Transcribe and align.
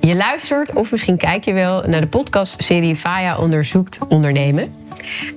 Je 0.00 0.14
luistert 0.16 0.72
of 0.72 0.90
misschien 0.90 1.16
kijk 1.16 1.44
je 1.44 1.52
wel 1.52 1.82
naar 1.86 2.00
de 2.00 2.06
podcastserie 2.06 2.96
Faya 2.96 3.38
onderzoekt 3.38 3.98
ondernemen. 4.08 4.74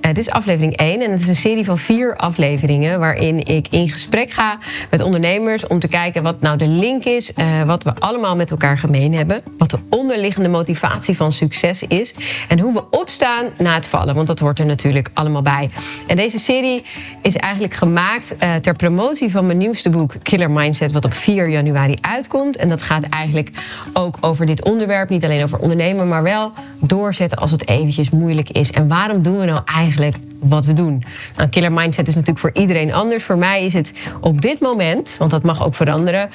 dit 0.00 0.18
is 0.18 0.30
aflevering 0.30 0.76
1 0.76 1.02
en 1.02 1.10
het 1.10 1.20
is 1.20 1.28
een 1.28 1.36
serie 1.36 1.64
van 1.64 1.78
vier 1.78 2.16
afleveringen 2.16 2.98
waarin 2.98 3.46
ik 3.46 3.66
in 3.70 3.88
gesprek 3.88 4.30
ga 4.30 4.58
met 4.90 5.02
ondernemers 5.02 5.66
om 5.66 5.78
te 5.78 5.88
kijken 5.88 6.22
wat 6.22 6.40
nou 6.40 6.56
de 6.56 6.66
link 6.68 7.04
is, 7.04 7.32
uh, 7.36 7.62
wat 7.62 7.82
we 7.82 7.92
allemaal 7.98 8.36
met 8.36 8.50
elkaar 8.50 8.78
gemeen 8.78 9.14
hebben, 9.14 9.42
wat 9.58 9.70
de 9.70 9.78
onderliggende 9.88 10.48
motivatie 10.48 11.16
van 11.16 11.32
succes 11.32 11.82
is 11.82 12.14
en 12.48 12.58
hoe 12.58 12.72
we 12.72 12.90
opstaan 12.90 13.44
na 13.58 13.74
het 13.74 13.86
vallen, 13.86 14.14
want 14.14 14.26
dat 14.26 14.38
hoort 14.38 14.58
er 14.58 14.66
natuurlijk 14.66 15.10
allemaal 15.14 15.42
bij. 15.42 15.70
En 16.06 16.16
deze 16.16 16.38
serie 16.38 16.82
is 17.22 17.36
eigenlijk 17.36 17.74
gemaakt 17.74 18.36
uh, 18.42 18.54
ter 18.54 18.74
promotie 18.74 19.30
van 19.30 19.46
mijn 19.46 19.58
nieuwste 19.58 19.90
boek 19.90 20.14
Killer 20.22 20.50
Mindset, 20.50 20.92
wat 20.92 21.04
op 21.04 21.12
4 21.12 21.48
januari 21.48 21.96
uitkomt. 22.00 22.56
En 22.56 22.68
dat 22.68 22.82
gaat 22.82 23.04
eigenlijk 23.08 23.50
ook 23.92 24.16
over 24.20 24.46
dit 24.46 24.64
onderwerp, 24.64 25.08
niet 25.08 25.24
alleen 25.24 25.42
over 25.42 25.58
ondernemen, 25.58 26.08
maar 26.08 26.22
wel 26.22 26.52
doorzetten 26.80 27.38
als 27.38 27.50
het 27.50 27.68
eventjes 27.68 28.10
moeilijk 28.10 28.50
is. 28.50 28.72
En 28.72 28.88
waarom 28.88 29.22
doen 29.22 29.38
we 29.38 29.44
nou 29.44 29.57
eigenlijk 29.64 30.16
wat 30.40 30.64
we 30.64 30.72
doen? 30.72 31.04
Nou, 31.36 31.48
killer 31.48 31.72
mindset 31.72 32.08
is 32.08 32.14
natuurlijk 32.14 32.40
voor 32.40 32.62
iedereen 32.62 32.92
anders. 32.92 33.24
Voor 33.24 33.38
mij 33.38 33.64
is 33.64 33.72
het 33.72 33.92
op 34.20 34.40
dit 34.40 34.60
moment, 34.60 35.14
want 35.18 35.30
dat 35.30 35.42
mag 35.42 35.64
ook 35.64 35.74
veranderen. 35.74 36.30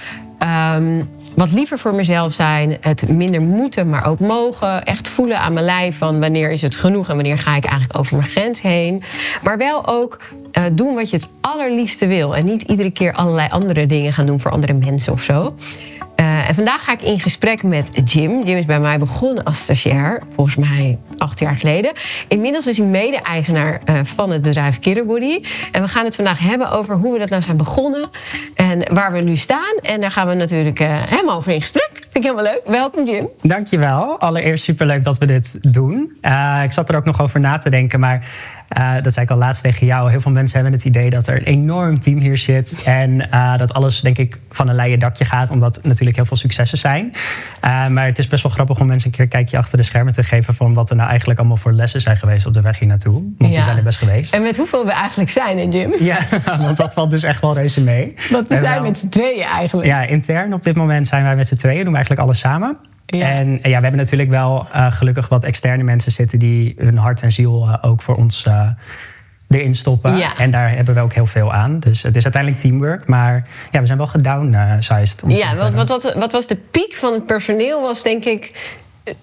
Um, 0.76 1.10
wat 1.36 1.52
liever 1.52 1.80
voor 1.80 1.94
mezelf 1.94 2.34
zijn, 2.34 2.78
het 2.82 3.10
minder 3.10 3.42
moeten, 3.42 3.90
maar 3.90 4.06
ook 4.06 4.20
mogen. 4.20 4.84
Echt 4.84 5.10
voelen 5.10 5.40
aan 5.40 5.54
mijn 5.54 5.66
lijf 5.66 5.98
van 5.98 6.20
wanneer 6.20 6.52
is 6.52 6.62
het 6.62 6.76
genoeg 6.76 7.10
en 7.10 7.16
wanneer 7.16 7.38
ga 7.38 7.56
ik 7.56 7.66
eigenlijk 7.66 8.00
over 8.00 8.18
mijn 8.18 8.30
grens 8.30 8.62
heen. 8.62 9.04
Maar 9.44 9.58
wel 9.58 9.88
ook 9.88 10.20
uh, 10.58 10.64
doen 10.72 10.96
wat 10.96 11.10
je 11.10 11.16
het 11.16 11.28
allerliefste 11.42 12.08
wil. 12.08 12.36
En 12.36 12.46
niet 12.46 12.62
iedere 12.62 12.92
keer 12.92 13.14
allerlei 13.14 13.48
andere 13.52 13.86
dingen 13.86 14.14
gaan 14.14 14.26
doen 14.26 14.40
voor 14.40 14.52
andere 14.52 14.74
mensen 14.74 15.14
of 15.14 15.22
zo. 15.22 15.56
Uh, 16.16 16.50
en 16.50 16.56
vandaag 16.56 16.84
ga 16.84 16.92
ik 16.92 17.02
in 17.02 17.20
gesprek 17.20 17.64
met 17.64 18.02
Jim. 18.12 18.44
Jim 18.44 18.58
is 18.58 18.66
bij 18.66 18.80
mij 18.80 18.98
begonnen 18.98 19.44
als 19.44 19.60
stagiair, 19.60 20.22
volgens 20.36 20.56
mij 20.56 20.98
acht 21.18 21.40
jaar 21.40 21.56
geleden. 21.56 21.92
Inmiddels 22.28 22.68
is 22.68 22.78
hij 22.78 22.88
mede-eigenaar 22.88 23.82
uh, 23.90 24.00
van 24.04 24.32
het 24.32 24.42
bedrijf 24.42 24.80
Kidderbody. 24.80 25.44
En 25.72 25.82
we 25.82 25.88
gaan 25.88 26.06
het 26.06 26.16
vandaag 26.16 26.40
hebben 26.40 26.72
over 26.72 26.96
hoe 26.96 27.14
we 27.14 27.20
dat 27.20 27.30
nou 27.30 27.42
zijn 27.42 27.58
begonnen 27.58 28.10
en 28.56 28.94
waar 28.94 29.12
we 29.12 29.20
nu 29.20 29.36
staan. 29.38 29.76
En 29.82 30.02
daar 30.02 30.12
gaan 30.12 30.28
we 30.28 30.34
natuurlijk 30.34 30.80
uh, 30.80 30.88
helemaal 30.92 31.36
over 31.36 31.54
in 31.54 31.62
gesprek. 31.62 31.90
Vind 31.94 32.26
ik 32.26 32.32
helemaal 32.32 32.54
leuk. 32.54 32.62
Welkom 32.66 33.06
Jim. 33.06 33.30
Dankjewel. 33.42 34.20
Allereerst 34.20 34.64
superleuk 34.64 35.04
dat 35.04 35.18
we 35.18 35.26
dit 35.26 35.74
doen. 35.74 36.18
ik 36.64 36.72
zat 36.72 36.90
er 36.90 36.96
ook 36.96 37.06
nog 37.06 37.22
over 37.22 37.40
na 37.40 37.58
te 37.58 37.70
denken, 37.70 38.00
maar 38.00 38.28
uh, 38.78 38.94
dat 39.02 39.14
zei 39.14 39.26
ik 39.26 39.32
al 39.32 39.38
laatst 39.38 39.62
tegen 39.62 39.86
jou. 39.86 40.10
Heel 40.10 40.22
veel 40.22 40.32
mensen 40.32 40.56
hebben 40.56 40.80
het 40.80 40.88
idee 40.88 41.10
dat 41.10 41.28
er 41.28 41.36
een 41.38 41.44
enorm 41.44 42.00
team 42.00 42.20
hier 42.20 42.38
zit. 42.38 42.82
En 42.86 43.28
uh, 43.34 43.58
dat 43.58 43.74
alles, 43.74 44.02
denk 44.02 44.18
ik, 44.18 44.40
van 44.50 44.70
een 44.70 44.76
leien 44.76 45.00
dakje 45.00 45.26
gaat. 45.26 45.50
Omdat 45.50 45.80
natuurlijk 45.84 46.16
heel 46.16 46.26
veel 46.26 46.38
successen 46.38 46.78
zijn. 46.78 47.14
Uh, 47.66 47.88
maar 47.88 48.06
het 48.06 48.20
is 48.20 48.28
best 48.28 48.44
wel 48.44 48.52
grappig 48.52 48.80
om 48.80 48.88
mensen 48.88 49.08
een 49.08 49.16
keer 49.16 49.24
een 49.24 49.30
kijkje 49.30 49.58
achter 49.58 49.78
de 49.78 49.84
schermen 49.84 50.14
te 50.14 50.24
geven. 50.24 50.54
van 50.54 50.74
wat 50.74 50.90
er 50.90 50.96
nou 50.96 51.10
eigenlijk 51.10 51.40
allemaal 51.40 51.58
voor 51.58 51.72
lessen 51.72 52.02
zijn 52.02 52.18
geweest 52.18 52.46
op 52.46 52.54
de 52.54 52.62
weg 52.62 52.80
hier 52.80 52.88
naartoe. 52.88 53.14
Want 53.14 53.54
die 53.54 53.64
zijn 53.64 53.78
er 53.78 53.84
best 53.84 53.98
geweest. 53.98 54.34
En 54.34 54.42
met 54.42 54.58
hoeveel 54.58 54.86
we 54.86 54.92
eigenlijk 54.92 55.30
zijn, 55.30 55.58
hè, 55.58 55.64
Jim? 55.64 55.94
Ja, 56.00 56.18
want 56.66 56.78
dat 56.78 56.94
valt 56.94 57.12
dus 57.12 57.24
echt 57.24 57.42
wel 57.42 57.54
reuze 57.54 57.82
mee. 57.82 58.14
Want 58.32 58.48
we 58.48 58.56
zijn 58.56 58.82
met 58.82 58.98
z'n 58.98 59.10
tweeën 59.10 59.44
eigenlijk. 59.44 59.88
Ja, 59.88 60.02
intern 60.02 60.54
op 60.54 60.64
dit 60.64 60.76
moment 60.76 61.08
zijn 61.08 61.24
wij 61.24 61.36
met 61.36 61.48
z'n 61.48 61.56
tweeën. 61.56 61.78
Doen 61.78 61.90
we 61.92 61.96
eigenlijk 61.96 62.22
alles 62.22 62.40
samen. 62.40 62.78
Ja. 63.06 63.30
En 63.30 63.52
ja, 63.52 63.62
we 63.62 63.70
hebben 63.70 63.96
natuurlijk 63.96 64.30
wel 64.30 64.68
uh, 64.76 64.92
gelukkig 64.92 65.30
wat 65.30 65.44
externe 65.44 65.84
mensen 65.84 66.12
zitten 66.12 66.40
die 66.40 66.74
hun 66.78 66.98
hart 66.98 67.22
en 67.22 67.32
ziel 67.32 67.68
uh, 67.68 67.76
ook 67.82 68.02
voor 68.02 68.16
ons 68.16 68.46
uh, 68.48 68.68
erin 69.50 69.76
stoppen. 69.76 70.18
Ja. 70.18 70.38
En 70.38 70.52
daar 70.52 70.70
hebben 70.70 70.96
we 70.96 71.02
ook 71.02 71.14
heel 71.14 71.26
veel 71.26 71.54
aan. 71.54 71.80
Dus 71.80 72.02
het 72.02 72.16
is 72.16 72.24
uiteindelijk 72.24 72.62
teamwork. 72.62 73.08
Maar 73.08 73.48
ja, 73.72 73.80
we 73.80 73.86
zijn 73.86 73.98
wel 73.98 74.08
gedownsized. 74.08 75.22
Ja, 75.28 75.56
wat, 75.56 75.74
wat, 75.74 75.90
wat, 75.90 76.14
wat 76.14 76.32
was 76.32 76.48
de 76.48 76.56
piek 76.56 76.94
van 76.94 77.14
het 77.14 77.26
personeel? 77.26 77.82
Was 77.82 78.04
denk 78.04 78.26
ik 78.26 78.52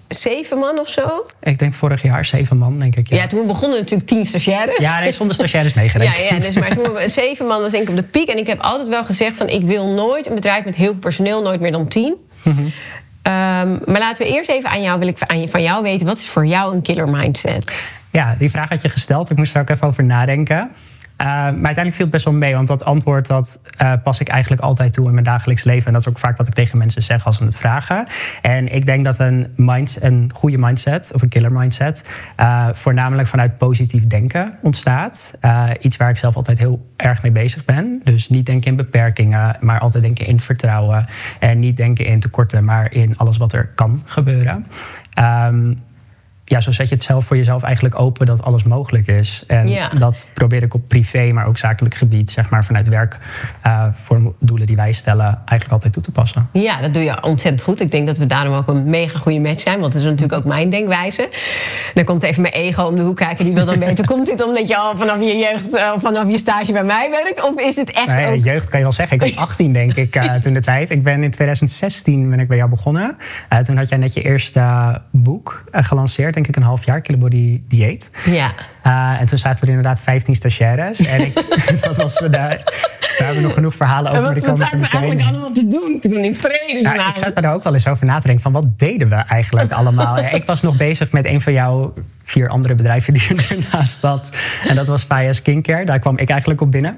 zeven 0.07 0.57
man 0.57 0.79
of 0.79 0.89
zo? 0.89 1.25
Ik 1.39 1.59
denk 1.59 1.73
vorig 1.73 2.01
jaar 2.01 2.25
zeven 2.25 2.57
man, 2.57 2.79
denk 2.79 2.95
ik. 2.95 3.09
Ja, 3.09 3.15
ja 3.15 3.27
toen 3.27 3.47
begonnen 3.47 3.79
natuurlijk 3.79 4.09
tien 4.09 4.25
stagiaires. 4.25 4.77
Ja, 4.77 4.99
nee, 4.99 5.11
zonder 5.11 5.35
stagiaires 5.35 5.73
meegerekend. 5.73 6.17
ja, 6.29 6.35
ja, 6.35 6.39
dus 6.39 6.55
maar 6.55 6.75
toen 6.75 7.09
zeven 7.09 7.47
man 7.47 7.61
was 7.61 7.71
denk 7.71 7.83
ik 7.83 7.89
op 7.89 7.95
de 7.95 8.03
piek. 8.03 8.29
En 8.29 8.37
ik 8.37 8.47
heb 8.47 8.59
altijd 8.59 8.87
wel 8.87 9.05
gezegd 9.05 9.37
van 9.37 9.49
ik 9.49 9.61
wil 9.61 9.87
nooit 9.87 10.27
een 10.27 10.35
bedrijf 10.35 10.65
met 10.65 10.75
heel 10.75 10.91
veel 10.91 10.99
personeel, 10.99 11.41
nooit 11.41 11.59
meer 11.59 11.71
dan 11.71 11.87
tien. 11.87 12.15
Mm 12.41 12.55
-hmm. 12.55 12.71
Um, 13.23 13.79
maar 13.85 13.99
laten 13.99 14.25
we 14.25 14.31
eerst 14.31 14.49
even 14.49 14.69
aan 14.69 14.81
jou, 14.81 14.99
wil 14.99 15.07
ik 15.07 15.17
van 15.49 15.61
jou 15.61 15.83
weten, 15.83 16.07
wat 16.07 16.17
is 16.17 16.25
voor 16.25 16.45
jou 16.45 16.75
een 16.75 16.81
killer 16.81 17.09
mindset? 17.09 17.83
Ja, 18.11 18.35
die 18.37 18.49
vraag 18.49 18.69
had 18.69 18.81
je 18.81 18.89
gesteld. 18.89 19.29
Ik 19.29 19.37
moest 19.37 19.55
er 19.55 19.61
ook 19.61 19.69
even 19.69 19.87
over 19.87 20.03
nadenken. 20.03 20.71
Uh, 21.21 21.27
maar 21.27 21.43
uiteindelijk 21.45 21.95
viel 21.95 22.05
het 22.05 22.13
best 22.13 22.25
wel 22.25 22.33
mee, 22.33 22.55
want 22.55 22.67
dat 22.67 22.85
antwoord 22.85 23.27
dat 23.27 23.59
uh, 23.81 23.93
pas 24.03 24.19
ik 24.19 24.27
eigenlijk 24.27 24.61
altijd 24.61 24.93
toe 24.93 25.07
in 25.07 25.13
mijn 25.13 25.25
dagelijks 25.25 25.63
leven. 25.63 25.87
En 25.87 25.93
dat 25.93 26.01
is 26.01 26.07
ook 26.07 26.17
vaak 26.17 26.37
wat 26.37 26.47
ik 26.47 26.53
tegen 26.53 26.77
mensen 26.77 27.03
zeg 27.03 27.25
als 27.25 27.37
ze 27.37 27.43
het 27.43 27.57
vragen. 27.57 28.07
En 28.41 28.73
ik 28.73 28.85
denk 28.85 29.05
dat 29.05 29.19
een, 29.19 29.53
minds, 29.55 30.01
een 30.01 30.31
goede 30.33 30.57
mindset, 30.57 31.11
of 31.13 31.21
een 31.21 31.29
killer 31.29 31.51
mindset, 31.51 32.09
uh, 32.39 32.67
voornamelijk 32.73 33.27
vanuit 33.27 33.57
positief 33.57 34.07
denken 34.07 34.57
ontstaat. 34.61 35.33
iets 35.79 35.97
waar 35.97 36.09
ik 36.09 36.17
zelf 36.17 36.35
altijd 36.35 36.57
heel 36.57 36.85
erg 36.95 37.21
mee 37.21 37.31
bezig 37.31 37.65
ben. 37.65 38.01
Dus 38.03 38.29
niet 38.29 38.45
denken 38.45 38.71
in 38.71 38.75
beperkingen, 38.75 39.57
maar 39.59 39.79
altijd 39.79 40.03
denken 40.03 40.25
in 40.25 40.39
vertrouwen. 40.39 41.05
En 41.39 41.59
niet 41.59 41.77
denken 41.77 42.05
in 42.05 42.19
tekorten, 42.19 42.65
maar 42.65 42.93
in 42.93 43.17
alles 43.17 43.37
wat 43.37 43.53
er 43.53 43.69
kan 43.75 44.01
gebeuren. 44.05 44.65
Um, 45.19 45.81
ja, 46.51 46.61
zo 46.61 46.71
zet 46.71 46.89
je 46.89 46.95
het 46.95 47.03
zelf 47.03 47.25
voor 47.25 47.37
jezelf 47.37 47.63
eigenlijk 47.63 47.99
open 47.99 48.25
dat 48.25 48.43
alles 48.43 48.63
mogelijk 48.63 49.07
is. 49.07 49.43
En 49.47 49.67
ja. 49.67 49.89
dat 49.89 50.27
probeer 50.33 50.63
ik 50.63 50.73
op 50.73 50.87
privé, 50.87 51.31
maar 51.31 51.45
ook 51.45 51.57
zakelijk 51.57 51.95
gebied, 51.95 52.31
zeg 52.31 52.49
maar 52.49 52.65
vanuit 52.65 52.87
werk, 52.87 53.17
uh, 53.65 53.85
voor 53.93 54.33
doelen 54.39 54.67
die 54.67 54.75
wij 54.75 54.91
stellen, 54.91 55.25
eigenlijk 55.25 55.71
altijd 55.71 55.93
toe 55.93 56.03
te 56.03 56.11
passen. 56.11 56.49
Ja, 56.53 56.81
dat 56.81 56.93
doe 56.93 57.03
je 57.03 57.23
ontzettend 57.23 57.61
goed. 57.61 57.79
Ik 57.79 57.91
denk 57.91 58.07
dat 58.07 58.17
we 58.17 58.25
daarom 58.25 58.53
ook 58.53 58.67
een 58.67 58.83
mega 58.83 59.19
goede 59.19 59.39
match 59.39 59.61
zijn, 59.61 59.79
want 59.79 59.91
dat 59.91 60.01
is 60.01 60.07
natuurlijk 60.07 60.33
ook 60.33 60.45
mijn 60.45 60.69
denkwijze. 60.69 61.29
Dan 61.93 62.03
komt 62.03 62.23
even 62.23 62.41
mijn 62.41 62.53
ego 62.53 62.83
om 62.83 62.95
de 62.95 63.01
hoek 63.01 63.17
kijken, 63.17 63.45
die 63.45 63.53
wil 63.53 63.65
dan 63.65 63.79
weten, 63.79 64.05
komt 64.05 64.25
dit 64.25 64.43
omdat 64.43 64.67
je 64.67 64.77
al 64.77 64.97
vanaf 64.97 65.19
je 65.19 65.37
jeugd, 65.37 65.75
uh, 65.75 65.91
vanaf 65.97 66.29
je 66.29 66.37
stage 66.37 66.71
bij 66.71 66.83
mij 66.83 67.09
werkt? 67.11 67.43
Of 67.43 67.59
is 67.59 67.75
het 67.75 67.91
echt 67.91 68.07
nee, 68.07 68.37
ook... 68.37 68.43
jeugd 68.43 68.69
kan 68.69 68.79
je 68.79 68.85
wel 68.85 68.93
zeggen. 68.93 69.19
Ik 69.19 69.35
was 69.35 69.43
18 69.47 69.73
denk 69.73 69.93
ik 69.93 70.15
uh, 70.15 70.33
toen 70.33 70.53
de 70.53 70.61
tijd. 70.61 70.89
Ik 70.89 71.03
ben 71.03 71.23
in 71.23 71.31
2016 71.31 72.29
ben 72.29 72.39
ik 72.39 72.47
bij 72.47 72.57
jou 72.57 72.69
begonnen. 72.69 73.17
toen 73.65 73.77
had 73.77 73.89
jij 73.89 73.97
net 73.97 74.13
je 74.13 74.21
eerste 74.21 75.01
boek 75.11 75.63
gelanceerd 75.71 76.35
denk 76.43 76.55
ik 76.55 76.61
een 76.61 76.67
half 76.69 76.85
jaar, 76.85 77.01
Killebody 77.01 77.61
Dieet. 77.67 78.11
Ja. 78.25 78.53
Uh, 78.87 79.19
en 79.19 79.25
toen 79.25 79.37
zaten 79.37 79.61
er 79.61 79.67
inderdaad 79.67 80.01
15 80.01 80.35
stagiaires. 80.35 81.05
En 81.05 81.25
ik, 81.25 81.33
dat 81.85 81.97
was, 81.97 82.19
daar, 82.19 82.29
daar 82.29 82.63
hebben 83.17 83.35
we 83.35 83.41
nog 83.41 83.53
genoeg 83.53 83.75
verhalen 83.75 84.11
over. 84.11 84.23
En 84.23 84.33
wat, 84.33 84.45
wat 84.45 84.59
zaten 84.59 84.79
we 84.79 84.87
eigenlijk 84.87 85.29
allemaal 85.29 85.51
te 85.51 85.67
doen 85.67 85.97
toen 85.99 86.17
ik 86.17 86.35
vrede 86.35 86.79
ja, 86.81 87.09
Ik 87.09 87.15
zat 87.15 87.35
daar 87.35 87.53
ook 87.53 87.63
wel 87.63 87.73
eens 87.73 87.87
over 87.87 88.05
na 88.05 88.19
te 88.19 88.25
denken 88.25 88.43
van 88.43 88.51
wat 88.51 88.79
deden 88.79 89.09
we 89.09 89.15
eigenlijk 89.15 89.71
allemaal? 89.71 90.21
ja, 90.21 90.29
ik 90.29 90.45
was 90.45 90.61
nog 90.61 90.77
bezig 90.77 91.11
met 91.11 91.25
een 91.25 91.41
van 91.41 91.53
jouw 91.53 91.93
vier 92.23 92.49
andere 92.49 92.75
bedrijven 92.75 93.13
die 93.13 93.27
ernaast 93.49 94.01
had. 94.01 94.29
En 94.67 94.75
dat 94.75 94.87
was 94.87 95.03
Faya 95.03 95.33
Skincare. 95.33 95.85
Daar 95.85 95.99
kwam 95.99 96.17
ik 96.17 96.29
eigenlijk 96.29 96.61
op 96.61 96.71
binnen. 96.71 96.97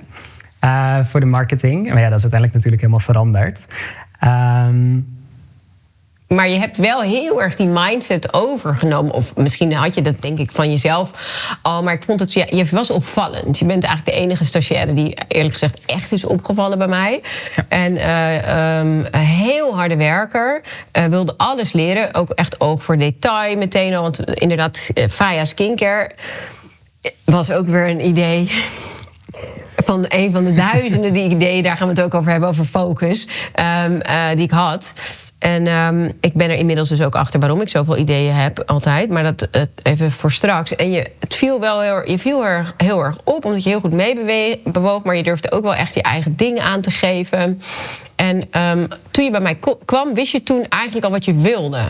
Uh, 0.63 1.03
voor 1.03 1.19
de 1.19 1.25
marketing. 1.25 1.87
Maar 1.87 1.99
ja, 1.99 2.09
dat 2.09 2.17
is 2.17 2.23
uiteindelijk 2.31 2.53
natuurlijk 2.53 2.81
helemaal 2.81 2.99
veranderd. 2.99 3.67
Um, 4.23 5.22
maar 6.33 6.49
je 6.49 6.59
hebt 6.59 6.77
wel 6.77 7.01
heel 7.01 7.41
erg 7.41 7.55
die 7.55 7.67
mindset 7.67 8.33
overgenomen. 8.33 9.13
Of 9.13 9.35
misschien 9.35 9.73
had 9.73 9.95
je 9.95 10.01
dat 10.01 10.21
denk 10.21 10.39
ik 10.39 10.51
van 10.51 10.69
jezelf 10.69 11.11
al. 11.61 11.83
Maar 11.83 11.93
ik 11.93 12.03
vond 12.03 12.19
het, 12.19 12.33
je 12.33 12.67
was 12.71 12.89
opvallend. 12.89 13.59
Je 13.59 13.65
bent 13.65 13.83
eigenlijk 13.83 14.17
de 14.17 14.23
enige 14.23 14.45
stagiaire 14.45 14.93
die 14.93 15.17
eerlijk 15.27 15.53
gezegd 15.53 15.79
echt 15.85 16.11
is 16.11 16.23
opgevallen 16.23 16.77
bij 16.77 16.87
mij. 16.87 17.21
Ja. 17.55 17.65
En 17.67 17.95
uh, 17.95 18.79
um, 18.79 19.05
heel 19.17 19.75
harde 19.75 19.95
werker. 19.95 20.61
Uh, 20.97 21.05
wilde 21.05 21.33
alles 21.37 21.73
leren. 21.73 22.13
Ook 22.13 22.29
echt 22.29 22.59
oog 22.59 22.83
voor 22.83 22.97
detail 22.97 23.57
meteen 23.57 23.95
al. 23.95 24.01
Want 24.01 24.19
inderdaad, 24.33 24.89
uh, 24.93 25.07
Faya 25.09 25.45
Skincare 25.45 26.11
was 27.25 27.51
ook 27.51 27.67
weer 27.67 27.89
een 27.89 28.05
idee 28.05 28.51
van 29.75 30.05
een 30.07 30.31
van 30.31 30.43
de 30.43 30.53
duizenden 30.53 31.13
die 31.13 31.29
ideeën, 31.29 31.63
daar 31.63 31.77
gaan 31.77 31.87
we 31.87 31.93
het 31.93 32.03
ook 32.03 32.13
over 32.13 32.31
hebben, 32.31 32.49
over 32.49 32.65
focus, 32.65 33.27
um, 33.85 33.95
uh, 33.95 34.29
die 34.29 34.43
ik 34.43 34.51
had. 34.51 34.93
En 35.43 35.67
um, 35.67 36.11
ik 36.19 36.33
ben 36.33 36.49
er 36.49 36.55
inmiddels 36.55 36.89
dus 36.89 37.01
ook 37.01 37.15
achter 37.15 37.39
waarom 37.39 37.61
ik 37.61 37.69
zoveel 37.69 37.97
ideeën 37.97 38.33
heb, 38.33 38.63
altijd. 38.65 39.09
Maar 39.09 39.23
dat 39.23 39.49
even 39.83 40.11
voor 40.11 40.31
straks. 40.31 40.75
En 40.75 40.91
je, 40.91 41.11
het 41.19 41.35
viel 41.35 41.59
wel 41.59 41.81
heel, 41.81 42.09
je 42.09 42.19
viel 42.19 42.45
er 42.45 42.73
heel 42.77 43.03
erg 43.03 43.17
op, 43.23 43.45
omdat 43.45 43.63
je 43.63 43.69
heel 43.69 43.79
goed 43.79 43.93
meebewoog. 43.93 45.03
Maar 45.03 45.15
je 45.15 45.23
durfde 45.23 45.51
ook 45.51 45.63
wel 45.63 45.75
echt 45.75 45.93
je 45.93 46.01
eigen 46.01 46.35
dingen 46.35 46.63
aan 46.63 46.81
te 46.81 46.91
geven. 46.91 47.61
En 48.15 48.35
um, 48.35 48.87
toen 49.11 49.23
je 49.23 49.31
bij 49.31 49.41
mij 49.41 49.57
kwam, 49.85 50.13
wist 50.13 50.31
je 50.31 50.43
toen 50.43 50.65
eigenlijk 50.69 51.05
al 51.05 51.11
wat 51.11 51.25
je 51.25 51.35
wilde? 51.35 51.81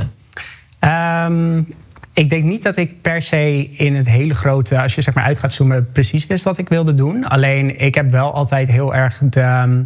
Um, 0.80 1.74
ik 2.14 2.30
denk 2.30 2.44
niet 2.44 2.64
dat 2.64 2.78
ik 2.78 3.02
per 3.02 3.22
se 3.22 3.70
in 3.78 3.96
het 3.96 4.08
hele 4.08 4.36
grote, 4.36 4.82
als 4.82 4.96
je 4.96 5.02
zeg 5.02 5.14
maar 5.14 5.24
uit 5.24 5.40
gaat 5.40 5.54
zoomen, 5.54 5.90
precies 5.92 6.28
wist 6.28 6.44
wat 6.44 6.58
ik 6.58 6.70
wilde 6.70 6.94
doen. 6.94 7.28
Alleen 7.28 7.80
ik 7.80 7.96
heb 7.96 8.12
wel 8.12 8.34
altijd 8.34 8.68
heel 8.68 8.96
erg 8.96 9.20
de 9.24 9.86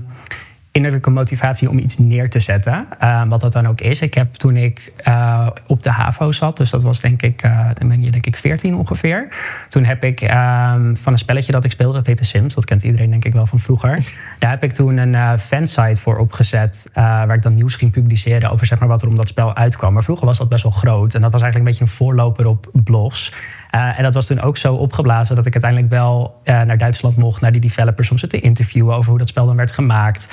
innerlijke 0.77 1.09
motivatie 1.09 1.69
om 1.69 1.77
iets 1.77 1.97
neer 1.97 2.29
te 2.29 2.39
zetten. 2.39 2.87
Uh, 3.03 3.23
wat 3.27 3.41
dat 3.41 3.53
dan 3.53 3.67
ook 3.67 3.81
is. 3.81 4.01
Ik 4.01 4.13
heb 4.13 4.33
toen 4.33 4.55
ik 4.57 4.93
uh, 5.07 5.47
op 5.67 5.83
de 5.83 5.89
HAVO 5.89 6.31
zat, 6.31 6.57
dus 6.57 6.69
dat 6.69 6.83
was 6.83 6.99
denk 6.99 7.21
ik, 7.21 7.43
uh, 7.45 7.69
ben 7.87 8.03
je 8.03 8.11
denk 8.11 8.25
ik 8.25 8.35
14 8.35 8.75
ongeveer. 8.75 9.27
Toen 9.69 9.83
heb 9.83 10.03
ik 10.03 10.21
ehm, 10.21 10.95
van 10.95 11.13
een 11.13 11.19
spelletje 11.19 11.51
dat 11.51 11.63
ik 11.63 11.71
speelde, 11.71 11.93
dat 11.93 12.05
heette 12.05 12.25
Sims. 12.25 12.53
Dat 12.53 12.65
kent 12.65 12.83
iedereen 12.83 13.09
denk 13.09 13.25
ik 13.25 13.33
wel 13.33 13.45
van 13.45 13.59
vroeger. 13.59 14.13
Daar 14.39 14.49
heb 14.49 14.63
ik 14.63 14.71
toen 14.71 14.97
een 14.97 15.39
fansite 15.39 16.01
voor 16.01 16.17
opgezet. 16.17 16.89
waar 16.93 17.33
ik 17.33 17.41
dan 17.41 17.55
nieuws 17.55 17.75
ging 17.75 17.91
publiceren 17.91 18.51
over 18.51 18.65
zeg 18.65 18.79
maar, 18.79 18.87
wat 18.87 19.01
er 19.01 19.07
om 19.07 19.15
dat 19.15 19.27
spel 19.27 19.55
uitkwam. 19.55 19.93
Maar 19.93 20.03
vroeger 20.03 20.25
was 20.25 20.37
dat 20.37 20.49
best 20.49 20.63
wel 20.63 20.71
groot. 20.71 21.13
En 21.13 21.21
dat 21.21 21.31
was 21.31 21.41
eigenlijk 21.41 21.55
een 21.55 21.77
beetje 21.77 21.93
een 21.93 22.05
voorloper 22.05 22.47
op 22.47 22.69
blogs. 22.83 23.33
Uh, 23.75 23.97
en 23.97 24.03
dat 24.03 24.13
was 24.13 24.25
toen 24.25 24.41
ook 24.41 24.57
zo 24.57 24.73
opgeblazen 24.73 25.35
dat 25.35 25.45
ik 25.45 25.53
uiteindelijk 25.53 25.91
wel 25.91 26.39
uh, 26.43 26.61
naar 26.61 26.77
Duitsland 26.77 27.15
mocht, 27.15 27.41
naar 27.41 27.51
die 27.51 27.61
developers 27.61 28.11
om 28.11 28.17
ze 28.17 28.27
te 28.27 28.39
interviewen 28.39 28.95
over 28.95 29.09
hoe 29.09 29.19
dat 29.19 29.27
spel 29.27 29.45
dan 29.45 29.55
werd 29.55 29.71
gemaakt. 29.71 30.27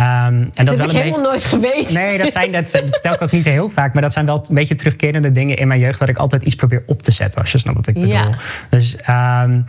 Um, 0.00 0.06
en 0.06 0.50
dat, 0.54 0.66
dat 0.66 0.76
heb 0.76 0.90
ik 0.90 0.96
helemaal 0.96 1.20
nooit 1.20 1.44
geweten. 1.44 1.94
Nee, 1.94 2.18
dat, 2.18 2.32
zijn, 2.32 2.52
dat 2.52 2.70
vertel 2.70 3.12
ik 3.12 3.22
ook 3.22 3.30
niet 3.30 3.44
heel 3.44 3.68
vaak, 3.68 3.92
maar 3.92 4.02
dat 4.02 4.12
zijn 4.12 4.26
wel 4.26 4.44
een 4.48 4.54
beetje 4.54 4.74
terugkerende 4.74 5.32
dingen 5.32 5.56
in 5.56 5.68
mijn 5.68 5.80
jeugd 5.80 5.98
dat 5.98 6.08
ik 6.08 6.16
altijd 6.16 6.42
iets 6.42 6.54
probeer 6.54 6.82
op 6.86 7.02
te 7.02 7.10
zetten, 7.10 7.40
als 7.40 7.52
je 7.52 7.58
snapt 7.58 7.76
wat 7.76 7.86
ik 7.86 7.94
bedoel. 7.94 8.10
Ja. 8.10 8.28
Dus 8.70 8.96
um, 9.42 9.64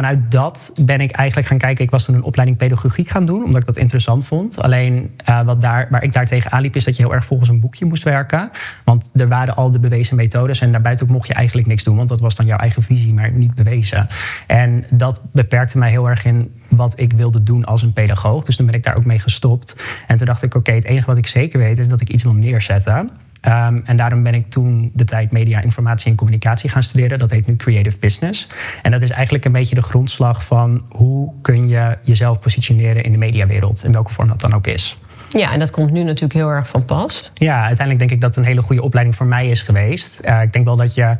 vanuit 0.00 0.30
dat 0.30 0.72
ben 0.80 1.00
ik 1.00 1.10
eigenlijk 1.10 1.48
gaan 1.48 1.58
kijken. 1.58 1.84
Ik 1.84 1.90
was 1.90 2.04
toen 2.04 2.14
een 2.14 2.22
opleiding 2.22 2.58
pedagogiek 2.58 3.08
gaan 3.08 3.26
doen, 3.26 3.44
omdat 3.44 3.60
ik 3.60 3.66
dat 3.66 3.76
interessant 3.76 4.26
vond. 4.26 4.62
Alleen 4.62 5.10
uh, 5.28 5.40
wat 5.40 5.60
daar, 5.60 5.86
waar 5.90 6.02
ik 6.02 6.12
daar 6.12 6.26
tegen 6.26 6.50
aanliep, 6.50 6.76
is 6.76 6.84
dat 6.84 6.96
je 6.96 7.02
heel 7.02 7.14
erg 7.14 7.24
volgens 7.24 7.48
een 7.48 7.60
boekje 7.60 7.84
moest 7.84 8.02
werken. 8.02 8.50
Want 8.84 9.10
er 9.14 9.28
waren 9.28 9.56
al 9.56 9.70
de 9.70 9.78
bewezen 9.78 10.16
methodes 10.16 10.60
en 10.60 10.72
daarbuiten 10.72 11.06
mocht 11.10 11.26
je 11.26 11.34
eigenlijk 11.34 11.66
niks 11.66 11.84
doen, 11.84 11.96
want 11.96 12.08
dat 12.08 12.20
was 12.20 12.36
dan 12.36 12.46
jouw 12.46 12.58
eigen 12.58 12.82
visie, 12.82 13.14
maar 13.14 13.32
niet 13.32 13.54
bewezen. 13.54 14.08
En 14.46 14.84
dat 14.90 15.20
beperkte 15.32 15.78
mij 15.78 15.90
heel 15.90 16.08
erg 16.08 16.24
in 16.24 16.52
wat 16.68 17.00
ik 17.00 17.12
wilde 17.12 17.42
doen 17.42 17.64
als 17.64 17.82
een 17.82 17.92
pedagoog. 17.92 18.44
Dus 18.44 18.56
toen 18.56 18.66
ben 18.66 18.74
ik 18.74 18.84
daar 18.84 18.96
ook 18.96 19.04
mee 19.04 19.18
gestopt. 19.18 19.76
En 20.06 20.16
toen 20.16 20.26
dacht 20.26 20.42
ik, 20.42 20.54
oké, 20.54 20.72
het 20.72 20.84
enige 20.84 21.06
wat 21.06 21.16
ik 21.16 21.26
zeker 21.26 21.58
weet 21.58 21.78
is 21.78 21.88
dat 21.88 22.00
ik 22.00 22.08
iets 22.08 22.22
wil 22.22 22.34
neerzetten. 22.34 23.10
Um, 23.46 23.82
en 23.84 23.96
daarom 23.96 24.22
ben 24.22 24.34
ik 24.34 24.50
toen 24.50 24.90
de 24.94 25.04
tijd 25.04 25.32
media, 25.32 25.60
informatie 25.60 26.10
en 26.10 26.16
communicatie 26.16 26.70
gaan 26.70 26.82
studeren. 26.82 27.18
Dat 27.18 27.30
heet 27.30 27.46
nu 27.46 27.56
Creative 27.56 27.98
Business. 27.98 28.48
En 28.82 28.90
dat 28.90 29.02
is 29.02 29.10
eigenlijk 29.10 29.44
een 29.44 29.52
beetje 29.52 29.74
de 29.74 29.82
grondslag 29.82 30.44
van 30.44 30.84
hoe 30.88 31.32
kun 31.42 31.68
je 31.68 31.98
jezelf 32.02 32.40
positioneren 32.40 33.04
in 33.04 33.12
de 33.12 33.18
mediawereld, 33.18 33.84
in 33.84 33.92
welke 33.92 34.12
vorm 34.12 34.28
dat 34.28 34.40
dan 34.40 34.54
ook 34.54 34.66
is. 34.66 34.98
Ja, 35.32 35.52
en 35.52 35.58
dat 35.58 35.70
komt 35.70 35.90
nu 35.90 36.02
natuurlijk 36.02 36.32
heel 36.32 36.48
erg 36.48 36.68
van 36.68 36.84
pas. 36.84 37.30
Ja, 37.34 37.54
uiteindelijk 37.54 37.98
denk 37.98 38.10
ik 38.10 38.20
dat 38.20 38.34
het 38.34 38.44
een 38.44 38.50
hele 38.50 38.62
goede 38.62 38.82
opleiding 38.82 39.16
voor 39.16 39.26
mij 39.26 39.48
is 39.48 39.62
geweest. 39.62 40.20
Uh, 40.24 40.42
ik 40.42 40.52
denk 40.52 40.64
wel 40.64 40.76
dat 40.76 40.94
je 40.94 41.16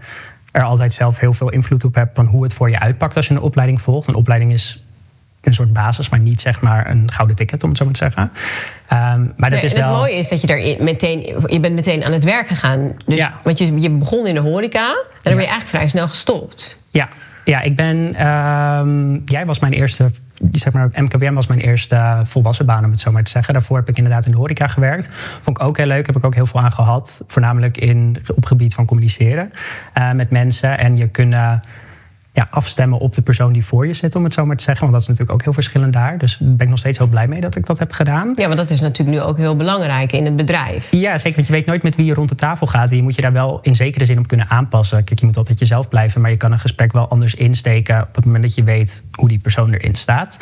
er 0.51 0.63
altijd 0.63 0.93
zelf 0.93 1.19
heel 1.19 1.33
veel 1.33 1.51
invloed 1.51 1.85
op 1.85 1.95
hebt 1.95 2.17
van 2.17 2.27
hoe 2.27 2.43
het 2.43 2.55
voor 2.55 2.71
je 2.71 2.79
uitpakt 2.79 3.17
als 3.17 3.27
je 3.27 3.35
een 3.35 3.41
opleiding 3.41 3.81
volgt. 3.81 4.09
Een 4.09 4.15
opleiding 4.15 4.53
is 4.53 4.85
een 5.41 5.55
soort 5.55 5.73
basis, 5.73 6.09
maar 6.09 6.21
niet 6.21 6.41
zeg 6.41 6.61
maar 6.61 6.91
een 6.91 7.11
gouden 7.13 7.37
ticket, 7.37 7.63
om 7.63 7.69
het 7.69 7.79
zo 7.79 7.85
maar 7.85 7.95
te 7.95 7.99
zeggen. 7.99 8.31
Um, 8.93 9.33
maar 9.37 9.51
dat 9.51 9.63
is 9.63 9.73
wel... 9.73 9.89
Het 9.89 9.97
mooie 9.97 10.15
is 10.15 10.29
dat 10.29 10.41
je 10.41 10.47
er 10.47 10.85
meteen, 10.85 11.21
je 11.47 11.61
bent 11.61 11.75
meteen 11.75 12.05
aan 12.05 12.13
het 12.13 12.25
werk 12.25 12.49
gegaan. 12.49 12.93
Dus, 13.07 13.17
ja. 13.17 13.41
Want 13.43 13.59
je, 13.59 13.81
je 13.81 13.91
begon 13.91 14.27
in 14.27 14.35
de 14.35 14.41
horeca 14.41 14.89
en 14.89 14.95
dan 15.23 15.33
ben 15.35 15.43
je 15.43 15.49
eigenlijk 15.49 15.69
vrij 15.69 15.89
snel 15.89 16.09
gestopt. 16.09 16.77
Ja, 16.91 17.09
ja 17.45 17.61
ik 17.61 17.77
ben. 17.77 18.27
Um, 18.27 19.23
jij 19.25 19.47
was 19.47 19.59
mijn 19.59 19.73
eerste. 19.73 20.11
Zeg 20.53 20.73
maar, 20.73 20.89
MKBM 20.95 21.33
was 21.33 21.47
mijn 21.47 21.61
eerste 21.61 22.23
volwassen 22.25 22.67
baan, 22.67 22.85
om 22.85 22.91
het 22.91 23.01
zo 23.01 23.13
maar 23.13 23.23
te 23.23 23.31
zeggen. 23.31 23.55
Daarvoor 23.55 23.77
heb 23.77 23.89
ik 23.89 23.97
inderdaad 23.97 24.25
in 24.25 24.31
de 24.31 24.37
horeca 24.37 24.67
gewerkt. 24.67 25.09
Vond 25.43 25.59
ik 25.59 25.65
ook 25.65 25.77
heel 25.77 25.87
leuk, 25.87 26.07
heb 26.07 26.17
ik 26.17 26.25
ook 26.25 26.35
heel 26.35 26.47
veel 26.47 26.61
aan 26.61 26.73
gehad. 26.73 27.23
Voornamelijk 27.27 27.77
in, 27.77 28.17
op 28.35 28.45
gebied 28.45 28.75
van 28.75 28.85
communiceren 28.85 29.53
uh, 29.99 30.13
met 30.13 30.31
mensen. 30.31 30.79
En 30.79 30.97
je 30.97 31.09
kunnen 31.09 31.63
ja, 32.41 32.49
afstemmen 32.51 32.99
op 32.99 33.13
de 33.13 33.23
persoon 33.23 33.53
die 33.53 33.65
voor 33.65 33.87
je 33.87 33.95
zit, 33.95 34.15
om 34.15 34.25
het 34.25 34.33
zo 34.33 34.47
maar 34.47 34.57
te 34.57 34.63
zeggen. 34.63 34.83
Want 34.83 34.93
dat 34.93 35.03
is 35.03 35.09
natuurlijk 35.09 35.35
ook 35.35 35.45
heel 35.45 35.53
verschillend 35.53 35.93
daar. 35.93 36.19
Dus 36.19 36.37
daar 36.37 36.49
ben 36.49 36.61
ik 36.61 36.69
nog 36.69 36.79
steeds 36.79 36.99
heel 36.99 37.07
blij 37.07 37.27
mee 37.29 37.41
dat 37.41 37.57
ik 37.57 37.67
dat 37.67 37.79
heb 37.79 37.93
gedaan. 37.93 38.33
Ja, 38.37 38.47
maar 38.47 38.57
dat 38.57 38.71
is 38.71 38.81
natuurlijk 38.81 39.19
nu 39.19 39.23
ook 39.23 39.37
heel 39.37 39.57
belangrijk 39.57 40.13
in 40.13 40.25
het 40.25 40.37
bedrijf. 40.37 40.87
Ja, 40.91 41.19
zeker. 41.19 41.35
Want 41.35 41.47
je 41.47 41.53
weet 41.53 41.67
nooit 41.67 41.83
met 41.83 41.97
wie 41.97 42.05
je 42.05 42.15
rond 42.15 42.29
de 42.29 42.35
tafel 42.35 42.67
gaat. 42.67 42.91
En 42.91 42.97
je 42.97 43.03
moet 43.03 43.15
je 43.15 43.23
daar 43.23 43.33
wel 43.33 43.59
in 43.63 43.77
zekere 43.77 44.05
zin 44.05 44.19
op 44.19 44.29
kunnen 44.29 44.49
aanpassen. 44.49 45.05
Kijk, 45.05 45.21
je 45.21 45.27
moet 45.27 45.37
altijd 45.37 45.59
jezelf 45.59 45.89
blijven, 45.89 46.21
maar 46.21 46.31
je 46.31 46.37
kan 46.37 46.53
een 46.53 46.59
gesprek 46.59 46.93
wel 46.93 47.09
anders 47.09 47.35
insteken 47.35 48.03
op 48.03 48.15
het 48.15 48.25
moment 48.25 48.43
dat 48.43 48.55
je 48.55 48.63
weet 48.63 49.03
hoe 49.13 49.29
die 49.29 49.39
persoon 49.39 49.73
erin 49.73 49.95
staat. 49.95 50.37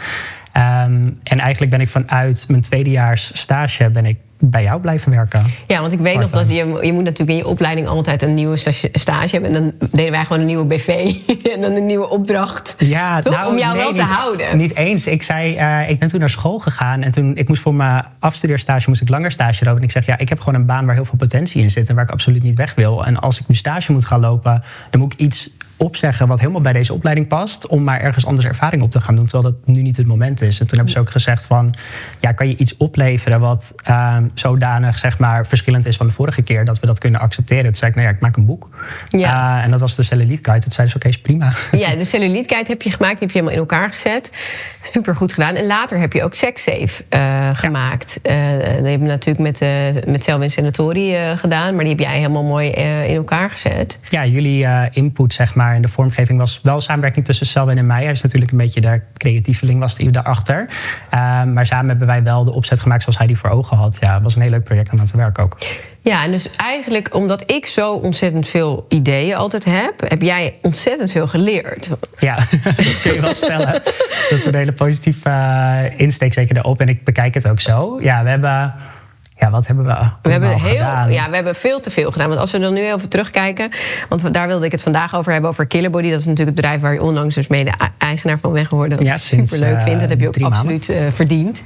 Um, 0.57 1.19
en 1.23 1.39
eigenlijk 1.39 1.71
ben 1.71 1.81
ik 1.81 1.89
vanuit 1.89 2.45
mijn 2.49 2.63
tweedejaars 2.63 3.39
stage 3.39 3.91
ben 3.91 4.07
ik 4.07 4.19
bij 4.41 4.63
jou 4.63 4.81
blijven 4.81 5.11
werken. 5.11 5.45
Ja, 5.67 5.81
want 5.81 5.93
ik 5.93 5.99
weet 5.99 6.21
nog 6.21 6.31
dat 6.31 6.49
je, 6.49 6.79
je 6.83 6.93
moet 6.93 7.05
natuurlijk 7.05 7.31
in 7.31 7.37
je 7.37 7.47
opleiding 7.47 7.87
altijd 7.87 8.23
een 8.23 8.35
nieuwe 8.35 8.57
stage 8.93 9.29
hebben. 9.31 9.55
En 9.55 9.63
dan 9.63 9.89
deden 9.91 10.13
wij 10.13 10.23
gewoon 10.23 10.41
een 10.41 10.47
nieuwe 10.47 10.65
BV 10.65 11.15
en 11.55 11.61
dan 11.61 11.73
een 11.73 11.87
nieuwe 11.87 12.09
opdracht. 12.09 12.75
Ja, 12.79 13.21
nou, 13.25 13.51
om 13.51 13.59
jou 13.59 13.77
wel 13.77 13.95
te 13.95 14.03
houden. 14.03 14.57
Niet 14.57 14.75
eens. 14.75 15.07
Ik 15.07 15.23
zei, 15.23 15.59
uh, 15.59 15.91
ik 15.91 15.99
ben 15.99 16.09
toen 16.09 16.21
naar 16.21 16.31
school 16.31 16.59
gegaan 16.59 17.03
en 17.03 17.11
toen 17.11 17.37
ik 17.37 17.49
moest 17.49 17.63
voor 17.63 17.75
mijn 17.75 18.05
afstudeerstage 18.19 18.89
moest 18.89 19.01
ik 19.01 19.09
langer 19.09 19.31
stage 19.31 19.65
lopen. 19.65 19.81
En 19.81 19.87
ik 19.87 19.93
zeg, 19.93 20.07
ja, 20.07 20.19
ik 20.19 20.29
heb 20.29 20.39
gewoon 20.39 20.55
een 20.55 20.67
baan 20.67 20.87
waar 20.87 20.95
heel 20.95 21.05
veel 21.05 21.19
potentie 21.19 21.63
in 21.63 21.71
zit 21.71 21.89
en 21.89 21.95
waar 21.95 22.05
ik 22.05 22.11
absoluut 22.11 22.43
niet 22.43 22.57
weg 22.57 22.75
wil. 22.75 23.07
En 23.07 23.21
als 23.21 23.41
ik 23.41 23.49
nu 23.49 23.55
stage 23.55 23.93
moet 23.93 24.05
gaan 24.05 24.21
lopen, 24.21 24.63
dan 24.91 25.01
moet 25.01 25.13
ik 25.13 25.19
iets 25.19 25.51
opzeggen 25.79 26.29
wat 26.29 26.39
helemaal 26.39 26.61
bij 26.61 26.73
deze 26.73 26.93
opleiding 26.93 27.29
past, 27.29 27.67
om 27.67 27.85
maar 27.85 28.01
ergens 28.01 28.27
anders 28.27 28.47
ervaring 28.47 28.83
op 28.83 28.91
te 28.91 29.01
gaan 29.01 29.15
doen, 29.15 29.27
terwijl 29.27 29.55
dat 29.55 29.75
nu 29.75 29.83
niet 29.83 29.97
het 29.97 30.07
moment 30.07 30.43
is. 30.43 30.61
En 30.61 30.67
toen 30.67 30.77
hebben 30.77 30.95
ze 30.95 31.01
ook 31.01 31.11
gezegd 31.11 31.45
van, 31.45 31.75
ja, 32.21 32.33
kan 32.33 32.49
je 32.49 32.57
iets 32.57 32.77
opleveren 32.77 33.41
wat 33.41 33.75
uh, 33.89 34.17
zodanig 34.35 34.99
zeg 34.99 35.19
maar 35.19 35.47
verschillend 35.47 35.87
is 35.87 35.97
van 35.97 36.07
de 36.07 36.13
vorige 36.13 36.43
keer, 36.43 36.65
dat 36.65 36.81
we 36.81 36.87
dat 36.87 36.99
kunnen 36.99 37.21
accepteren. 37.21 37.65
Toen 37.65 37.75
zei 37.75 37.91
ik, 37.91 37.97
nou 37.97 38.09
ja, 38.09 38.15
ik 38.15 38.21
maak 38.21 38.37
een 38.37 38.47
boek. 38.47 38.69
Ja. 39.09 39.59
Uh, 39.59 39.65
en 39.65 39.71
dat 39.71 39.81
was 39.81 39.95
de 39.95 40.03
Cellulite 40.03 40.43
Guide. 40.43 40.63
Toen 40.63 40.73
zei 40.73 40.89
ze, 40.89 40.97
oké, 40.97 41.07
okay, 41.07 41.19
is 41.19 41.27
prima. 41.27 41.53
Ja, 41.87 41.97
de 41.97 42.05
Cellulite 42.05 42.49
Guide 42.49 42.71
heb 42.71 42.83
je 42.83 42.91
gemaakt, 42.91 43.19
die 43.19 43.27
heb 43.27 43.31
je 43.31 43.43
helemaal 43.43 43.53
in 43.53 43.59
elkaar 43.59 43.91
gezet. 43.91 44.31
Super 44.83 45.17
goed 45.17 45.33
gedaan. 45.33 45.55
En 45.55 45.67
later 45.67 45.99
heb 45.99 46.13
je 46.13 46.25
ook 46.25 46.35
SexSafe 46.35 47.05
uh, 47.11 47.49
gemaakt. 47.53 48.21
Ja. 48.23 48.57
Die 48.57 48.91
heb 48.91 49.01
je 49.01 49.07
natuurlijk 49.07 49.39
met, 49.39 49.63
uh, 49.63 49.69
met 50.07 50.25
Selwyn 50.25 50.51
Senatori 50.51 51.17
gedaan, 51.37 51.75
maar 51.75 51.85
die 51.85 51.95
heb 51.95 52.03
jij 52.05 52.17
helemaal 52.17 52.43
mooi 52.45 52.71
in 53.07 53.17
elkaar 53.17 53.51
gezet. 53.51 53.99
Ja, 54.09 54.27
jullie 54.27 54.67
input 54.93 55.33
zeg 55.33 55.55
maar 55.55 55.68
en 55.75 55.83
de 55.83 55.89
vormgeving 55.89 56.39
was 56.39 56.61
wel 56.63 56.81
samenwerking 56.81 57.25
tussen 57.25 57.47
Selwyn 57.47 57.79
en 57.79 57.87
mij. 57.87 58.03
Hij 58.03 58.13
is 58.13 58.23
natuurlijk 58.23 58.51
een 58.51 58.59
beetje 58.59 58.81
de 58.81 59.01
creatieveling 59.17 59.81
was 59.81 59.97
die 59.97 60.11
daarachter. 60.11 60.69
Uh, 61.15 61.43
maar 61.45 61.67
samen 61.67 61.89
hebben 61.89 62.07
wij 62.07 62.23
wel 62.23 62.45
de 62.45 62.53
opzet 62.53 62.81
gemaakt 62.81 63.03
zoals 63.03 63.19
hij 63.19 63.27
die 63.27 63.39
voor 63.39 63.51
ogen 63.51 63.77
had. 63.77 63.97
Ja, 64.01 64.15
het 64.15 64.23
was 64.23 64.35
een 64.35 64.43
heel 64.43 64.51
leuk 64.51 64.65
project 64.65 64.93
om 64.93 64.99
aan 64.99 65.07
te 65.07 65.17
werken 65.17 65.43
ook. 65.43 65.57
Ja, 66.03 66.25
en 66.25 66.31
dus 66.31 66.51
eigenlijk 66.57 67.15
omdat 67.15 67.51
ik 67.51 67.67
zo 67.67 67.93
ontzettend 67.93 68.49
veel 68.49 68.87
ideeën 68.89 69.37
altijd 69.37 69.65
heb, 69.65 69.95
heb 70.09 70.23
jij 70.23 70.55
ontzettend 70.63 71.11
veel 71.11 71.29
geleerd. 71.29 71.91
Ja, 72.19 72.35
dat 72.77 73.01
kun 73.03 73.15
je 73.15 73.21
wel 73.21 73.35
stellen. 73.35 73.73
dat 74.31 74.39
is 74.39 74.45
een 74.45 74.55
hele 74.55 74.73
positieve 74.73 75.29
uh, 75.29 76.01
insteek 76.01 76.33
zeker 76.33 76.55
daarop. 76.55 76.81
En 76.81 76.89
ik 76.89 77.05
bekijk 77.05 77.35
het 77.35 77.49
ook 77.49 77.61
zo. 77.61 77.99
Ja, 78.01 78.23
we 78.23 78.29
hebben 78.29 78.75
ja, 79.39 79.51
wat 79.51 79.67
hebben 79.67 79.85
we, 79.85 79.97
we 80.23 80.31
hebben 80.31 80.51
heel, 80.51 80.85
gedaan? 80.85 81.13
Ja, 81.13 81.29
we 81.29 81.35
hebben 81.35 81.55
veel 81.55 81.81
te 81.81 81.91
veel 81.91 82.11
gedaan. 82.11 82.29
Want 82.29 82.41
als 82.41 82.53
we 82.53 82.59
dan 82.59 82.73
nu 82.73 82.93
even 82.93 83.09
terugkijken... 83.09 83.71
want 84.09 84.35
daar 84.35 84.47
wilde 84.47 84.67
ik 84.67 84.73
het 84.73 84.83
vandaag 84.83 85.17
over 85.17 85.33
hebben, 85.33 85.51
over 85.51 85.67
Killerbody. 85.67 86.11
Dat 86.11 86.21
is 86.21 86.27
natuurlijk 86.27 86.57
het 86.57 86.65
bedrijf 86.65 86.81
waar 86.81 86.93
je 86.93 87.03
onlangs 87.03 87.35
dus 87.35 87.47
mede 87.47 87.73
eigenaar 87.99 88.39
van 88.39 88.53
bent 88.53 88.69
geworden. 88.69 88.97
Dat 88.97 89.07
ja, 89.07 89.13
ik 89.13 89.21
super 89.21 89.59
leuk 89.59 89.83
vind. 89.83 90.01
Dat 90.01 90.09
heb 90.09 90.21
je 90.21 90.29
ook 90.29 90.41
absoluut 90.41 90.89
uh, 90.89 90.97
verdiend. 91.13 91.63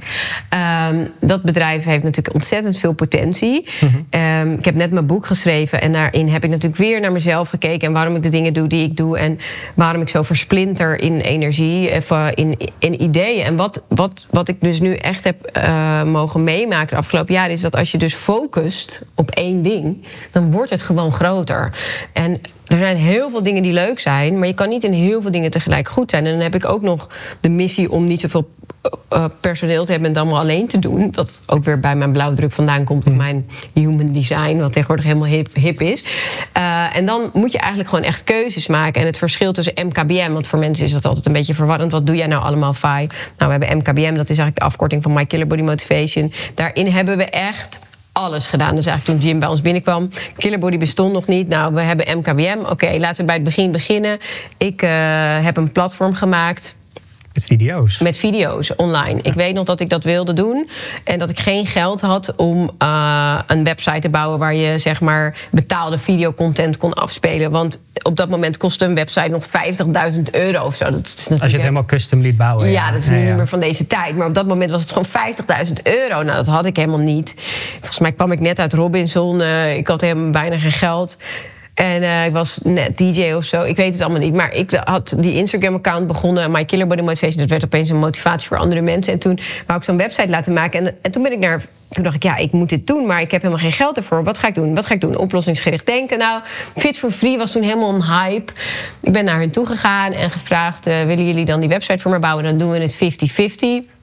Um, 0.89 1.11
dat 1.19 1.41
bedrijf 1.41 1.83
heeft 1.83 2.03
natuurlijk 2.03 2.35
ontzettend 2.35 2.77
veel 2.77 2.93
potentie. 2.93 3.69
Mm 3.79 3.89
-hmm. 3.89 4.21
um, 4.21 4.53
ik 4.57 4.65
heb 4.65 4.75
net 4.75 4.91
mijn 4.91 5.05
boek 5.05 5.25
geschreven... 5.25 5.81
en 5.81 5.93
daarin 5.93 6.29
heb 6.29 6.43
ik 6.43 6.49
natuurlijk 6.49 6.81
weer 6.81 6.99
naar 6.99 7.11
mezelf 7.11 7.49
gekeken... 7.49 7.87
en 7.87 7.93
waarom 7.93 8.15
ik 8.15 8.23
de 8.23 8.29
dingen 8.29 8.53
doe 8.53 8.67
die 8.67 8.83
ik 8.83 8.97
doe... 8.97 9.17
en 9.17 9.39
waarom 9.73 10.01
ik 10.01 10.09
zo 10.09 10.23
versplinter 10.23 10.99
in 10.99 11.19
energie, 11.19 11.95
of, 11.95 12.11
in, 12.33 12.57
in 12.79 13.03
ideeën. 13.03 13.45
En 13.45 13.55
wat, 13.55 13.83
wat, 13.87 14.25
wat 14.29 14.47
ik 14.47 14.61
dus 14.61 14.79
nu 14.79 14.95
echt 14.95 15.23
heb 15.23 15.57
uh, 15.57 16.03
mogen 16.03 16.43
meemaken 16.43 16.87
de 16.87 16.95
afgelopen 16.95 17.33
jaren... 17.33 17.51
is 17.51 17.61
dat 17.63 17.75
als 17.75 17.91
je 17.91 17.97
dus 17.97 18.13
focust 18.13 19.01
op 19.15 19.29
één 19.31 19.61
ding, 19.61 20.05
dan 20.31 20.51
wordt 20.51 20.69
het 20.69 20.83
gewoon 20.83 21.13
groter. 21.13 21.71
En 22.13 22.41
er 22.73 22.79
zijn 22.79 22.97
heel 22.97 23.29
veel 23.29 23.43
dingen 23.43 23.63
die 23.63 23.73
leuk 23.73 23.99
zijn, 23.99 24.39
maar 24.39 24.47
je 24.47 24.53
kan 24.53 24.69
niet 24.69 24.83
in 24.83 24.93
heel 24.93 25.21
veel 25.21 25.31
dingen 25.31 25.51
tegelijk 25.51 25.89
goed 25.89 26.09
zijn. 26.09 26.25
En 26.25 26.31
dan 26.31 26.41
heb 26.41 26.55
ik 26.55 26.65
ook 26.65 26.81
nog 26.81 27.07
de 27.39 27.49
missie 27.49 27.91
om 27.91 28.03
niet 28.03 28.21
zoveel 28.21 28.49
uh, 29.13 29.25
personeel 29.39 29.85
te 29.85 29.91
hebben 29.91 30.09
en 30.09 30.15
het 30.15 30.23
allemaal 30.23 30.43
alleen 30.43 30.67
te 30.67 30.79
doen. 30.79 31.11
Dat 31.11 31.39
ook 31.45 31.63
weer 31.63 31.79
bij 31.79 31.95
mijn 31.95 32.11
blauwdruk 32.11 32.51
vandaan 32.51 32.83
komt, 32.83 33.05
mm. 33.05 33.15
mijn 33.15 33.49
human 33.73 34.11
design, 34.11 34.57
wat 34.57 34.73
tegenwoordig 34.73 35.05
helemaal 35.05 35.27
hip, 35.27 35.55
hip 35.55 35.81
is. 35.81 36.03
Uh, 36.57 36.95
en 36.95 37.05
dan 37.05 37.29
moet 37.33 37.51
je 37.51 37.57
eigenlijk 37.57 37.89
gewoon 37.89 38.05
echt 38.05 38.23
keuzes 38.23 38.67
maken. 38.67 39.01
En 39.01 39.07
het 39.07 39.17
verschil 39.17 39.53
tussen 39.53 39.73
MKBM, 39.85 40.31
want 40.31 40.47
voor 40.47 40.59
mensen 40.59 40.85
is 40.85 40.91
dat 40.91 41.05
altijd 41.05 41.25
een 41.25 41.33
beetje 41.33 41.53
verwarrend. 41.53 41.91
Wat 41.91 42.05
doe 42.05 42.15
jij 42.15 42.27
nou 42.27 42.43
allemaal, 42.43 42.73
Fai? 42.73 43.07
Nou, 43.37 43.51
we 43.51 43.65
hebben 43.65 43.77
MKBM, 43.77 44.15
dat 44.15 44.29
is 44.29 44.37
eigenlijk 44.37 44.59
de 44.59 44.65
afkorting 44.65 45.03
van 45.03 45.13
My 45.13 45.25
Killer 45.25 45.47
Body 45.47 45.61
Motivation. 45.61 46.33
Daarin 46.53 46.87
hebben 46.87 47.17
we 47.17 47.25
echt 47.25 47.79
alles 48.13 48.47
gedaan. 48.47 48.75
Dus 48.75 48.85
eigenlijk 48.85 49.19
toen 49.19 49.29
Jim 49.29 49.39
bij 49.39 49.47
ons 49.47 49.61
binnenkwam, 49.61 50.09
Killerbody 50.37 50.77
bestond 50.77 51.13
nog 51.13 51.27
niet. 51.27 51.47
Nou, 51.47 51.73
we 51.73 51.81
hebben 51.81 52.17
MKBM. 52.17 52.57
Oké, 52.69 52.97
laten 52.99 53.17
we 53.17 53.23
bij 53.23 53.35
het 53.35 53.43
begin 53.43 53.71
beginnen. 53.71 54.19
Ik 54.57 54.81
uh, 54.81 54.89
heb 55.43 55.57
een 55.57 55.71
platform 55.71 56.13
gemaakt 56.13 56.75
met 57.33 57.45
video's? 57.45 57.99
Met 57.99 58.17
video's 58.17 58.71
online. 58.75 59.21
Ik 59.21 59.33
weet 59.33 59.53
nog 59.53 59.65
dat 59.65 59.79
ik 59.79 59.89
dat 59.89 60.03
wilde 60.03 60.33
doen. 60.33 60.69
En 61.03 61.19
dat 61.19 61.29
ik 61.29 61.39
geen 61.39 61.65
geld 61.65 62.01
had 62.01 62.35
om 62.35 62.71
uh, 62.79 63.39
een 63.47 63.63
website 63.63 63.99
te 63.99 64.09
bouwen 64.09 64.39
waar 64.39 64.55
je 64.55 64.79
zeg 64.79 65.01
maar 65.01 65.35
betaalde 65.51 65.97
videocontent 65.97 66.77
kon 66.77 66.93
afspelen. 66.93 67.51
Want 67.51 67.79
op 68.03 68.15
dat 68.15 68.29
moment 68.29 68.57
kostte 68.57 68.85
een 68.85 68.95
website 68.95 69.29
nog 69.29 69.45
50.000 70.13 70.21
euro 70.31 70.65
of 70.65 70.75
zo. 70.75 70.85
Dat 70.85 71.05
is 71.05 71.13
natuurlijk 71.13 71.29
Als 71.29 71.51
je 71.51 71.57
het 71.57 71.61
helemaal 71.61 71.85
custom 71.85 72.21
liet 72.21 72.37
bouwen. 72.37 72.69
ja, 72.69 72.91
dat 72.91 73.01
is 73.01 73.09
nu 73.09 73.25
niet 73.25 73.35
meer 73.35 73.47
van 73.47 73.59
deze 73.59 73.87
tijd. 73.87 74.17
Maar 74.17 74.27
op 74.27 74.35
dat 74.35 74.47
moment 74.47 74.71
was 74.71 74.81
het 74.81 74.91
gewoon 74.91 75.33
50.000 75.67 75.73
euro. 75.83 76.23
Nou, 76.23 76.37
dat 76.37 76.47
had 76.47 76.65
ik 76.65 76.75
helemaal 76.75 76.97
niet. 76.97 77.33
Volgens 77.77 77.99
mij 77.99 78.11
kwam 78.11 78.31
ik 78.31 78.39
net 78.39 78.59
uit 78.59 78.73
Robinson. 78.73 79.39
Uh, 79.39 79.77
ik 79.77 79.87
had 79.87 80.01
helemaal 80.01 80.29
bijna 80.29 80.57
geen 80.57 80.71
geld. 80.71 81.17
En 81.73 82.01
uh, 82.01 82.25
ik 82.25 82.31
was 82.31 82.57
net 82.63 82.97
DJ 82.97 83.31
of 83.31 83.45
zo. 83.45 83.63
Ik 83.63 83.75
weet 83.75 83.93
het 83.93 84.01
allemaal 84.01 84.19
niet. 84.19 84.33
Maar 84.33 84.53
ik 84.53 84.81
had 84.83 85.13
die 85.17 85.35
Instagram-account 85.35 86.07
begonnen. 86.07 86.51
My 86.51 86.65
Killer 86.65 86.87
Body 86.87 87.01
Motivation. 87.01 87.39
Dat 87.39 87.49
werd 87.49 87.63
opeens 87.63 87.89
een 87.89 87.97
motivatie 87.97 88.47
voor 88.47 88.57
andere 88.57 88.81
mensen. 88.81 89.13
En 89.13 89.19
toen 89.19 89.39
wou 89.67 89.79
ik 89.79 89.85
zo'n 89.85 89.97
website 89.97 90.29
laten 90.29 90.53
maken. 90.53 90.85
En, 90.85 90.95
en 91.01 91.11
toen 91.11 91.23
ben 91.23 91.31
ik 91.31 91.39
naar 91.39 91.61
toen 91.93 92.03
dacht 92.03 92.15
ik, 92.15 92.23
ja, 92.23 92.35
ik 92.35 92.51
moet 92.51 92.69
dit 92.69 92.87
doen, 92.87 93.05
maar 93.05 93.21
ik 93.21 93.31
heb 93.31 93.41
helemaal 93.41 93.63
geen 93.63 93.71
geld 93.71 93.97
ervoor. 93.97 94.23
Wat 94.23 94.37
ga 94.37 94.47
ik 94.47 94.55
doen? 94.55 94.75
Wat 94.75 94.85
ga 94.85 94.93
ik 94.93 95.01
doen? 95.01 95.17
Oplossingsgericht 95.17 95.85
denken. 95.85 96.17
Nou, 96.17 96.41
Fit 96.75 96.99
for 96.99 97.11
Free 97.11 97.37
was 97.37 97.51
toen 97.51 97.63
helemaal 97.63 97.93
een 97.93 98.03
hype. 98.03 98.51
Ik 99.01 99.11
ben 99.11 99.25
naar 99.25 99.39
hen 99.39 99.51
toe 99.51 99.65
gegaan 99.65 100.11
en 100.11 100.31
gevraagd: 100.31 100.87
uh, 100.87 101.03
willen 101.03 101.25
jullie 101.25 101.45
dan 101.45 101.59
die 101.59 101.69
website 101.69 101.99
voor 101.99 102.11
me 102.11 102.19
bouwen? 102.19 102.43
Dan 102.43 102.57
doen 102.57 102.71
we 102.71 102.79
het 102.79 102.95
50-50. 103.85 104.02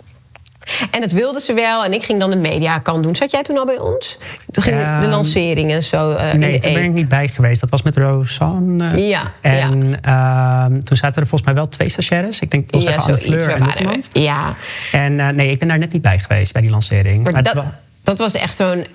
En 0.91 1.01
dat 1.01 1.13
wilden 1.13 1.41
ze 1.41 1.55
wel. 1.55 1.85
En 1.85 1.93
ik 1.93 2.03
ging 2.03 2.21
dan 2.21 2.31
de 2.31 2.37
mediakant 2.37 3.03
doen. 3.03 3.17
Zat 3.17 3.31
jij 3.31 3.43
toen 3.43 3.59
al 3.59 3.67
bij 3.67 3.79
ons? 3.79 4.19
Toen 4.51 4.63
ging 4.63 4.77
um, 4.77 5.01
de 5.01 5.07
lancering 5.07 5.73
en 5.73 5.83
zo. 5.83 6.11
Uh, 6.11 6.33
nee, 6.33 6.59
toen 6.59 6.73
ben 6.73 6.85
ik 6.85 6.93
niet 6.93 7.09
bij 7.09 7.29
geweest. 7.29 7.61
Dat 7.61 7.71
was 7.71 7.83
met 7.83 7.97
Rosanne. 7.97 9.07
Ja. 9.07 9.33
En 9.41 9.99
ja. 10.03 10.69
Uh, 10.69 10.79
toen 10.83 10.97
zaten 10.97 11.23
er 11.23 11.29
volgens 11.29 11.43
mij 11.43 11.55
wel 11.55 11.69
twee 11.69 11.89
stagiaires. 11.89 12.41
Ik 12.41 12.51
denk 12.51 12.71
volgens 12.71 12.97
mij 12.97 13.15
ja, 13.15 13.19
Fleur 13.19 13.51
en 13.51 13.79
iemand. 13.79 14.11
Ja. 14.13 14.55
En 14.93 15.13
uh, 15.13 15.29
nee, 15.29 15.51
ik 15.51 15.59
ben 15.59 15.69
daar 15.69 15.79
net 15.79 15.93
niet 15.93 16.03
bij 16.03 16.19
geweest 16.19 16.53
bij 16.53 16.63
die 16.63 16.71
lancering. 16.71 17.23
Maar, 17.23 17.33
maar 17.33 17.43
dat, 17.43 17.65
dat 18.03 18.19
was 18.19 18.35
echt 18.35 18.57
zo'n. 18.57 18.87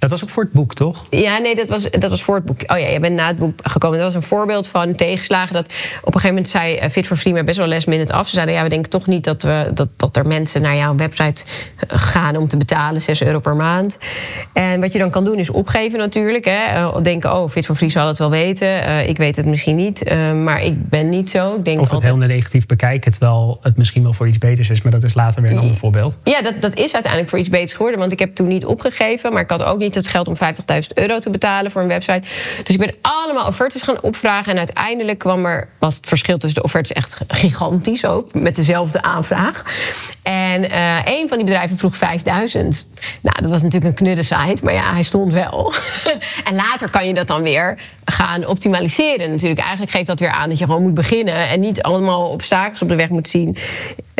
Dat 0.00 0.10
was 0.10 0.22
ook 0.22 0.28
voor 0.28 0.42
het 0.42 0.52
boek, 0.52 0.74
toch? 0.74 1.06
Ja, 1.10 1.38
nee, 1.38 1.54
dat 1.54 1.68
was, 1.68 1.90
dat 1.90 2.10
was 2.10 2.22
voor 2.22 2.34
het 2.34 2.44
boek. 2.44 2.60
Oh 2.66 2.78
ja, 2.78 2.86
je 2.88 3.00
bent 3.00 3.16
na 3.16 3.26
het 3.26 3.38
boek 3.38 3.60
gekomen. 3.62 3.98
Dat 3.98 4.06
was 4.06 4.22
een 4.22 4.28
voorbeeld 4.28 4.68
van 4.68 4.94
tegenslagen. 4.94 5.54
Dat 5.54 5.64
op 6.00 6.14
een 6.14 6.20
gegeven 6.20 6.28
moment 6.28 6.48
zei 6.48 6.90
Fit 6.90 7.06
for 7.06 7.16
Free 7.16 7.32
me 7.32 7.44
best 7.44 7.58
wel 7.58 7.66
last 7.66 7.86
minute 7.86 8.12
af. 8.12 8.28
Ze 8.28 8.34
zeiden, 8.34 8.54
ja, 8.54 8.62
we 8.62 8.68
denken 8.68 8.90
toch 8.90 9.06
niet 9.06 9.24
dat, 9.24 9.42
we, 9.42 9.70
dat, 9.74 9.88
dat 9.96 10.16
er 10.16 10.26
mensen 10.26 10.62
naar 10.62 10.76
jouw 10.76 10.96
website 10.96 11.42
gaan 11.88 12.36
om 12.36 12.48
te 12.48 12.56
betalen. 12.56 13.02
6 13.02 13.22
euro 13.22 13.38
per 13.38 13.56
maand. 13.56 13.98
En 14.52 14.80
wat 14.80 14.92
je 14.92 14.98
dan 14.98 15.10
kan 15.10 15.24
doen 15.24 15.38
is 15.38 15.50
opgeven 15.50 15.98
natuurlijk. 15.98 16.44
Hè. 16.44 17.02
Denken, 17.02 17.36
oh, 17.36 17.50
Fit 17.50 17.66
for 17.66 17.74
Free 17.74 17.90
zal 17.90 18.06
het 18.06 18.18
wel 18.18 18.30
weten. 18.30 18.68
Uh, 18.68 19.08
ik 19.08 19.16
weet 19.16 19.36
het 19.36 19.46
misschien 19.46 19.76
niet. 19.76 20.12
Uh, 20.12 20.32
maar 20.32 20.62
ik 20.62 20.88
ben 20.88 21.08
niet 21.08 21.30
zo. 21.30 21.54
Ik 21.54 21.64
denk 21.64 21.78
of 21.78 21.84
het 21.84 21.92
altijd... 21.92 22.14
heel 22.14 22.26
negatief 22.26 22.66
bekijken, 22.66 23.10
terwijl 23.10 23.58
het 23.62 23.76
misschien 23.76 24.02
wel 24.02 24.12
voor 24.12 24.28
iets 24.28 24.38
beters 24.38 24.70
is. 24.70 24.82
Maar 24.82 24.92
dat 24.92 25.02
is 25.02 25.14
later 25.14 25.42
weer 25.42 25.50
een 25.50 25.58
ander 25.58 25.76
voorbeeld. 25.76 26.18
Ja, 26.24 26.42
dat, 26.42 26.54
dat 26.60 26.74
is 26.74 26.92
uiteindelijk 26.92 27.30
voor 27.30 27.38
iets 27.38 27.48
beters 27.48 27.72
geworden. 27.72 28.00
Want 28.00 28.12
ik 28.12 28.18
heb 28.18 28.34
toen 28.34 28.48
niet 28.48 28.64
opgegeven. 28.64 29.32
Maar 29.32 29.42
ik 29.42 29.50
had 29.50 29.62
ook 29.62 29.78
niet 29.78 29.89
het 29.94 30.08
geld 30.08 30.28
om 30.28 30.34
50.000 30.36 30.42
euro 30.94 31.18
te 31.18 31.30
betalen 31.30 31.70
voor 31.70 31.82
een 31.82 31.88
website. 31.88 32.22
Dus 32.64 32.74
ik 32.74 32.80
ben 32.80 32.94
allemaal 33.00 33.46
offertes 33.46 33.82
gaan 33.82 34.02
opvragen. 34.02 34.52
En 34.52 34.58
uiteindelijk 34.58 35.18
kwam 35.18 35.46
er, 35.46 35.68
was 35.78 35.96
het 35.96 36.06
verschil 36.06 36.38
tussen 36.38 36.58
de 36.60 36.64
offertes 36.64 36.92
echt 36.92 37.16
gigantisch 37.28 38.06
ook. 38.06 38.34
Met 38.34 38.56
dezelfde 38.56 39.02
aanvraag. 39.02 39.62
En 40.22 40.64
uh, 40.64 40.96
een 41.04 41.28
van 41.28 41.36
die 41.36 41.46
bedrijven 41.46 41.78
vroeg 41.78 41.96
5000. 41.96 42.86
Nou, 43.20 43.36
dat 43.42 43.50
was 43.50 43.62
natuurlijk 43.62 43.90
een 43.90 44.04
knudde 44.06 44.22
site. 44.22 44.64
Maar 44.64 44.74
ja, 44.74 44.92
hij 44.92 45.02
stond 45.02 45.32
wel. 45.32 45.72
en 46.48 46.54
later 46.54 46.90
kan 46.90 47.06
je 47.06 47.14
dat 47.14 47.26
dan 47.26 47.42
weer 47.42 47.78
gaan 48.04 48.46
optimaliseren. 48.46 49.30
Natuurlijk, 49.30 49.60
eigenlijk 49.60 49.90
geeft 49.90 50.06
dat 50.06 50.20
weer 50.20 50.30
aan 50.30 50.48
dat 50.48 50.58
je 50.58 50.64
gewoon 50.64 50.82
moet 50.82 50.94
beginnen. 50.94 51.48
En 51.48 51.60
niet 51.60 51.82
allemaal 51.82 52.28
obstakels 52.28 52.82
op 52.82 52.88
de 52.88 52.96
weg 52.96 53.08
moet 53.08 53.28
zien. 53.28 53.56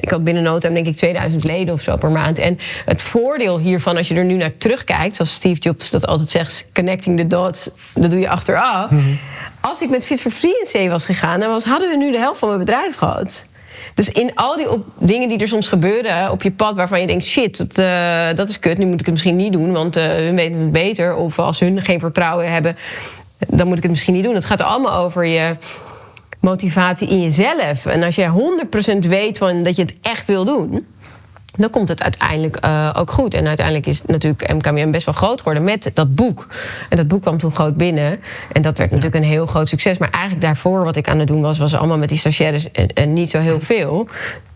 Ik 0.01 0.09
had 0.09 0.25
binnen 0.25 0.43
no 0.43 0.59
time 0.59 0.75
denk 0.75 0.87
ik 0.87 0.97
2000 0.97 1.45
leden 1.45 1.75
of 1.75 1.81
zo 1.81 1.97
per 1.97 2.11
maand. 2.11 2.39
En 2.39 2.59
het 2.85 3.03
voordeel 3.03 3.59
hiervan, 3.59 3.97
als 3.97 4.09
je 4.09 4.15
er 4.15 4.25
nu 4.25 4.35
naar 4.35 4.57
terugkijkt... 4.57 5.17
zoals 5.17 5.33
Steve 5.33 5.61
Jobs 5.61 5.91
dat 5.91 6.07
altijd 6.07 6.31
zegt, 6.31 6.67
connecting 6.75 7.19
the 7.19 7.27
dots... 7.27 7.71
dat 7.95 8.11
doe 8.11 8.21
je 8.21 8.29
achteraf. 8.29 8.91
Mm 8.91 8.99
-hmm. 8.99 9.19
Als 9.61 9.81
ik 9.81 9.91
met 9.91 10.05
Fit 10.05 10.21
for 10.21 10.31
Free 10.31 10.67
zee 10.67 10.91
was 10.91 11.05
gegaan... 11.05 11.41
dan 11.41 11.51
was, 11.51 11.65
hadden 11.65 11.89
we 11.89 11.97
nu 11.97 12.13
de 12.13 12.19
helft 12.19 12.39
van 12.39 12.49
mijn 12.49 12.61
bedrijf 12.61 12.97
gehad. 12.97 13.45
Dus 13.95 14.09
in 14.09 14.35
al 14.35 14.57
die 14.57 14.71
op, 14.71 14.85
dingen 14.99 15.29
die 15.29 15.39
er 15.39 15.49
soms 15.49 15.69
gebeuren 15.69 16.31
op 16.31 16.43
je 16.43 16.51
pad... 16.51 16.75
waarvan 16.75 17.01
je 17.01 17.07
denkt, 17.07 17.25
shit, 17.25 17.57
dat, 17.57 17.79
uh, 17.79 18.37
dat 18.37 18.49
is 18.49 18.59
kut, 18.59 18.79
nu 18.79 18.85
moet 18.85 19.01
ik 19.01 19.07
het 19.07 19.11
misschien 19.11 19.37
niet 19.37 19.53
doen... 19.53 19.73
want 19.73 19.97
uh, 19.97 20.05
hun 20.05 20.37
weten 20.37 20.61
het 20.61 20.73
beter. 20.73 21.15
Of 21.15 21.39
als 21.39 21.61
hun 21.61 21.83
geen 21.83 22.01
vertrouwen 22.01 22.53
hebben, 22.53 22.77
dan 23.49 23.67
moet 23.67 23.77
ik 23.77 23.83
het 23.83 23.91
misschien 23.91 24.15
niet 24.15 24.25
doen. 24.25 24.35
Het 24.35 24.45
gaat 24.45 24.63
allemaal 24.63 24.95
over 24.95 25.25
je 25.25 25.57
motivatie 26.41 27.09
in 27.09 27.23
jezelf. 27.23 27.87
En 27.87 28.03
als 28.03 28.15
je 28.15 28.57
100% 29.03 29.09
weet 29.09 29.39
van 29.39 29.63
dat 29.63 29.77
je 29.77 29.83
het 29.83 29.95
echt 30.03 30.27
wil 30.27 30.45
doen, 30.45 30.87
dan 31.57 31.71
komt 31.71 31.89
het 31.89 32.03
uiteindelijk 32.03 32.65
uh, 32.65 32.91
ook 32.97 33.11
goed. 33.11 33.35
En 33.35 33.47
uiteindelijk 33.47 33.87
is 33.87 34.03
natuurlijk 34.07 34.53
MKM 34.53 34.91
best 34.91 35.05
wel 35.05 35.15
groot 35.15 35.39
geworden 35.39 35.65
met 35.65 35.91
dat 35.95 36.15
boek. 36.15 36.47
En 36.89 36.97
dat 36.97 37.09
boek 37.09 37.23
kwam 37.23 37.39
toen 37.39 37.53
groot 37.53 37.77
binnen. 37.77 38.21
En 38.53 38.63
dat 38.63 38.79
werd 38.79 38.91
natuurlijk 38.91 39.25
een 39.25 39.31
heel 39.31 39.47
groot 39.47 39.69
succes. 39.69 39.99
Maar 39.99 40.11
eigenlijk 40.11 40.43
daarvoor 40.43 40.85
wat 40.85 40.97
ik 40.97 41.09
aan 41.09 41.19
het 41.19 41.29
doen 41.29 41.41
was, 41.41 41.59
was 41.59 41.75
allemaal 41.75 41.99
met 41.99 42.09
die 42.09 42.19
stagiaires 42.19 42.71
en, 42.71 42.95
en 42.95 43.13
niet 43.13 43.31
zo 43.31 43.39
heel 43.39 43.61
veel. 43.61 44.09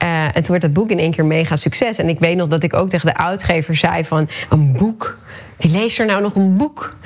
En 0.04 0.42
toen 0.42 0.50
werd 0.50 0.60
dat 0.60 0.72
boek 0.72 0.90
in 0.90 0.98
één 0.98 1.10
keer 1.10 1.24
mega 1.24 1.56
succes. 1.56 1.98
En 1.98 2.08
ik 2.08 2.18
weet 2.18 2.36
nog 2.36 2.48
dat 2.48 2.62
ik 2.62 2.74
ook 2.74 2.88
tegen 2.88 3.06
de 3.06 3.16
uitgever 3.16 3.74
zei 3.74 4.04
van... 4.04 4.28
een 4.50 4.72
boek? 4.72 5.18
Wie 5.56 5.70
leest 5.70 5.98
er 5.98 6.06
nou 6.06 6.22
nog 6.22 6.34
een 6.34 6.54
boek? 6.54 6.96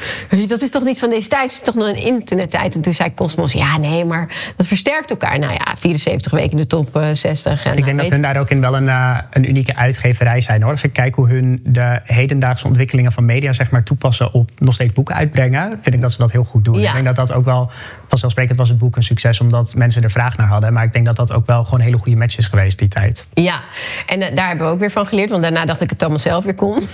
Dat 0.48 0.62
is 0.62 0.70
toch 0.70 0.84
niet 0.84 0.98
van 0.98 1.10
deze 1.10 1.28
tijd? 1.28 1.42
Het 1.42 1.52
is 1.52 1.60
toch 1.60 1.74
nog 1.74 1.88
een 1.88 2.02
internettijd? 2.02 2.74
En 2.74 2.80
toen 2.80 2.94
zei 2.94 3.14
Cosmos, 3.14 3.52
ja, 3.52 3.78
nee, 3.78 4.04
maar 4.04 4.28
dat 4.56 4.66
versterkt 4.66 5.10
elkaar. 5.10 5.38
Nou 5.38 5.52
ja, 5.52 5.74
74 5.78 6.32
weken 6.32 6.50
in 6.50 6.56
de 6.56 6.66
top 6.66 6.96
uh, 6.96 7.06
60. 7.12 7.64
En 7.64 7.76
ik 7.76 7.84
denk 7.84 7.98
dat 7.98 8.10
hun 8.10 8.22
daar 8.22 8.36
ook 8.36 8.50
in 8.50 8.60
wel 8.60 8.76
een, 8.76 8.84
uh, 8.84 9.18
een 9.30 9.48
unieke 9.48 9.76
uitgeverij 9.76 10.40
zijn. 10.40 10.62
Hoor. 10.62 10.70
Als 10.70 10.82
ik 10.82 10.92
kijk 10.92 11.14
hoe 11.14 11.28
hun 11.28 11.60
de 11.64 12.00
hedendaagse 12.04 12.66
ontwikkelingen 12.66 13.12
van 13.12 13.24
media 13.24 13.52
zeg 13.52 13.70
maar, 13.70 13.82
toepassen 13.82 14.32
op 14.32 14.50
nog 14.58 14.74
steeds 14.74 14.92
boeken 14.92 15.14
uitbrengen, 15.14 15.78
vind 15.82 15.94
ik 15.94 16.00
dat 16.00 16.12
ze 16.12 16.18
dat 16.18 16.32
heel 16.32 16.44
goed 16.44 16.64
doen. 16.64 16.80
Ja. 16.80 16.86
Ik 16.86 16.92
denk 16.92 17.06
dat 17.06 17.16
dat 17.16 17.32
ook 17.32 17.44
wel, 17.44 17.70
vanzelfsprekend 18.08 18.58
was 18.58 18.68
het 18.68 18.78
boek 18.78 18.96
een 18.96 19.02
succes 19.02 19.40
omdat 19.40 19.74
mensen 19.74 20.02
er 20.02 20.10
vraag 20.10 20.36
naar 20.36 20.46
hadden. 20.46 20.72
Maar 20.72 20.84
ik 20.84 20.92
denk 20.92 21.06
dat 21.06 21.16
dat 21.16 21.32
ook 21.32 21.46
wel 21.46 21.64
gewoon 21.64 21.78
een 21.78 21.86
hele 21.86 21.98
goede 21.98 22.18
match 22.18 22.38
is 22.38 22.46
geweest 22.46 22.78
die 22.78 22.88
tijd. 22.88 23.26
Ja, 23.34 23.60
en 24.06 24.20
uh, 24.20 24.26
daar 24.34 24.48
hebben 24.48 24.66
we 24.66 24.72
ook 24.72 24.78
weer 24.78 24.90
van 24.90 25.06
geleerd, 25.06 25.30
want 25.30 25.42
daarna 25.42 25.64
dacht 25.64 25.80
ik 25.80 25.90
het 25.90 26.00
allemaal 26.00 26.18
zelf 26.18 26.44
weer 26.44 26.54
kon. 26.54 26.78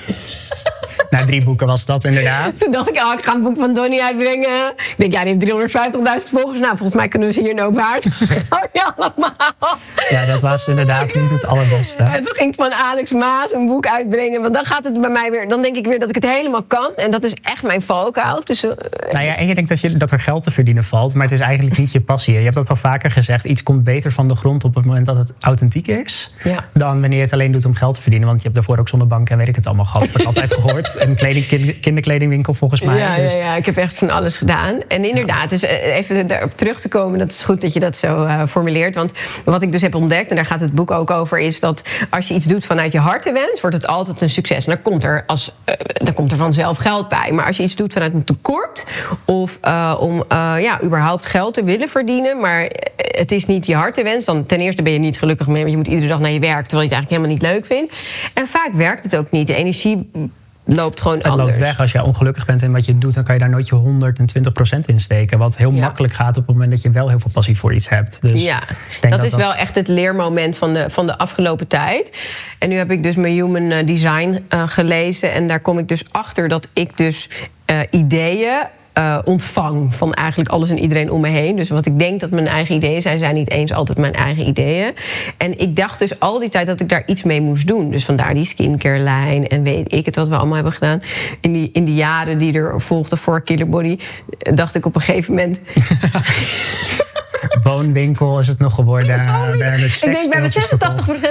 Na 1.15 1.25
drie 1.25 1.43
boeken 1.45 1.67
was 1.67 1.85
dat 1.85 2.05
inderdaad. 2.05 2.59
Toen 2.61 2.73
dacht 2.73 2.89
ik, 2.89 2.97
oh, 2.97 3.13
ik 3.19 3.25
ga 3.25 3.35
een 3.35 3.43
boek 3.43 3.57
van 3.57 3.75
Donnie 3.75 4.03
uitbrengen. 4.03 4.73
Ik 4.77 4.95
denk, 4.97 5.13
ja, 5.13 5.25
die 5.25 5.57
heeft 5.57 5.75
350.000 6.25 6.31
volgers. 6.31 6.61
Nou, 6.61 6.77
volgens 6.77 6.95
mij 6.95 7.09
kunnen 7.09 7.29
we 7.29 7.35
ze 7.35 7.41
hier 7.41 7.55
nou 7.55 7.75
waard. 7.75 8.05
ja, 8.81 8.95
allemaal. 8.97 9.35
Ja, 10.11 10.27
dat 10.27 10.41
was 10.41 10.69
inderdaad 10.69 11.15
niet 11.15 11.31
het 11.31 11.47
allerbeste. 11.47 12.03
En 12.03 12.25
toen 12.25 12.35
ging 12.35 12.51
ik 12.51 12.55
van 12.55 12.73
Alex 12.73 13.13
Maas 13.13 13.53
een 13.53 13.67
boek 13.67 13.87
uitbrengen. 13.87 14.43
Want 14.43 14.55
dan 14.55 14.65
gaat 14.65 14.85
het 14.85 15.01
bij 15.01 15.11
mij 15.11 15.31
weer... 15.31 15.49
Dan 15.49 15.63
denk 15.63 15.77
ik 15.77 15.87
weer 15.87 15.99
dat 15.99 16.09
ik 16.09 16.15
het 16.15 16.27
helemaal 16.27 16.63
kan. 16.63 16.91
En 16.97 17.11
dat 17.11 17.25
is 17.25 17.35
echt 17.43 17.63
mijn 17.63 17.83
valkuil. 17.83 18.41
Dus, 18.45 18.65
uh, 18.65 18.71
nou 19.11 19.25
ja, 19.25 19.37
en 19.37 19.47
je 19.47 19.55
denkt 19.55 19.71
dat, 19.71 19.81
je, 19.81 19.97
dat 19.97 20.11
er 20.11 20.21
geld 20.21 20.43
te 20.43 20.51
verdienen 20.51 20.85
valt. 20.85 21.15
Maar 21.15 21.23
het 21.23 21.33
is 21.33 21.41
eigenlijk 21.41 21.79
niet 21.79 21.93
je 21.93 22.01
passie. 22.01 22.35
Je 22.35 22.41
hebt 22.41 22.55
dat 22.55 22.69
wel 22.69 22.77
vaker 22.77 23.11
gezegd. 23.11 23.45
Iets 23.45 23.63
komt 23.63 23.85
beter 23.85 24.13
van 24.13 24.29
de 24.29 24.35
grond 24.35 24.65
op 24.65 24.75
het 24.75 24.85
moment 24.85 25.07
dat 25.07 25.17
het 25.17 25.33
authentiek 25.41 25.87
is. 25.87 26.33
Ja. 26.45 26.65
Dan 26.73 27.01
wanneer 27.01 27.19
je 27.19 27.25
het 27.25 27.33
alleen 27.33 27.53
doet 27.53 27.65
om 27.65 27.75
geld 27.75 27.95
te 27.95 28.01
verdienen. 28.01 28.29
Want 28.29 28.41
je 28.41 28.49
hebt 28.49 28.59
daarvoor 28.59 28.79
ook 28.79 28.89
zonder 28.89 29.09
bank 29.09 29.31
en 29.31 29.39
weet 29.39 29.49
ik 29.49 29.57
het 29.57 29.67
allemaal 29.67 29.85
gehad. 29.85 30.03
Dat 30.03 30.13
heb 30.13 30.21
ik 30.21 30.27
altijd 30.27 30.53
gehoord. 30.53 30.97
En 31.05 31.15
kleding, 31.15 31.47
kinder, 31.47 31.75
kinderkledingwinkel 31.75 32.55
volgens 32.55 32.83
mij. 32.83 32.99
Ja, 32.99 33.17
dus. 33.17 33.33
ja, 33.33 33.39
ja, 33.39 33.55
ik 33.55 33.67
heb 33.67 33.77
echt 33.77 33.99
van 33.99 34.11
alles 34.11 34.37
gedaan. 34.37 34.79
En 34.89 35.05
inderdaad, 35.05 35.51
dus 35.51 35.63
even 35.63 36.27
daarop 36.27 36.51
terug 36.51 36.81
te 36.81 36.89
komen, 36.89 37.19
dat 37.19 37.31
is 37.31 37.43
goed 37.43 37.61
dat 37.61 37.73
je 37.73 37.81
dat 37.81 37.97
zo 37.97 38.25
uh, 38.25 38.43
formuleert. 38.47 38.95
Want 38.95 39.13
wat 39.45 39.63
ik 39.63 39.73
dus 39.73 39.83
heb 39.83 39.95
ontdekt, 39.95 40.31
en 40.31 40.37
daar 40.37 40.47
gaat 40.47 40.61
het 40.61 40.73
boek 40.73 40.91
ook 40.91 41.11
over, 41.11 41.39
is 41.39 41.61
dat 41.61 41.83
als 42.11 42.29
je 42.29 42.35
iets 42.35 42.47
doet 42.47 42.65
vanuit 42.65 42.93
je 42.93 42.99
hartenwens, 42.99 43.61
wordt 43.61 43.77
het 43.77 43.87
altijd 43.87 44.21
een 44.21 44.31
succes. 44.31 44.67
En 44.67 44.73
dan 44.73 44.83
komt 44.83 45.05
er, 45.05 45.25
als, 45.27 45.53
uh, 45.69 45.75
dan 45.93 46.15
komt 46.15 46.31
er 46.31 46.37
vanzelf 46.37 46.79
geld 46.79 47.09
bij. 47.09 47.33
Maar 47.33 47.47
als 47.47 47.57
je 47.57 47.63
iets 47.63 47.77
doet 47.77 47.93
vanuit 47.93 48.15
een 48.15 48.25
tekort, 48.25 48.87
of 49.25 49.59
uh, 49.65 49.95
om 49.99 50.25
ja, 50.61 50.83
überhaupt 50.83 51.27
geld 51.27 51.55
te 51.55 51.65
willen 51.65 51.89
verdienen, 51.89 52.41
maar 52.41 52.69
het 52.97 53.33
is 53.33 53.47
niet 53.47 53.67
je 53.67 53.75
hartenwens, 53.75 54.25
dan 54.25 54.47
ten 54.47 54.61
eerste 54.61 54.83
ben 54.83 54.93
je 54.93 54.99
niet 54.99 55.19
gelukkig 55.19 55.47
mee, 55.47 55.61
want 55.61 55.71
je 55.71 55.77
moet 55.77 55.87
iedere 55.87 56.09
dag 56.09 56.21
naar 56.21 56.31
je 56.31 56.41
werk, 56.41 56.67
terwijl 56.67 56.89
je 56.89 56.95
het 56.95 57.05
eigenlijk 57.05 57.11
helemaal 57.11 57.53
niet 57.53 57.67
leuk 57.67 57.67
vindt. 57.67 57.95
En 58.35 58.47
vaak 58.47 58.71
werkt 58.75 59.03
het 59.03 59.17
ook 59.17 59.31
niet. 59.31 59.47
De 59.47 59.55
energie 59.55 60.11
loopt 60.65 61.01
gewoon 61.01 61.17
het 61.17 61.27
anders. 61.27 61.49
loopt 61.49 61.61
weg. 61.61 61.81
Als 61.81 61.93
je 61.93 62.05
ongelukkig 62.05 62.47
bent 62.47 62.63
in 62.63 62.73
wat 62.73 62.85
je 62.85 62.99
doet, 62.99 63.15
dan 63.15 63.25
kan 63.25 63.35
je 63.35 63.41
daar 63.41 63.51
nooit 63.51 63.69
je 63.69 63.75
120% 64.77 64.81
in 64.87 65.01
steken. 65.01 65.39
Wat 65.39 65.57
heel 65.57 65.73
Ja. 65.73 65.81
makkelijk 65.81 66.13
gaat 66.13 66.37
op 66.37 66.47
het 66.47 66.53
moment 66.55 66.71
dat 66.71 66.83
je 66.83 66.91
wel 66.91 67.09
heel 67.09 67.21
veel 67.21 67.31
passie 67.33 67.59
voor 67.59 67.75
iets 67.75 67.89
hebt. 67.89 68.19
Dus 68.21 68.43
ja, 68.43 68.63
dat, 69.01 69.25
is 69.25 69.35
wel 69.35 69.55
echt 69.55 69.75
het 69.75 69.89
leermoment 69.89 70.57
van 70.57 70.73
de, 70.73 70.91
van 70.91 71.07
de 71.07 71.19
afgelopen 71.19 71.67
tijd. 71.67 72.19
En 72.59 72.69
nu 72.69 72.77
heb 72.77 72.91
ik 72.91 73.03
dus 73.03 73.15
mijn 73.15 73.33
Human 73.35 73.71
eh, 73.71 73.87
Design 73.87 74.45
uh, 74.55 74.69
gelezen. 74.69 75.33
En 75.33 75.47
daar 75.47 75.61
kom 75.61 75.79
ik 75.79 75.89
dus 75.89 76.05
achter 76.11 76.49
dat 76.49 76.69
ik 76.73 76.97
dus 76.97 77.29
uh, 77.71 77.79
ideeën 77.91 78.63
uh, 78.99 79.19
ontvang 79.25 79.95
van 79.95 80.15
eigenlijk 80.15 80.51
alles 80.51 80.71
en 80.71 80.79
iedereen 80.79 81.11
om 81.11 81.21
me 81.21 81.29
heen. 81.29 81.57
Dus 81.57 81.69
wat 81.69 81.87
ik 81.87 81.99
denk 81.99 82.21
dat 82.21 82.31
mijn 82.31 82.47
eigen 82.47 82.75
ideeën 82.75 83.03
zijn, 83.03 83.19
zijn 83.19 83.35
niet 83.35 83.51
eens 83.51 83.73
altijd 83.73 83.99
mijn 83.99 84.13
eigen 84.13 84.47
ideeën. 84.47 84.93
En 85.37 85.59
ik 85.59 85.77
dacht 85.77 85.99
dus 85.99 86.21
al 86.21 86.39
die 86.39 86.49
tijd 86.49 86.67
dat 86.67 86.81
ik 86.81 86.89
daar 86.89 87.03
iets 87.07 87.23
mee 87.23 87.41
moest 87.41 87.67
doen. 87.67 87.91
Dus 87.91 88.05
vandaar 88.05 88.35
die 88.35 88.45
skincare 88.45 88.99
lijn 88.99 89.49
en 89.49 89.63
weet 89.63 89.93
ik 89.93 90.07
het 90.07 90.17
wat 90.17 90.29
we 90.29 90.37
allemaal 90.37 90.55
hebben 90.55 90.73
gedaan. 90.73 91.03
In 91.41 91.53
die, 91.53 91.71
in 91.73 91.85
die 91.85 91.95
jaren 91.95 92.39
die 92.39 92.53
er 92.53 92.81
volgden 92.81 93.19
voor 93.19 93.41
Killer 93.41 93.69
Body, 93.69 93.99
dacht 94.39 94.75
ik 94.75 94.87
op 94.87 94.95
een 94.95 95.01
gegeven 95.01 95.35
moment. 95.35 95.61
Boonwinkel 97.63 98.39
is 98.39 98.49
het 98.49 98.59
nog 98.59 98.75
geworden. 98.75 99.15
ik 99.15 100.01
denk 100.01 100.31
bij 100.31 100.41
de 100.41 100.53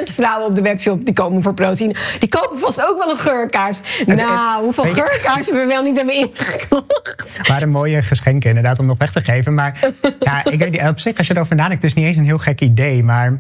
86% 0.10 0.14
vrouwen 0.14 0.48
op 0.48 0.56
de 0.56 0.62
webshop 0.62 1.06
die 1.06 1.14
komen 1.14 1.42
voor 1.42 1.54
proteïne. 1.54 1.96
Die 2.20 2.30
kopen 2.30 2.60
vast 2.60 2.88
ook 2.90 2.98
wel 2.98 3.10
een 3.10 3.18
geurkaars. 3.18 3.80
nou, 4.06 4.64
hoeveel 4.64 4.84
geurkaarsen 4.84 5.54
we 5.54 5.66
wel 5.66 5.84
niet 5.84 5.96
hebben 5.96 6.16
ingekocht. 6.16 7.26
waren 7.48 7.70
mooie 7.70 8.02
geschenken 8.02 8.50
inderdaad 8.50 8.80
om 8.80 8.86
nog 8.86 8.98
weg 8.98 9.12
te 9.12 9.24
geven. 9.24 9.54
Maar 9.54 9.90
ja, 10.20 10.46
ik 10.46 10.60
weet 10.60 10.90
op 10.90 11.00
zich 11.00 11.18
als 11.18 11.28
je 11.28 11.34
erover 11.36 11.56
nadenkt, 11.56 11.82
het 11.84 11.92
is 11.92 11.98
niet 11.98 12.06
eens 12.06 12.18
een 12.18 12.26
heel 12.26 12.38
gek 12.38 12.62
idee. 12.62 13.04
Maar 13.04 13.40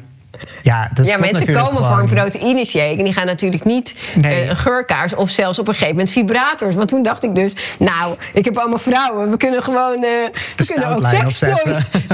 ja, 0.63 0.89
dat 0.93 1.05
ja 1.05 1.17
mensen 1.17 1.53
komen 1.53 1.85
voor 1.85 1.99
een 1.99 2.07
proteïne 2.07 2.65
shake 2.65 2.97
en 2.97 3.03
die 3.03 3.13
gaan 3.13 3.25
natuurlijk 3.25 3.63
niet 3.63 3.95
nee. 4.13 4.45
uh, 4.45 4.55
geurkaars 4.55 5.15
of 5.15 5.29
zelfs 5.29 5.59
op 5.59 5.67
een 5.67 5.73
gegeven 5.73 5.95
moment 5.95 6.13
vibrators. 6.13 6.75
Want 6.75 6.89
toen 6.89 7.03
dacht 7.03 7.23
ik 7.23 7.35
dus, 7.35 7.53
nou, 7.79 8.15
ik 8.33 8.45
heb 8.45 8.57
allemaal 8.57 8.79
vrouwen, 8.79 9.29
we 9.29 9.37
kunnen 9.37 9.63
gewoon, 9.63 10.03
uh, 10.03 10.09
we 10.55 10.65
kunnen 10.65 10.89
ook. 10.89 11.01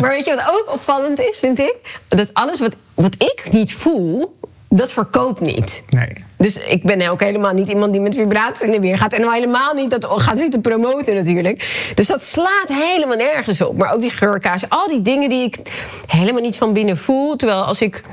Maar 0.02 0.10
weet 0.10 0.26
je 0.26 0.36
wat 0.36 0.48
ook 0.48 0.74
opvallend 0.74 1.20
is, 1.20 1.40
vind 1.40 1.60
ik? 1.60 1.76
Dat 2.08 2.34
alles 2.34 2.60
wat, 2.60 2.76
wat 2.94 3.16
ik 3.18 3.44
niet 3.52 3.74
voel, 3.74 4.38
dat 4.70 4.92
verkoopt 4.92 5.42
niet. 5.42 5.84
Nee. 5.90 6.14
Dus 6.38 6.60
ik 6.60 6.84
ben 6.84 7.10
ook 7.10 7.20
helemaal 7.22 7.54
niet 7.54 7.68
iemand 7.68 7.92
die 7.92 8.02
met 8.02 8.16
vibrator 8.16 8.66
in 8.66 8.72
de 8.72 8.80
weer 8.80 8.98
gaat. 8.98 9.14
En 9.14 9.22
nou 9.22 9.34
helemaal 9.34 9.74
niet 9.74 9.90
dat 9.92 10.06
gaat 10.10 10.40
zitten 10.40 10.62
promoten 10.62 11.16
natuurlijk. 11.16 11.90
Dus 11.96 12.08
dat 12.08 12.24
slaat 12.24 12.68
helemaal 12.68 13.18
nergens 13.18 13.62
op. 13.62 13.78
Maar 13.78 13.94
ook 13.94 14.02
die 14.02 14.10
geurkaas, 14.10 14.70
al 14.70 14.88
die 14.88 15.02
dingen 15.02 15.30
die 15.30 15.44
ik 15.44 15.58
helemaal 16.08 16.42
niet 16.42 16.56
van 16.56 16.74
binnen 16.74 16.98
voel. 16.98 17.36
Terwijl 17.36 17.64
als 17.64 17.82
ik 17.82 18.04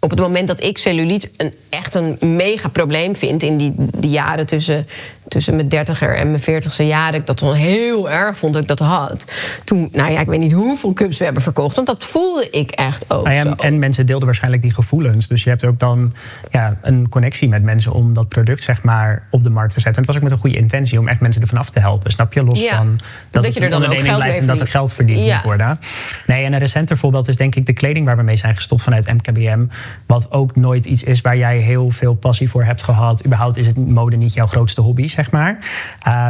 op 0.00 0.10
het 0.10 0.18
moment 0.18 0.48
dat 0.48 0.62
ik 0.62 0.78
celluliet 0.78 1.30
een, 1.36 1.54
echt 1.68 1.94
een 1.94 2.18
mega 2.20 2.68
probleem 2.68 3.16
vind 3.16 3.42
in 3.42 3.56
die, 3.56 3.72
die 3.76 4.10
jaren 4.10 4.46
tussen, 4.46 4.86
tussen 5.30 5.56
mijn 5.56 5.68
dertiger 5.68 6.16
en 6.16 6.30
mijn 6.30 6.42
veertigste 6.42 6.86
jaren, 6.86 7.20
ik 7.20 7.26
dat 7.26 7.38
dan 7.38 7.54
heel 7.54 8.10
erg 8.10 8.36
vond 8.36 8.52
dat 8.52 8.62
ik 8.62 8.68
dat 8.68 8.78
had. 8.78 9.24
Toen, 9.64 9.88
nou 9.92 10.12
ja, 10.12 10.20
ik 10.20 10.26
weet 10.26 10.38
niet 10.38 10.52
hoeveel 10.52 10.92
cups 10.92 11.18
we 11.18 11.24
hebben 11.24 11.42
verkocht, 11.42 11.74
want 11.74 11.86
dat 11.86 12.04
voelde 12.04 12.50
ik 12.50 12.70
echt 12.70 13.10
ook. 13.10 13.24
Nou 13.24 13.36
ja, 13.36 13.54
en 13.56 13.78
mensen 13.78 14.06
deelden 14.06 14.26
waarschijnlijk 14.26 14.62
die 14.62 14.74
gevoelens. 14.74 15.28
Dus 15.28 15.44
je 15.44 15.50
hebt 15.50 15.64
ook 15.64 15.78
dan 15.78 16.12
ja, 16.50 16.76
een 16.82 17.08
connectie 17.08 17.48
met 17.48 17.62
mensen 17.62 17.92
om 17.92 18.12
dat 18.12 18.28
product 18.28 18.62
zeg 18.62 18.82
maar 18.82 19.26
op 19.30 19.42
de 19.42 19.50
markt 19.50 19.72
te 19.72 19.80
zetten. 19.80 20.02
En 20.02 20.08
het 20.08 20.14
was 20.14 20.16
ook 20.16 20.22
met 20.22 20.32
een 20.32 20.38
goede 20.38 20.56
intentie 20.56 20.98
om 20.98 21.08
echt 21.08 21.20
mensen 21.20 21.42
ervan 21.42 21.58
af 21.58 21.70
te 21.70 21.80
helpen. 21.80 22.10
Snap 22.10 22.32
je? 22.32 22.44
Los 22.44 22.62
van 22.68 22.88
dat, 22.90 23.06
dat 23.30 23.44
het 23.44 23.54
je 23.54 23.60
er 23.60 23.70
dan 23.70 23.84
ook 23.84 24.02
blijft 24.02 24.38
en 24.38 24.46
dat 24.46 24.60
er 24.60 24.68
geld 24.68 24.92
verdiend 24.92 25.20
moet 25.20 25.42
worden. 25.42 25.78
Nee, 26.26 26.44
en 26.44 26.52
een 26.52 26.58
recenter 26.58 26.98
voorbeeld 26.98 27.28
is 27.28 27.36
denk 27.36 27.54
ik 27.54 27.66
de 27.66 27.72
kleding 27.72 28.06
waar 28.06 28.16
we 28.16 28.22
mee 28.22 28.36
zijn 28.36 28.54
gestopt 28.54 28.82
vanuit 28.82 29.12
MKBM. 29.12 29.64
Wat 30.06 30.32
ook 30.32 30.56
nooit 30.56 30.84
iets 30.84 31.02
is 31.02 31.20
waar 31.20 31.36
jij 31.36 31.58
heel 31.58 31.90
veel 31.90 32.14
passie 32.14 32.50
voor 32.50 32.64
hebt 32.64 32.82
gehad. 32.82 33.24
Überhaupt 33.26 33.56
is 33.56 33.66
het 33.66 33.76
mode 33.76 34.16
niet 34.16 34.34
jouw 34.34 34.46
grootste 34.46 34.80
hobby, 34.80 35.06
zeg 35.20 35.30
maar. 35.30 35.58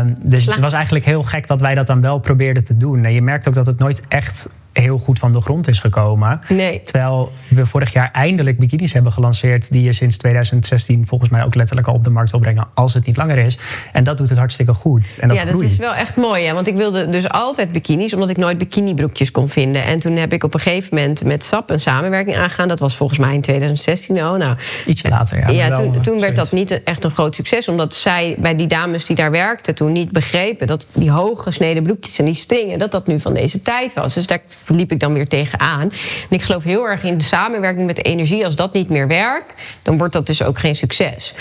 Um, 0.02 0.14
dus 0.23 0.47
het 0.47 0.59
was 0.59 0.73
eigenlijk 0.73 1.04
heel 1.04 1.23
gek 1.23 1.47
dat 1.47 1.61
wij 1.61 1.75
dat 1.75 1.87
dan 1.87 2.00
wel 2.00 2.18
probeerden 2.18 2.64
te 2.64 2.76
doen. 2.76 3.04
En 3.04 3.12
je 3.12 3.23
merkt 3.23 3.49
ook 3.49 3.54
dat 3.54 3.66
het 3.66 3.78
nooit 3.78 4.02
echt 4.09 4.49
heel 4.80 4.99
goed 4.99 5.18
van 5.18 5.32
de 5.32 5.40
grond 5.40 5.68
is 5.68 5.78
gekomen. 5.78 6.40
Nee. 6.49 6.82
Terwijl 6.82 7.32
we 7.49 7.66
vorig 7.66 7.92
jaar 7.92 8.10
eindelijk 8.12 8.58
bikinis 8.58 8.92
hebben 8.92 9.12
gelanceerd... 9.12 9.72
die 9.72 9.82
je 9.82 9.92
sinds 9.92 10.16
2016 10.16 11.06
volgens 11.06 11.30
mij 11.30 11.44
ook 11.44 11.54
letterlijk 11.54 11.88
al 11.88 11.94
op 11.94 12.04
de 12.04 12.10
markt 12.10 12.30
wil 12.30 12.40
brengen... 12.40 12.68
als 12.75 12.94
het 12.94 13.06
niet 13.06 13.16
langer 13.16 13.38
is. 13.38 13.58
En 13.92 14.04
dat 14.04 14.16
doet 14.16 14.28
het 14.28 14.38
hartstikke 14.38 14.75
goed. 14.75 15.18
En 15.20 15.28
dat 15.28 15.37
ja, 15.37 15.44
dat 15.44 15.62
is 15.62 15.76
wel 15.76 15.94
echt 15.94 16.16
mooi. 16.16 16.44
Hè? 16.44 16.54
Want 16.54 16.66
ik 16.66 16.76
wilde 16.76 17.08
dus 17.10 17.28
altijd 17.28 17.72
bikinis... 17.72 18.14
omdat 18.14 18.30
ik 18.30 18.37
nooit 18.37 18.58
bikinibroekjes 18.58 19.30
kon 19.30 19.49
vinden. 19.49 19.84
En 19.84 20.00
toen 20.00 20.16
heb 20.16 20.32
ik 20.32 20.44
op 20.44 20.54
een 20.54 20.60
gegeven 20.60 20.96
moment 20.96 21.25
met 21.25 21.44
SAP 21.44 21.70
een 21.70 21.80
samenwerking 21.80 22.37
aangegaan. 22.37 22.68
Dat 22.68 22.78
was 22.78 22.96
volgens 22.96 23.18
mij 23.18 23.34
in 23.34 23.40
2016 23.40 24.20
al. 24.20 24.37
Nou, 24.37 24.56
Ietsje 24.87 25.08
later, 25.08 25.38
ja. 25.38 25.49
Ja, 25.49 25.76
toen, 25.76 26.00
toen 26.00 26.20
werd 26.20 26.37
dat 26.37 26.52
niet 26.52 26.82
echt 26.82 27.04
een 27.04 27.10
groot 27.10 27.34
succes. 27.34 27.68
Omdat 27.68 27.94
zij 27.94 28.37
bij 28.38 28.56
die 28.56 28.66
dames 28.66 29.04
die 29.04 29.16
daar 29.16 29.30
werkten 29.30 29.75
toen 29.75 29.92
niet 29.92 30.12
begrepen... 30.12 30.66
dat 30.66 30.87
die 30.92 31.10
hooggesneden 31.10 31.82
broekjes 31.82 32.18
en 32.18 32.25
die 32.25 32.34
stringen... 32.34 32.78
dat 32.78 32.92
dat 32.92 33.06
nu 33.06 33.20
van 33.20 33.34
deze 33.34 33.62
tijd 33.62 33.94
was. 33.94 34.14
Dus 34.14 34.26
daar 34.26 34.40
liep 34.77 34.93
ik 34.93 35.00
dan 35.00 35.12
weer 35.12 35.29
tegenaan. 35.29 35.81
En 35.81 35.91
ik 36.29 36.43
geloof 36.43 36.65
heel 36.65 36.89
erg 36.89 37.03
in 37.03 37.19
de 37.19 37.25
samenwerking 37.25 37.87
met 37.87 38.05
energie. 38.05 38.45
Als 38.45 38.57
dat 38.57 38.73
niet 38.73 38.89
meer 38.89 39.09
werkt, 39.09 39.55
dan 39.83 39.99
wordt 39.99 40.12
dat 40.12 40.27
dus 40.27 40.43
ook 40.43 40.59
geen 40.59 40.77
succes. 40.77 41.35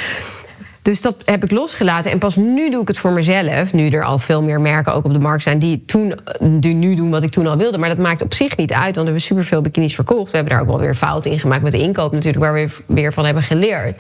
Dus 0.90 1.02
dat 1.02 1.16
heb 1.26 1.44
ik 1.44 1.52
losgelaten. 1.52 2.12
En 2.12 2.18
pas 2.18 2.36
nu 2.36 2.70
doe 2.70 2.82
ik 2.82 2.88
het 2.88 2.98
voor 2.98 3.12
mezelf. 3.12 3.74
Nu 3.74 3.90
er 3.90 4.04
al 4.04 4.20
veel 4.20 4.42
meer 4.42 4.62
merken 4.62 4.94
ook 4.94 5.06
op 5.06 5.14
de 5.14 5.20
markt 5.20 5.44
zijn 5.44 5.60
die, 5.60 5.84
toen, 5.86 6.14
die 6.42 6.74
nu 6.74 6.96
doen 6.96 7.10
wat 7.10 7.24
ik 7.24 7.32
toen 7.32 7.48
al 7.48 7.58
wilde. 7.58 7.78
Maar 7.78 7.90
dat 7.90 7.98
maakt 7.98 8.22
op 8.22 8.34
zich 8.34 8.58
niet 8.58 8.74
uit, 8.74 8.84
want 8.84 8.96
we 8.96 9.04
hebben 9.04 9.22
superveel 9.22 9.62
bikinis 9.62 9.96
verkocht. 9.96 10.32
We 10.32 10.38
hebben 10.38 10.54
daar 10.54 10.62
ook 10.64 10.70
wel 10.70 10.80
weer 10.80 10.96
fouten 10.96 11.32
in 11.32 11.40
gemaakt 11.40 11.62
met 11.62 11.72
de 11.72 11.78
inkoop 11.78 12.12
natuurlijk, 12.12 12.44
waar 12.44 12.54
we 12.54 12.68
weer 12.86 13.14
van 13.14 13.26
hebben 13.26 13.44
geleerd. 13.44 13.98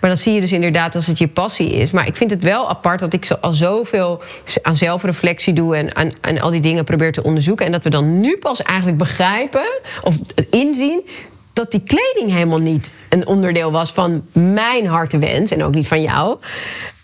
Maar 0.00 0.10
dan 0.10 0.16
zie 0.16 0.32
je 0.32 0.40
dus 0.40 0.52
inderdaad 0.52 0.94
als 0.94 1.06
het 1.06 1.18
je 1.18 1.28
passie 1.28 1.72
is. 1.72 1.90
Maar 1.90 2.06
ik 2.06 2.16
vind 2.16 2.30
het 2.30 2.42
wel 2.42 2.68
apart 2.68 3.00
dat 3.00 3.12
ik 3.12 3.30
al 3.40 3.54
zoveel 3.54 4.22
aan 4.62 4.76
zelfreflectie 4.76 5.52
doe 5.52 5.76
en, 5.76 5.96
aan, 5.96 6.12
aan 6.20 6.40
al 6.40 6.50
die 6.50 6.60
dingen 6.60 6.84
probeer 6.84 7.12
te 7.12 7.22
onderzoeken. 7.22 7.66
En 7.66 7.72
dat 7.72 7.82
we 7.82 7.90
dan 7.90 8.20
nu 8.20 8.36
pas 8.36 8.62
eigenlijk 8.62 8.98
begrijpen 8.98 9.66
of 10.02 10.16
inzien 10.50 11.02
dat 11.52 11.70
die 11.70 11.82
kleding 11.82 12.36
helemaal 12.36 12.60
niet 12.60 12.92
een 13.08 13.26
onderdeel 13.26 13.72
was 13.72 13.92
van 13.92 14.26
mijn 14.32 14.86
hartewens 14.86 15.50
en 15.50 15.64
ook 15.64 15.74
niet 15.74 15.88
van 15.88 16.02
jou. 16.02 16.38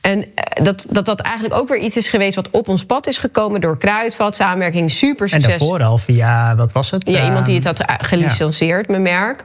En 0.01 0.25
eh, 0.35 0.65
dat, 0.65 0.87
dat 0.91 1.07
dat 1.07 1.21
eigenlijk 1.21 1.55
ook 1.55 1.69
weer 1.69 1.79
iets 1.79 1.97
is 1.97 2.09
geweest 2.09 2.35
wat 2.35 2.51
op 2.51 2.69
ons 2.69 2.87
pad 2.87 3.07
is 3.07 3.19
gekomen 3.19 3.61
door 3.61 3.79
Kruidvat, 3.79 4.37
samenwerking, 4.37 4.91
super 4.91 5.29
succes. 5.29 5.53
En 5.53 5.59
daarvoor 5.59 5.83
al 5.83 5.99
via, 5.99 6.57
wat 6.57 6.73
was 6.73 6.91
het? 6.91 7.09
Ja, 7.09 7.25
iemand 7.25 7.47
die 7.47 7.55
het 7.55 7.65
had 7.65 7.83
gelicenseerd, 7.99 8.87
ja. 8.87 8.91
mijn 8.91 9.03
merk. 9.03 9.45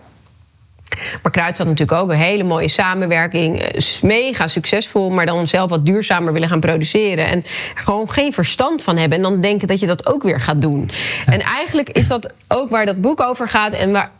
Maar 1.21 1.32
Kruidvat 1.32 1.67
natuurlijk 1.67 2.01
ook 2.01 2.10
een 2.10 2.17
hele 2.17 2.43
mooie 2.43 2.67
samenwerking. 2.67 3.62
Eh, 3.62 3.82
mega 4.01 4.47
succesvol, 4.47 5.10
maar 5.10 5.25
dan 5.25 5.47
zelf 5.47 5.69
wat 5.69 5.86
duurzamer 5.86 6.34
willen 6.34 6.49
gaan 6.49 6.60
produceren. 6.60 7.28
En 7.28 7.43
gewoon 7.73 8.10
geen 8.10 8.34
verstand 8.34 8.84
van 8.84 8.97
hebben. 8.97 9.17
En 9.17 9.23
dan 9.23 9.41
denken 9.41 9.67
dat 9.67 9.80
je 9.80 9.88
dat 9.88 10.06
ook 10.06 10.23
weer 10.23 10.41
gaat 10.41 10.62
doen. 10.62 10.89
En 11.25 11.41
eigenlijk 11.41 11.89
is 11.89 12.08
dat 12.08 12.34
ook 12.47 12.69
waar 12.69 12.86
dat 12.86 13.01
boek 13.01 13.21
over 13.21 13.49
gaat. 13.49 13.73
En 13.73 13.91
waar, 13.91 14.12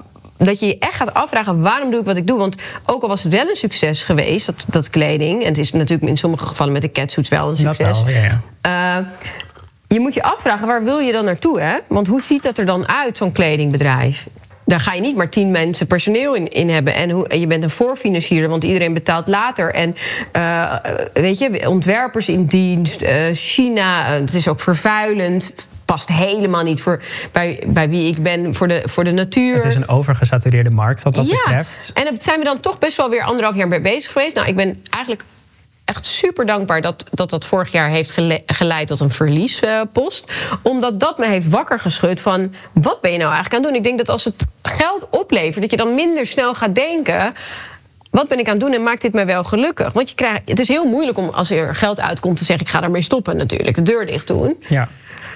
dat 0.46 0.60
je 0.60 0.66
je 0.66 0.78
echt 0.80 0.96
gaat 0.96 1.14
afvragen 1.14 1.62
waarom 1.62 1.92
doe 1.92 2.00
ik 2.00 2.06
wat 2.06 2.18
ik 2.18 2.28
doe. 2.28 2.40
Want 2.40 2.56
ook 2.86 3.02
al 3.02 3.08
was 3.08 3.24
het 3.24 3.32
wel 3.32 3.50
een 3.50 3.56
succes 3.56 4.04
geweest, 4.04 4.46
dat, 4.46 4.66
dat 4.68 4.90
kleding. 4.90 5.42
En 5.42 5.48
het 5.48 5.58
is 5.58 5.72
natuurlijk 5.72 6.10
in 6.10 6.18
sommige 6.18 6.46
gevallen 6.46 6.74
met 6.74 6.82
de 6.82 6.92
catsuits 6.92 7.30
wel 7.30 7.50
een 7.50 7.58
succes. 7.58 8.04
Wel, 8.04 8.14
ja, 8.14 8.40
ja. 8.62 9.00
Uh, 9.00 9.08
je 9.88 10.00
moet 10.00 10.14
je 10.14 10.24
afvragen, 10.24 10.68
waar 10.68 10.84
wil 10.84 11.00
je 11.00 11.12
dan 11.12 11.26
naartoe? 11.26 11.60
Hè? 11.60 11.78
Want 11.88 12.08
hoe 12.08 12.22
ziet 12.22 12.44
dat 12.44 12.58
er 12.58 12.66
dan 12.66 12.88
uit, 12.88 13.18
zo'n 13.18 13.32
kledingbedrijf? 13.32 14.26
Daar 14.66 14.80
ga 14.80 14.94
je 14.94 15.02
niet 15.02 15.16
maar 15.16 15.30
tien 15.30 15.52
mensen 15.52 15.88
personeel 15.88 16.34
in, 16.34 16.48
in 16.50 16.70
hebben. 16.70 16.96
En, 16.96 17.10
hoe, 17.10 17.28
en 17.28 17.40
je 17.40 17.48
bent 17.48 17.64
een 17.64 17.70
voorfinancier, 17.70 18.50
want 18.50 18.64
iedereen 18.64 18.94
betaalt 18.94 19.28
later. 19.28 19.74
En 19.74 19.96
uh, 20.38 20.76
weet 21.14 21.38
je, 21.38 21.70
ontwerpers 21.70 22.30
in 22.30 22.46
dienst, 22.46 23.02
uh, 23.02 23.10
China, 23.34 24.06
het 24.06 24.34
is 24.34 24.48
ook 24.48 24.60
vervuilend 24.60 25.54
past 25.94 26.10
helemaal 26.10 26.64
niet 26.64 26.82
voor 26.82 27.02
bij, 27.32 27.64
bij 27.68 27.90
wie 27.90 28.08
ik 28.08 28.24
ben 28.24 28.56
voor 28.56 28.68
de, 28.68 28.84
voor 28.86 29.04
de 29.04 29.12
natuur. 29.12 29.56
Het 29.56 29.64
is 29.64 29.76
een 29.76 29.88
overgesatureerde 29.88 30.70
markt 30.70 31.04
wat 31.04 31.16
dat 31.16 31.26
ja. 31.26 31.36
betreft. 31.36 31.92
En 31.94 32.04
daar 32.04 32.14
zijn 32.20 32.40
we 32.40 32.46
dan 32.46 32.60
toch 32.60 32.80
best 32.80 32.98
wel 32.98 33.10
weer 33.10 33.24
anderhalf 33.24 33.56
jaar 33.56 33.68
mee 33.68 33.82
bezig 33.82 34.12
geweest. 34.12 34.36
Nou, 34.36 34.48
ik 34.48 34.56
ben 34.56 34.84
eigenlijk 34.90 35.24
echt 35.86 36.06
super 36.06 36.46
dankbaar 36.46 36.82
dat, 36.82 37.06
dat 37.12 37.30
dat 37.30 37.46
vorig 37.46 37.72
jaar 37.72 37.90
heeft 37.90 38.14
geleid 38.46 38.88
tot 38.88 39.00
een 39.00 39.12
verliespost. 39.12 40.32
Omdat 40.62 41.00
dat 41.00 41.18
me 41.18 41.26
heeft 41.26 41.50
wakker 41.50 41.80
geschud 41.80 42.22
van 42.22 42.54
wat 42.74 43.02
ben 43.02 43.12
je 43.12 43.18
nou 43.18 43.34
eigenlijk 43.34 43.56
aan 43.56 43.64
het 43.64 43.70
doen? 43.70 43.78
Ik 43.78 43.84
denk 43.84 43.98
dat 43.98 44.10
als 44.10 44.24
het 44.24 44.46
geld 44.62 45.08
oplevert, 45.10 45.62
dat 45.62 45.72
je 45.72 45.78
dan 45.78 45.94
minder 45.94 46.26
snel 46.26 46.56
gaat 46.56 46.76
denken 46.76 47.34
wat 48.14 48.28
ben 48.28 48.40
ik 48.40 48.46
aan 48.46 48.52
het 48.52 48.62
doen 48.62 48.74
en 48.74 48.84
maakt 48.84 49.02
dit 49.02 49.14
mij 49.14 49.26
wel 49.26 49.44
gelukkig? 49.44 49.94
Want 49.94 50.10
je 50.10 50.16
krijgt, 50.16 50.42
het 50.46 50.60
is 50.60 50.68
heel 50.68 50.86
moeilijk 50.86 51.18
om 51.18 51.30
als 51.30 51.52
er 51.52 51.76
geld 51.76 52.02
uitkomt 52.02 52.38
te 52.38 52.44
zeggen: 52.46 52.66
ik 52.66 52.72
ga 52.72 52.80
daarmee 52.82 53.02
stoppen, 53.02 53.38
natuurlijk. 53.38 53.76
De 53.76 53.82
deur 53.82 54.06
dicht 54.06 54.28
doen. 54.28 54.64
Ja. 54.68 54.90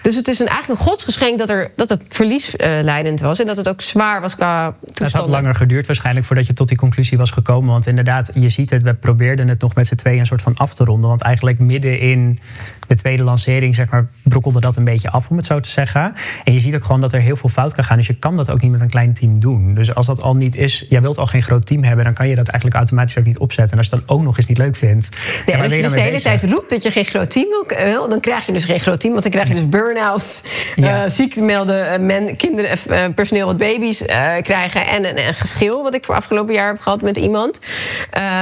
Dus 0.08 0.15
het 0.15 0.28
is 0.28 0.39
een, 0.39 0.48
eigenlijk 0.48 0.80
een 0.80 0.86
godsgeschenk 0.86 1.38
dat, 1.38 1.50
er, 1.50 1.72
dat 1.76 1.89
het 1.89 2.02
verliesleidend 2.10 3.20
was. 3.20 3.39
En 3.39 3.46
dat 3.46 3.58
het 3.58 3.67
ook 3.67 3.82
zwaar 3.82 4.22
was 4.22 4.36
qua 4.36 4.72
toestanden. 4.72 5.06
Het 5.06 5.13
had 5.13 5.28
langer 5.28 5.56
geduurd 5.56 5.86
waarschijnlijk 5.88 6.26
voordat 6.26 6.48
je 6.48 6.54
tot 6.54 6.67
die 6.67 6.78
conclusie 6.78 7.17
was 7.17 7.32
gekomen. 7.32 7.72
Want 7.72 7.88
inderdaad, 7.88 8.32
je 8.34 8.50
ziet 8.50 8.70
het, 8.70 8.82
we 8.82 8.93
probeerden 8.93 9.48
het 9.48 9.62
nog 9.62 9.76
met 9.76 9.88
z'n 9.88 9.96
tweeën 9.96 10.20
een 10.20 10.26
soort 10.26 10.41
van 10.41 10.56
af 10.56 10.74
te 10.74 10.84
ronden. 10.84 11.10
Want 11.10 11.22
eigenlijk 11.22 11.60
midden 11.60 12.00
in 12.00 12.39
de 12.88 12.95
tweede 12.95 13.23
lancering, 13.23 13.76
zeg 13.76 13.89
maar, 13.89 14.08
brokkelde 14.23 14.60
dat 14.60 14.76
een 14.76 14.84
beetje 14.84 15.10
af, 15.10 15.30
om 15.30 15.38
het 15.38 15.45
zo 15.45 15.60
te 15.60 15.69
zeggen. 15.69 16.13
En 16.43 16.54
je 16.54 16.60
ziet 16.60 16.76
ook 16.76 16.86
gewoon 16.86 17.02
dat 17.02 17.13
er 17.13 17.19
heel 17.19 17.36
veel 17.36 17.50
fout 17.50 17.73
kan 17.73 17.84
gaan. 17.84 17.97
Dus 17.97 18.08
je 18.08 18.15
kan 18.15 18.38
dat 18.38 18.52
ook 18.52 18.62
niet 18.62 18.71
met 18.71 18.82
een 18.82 18.89
klein 18.89 19.13
team 19.13 19.39
doen. 19.39 19.73
Dus 19.73 19.95
als 19.95 20.06
dat 20.06 20.21
al 20.21 20.36
niet 20.36 20.56
is, 20.56 20.86
jij 20.89 21.02
wilt 21.02 21.17
al 21.17 21.28
geen 21.28 21.43
groot 21.43 21.65
team 21.65 21.84
hebben, 21.84 22.06
dan 22.06 22.13
kan 22.13 22.28
je 22.28 22.36
dat 22.36 22.47
eigenlijk 22.47 22.76
automatisch 22.76 23.17
ook 23.17 23.26
niet 23.26 23.38
opzetten. 23.38 23.71
En 23.71 23.78
als 23.78 23.88
je 23.88 23.95
het 23.95 24.08
dan 24.08 24.17
ook 24.17 24.23
nog 24.23 24.38
eens 24.38 24.45
niet 24.45 24.58
leuk 24.58 24.76
vindt. 24.76 25.10
Ja, 25.45 25.63
als 25.63 25.76
je 25.76 25.82
dus 25.82 25.91
de 25.91 26.00
hele 26.00 26.21
tijd 26.21 26.43
roept 26.43 26.69
dat 26.69 26.84
je 26.84 26.91
geen 26.91 27.06
groot 27.06 27.30
team 27.30 27.47
wil, 27.67 28.10
dan 28.10 28.19
krijg 28.19 28.45
je 28.45 28.52
dus 28.52 28.65
geen 28.65 28.80
groot 28.80 29.00
team. 29.00 29.12
Want 29.12 29.23
dan 29.23 29.32
krijg 29.32 29.47
je 29.47 29.54
dus 29.54 29.69
burn-outs, 29.69 30.43
ja. 30.76 31.04
uh, 31.04 31.10
ziektemelden, 31.10 32.06
men, 32.06 32.36
kinderen, 32.36 32.78
uh, 32.89 33.04
personeel 33.15 33.45
wat 33.45 33.58
baby's 33.58 34.02
uh, 34.02 34.08
krijgen. 34.41 34.88
En 34.88 35.10
een, 35.10 35.28
een, 35.28 35.34
geschil 35.34 35.84
wat 35.84 35.95
ik 35.95 36.06
voor 36.06 36.15
afgelopen 36.15 36.54
jaar 36.54 36.67
heb 36.67 36.80
gehad 36.80 37.02
met 37.02 37.17
iemand. 37.17 37.60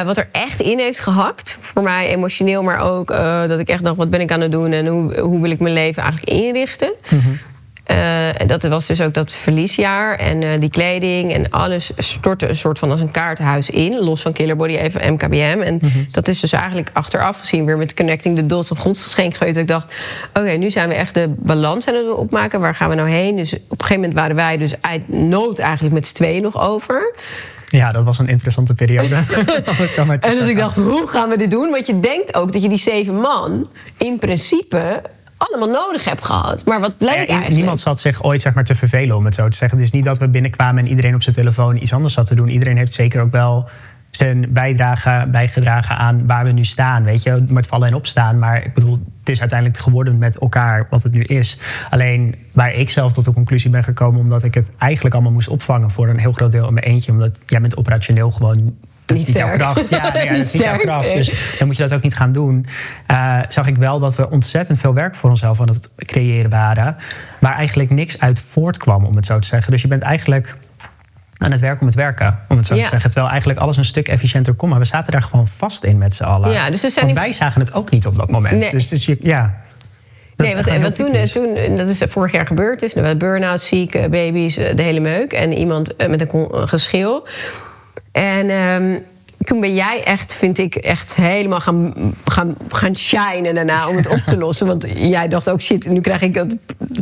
wat 0.05 0.17
er 0.17 0.29
echt 0.31 0.59
in 0.59 0.79
heeft 0.79 0.99
gehakt. 0.99 1.57
Voor 1.61 1.83
mij 1.83 2.07
emotioneel, 2.07 2.63
maar 2.63 2.79
ook 2.79 3.07
dat 3.47 3.59
ik 3.59 3.69
echt 3.69 3.83
dacht, 3.83 3.95
wat 3.95 4.09
ben 4.09 4.21
ik 4.21 4.31
aan 4.31 4.34
het 4.41 4.51
doen 4.51 4.71
en 4.71 4.87
hoe, 4.87 5.19
hoe 5.19 5.41
wil 5.41 5.51
ik 5.51 5.59
mijn 5.59 5.73
leven 5.73 6.03
eigenlijk 6.03 6.31
inrichten. 6.31 6.91
Mm 7.09 7.19
-hmm. 7.19 7.39
Uh, 7.91 8.47
dat 8.47 8.63
was 8.63 8.85
dus 8.85 9.01
ook 9.01 9.13
dat 9.13 9.31
verliesjaar. 9.31 10.19
En 10.19 10.41
uh, 10.41 10.49
die 10.59 10.69
kleding 10.69 11.33
en 11.33 11.49
alles 11.49 11.91
stortte 11.97 12.47
een 12.49 12.55
soort 12.55 12.79
van 12.79 12.91
als 12.91 13.01
een 13.01 13.11
kaartenhuis 13.11 13.69
in. 13.69 13.99
Los 13.99 14.21
van 14.21 14.33
Killerbody, 14.33 14.75
even 14.75 15.13
MKBM. 15.13 15.61
En 15.63 15.79
Mhm. 15.81 15.99
dat 16.11 16.27
is 16.27 16.39
dus 16.39 16.51
eigenlijk 16.51 16.89
achteraf 16.93 17.39
gezien 17.39 17.65
weer 17.65 17.77
met 17.77 17.93
Connecting 17.93 18.35
the 18.35 18.45
Dots 18.45 18.71
op 18.71 18.77
godsgeschenk 18.79 19.35
geweest. 19.35 19.57
Ik 19.57 19.67
dacht, 19.67 19.95
oké, 20.33 20.51
nu 20.51 20.71
zijn 20.71 20.89
we 20.89 20.95
echt 20.95 21.13
de 21.13 21.33
balans 21.37 21.87
aan 21.87 21.95
het 21.95 22.13
opmaken. 22.13 22.59
Waar 22.59 22.75
gaan 22.75 22.89
we 22.89 22.95
nou 22.95 23.09
heen? 23.09 23.35
Dus 23.35 23.53
op 23.53 23.59
een 23.59 23.65
gegeven 23.69 23.95
moment 23.95 24.13
waren 24.13 24.35
wij 24.35 24.57
dus 24.57 24.73
uit 24.81 25.09
nood 25.09 25.59
eigenlijk 25.59 25.93
met 25.93 26.07
z'n 26.07 26.13
tweeën 26.15 26.41
nog 26.41 26.67
over. 26.67 27.13
Ja, 27.69 27.91
dat 27.91 28.03
was 28.03 28.19
een 28.19 28.27
interessante 28.27 28.73
periode. 28.73 29.15
En 30.19 30.37
dat 30.39 30.47
ik 30.47 30.57
dacht, 30.57 30.75
hoe 30.75 31.07
gaan 31.07 31.29
we 31.29 31.37
dit 31.37 31.51
doen? 31.51 31.69
Want 31.71 31.87
je 31.87 31.99
denkt 31.99 32.35
ook 32.35 32.53
dat 32.53 32.61
je 32.61 32.69
die 32.69 32.77
zeven 32.77 33.15
man 33.21 33.67
in 33.97 34.19
principe 34.19 35.01
allemaal 35.37 35.69
nodig 35.69 36.03
hebt 36.03 36.25
gehad. 36.25 36.65
Maar 36.65 36.79
wat 36.79 36.93
Ja, 36.97 37.05
i- 37.13 37.15
eigenlijk? 37.15 37.49
niemand 37.49 37.79
zat 37.79 37.99
zich 37.99 38.23
ooit 38.23 38.41
zeg 38.41 38.53
maar, 38.53 38.63
te 38.63 38.75
vervelen, 38.75 39.15
om 39.15 39.25
het 39.25 39.35
zo 39.35 39.47
te 39.47 39.57
zeggen. 39.57 39.77
Het 39.77 39.87
is 39.87 39.93
niet 39.93 40.03
dat 40.03 40.17
we 40.17 40.27
binnenkwamen 40.29 40.83
en 40.83 40.89
iedereen 40.89 41.15
op 41.15 41.23
zijn 41.23 41.35
telefoon 41.35 41.75
iets 41.81 41.93
anders 41.93 42.13
zat 42.13 42.25
te 42.25 42.35
doen. 42.35 42.47
Iedereen 42.49 42.77
heeft 42.77 42.93
zeker 42.93 43.21
ook 43.21 43.31
wel 43.31 43.69
zijn 44.15 44.45
bijdrage 44.49 45.27
bijgedragen 45.31 45.97
aan 45.97 46.25
waar 46.27 46.43
we 46.43 46.51
nu 46.51 46.63
staan. 46.63 47.03
Weet 47.03 47.23
je, 47.23 47.45
met 47.47 47.67
vallen 47.67 47.87
en 47.87 47.93
opstaan. 47.93 48.39
Maar 48.39 48.65
ik 48.65 48.73
bedoel, 48.73 48.99
het 49.19 49.29
is 49.29 49.39
uiteindelijk 49.39 49.79
geworden 49.79 50.17
met 50.17 50.37
elkaar 50.37 50.87
wat 50.89 51.03
het 51.03 51.13
nu 51.13 51.21
is. 51.21 51.59
Alleen 51.89 52.35
waar 52.51 52.73
ik 52.73 52.89
zelf 52.89 53.13
tot 53.13 53.25
de 53.25 53.33
conclusie 53.33 53.69
ben 53.69 53.83
gekomen, 53.83 54.19
omdat 54.19 54.43
ik 54.43 54.53
het 54.53 54.71
eigenlijk 54.77 55.13
allemaal 55.13 55.33
moest 55.33 55.47
opvangen 55.47 55.91
voor 55.91 56.07
een 56.07 56.19
heel 56.19 56.31
groot 56.31 56.51
deel 56.51 56.67
in 56.67 56.73
mijn 56.73 56.85
eentje. 56.85 57.11
Omdat 57.11 57.37
jij 57.45 57.61
bent 57.61 57.77
operationeel 57.77 58.31
gewoon. 58.31 58.75
Dat 59.05 59.17
is 59.17 59.25
niet 59.25 59.35
jouw 59.35 59.51
kracht. 59.51 59.89
Ja, 59.89 60.11
nee, 60.13 60.23
ja, 60.25 60.31
dat 60.37 60.45
is 60.45 60.53
niet 60.53 60.63
jouw 60.63 60.77
kracht. 60.77 61.13
Dus 61.13 61.55
dan 61.57 61.67
moet 61.67 61.75
je 61.75 61.83
dat 61.83 61.93
ook 61.93 62.01
niet 62.01 62.15
gaan 62.15 62.31
doen. 62.31 62.65
Eh, 63.07 63.39
zag 63.49 63.67
ik 63.67 63.75
wel 63.75 63.99
dat 63.99 64.15
we 64.15 64.29
ontzettend 64.29 64.77
veel 64.77 64.93
werk 64.93 65.15
voor 65.15 65.29
onszelf 65.29 65.61
aan 65.61 65.67
het 65.67 65.89
creëren 65.95 66.49
waren. 66.49 66.95
Waar 67.39 67.55
eigenlijk 67.55 67.89
niks 67.89 68.19
uit 68.19 68.43
voortkwam, 68.49 69.05
om 69.05 69.15
het 69.15 69.25
zo 69.25 69.39
te 69.39 69.47
zeggen. 69.47 69.71
Dus 69.71 69.81
je 69.81 69.87
bent 69.87 70.01
eigenlijk 70.01 70.57
aan 71.37 71.51
het 71.51 71.61
werk 71.61 71.79
om 71.81 71.85
het 71.85 71.95
werken, 71.95 72.39
om 72.47 72.57
het 72.57 72.65
zo 72.65 72.75
Ja. 72.75 72.83
te 72.83 72.89
zeggen. 72.89 73.09
Terwijl 73.09 73.31
eigenlijk 73.31 73.59
alles 73.59 73.77
een 73.77 73.85
stuk 73.85 74.07
efficiënter 74.07 74.53
kon. 74.53 74.69
Maar 74.69 74.79
we 74.79 74.85
zaten 74.85 75.11
daar 75.11 75.21
gewoon 75.21 75.47
vast 75.47 75.83
in 75.83 75.97
met 75.97 76.13
z'n 76.13 76.23
allen. 76.23 76.51
Ja, 76.51 76.69
dus 76.69 76.81
we 76.81 76.89
zijn 76.89 77.05
Want 77.05 77.17
wij 77.17 77.31
zagen 77.31 77.61
het 77.61 77.73
ook 77.73 77.89
niet 77.89 78.05
op 78.05 78.15
dat 78.15 78.29
moment. 78.29 78.59
Nee. 78.59 78.71
Dus, 78.71 78.87
dus 78.87 79.05
je, 79.05 79.17
ja. 79.21 79.63
Dat 80.35 80.45
Nee, 80.45 80.55
want, 80.55 80.67
want 80.67 80.97
heel 80.97 81.27
toen, 81.27 81.43
toen, 81.43 81.55
en 81.55 81.77
dat 81.77 81.89
is 81.89 82.01
vorig 82.07 82.31
jaar 82.31 82.47
gebeurd. 82.47 82.79
Dus, 82.79 82.93
nou, 82.93 83.15
burn-out, 83.15 83.61
ziek, 83.61 83.95
eh, 83.95 84.09
baby's, 84.09 84.57
eh, 84.57 84.75
de 84.75 84.81
hele 84.81 84.99
meuk. 84.99 85.33
En 85.33 85.53
iemand 85.53 85.95
eh, 85.95 86.09
met 86.09 86.33
een 86.33 86.67
geschil. 86.67 87.27
En 88.11 88.49
ehm, 88.49 88.97
toen 89.45 89.59
ben 89.59 89.73
jij 89.73 90.03
echt, 90.03 90.33
vind 90.33 90.57
ik, 90.57 90.75
echt 90.75 91.15
helemaal 91.15 91.59
gaan, 91.59 91.93
gaan, 92.25 92.55
gaan 92.69 92.97
shinen 92.97 93.55
daarna 93.55 93.87
om 93.87 93.95
het 93.95 94.07
op 94.07 94.21
te 94.27 94.37
lossen. 94.37 94.67
Want 94.67 94.87
jij 94.95 95.27
dacht 95.27 95.49
ook, 95.49 95.61
shit, 95.61 95.87
nu 95.87 96.01
krijg 96.01 96.21
ik 96.21 96.33
dat, 96.33 96.55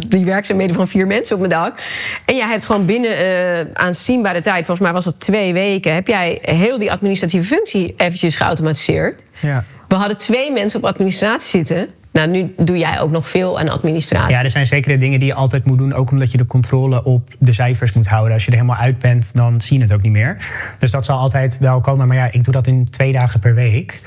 die 0.08 0.25
werkzaamheden 0.25 0.75
van 0.75 0.88
vier 0.88 1.08
mensen 1.08 1.36
op 1.36 1.41
mijn 1.47 1.62
dak. 1.62 1.79
En 2.25 2.36
jij 2.36 2.47
hebt 2.47 2.65
gewoon 2.65 2.86
binnen 2.86 3.17
eh, 3.17 3.65
aanzienbare 3.73 4.41
tijd, 4.41 4.65
volgens 4.65 4.79
mij 4.79 4.93
was 4.93 5.06
dat 5.06 5.19
twee 5.19 5.53
weken... 5.53 5.93
heb 5.93 6.08
jij 6.08 6.39
heel 6.41 6.79
die 6.79 6.91
administratieve 6.91 7.56
functie 7.56 7.93
eventjes 7.97 8.36
geautomatiseerd. 8.36 9.21
Ja. 9.39 9.63
We 9.88 9.95
hadden 9.95 10.17
twee 10.17 10.51
mensen 10.51 10.79
op 10.79 10.86
administratie 10.86 11.49
zitten. 11.49 11.93
Nou, 12.13 12.30
nu 12.30 12.54
doe 12.58 12.78
jij 12.78 12.99
ook 12.99 13.12
nog 13.12 13.30
veel 13.30 13.60
aan 13.60 13.69
administratie. 13.69 14.36
Ja, 14.36 14.43
er 14.43 14.49
zijn 14.49 14.67
zekere 14.67 14.97
dingen 14.97 15.19
die 15.19 15.28
je 15.28 15.34
altijd 15.34 15.65
moet 15.65 15.78
doen. 15.78 15.93
Ook 15.93 16.12
omdat 16.12 16.32
je 16.32 16.38
de 16.38 16.45
controle 16.45 17.04
op 17.04 17.30
de 17.39 17.54
cijfers 17.54 17.93
moet 17.93 18.08
houden. 18.08 18.34
Als 18.34 18.45
je 18.45 18.52
er 18.52 18.58
helemaal 18.58 18.80
uit 18.80 18.99
bent, 18.99 19.36
dan 19.36 19.62
zie 19.62 19.78
je 19.78 19.84
het 19.84 19.93
ook 19.93 20.02
niet 20.02 20.12
meer. 20.12 20.38
Dus 20.80 20.91
dat 20.91 21.06
zal 21.06 21.17
altijd 21.17 21.58
wel 21.58 21.80
komen. 21.82 22.08
Maar 22.08 22.17
ja, 22.17 22.30
ik 22.32 22.43
doe 22.43 22.54
dat 22.54 22.67
in 22.67 22.89
twee 22.89 23.12
dagen 23.12 23.39
per 23.39 23.56
week. 23.56 24.02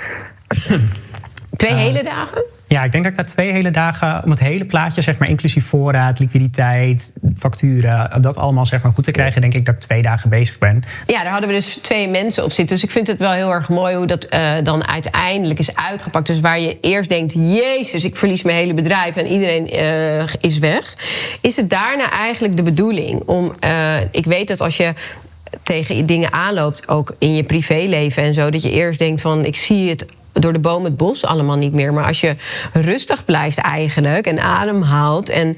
Twee 1.57 1.75
hele 1.75 2.03
dagen? 2.03 2.45
Ja, 2.69 2.83
ik 2.85 2.93
denk 2.93 3.05
dat 3.05 3.13
ik 3.13 3.19
na 3.19 3.25
twee 3.25 3.53
hele 3.53 3.71
dagen 3.71 4.25
om 4.25 4.31
het 4.31 4.41
hele 4.41 4.65
plaatje, 4.65 5.03
zeg 5.03 5.19
maar, 5.19 5.29
inclusief 5.29 5.67
voorraad, 5.67 6.19
liquiditeit, 6.19 7.13
facturen, 7.37 8.23
dat 8.23 8.37
allemaal 8.37 8.67
zeg 8.67 8.83
maar 8.83 8.93
goed 8.93 9.05
te 9.05 9.11
krijgen, 9.11 9.41
denk 9.41 9.55
ik 9.55 9.65
dat 9.65 9.75
ik 9.75 9.81
twee 9.81 10.03
dagen 10.03 10.31
bezig 10.31 10.59
ben. 10.59 10.83
Ja, 11.07 11.23
daar 11.23 11.31
hadden 11.33 11.49
we 11.49 11.55
dus 11.55 11.79
twee 11.83 12.09
mensen 12.09 12.45
op 12.45 12.53
zitten. 12.53 12.75
Dus 12.75 12.85
ik 12.85 12.91
vind 12.91 13.07
het 13.07 13.19
wel 13.19 13.31
heel 13.31 13.51
erg 13.53 13.69
mooi 13.69 13.97
hoe 13.97 14.07
dat 14.07 14.25
eh, 14.25 14.53
dan 14.63 14.87
uiteindelijk 14.87 15.59
is 15.59 15.77
uitgepakt. 15.77 16.27
Dus 16.27 16.41
waar 16.41 16.61
je 16.61 16.81
eerst 16.81 17.09
denkt, 17.09 17.33
jezus, 17.33 18.05
ik 18.05 18.17
verlies 18.17 18.43
mijn 18.43 18.57
hele 18.57 18.75
bedrijf 18.75 19.17
en 19.17 19.27
iedereen 19.27 19.71
eh, 19.71 20.35
is 20.41 20.59
weg. 20.59 20.95
Is 21.41 21.57
het 21.57 21.71
daarna 21.71 22.11
eigenlijk 22.11 22.57
de 22.57 22.63
bedoeling 22.63 23.21
om... 23.21 23.55
eh, 23.61 24.01
ik 24.11 24.25
weet 24.25 24.49
dat 24.49 24.61
als 24.61 24.77
je 24.77 24.93
tegen 25.63 26.07
dingen 26.07 26.33
aanloopt, 26.33 26.89
ook 26.89 27.15
in 27.19 27.35
je 27.35 27.43
privéleven 27.43 28.23
en 28.23 28.35
zo... 28.35 28.51
dat 28.51 28.63
je 28.63 28.71
eerst 28.71 28.99
denkt 28.99 29.21
van, 29.21 29.45
ik 29.45 29.57
zie 29.57 29.89
het 29.89 30.07
door 30.41 30.53
de 30.53 30.59
boom 30.59 30.85
het 30.85 30.97
bos 30.97 31.25
allemaal 31.25 31.57
niet 31.57 31.73
meer. 31.73 31.93
Maar 31.93 32.05
als 32.05 32.21
je 32.21 32.37
rustig 32.73 33.25
blijft 33.25 33.59
eigenlijk 33.59 34.27
en 34.27 34.41
ademhaalt... 34.41 35.29
En, 35.29 35.57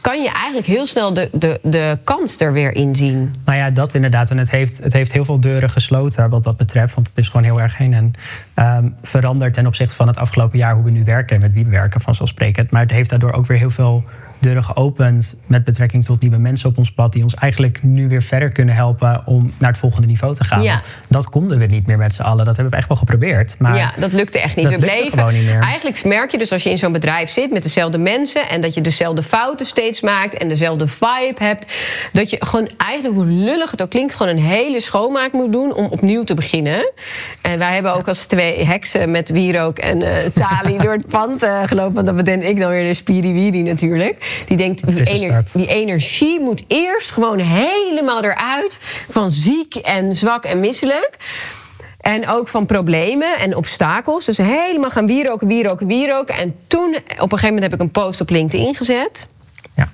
kan 0.00 0.22
je 0.22 0.28
eigenlijk 0.28 0.66
heel 0.66 0.86
snel 0.86 1.14
de, 1.14 1.28
de, 1.32 1.58
de 1.62 1.98
kans 2.04 2.40
er 2.40 2.52
weer 2.52 2.74
in 2.74 2.96
zien. 2.96 3.34
Nou 3.44 3.58
ja, 3.58 3.70
dat 3.70 3.94
inderdaad. 3.94 4.30
En 4.30 4.38
het 4.38 4.50
heeft, 4.50 4.78
het 4.82 4.92
heeft 4.92 5.12
heel 5.12 5.24
veel 5.24 5.40
deuren 5.40 5.70
gesloten 5.70 6.30
wat 6.30 6.44
dat 6.44 6.56
betreft. 6.56 6.94
Want 6.94 7.08
het 7.08 7.18
is 7.18 7.28
gewoon 7.28 7.44
heel 7.44 7.60
erg 7.60 7.76
heen 7.76 7.94
en 7.94 8.12
ehm, 8.54 8.88
veranderd 9.02 9.54
ten 9.54 9.66
opzichte 9.66 9.96
van 9.96 10.06
het 10.06 10.18
afgelopen 10.18 10.58
jaar 10.58 10.74
hoe 10.74 10.84
we 10.84 10.90
nu 10.90 11.04
werken 11.04 11.36
en 11.36 11.42
met 11.42 11.52
wie 11.52 11.64
we 11.64 11.70
werken, 11.70 12.00
vanzelfsprekend. 12.00 12.70
Maar 12.70 12.82
het 12.82 12.90
heeft 12.90 13.10
daardoor 13.10 13.32
ook 13.32 13.46
weer 13.46 13.58
heel 13.58 13.70
veel 13.70 14.04
deuren 14.44 14.64
geopend 14.64 15.36
met 15.46 15.64
betrekking 15.64 16.04
tot 16.04 16.20
nieuwe 16.20 16.38
mensen 16.38 16.68
op 16.68 16.78
ons 16.78 16.92
pad. 16.92 17.12
Die 17.12 17.22
ons 17.22 17.34
eigenlijk 17.34 17.82
nu 17.82 18.08
weer 18.08 18.22
verder 18.22 18.50
kunnen 18.50 18.74
helpen 18.74 19.22
om 19.24 19.52
naar 19.58 19.70
het 19.70 19.78
volgende 19.78 20.06
niveau 20.06 20.34
te 20.34 20.44
gaan. 20.44 20.62
Ja. 20.62 20.70
Want 20.70 20.84
dat 21.08 21.28
konden 21.28 21.58
we 21.58 21.66
niet 21.66 21.86
meer 21.86 21.98
met 21.98 22.14
z'n 22.14 22.22
allen. 22.22 22.44
Dat 22.44 22.54
hebben 22.54 22.72
we 22.72 22.78
echt 22.78 22.88
wel 22.88 22.96
geprobeerd. 22.96 23.54
Maar 23.58 23.76
ja, 23.76 23.92
dat 23.98 24.12
lukte 24.12 24.40
echt 24.40 24.56
niet. 24.56 24.64
dat 24.64 24.74
we 24.74 24.80
bleven. 24.80 25.18
gewoon 25.18 25.34
niet 25.34 25.44
meer. 25.44 25.60
Eigenlijk 25.60 26.04
merk 26.04 26.30
je 26.30 26.38
dus 26.38 26.52
als 26.52 26.62
je 26.62 26.70
in 26.70 26.78
zo'n 26.78 26.92
bedrijf 26.92 27.30
zit 27.30 27.52
met 27.52 27.62
dezelfde 27.62 27.98
mensen 27.98 28.48
en 28.48 28.60
dat 28.60 28.74
je 28.74 28.80
dezelfde 28.80 29.22
fouten 29.22 29.66
steeds 29.66 30.00
maakt 30.00 30.34
en 30.34 30.48
dezelfde 30.48 30.88
vibe 30.88 31.34
hebt, 31.38 31.72
dat 32.12 32.30
je 32.30 32.36
gewoon 32.40 32.70
eigenlijk, 32.76 33.14
hoe 33.14 33.26
lullig 33.26 33.70
het 33.70 33.82
ook 33.82 33.90
klinkt, 33.90 34.14
gewoon 34.14 34.36
een 34.36 34.42
hele 34.42 34.80
schoonmaak 34.80 35.32
moet 35.32 35.52
doen 35.52 35.74
om 35.74 35.86
opnieuw 35.86 36.24
te 36.24 36.34
beginnen. 36.34 36.92
En 37.40 37.58
wij 37.58 37.74
hebben 37.74 37.94
ook 37.94 38.08
als 38.08 38.26
twee 38.26 38.64
heksen 38.64 39.10
met 39.10 39.30
wierook 39.30 39.78
en 39.78 40.02
eh 40.02 40.30
Sali 40.34 40.76
door 40.84 40.92
het 40.92 41.06
pand 41.06 41.42
eh, 41.42 41.62
gelopen. 41.66 41.94
Want 41.94 42.06
dat 42.06 42.16
bedenk 42.16 42.42
ik 42.42 42.60
dan 42.60 42.70
weer 42.70 42.86
de 42.86 42.94
spiriwiri 42.94 43.62
natuurlijk. 43.62 44.33
Die 44.46 44.56
denkt, 44.56 44.86
die, 44.86 45.04
ener- 45.04 45.68
energie 45.68 46.40
moet 46.40 46.64
eerst 46.68 47.10
gewoon 47.10 47.38
helemaal 47.38 48.24
eruit 48.24 48.78
van 49.10 49.30
ziek 49.30 49.74
en 49.74 50.16
zwak 50.16 50.44
en 50.44 50.60
misselijk. 50.60 51.16
En 52.00 52.28
ook 52.28 52.48
van 52.48 52.66
problemen 52.66 53.38
en 53.38 53.56
obstakels. 53.56 54.24
Dus 54.24 54.36
helemaal 54.36 54.90
gaan 54.90 55.06
wieroken, 55.06 55.46
wieroken, 55.46 55.86
wieroken. 55.86 56.34
En 56.34 56.56
toen, 56.66 56.94
op 56.96 57.32
een 57.32 57.38
gegeven 57.38 57.46
moment 57.46 57.62
heb 57.62 57.72
ik 57.74 57.80
een 57.80 57.90
post 57.90 58.20
op 58.20 58.30
LinkedIn 58.30 58.74
gezet. 58.74 59.26
ja. 59.74 59.88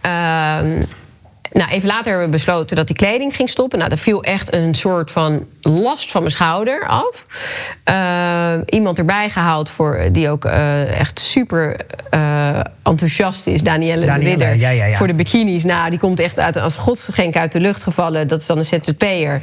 Ehm, 0.00 0.82
nou, 1.52 1.70
even 1.70 1.88
later 1.88 2.08
hebben 2.10 2.24
we 2.26 2.32
besloten 2.32 2.76
dat 2.76 2.86
die 2.86 2.96
kleding 2.96 3.36
ging 3.36 3.50
stoppen. 3.50 3.78
Nou, 3.78 3.90
dat 3.90 4.00
viel 4.00 4.22
echt 4.22 4.54
een 4.54 4.74
soort 4.74 5.10
van 5.10 5.46
last 5.62 6.10
van 6.10 6.20
mijn 6.20 6.32
schouder 6.34 6.86
af. 6.86 7.26
Ehm, 7.84 8.60
iemand 8.66 8.98
erbij 8.98 9.30
gehaald 9.30 9.70
voor, 9.70 10.08
die 10.12 10.30
ook 10.30 10.44
eh, 10.44 11.00
echt 11.00 11.20
super 11.20 11.76
eh, 12.10 12.60
enthousiast 12.82 13.46
is. 13.46 13.62
Danielle, 13.62 14.06
Danielle, 14.06 14.36
de 14.38 14.44
Ridder. 14.44 14.60
ja, 14.60 14.70
ja, 14.70 14.84
ja. 14.84 14.96
Voor 14.96 15.06
de 15.06 15.14
bikinis. 15.14 15.64
Nou, 15.64 15.90
die 15.90 15.98
komt 15.98 16.20
echt 16.20 16.38
uit, 16.38 16.56
als 16.56 16.76
godsgeschenk 16.76 17.36
uit 17.36 17.52
de 17.52 17.60
lucht 17.60 17.82
gevallen. 17.82 18.28
Dat 18.28 18.40
is 18.40 18.46
dan 18.46 18.58
een 18.58 18.64
ZZP'er. 18.64 19.32
En 19.32 19.40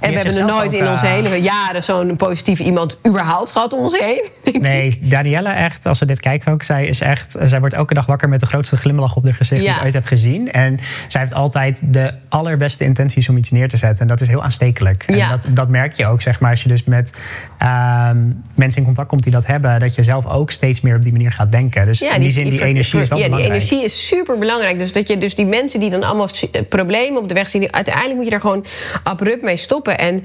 we 0.00 0.06
hebben 0.18 0.36
er 0.36 0.44
nooit 0.44 0.74
ook, 0.74 0.80
in 0.80 0.88
onze 0.88 1.06
eh, 1.06 1.12
hele 1.12 1.36
jaren 1.36 1.82
zo'n 1.82 2.16
positief 2.16 2.58
iemand 2.58 2.98
überhaupt 3.06 3.52
gehad 3.52 3.72
om 3.72 3.84
ons 3.84 3.98
heen. 3.98 4.26
Nee, 4.60 4.98
Danielle 5.02 5.48
echt, 5.48 5.86
als 5.86 5.98
ze 5.98 6.04
dit 6.06 6.20
kijkt 6.20 6.48
ook, 6.48 6.62
zij 6.62 6.86
is 6.86 7.00
echt, 7.00 7.36
zij 7.46 7.58
wordt 7.60 7.74
elke 7.74 7.94
dag 7.94 8.06
wakker 8.06 8.28
met 8.28 8.40
de 8.40 8.46
grootste 8.46 8.76
glimlach 8.76 9.16
op 9.16 9.24
haar 9.24 9.34
gezicht 9.34 9.60
die 9.60 9.70
ik 9.70 9.82
ooit 9.82 9.94
heb 9.94 10.06
gezien. 10.06 10.52
En 10.52 10.80
zij 11.08 11.20
heeft 11.20 11.34
altijd 11.34 11.80
de 11.84 12.12
allerbeste 12.28 12.84
intenties 12.84 13.28
om 13.28 13.36
iets 13.36 13.50
neer 13.50 13.68
te 13.68 13.76
zetten. 13.76 14.00
En 14.00 14.06
dat 14.06 14.20
is 14.20 14.28
heel 14.28 14.42
aanstekelijk. 14.42 15.04
En 15.06 15.16
Ja. 15.16 15.28
dat, 15.28 15.46
dat 15.58 15.68
merk 15.68 15.96
je 15.96 16.06
ook, 16.06 16.22
zeg 16.22 16.40
maar, 16.40 16.50
als 16.50 16.62
je 16.62 16.68
dus 16.68 16.84
met 16.84 17.12
ehm, 17.58 18.16
mensen 18.54 18.78
in 18.78 18.84
contact 18.84 19.08
komt 19.08 19.22
die 19.22 19.32
dat 19.32 19.46
hebben, 19.46 19.80
dat 19.80 19.94
je 19.94 20.02
zelf 20.02 20.26
ook 20.26 20.50
steeds 20.50 20.80
meer 20.80 20.96
op 20.96 21.02
die 21.02 21.12
manier 21.12 21.30
gaat 21.30 21.52
denken. 21.52 21.84
Dus 21.86 22.02
in 22.02 22.20
die 22.20 22.30
zin, 22.30 22.48
die, 22.48 22.58
ver- 22.58 22.66
energie 22.66 23.00
is 23.00 23.08
wel 23.08 23.18
ja, 23.18 23.24
belangrijk. 23.24 23.60
die 23.60 23.62
energie 23.78 23.84
is 23.84 24.06
super 24.06 24.38
belangrijk. 24.38 24.78
Dus 24.78 24.92
dat 24.92 25.08
je 25.08 25.18
dus 25.18 25.34
die 25.34 25.46
mensen 25.46 25.80
die 25.80 25.90
dan 25.90 26.02
allemaal 26.02 26.28
eh, 26.52 26.62
problemen 26.68 27.22
op 27.22 27.28
de 27.28 27.34
weg 27.34 27.48
zien, 27.48 27.60
die- 27.60 27.72
uiteindelijk 27.72 28.14
moet 28.14 28.24
je 28.24 28.30
daar 28.30 28.40
gewoon 28.40 28.64
abrupt 29.02 29.42
mee 29.42 29.56
stoppen. 29.56 29.98
En 29.98 30.24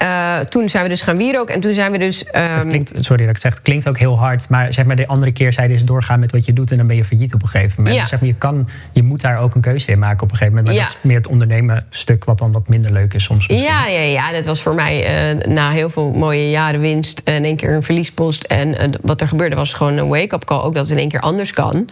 eh, 0.00 0.38
toen 0.38 0.68
zijn 0.68 0.82
we 0.82 0.88
dus 0.88 1.02
gaan 1.02 1.16
wieroken. 1.16 1.54
En 1.54 1.60
toen 1.60 1.72
zijn 1.74 1.92
we 1.92 1.98
dus. 1.98 2.24
Het 2.30 2.66
klinkt, 2.66 2.92
sorry 2.98 3.26
dat 3.26 3.34
ik 3.34 3.40
zeg, 3.40 3.52
het 3.52 3.62
klinkt 3.62 3.88
ook 3.88 3.98
heel 3.98 4.18
hard. 4.18 4.48
Maar 4.48 4.72
zeg 4.72 4.84
maar, 4.84 4.96
de 4.96 5.06
andere 5.06 5.32
keer 5.32 5.52
zei 5.52 5.68
dus 5.68 5.84
doorgaan 5.84 6.20
met 6.20 6.32
wat 6.32 6.44
je 6.44 6.52
doet 6.52 6.70
en 6.70 6.76
dan 6.76 6.86
ben 6.86 6.96
je 6.96 7.04
failliet 7.04 7.34
op 7.34 7.42
een 7.42 7.48
gegeven 7.48 7.74
moment. 7.76 7.94
Ja. 7.94 8.00
Dus 8.00 8.10
zeg 8.10 8.20
maar, 8.20 8.28
je, 8.28 8.34
kan, 8.34 8.68
je 8.92 9.02
moet 9.02 9.20
daar 9.20 9.38
ook 9.38 9.54
een 9.54 9.60
keuze 9.60 9.90
in 9.90 9.98
maken 9.98 10.22
op 10.22 10.30
een 10.30 10.36
gegeven 10.36 10.54
moment. 10.54 10.66
Maar 10.66 10.84
Ja. 10.84 10.90
dat 10.92 10.96
is 11.02 11.08
meer 11.08 11.16
het 11.16 11.26
ondernemen 11.26 11.86
stuk 11.90 12.24
wat 12.24 12.38
dan 12.38 12.52
wat 12.52 12.68
minder 12.68 12.92
leuk 12.92 13.14
is 13.14 13.24
soms. 13.24 13.48
misschien. 13.48 13.68
Ja, 13.68 13.86
ja, 13.86 14.00
ja, 14.00 14.32
dat 14.32 14.44
was 14.44 14.62
voor 14.62 14.74
mij 14.74 15.04
eh, 15.04 15.46
na 15.46 15.70
heel 15.70 15.90
veel 15.90 16.10
mooie 16.10 16.50
jaren 16.50 16.80
winst 16.80 17.20
en 17.24 17.34
in 17.34 17.44
één 17.44 17.56
keer 17.56 17.72
een 17.72 17.82
verliespost. 17.82 18.42
En 18.42 18.78
eh, 18.78 18.88
wat 19.02 19.20
er 19.20 19.28
gebeurde 19.28 19.56
was 19.56 19.72
gewoon 19.72 19.96
een 19.96 20.08
wake-up 20.08 20.44
call, 20.44 20.60
ook 20.60 20.74
dat 20.74 20.82
het 20.82 20.90
in 20.92 20.98
één 20.98 21.08
keer 21.08 21.20
anders 21.20 21.52
kan. 21.52 21.88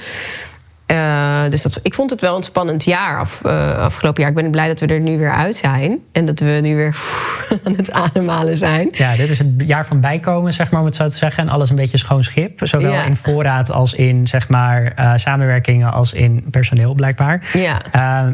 Uh, 0.93 1.51
dus 1.51 1.63
dat, 1.63 1.81
ik 1.83 1.95
vond 1.95 2.11
het 2.11 2.21
wel 2.21 2.37
een 2.37 2.43
spannend 2.43 2.85
jaar 2.85 3.19
af, 3.19 3.41
uh, 3.47 3.79
afgelopen 3.79 4.21
jaar. 4.21 4.31
Ik 4.31 4.37
ben 4.37 4.51
blij 4.51 4.69
dat 4.69 4.81
we 4.81 4.87
er 4.87 5.01
nu 5.01 5.19
weer 5.19 5.33
uit 5.33 5.57
zijn. 5.57 5.99
En 6.13 6.25
dat 6.25 6.39
we 6.39 6.59
nu 6.63 6.77
weer 6.77 6.97
aan 7.65 7.75
het 7.77 7.93
ademhalen 7.93 8.57
zijn. 8.57 8.89
Ja, 8.93 9.17
dit 9.17 9.31
is 9.31 9.39
het 9.39 9.49
jaar 9.57 9.87
van 9.87 10.01
bijkomen, 10.01 10.53
zeg 10.53 10.71
maar, 10.71 10.81
om 10.81 10.87
het 10.87 10.97
zo 10.97 11.09
te 11.09 11.17
zeggen. 11.17 11.43
En 11.43 11.49
alles 11.49 11.71
een 11.71 11.77
beetje 11.77 11.99
schoon 11.99 12.25
schip. 12.25 12.61
Zowel 12.63 12.93
ja. 12.93 13.05
in 13.05 13.17
voorraad 13.17 13.71
als 13.71 13.95
in 13.95 14.27
zeg 14.27 14.49
maar, 14.49 14.93
uh, 14.99 15.13
samenwerkingen 15.17 15.93
als 15.93 16.13
in 16.13 16.45
personeel, 16.51 16.95
blijkbaar. 16.95 17.51
Ja. 17.53 17.81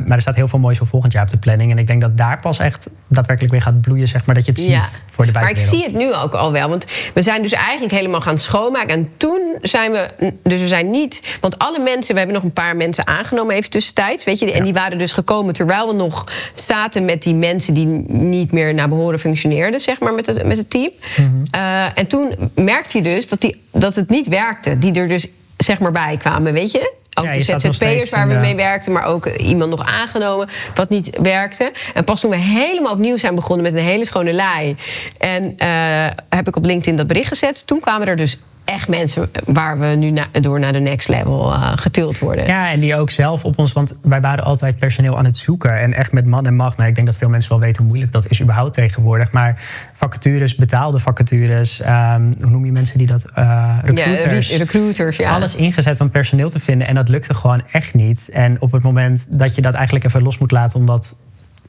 maar 0.07 0.17
er 0.17 0.21
staat 0.21 0.37
heel 0.37 0.49
veel 0.49 0.59
moois 0.59 0.79
voor 0.79 0.87
volgend 0.87 1.12
jaar 1.12 1.23
op 1.23 1.31
de 1.31 1.38
planning. 1.38 1.71
En 1.71 1.79
ik 1.79 1.87
denk 1.87 2.01
dat 2.01 2.17
daar 2.17 2.40
pas 2.40 2.59
echt 2.59 2.90
daadwerkelijk 3.09 3.53
weer 3.53 3.62
gaat 3.62 3.81
bloeien, 3.81 4.09
zeg 4.09 4.25
maar, 4.25 4.35
dat 4.35 4.45
je 4.45 4.53
het 4.53 4.64
ja. 4.64 4.85
ziet 4.85 5.03
voor 5.11 5.27
de 5.27 5.33
buitenwereld. 5.33 5.71
Maar 5.71 5.79
ik 5.79 5.85
zie 5.85 5.93
het 5.93 6.09
nu 6.09 6.14
ook 6.14 6.35
al 6.35 6.53
wel. 6.53 6.69
Want 6.69 6.87
we 7.14 7.23
zijn 7.23 7.43
dus 7.43 7.53
eigenlijk 7.53 7.93
helemaal 7.93 8.21
gaan 8.21 8.38
schoonmaken. 8.38 8.88
En 8.88 9.09
toen 9.17 9.57
zijn 9.62 9.93
we, 9.93 10.33
dus 10.43 10.61
we 10.61 10.69
zijn 10.69 10.90
niet, 10.90 11.23
want 11.40 11.59
alle 11.59 11.79
mensen, 11.79 12.12
we 12.12 12.19
hebben 12.19 12.37
nog 12.37 12.43
een 12.44 12.52
paar 12.52 12.76
mensen 12.76 13.07
aangenomen 13.07 13.54
even 13.54 13.70
tussentijds. 13.70 14.24
Weet 14.24 14.38
je, 14.38 14.52
en 14.52 14.64
die 14.64 14.72
waren 14.72 14.98
dus 14.98 15.12
gekomen 15.12 15.54
terwijl 15.54 15.87
we 15.87 15.94
nog 15.94 16.26
zaten 16.54 17.04
met 17.04 17.22
die 17.22 17.35
mensen 17.35 17.74
die 17.74 17.87
niet 18.09 18.52
meer 18.52 18.74
naar 18.74 18.88
behoren 18.88 19.18
functioneerden, 19.18 19.80
zeg 19.80 20.00
maar, 20.00 20.14
met 20.14 20.26
het, 20.26 20.44
met 20.46 20.57
het 20.57 20.70
team. 20.70 20.90
Mhm. 21.16 21.28
Uh, 21.54 21.98
en 21.98 22.07
toen 22.07 22.35
merkte 22.54 22.98
je 22.98 23.04
dus 23.04 23.28
dat, 23.28 23.40
die, 23.40 23.62
dat 23.72 23.94
het 23.94 24.09
niet 24.11 24.28
werkte, 24.28 24.78
die 24.78 24.92
er 24.94 25.09
dus 25.09 25.26
zeg 25.57 25.78
maar 25.78 25.92
bij 25.92 26.16
kwamen, 26.18 26.52
weet 26.52 26.70
je? 26.70 26.92
Ook 27.14 27.24
Ja, 27.24 27.33
de 27.33 27.40
ZZP'ers 27.40 28.11
waar 28.11 28.28
we 28.28 28.35
de- 28.35 28.40
mee 28.40 28.54
werkten, 28.54 28.92
maar 28.92 29.04
ook 29.04 29.26
iemand 29.26 29.70
nog 29.70 29.87
aangenomen 29.87 30.48
wat 30.74 30.88
niet 30.88 31.18
werkte. 31.22 31.72
En 31.94 32.04
pas 32.04 32.20
toen 32.20 32.30
we 32.30 32.37
helemaal 32.37 32.92
opnieuw 32.92 33.16
zijn 33.18 33.35
begonnen 33.35 33.72
met 33.72 33.74
een 33.80 33.87
hele 33.88 34.07
schone 34.07 34.33
lei. 34.33 34.76
En 35.18 35.54
eh, 35.57 36.07
heb 36.28 36.48
ik 36.48 36.57
op 36.57 36.64
LinkedIn 36.64 36.96
dat 36.96 37.07
bericht 37.07 37.28
gezet. 37.28 37.66
Toen 37.66 37.80
kwamen 37.80 38.07
er 38.07 38.16
dus 38.16 38.38
echt 38.64 38.88
mensen 38.88 39.31
waar 39.46 39.79
we 39.79 39.87
nu 39.87 40.11
na- 40.11 40.27
door 40.40 40.61
naar 40.61 40.72
de 40.72 40.79
next 40.79 41.09
level 41.09 41.53
eh, 41.53 41.72
getild 41.77 42.18
worden. 42.18 42.46
Ja, 42.46 42.70
en 42.70 42.81
die 42.81 42.96
ook 42.96 43.11
zelf 43.11 43.44
op 43.44 43.59
ons, 43.59 43.72
want 43.72 43.96
wij 44.03 44.20
waren 44.20 44.44
altijd 44.44 44.79
personeel 44.79 45.18
aan 45.18 45.24
het 45.24 45.37
zoeken. 45.37 45.81
En 45.81 45.92
echt 45.94 46.12
met 46.12 46.27
man 46.27 46.46
en 46.46 46.55
macht. 46.57 46.77
Nou, 46.77 46.88
ik 46.88 46.94
denk 46.94 47.07
dat 47.07 47.16
veel 47.16 47.29
mensen 47.29 47.50
wel 47.50 47.61
weten 47.61 47.77
hoe 47.79 47.87
moeilijk 47.87 48.12
dat 48.12 48.31
is 48.31 48.42
überhaupt 48.42 48.72
tegenwoordig. 48.74 49.33
Maar 49.33 49.62
vacatures, 49.94 50.55
betaalde 50.55 50.98
vacatures, 50.98 51.81
ehm, 51.81 52.22
hoe 52.40 52.50
noem 52.50 52.64
je 52.64 52.72
mensen 52.72 52.98
die 52.98 53.07
dat? 53.07 53.24
eh 53.35 53.77
recruiters. 53.85 54.50
Ja, 54.50 54.57
recruiters, 54.57 55.16
ja. 55.16 55.31
Alles 55.35 55.55
ingezet 55.55 56.00
om 56.00 56.11
personeel 56.11 56.50
te 56.50 56.59
vinden. 56.61 56.87
En 56.87 56.94
dat 56.94 57.09
lukte 57.09 57.35
gewoon 57.35 57.62
echt 57.72 57.94
niet. 57.94 58.29
En 58.33 58.57
op 58.61 58.72
het 58.72 58.83
moment 58.83 59.27
dat 59.31 59.55
je 59.55 59.62
dat 59.62 59.74
eigenlijk 59.74 60.05
even 60.05 60.22
los 60.22 60.38
moet 60.38 60.50
laten, 60.50 60.79
omdat 60.79 61.16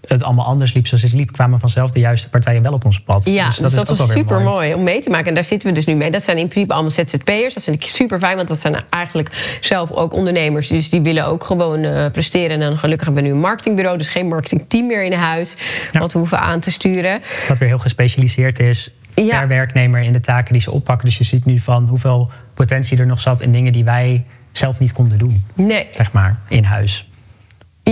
het 0.08 0.24
allemaal 0.24 0.46
anders 0.46 0.74
liep 0.74 0.88
zoals 0.88 1.04
het 1.04 1.14
liep, 1.14 1.32
kwamen 1.32 1.60
vanzelf 1.60 1.92
de 1.92 2.00
juiste 2.00 2.30
partijen 2.30 2.62
wel 2.62 2.74
op 2.74 2.86
ons 2.86 3.02
pad. 3.02 3.26
Ja, 3.26 3.46
dus 3.48 3.58
dat, 3.58 3.72
is 3.72 3.78
was 3.78 3.98
wel 3.98 4.08
weer 4.08 4.18
super 4.18 4.42
mooi. 4.42 4.74
om 4.74 4.84
mee 4.84 5.02
te 5.02 5.10
maken. 5.10 5.28
En 5.28 5.34
daar 5.34 5.46
zitten 5.46 5.70
we 5.70 5.76
dus 5.76 5.86
nu 5.86 5.96
mee. 5.96 6.12
Dat 6.12 6.24
zijn 6.24 6.38
in 6.38 6.48
principe 6.48 6.74
allemaal 6.74 6.92
ZZP'ers. 6.92 7.54
Dat 7.54 7.64
vind 7.64 7.76
ik 7.76 7.90
super 7.90 8.20
fijn, 8.20 8.36
want 8.36 8.48
dat 8.48 8.60
zijn 8.60 8.76
eigenlijk 8.90 9.58
zelf 9.62 9.92
ook 9.92 10.14
ondernemers. 10.14 10.68
Dus 10.68 10.90
die 10.90 11.02
willen 11.02 11.26
ook 11.26 11.44
gewoon 11.44 11.84
eh, 11.84 12.06
presteren. 12.12 12.50
En 12.50 12.60
dan 12.60 12.78
gelukkig 12.78 13.06
hebben 13.06 13.24
we 13.24 13.30
nu 13.30 13.36
een 13.36 13.42
marketingbureau, 13.42 13.98
dus 13.98 14.08
geen 14.08 14.28
marketingteam 14.28 14.88
meer 14.88 15.04
in 15.04 15.14
huis. 15.14 15.54
Ja. 15.92 16.00
Wat 16.00 16.14
we 16.14 16.18
hoeven 16.20 16.40
aan 16.40 16.60
te 16.60 16.72
sturen. 16.72 17.22
Wat 17.48 17.58
weer 17.58 17.68
heel 17.68 17.80
gespecialiseerd 17.80 18.60
is 18.60 18.92
Ja. 19.16 19.40
per 19.40 19.48
werknemer 19.48 20.02
in 20.02 20.14
de 20.14 20.20
taken 20.20 20.54
die 20.54 20.62
ze 20.62 20.72
oppakken. 20.72 21.06
Dus 21.06 21.18
je 21.18 21.24
ziet 21.24 21.46
nu 21.46 21.60
van 21.60 21.88
hoeveel 21.88 22.32
potentie 22.54 22.98
er 22.98 23.06
nog 23.06 23.20
zat 23.20 23.42
in 23.42 23.52
dingen 23.52 23.72
die 23.72 23.84
wij 23.84 24.26
zelf 24.52 24.80
niet 24.80 24.94
konden 24.94 25.18
doen, 25.18 25.46
Nee, 25.54 25.88
zeg 25.96 26.12
maar, 26.12 26.40
in 26.48 26.64
huis. 26.64 27.10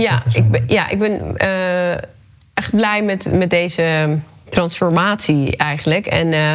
Ja, 0.02 0.10
dat 0.16 0.26
is 0.26 0.34
ik 0.34 0.50
ben, 0.50 0.64
ja, 0.66 0.88
ik 0.88 0.98
ben 0.98 1.36
echt 2.54 2.70
blij 2.70 3.02
met, 3.02 3.32
met 3.32 3.50
deze 3.50 4.18
transformatie 4.48 5.56
eigenlijk. 5.56 6.06
En 6.06 6.32
eh, 6.32 6.52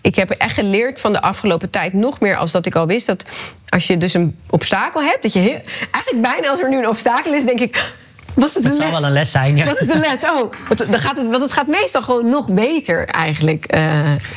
ik 0.00 0.14
heb 0.14 0.30
echt 0.30 0.54
geleerd 0.54 1.00
van 1.00 1.12
de 1.12 1.22
afgelopen 1.22 1.70
tijd 1.70 1.92
nog 1.92 2.20
meer 2.20 2.36
als 2.36 2.52
dat 2.52 2.66
ik 2.66 2.74
al 2.74 2.86
wist 2.86 3.06
dat 3.06 3.24
als 3.68 3.86
je 3.86 3.96
dus 3.96 4.14
een 4.14 4.38
obstakel 4.50 5.02
hebt, 5.02 5.22
dat 5.22 5.32
je 5.32 5.38
heel, 5.38 5.60
eigenlijk 5.90 6.32
bijna 6.32 6.48
als 6.48 6.60
er 6.60 6.68
nu 6.68 6.78
een 6.78 6.88
obstakel 6.88 7.32
is, 7.32 7.44
denk 7.44 7.60
ik. 7.60 7.92
Wat 8.34 8.48
is 8.56 8.62
de 8.62 8.68
Het 8.68 8.74
zal 8.76 8.84
les? 8.84 8.94
wel 8.98 9.06
een 9.06 9.12
les 9.12 9.30
zijn. 9.30 9.56
Ja. 9.56 9.64
Wat 9.64 9.80
is 9.80 9.86
de 9.86 9.98
les? 9.98 10.24
Oh, 10.24 10.52
want, 10.68 10.78
dan 10.90 11.00
gaat 11.00 11.16
het, 11.16 11.30
want 11.30 11.42
het 11.42 11.52
gaat 11.52 11.66
meestal 11.66 12.02
gewoon 12.02 12.28
nog 12.28 12.48
beter 12.52 13.06
eigenlijk 13.08 13.64
eh, 13.64 13.80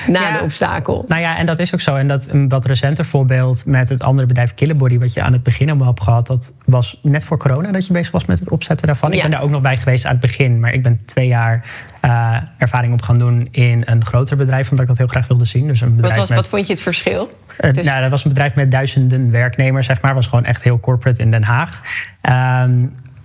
na 0.07 0.19
Ja. 0.21 0.37
de 0.37 0.43
obstakel. 0.43 1.05
Nou 1.07 1.21
ja, 1.21 1.37
en 1.37 1.45
dat 1.45 1.59
is 1.59 1.73
ook 1.73 1.79
zo. 1.79 1.95
En 1.95 2.07
dat 2.07 2.27
een 2.29 2.49
wat 2.49 2.65
recenter 2.65 3.05
voorbeeld 3.05 3.65
met 3.65 3.89
het 3.89 4.03
andere 4.03 4.27
bedrijf 4.27 4.53
Killebody, 4.53 4.99
wat 4.99 5.13
je 5.13 5.21
aan 5.21 5.33
het 5.33 5.43
begin 5.43 5.67
allemaal 5.69 5.87
hebt 5.87 6.03
gehad, 6.03 6.27
dat 6.27 6.53
was 6.65 6.99
net 7.01 7.23
voor 7.23 7.37
corona 7.37 7.71
dat 7.71 7.87
je 7.87 7.93
bezig 7.93 8.11
was 8.11 8.25
met 8.25 8.39
het 8.39 8.49
opzetten 8.49 8.87
daarvan. 8.87 9.09
Ja. 9.09 9.15
Ik 9.15 9.21
ben 9.21 9.31
daar 9.31 9.41
ook 9.41 9.49
nog 9.49 9.61
bij 9.61 9.77
geweest 9.77 10.05
aan 10.05 10.11
het 10.11 10.21
begin, 10.21 10.59
maar 10.59 10.73
ik 10.73 10.83
ben 10.83 11.01
twee 11.05 11.27
jaar 11.27 11.63
eh, 11.99 12.35
ervaring 12.57 12.93
op 12.93 13.01
gaan 13.01 13.17
doen 13.19 13.47
in 13.51 13.81
een 13.85 14.05
groter 14.05 14.37
bedrijf, 14.37 14.63
omdat 14.69 14.79
ik 14.81 14.87
dat 14.87 14.97
heel 14.97 15.07
graag 15.07 15.27
wilde 15.27 15.45
zien. 15.45 15.67
Dus 15.67 15.81
een 15.81 15.87
Wat, 15.87 15.95
bedrijf 15.95 16.19
was, 16.19 16.29
met, 16.29 16.37
wat 16.37 16.47
vond 16.47 16.67
je 16.67 16.73
het 16.73 16.81
verschil? 16.81 17.29
Eh, 17.57 17.73
Dus- 17.73 17.85
nou, 17.85 18.01
dat 18.01 18.09
was 18.09 18.23
een 18.23 18.29
bedrijf 18.29 18.55
met 18.55 18.71
duizenden 18.71 19.31
werknemers, 19.31 19.85
zeg 19.85 20.01
maar. 20.01 20.13
was 20.13 20.27
gewoon 20.27 20.45
echt 20.45 20.63
heel 20.63 20.79
corporate 20.79 21.21
in 21.21 21.31
Den 21.31 21.43
Haag. 21.43 21.81
Ehm, 22.21 22.71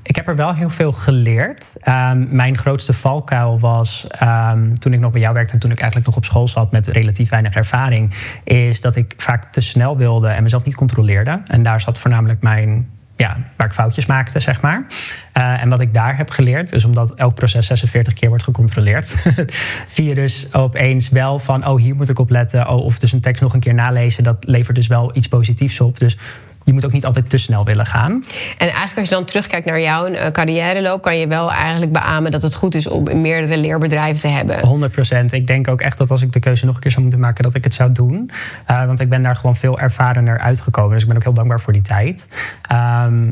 ik 0.02 0.16
heb 0.16 0.28
er 0.28 0.36
wel 0.36 0.54
heel 0.54 0.70
veel 0.70 0.92
geleerd. 0.92 1.76
Ehm, 1.80 2.36
mijn 2.36 2.58
grootste 2.58 2.92
valkuil 2.92 3.60
was 3.60 4.06
ehm, 4.08 4.74
toen 4.74 4.92
ik 4.92 5.00
nog 5.00 5.12
bij 5.12 5.20
jou 5.20 5.34
werkte 5.34 5.52
en 5.52 5.58
toen 5.58 5.70
ik 5.70 5.78
eigenlijk 5.78 6.06
nog 6.06 6.16
op 6.16 6.24
school 6.24 6.48
zat 6.48 6.72
met 6.72 6.86
relatief 6.86 7.30
weinig 7.30 7.54
ervaring, 7.54 8.14
is 8.44 8.80
dat 8.80 8.96
ik 8.96 9.14
vaak 9.16 9.52
te 9.52 9.60
snel 9.60 9.96
wilde 9.96 10.28
en 10.28 10.42
mezelf 10.42 10.64
niet 10.64 10.74
controleerde. 10.74 11.42
En 11.46 11.62
daar 11.62 11.80
zat 11.80 11.98
voornamelijk 11.98 12.42
mijn 12.42 12.88
ja, 13.16 13.36
waar 13.56 13.66
ik 13.66 13.72
foutjes 13.72 14.06
maakte, 14.06 14.40
zeg 14.40 14.60
maar. 14.60 14.86
Eh, 15.32 15.62
en 15.62 15.68
wat 15.68 15.80
ik 15.80 15.94
daar 15.94 16.16
heb 16.16 16.30
geleerd, 16.30 16.72
is 16.72 16.84
omdat 16.84 17.14
elk 17.14 17.34
proces 17.34 17.66
46 17.66 18.12
keer 18.12 18.28
wordt 18.28 18.44
gecontroleerd, 18.44 19.14
zie 19.86 20.04
je 20.04 20.14
dus 20.14 20.54
opeens 20.54 21.08
wel 21.08 21.38
van, 21.38 21.66
oh, 21.66 21.80
hier 21.80 21.94
moet 21.94 22.08
ik 22.08 22.18
op 22.18 22.30
letten. 22.30 22.68
Oh, 22.68 22.84
of 22.84 22.98
dus 22.98 23.12
een 23.12 23.20
tekst 23.20 23.42
nog 23.42 23.54
een 23.54 23.60
keer 23.60 23.74
nalezen, 23.74 24.24
dat 24.24 24.44
levert 24.46 24.76
dus 24.76 24.86
wel 24.86 25.16
iets 25.16 25.28
positiefs 25.28 25.80
op. 25.80 25.98
Dus 25.98 26.18
je 26.64 26.72
moet 26.72 26.84
ook 26.84 26.92
niet 26.92 27.04
altijd 27.04 27.30
te 27.30 27.38
snel 27.38 27.64
willen 27.64 27.86
gaan. 27.86 28.24
En 28.58 28.66
eigenlijk 28.66 28.98
als 28.98 29.08
je 29.08 29.14
dan 29.14 29.24
terugkijkt 29.24 29.66
naar 29.66 29.80
jouw 29.80 30.06
eh, 30.06 30.30
carrièreloop... 30.30 31.02
kan 31.02 31.18
je 31.18 31.26
wel 31.26 31.52
eigenlijk 31.52 31.92
beamen 31.92 32.30
dat 32.30 32.42
het 32.42 32.54
goed 32.54 32.74
is 32.74 32.86
om 32.86 33.20
meerdere 33.20 33.56
leerbedrijven 33.56 34.20
te 34.20 34.28
hebben. 34.28 34.90
100% 35.22 35.24
Ik 35.30 35.46
denk 35.46 35.68
ook 35.68 35.80
echt 35.80 35.98
dat 35.98 36.10
als 36.10 36.22
ik 36.22 36.32
de 36.32 36.40
keuze 36.40 36.66
nog 36.66 36.74
een 36.74 36.80
keer 36.80 36.90
zou 36.90 37.02
moeten 37.02 37.20
maken, 37.20 37.44
dat 37.44 37.54
ik 37.54 37.64
het 37.64 37.74
zou 37.74 37.92
doen. 37.92 38.30
Eh, 38.66 38.84
want 38.84 39.00
ik 39.00 39.08
ben 39.08 39.22
daar 39.22 39.36
gewoon 39.36 39.56
veel 39.56 39.78
ervarener 39.78 40.38
uitgekomen. 40.38 40.92
Dus 40.92 41.02
ik 41.02 41.08
ben 41.08 41.16
ook 41.16 41.22
heel 41.22 41.32
dankbaar 41.32 41.60
voor 41.60 41.72
die 41.72 41.82
tijd. 41.82 42.28
Ehm, 42.68 43.30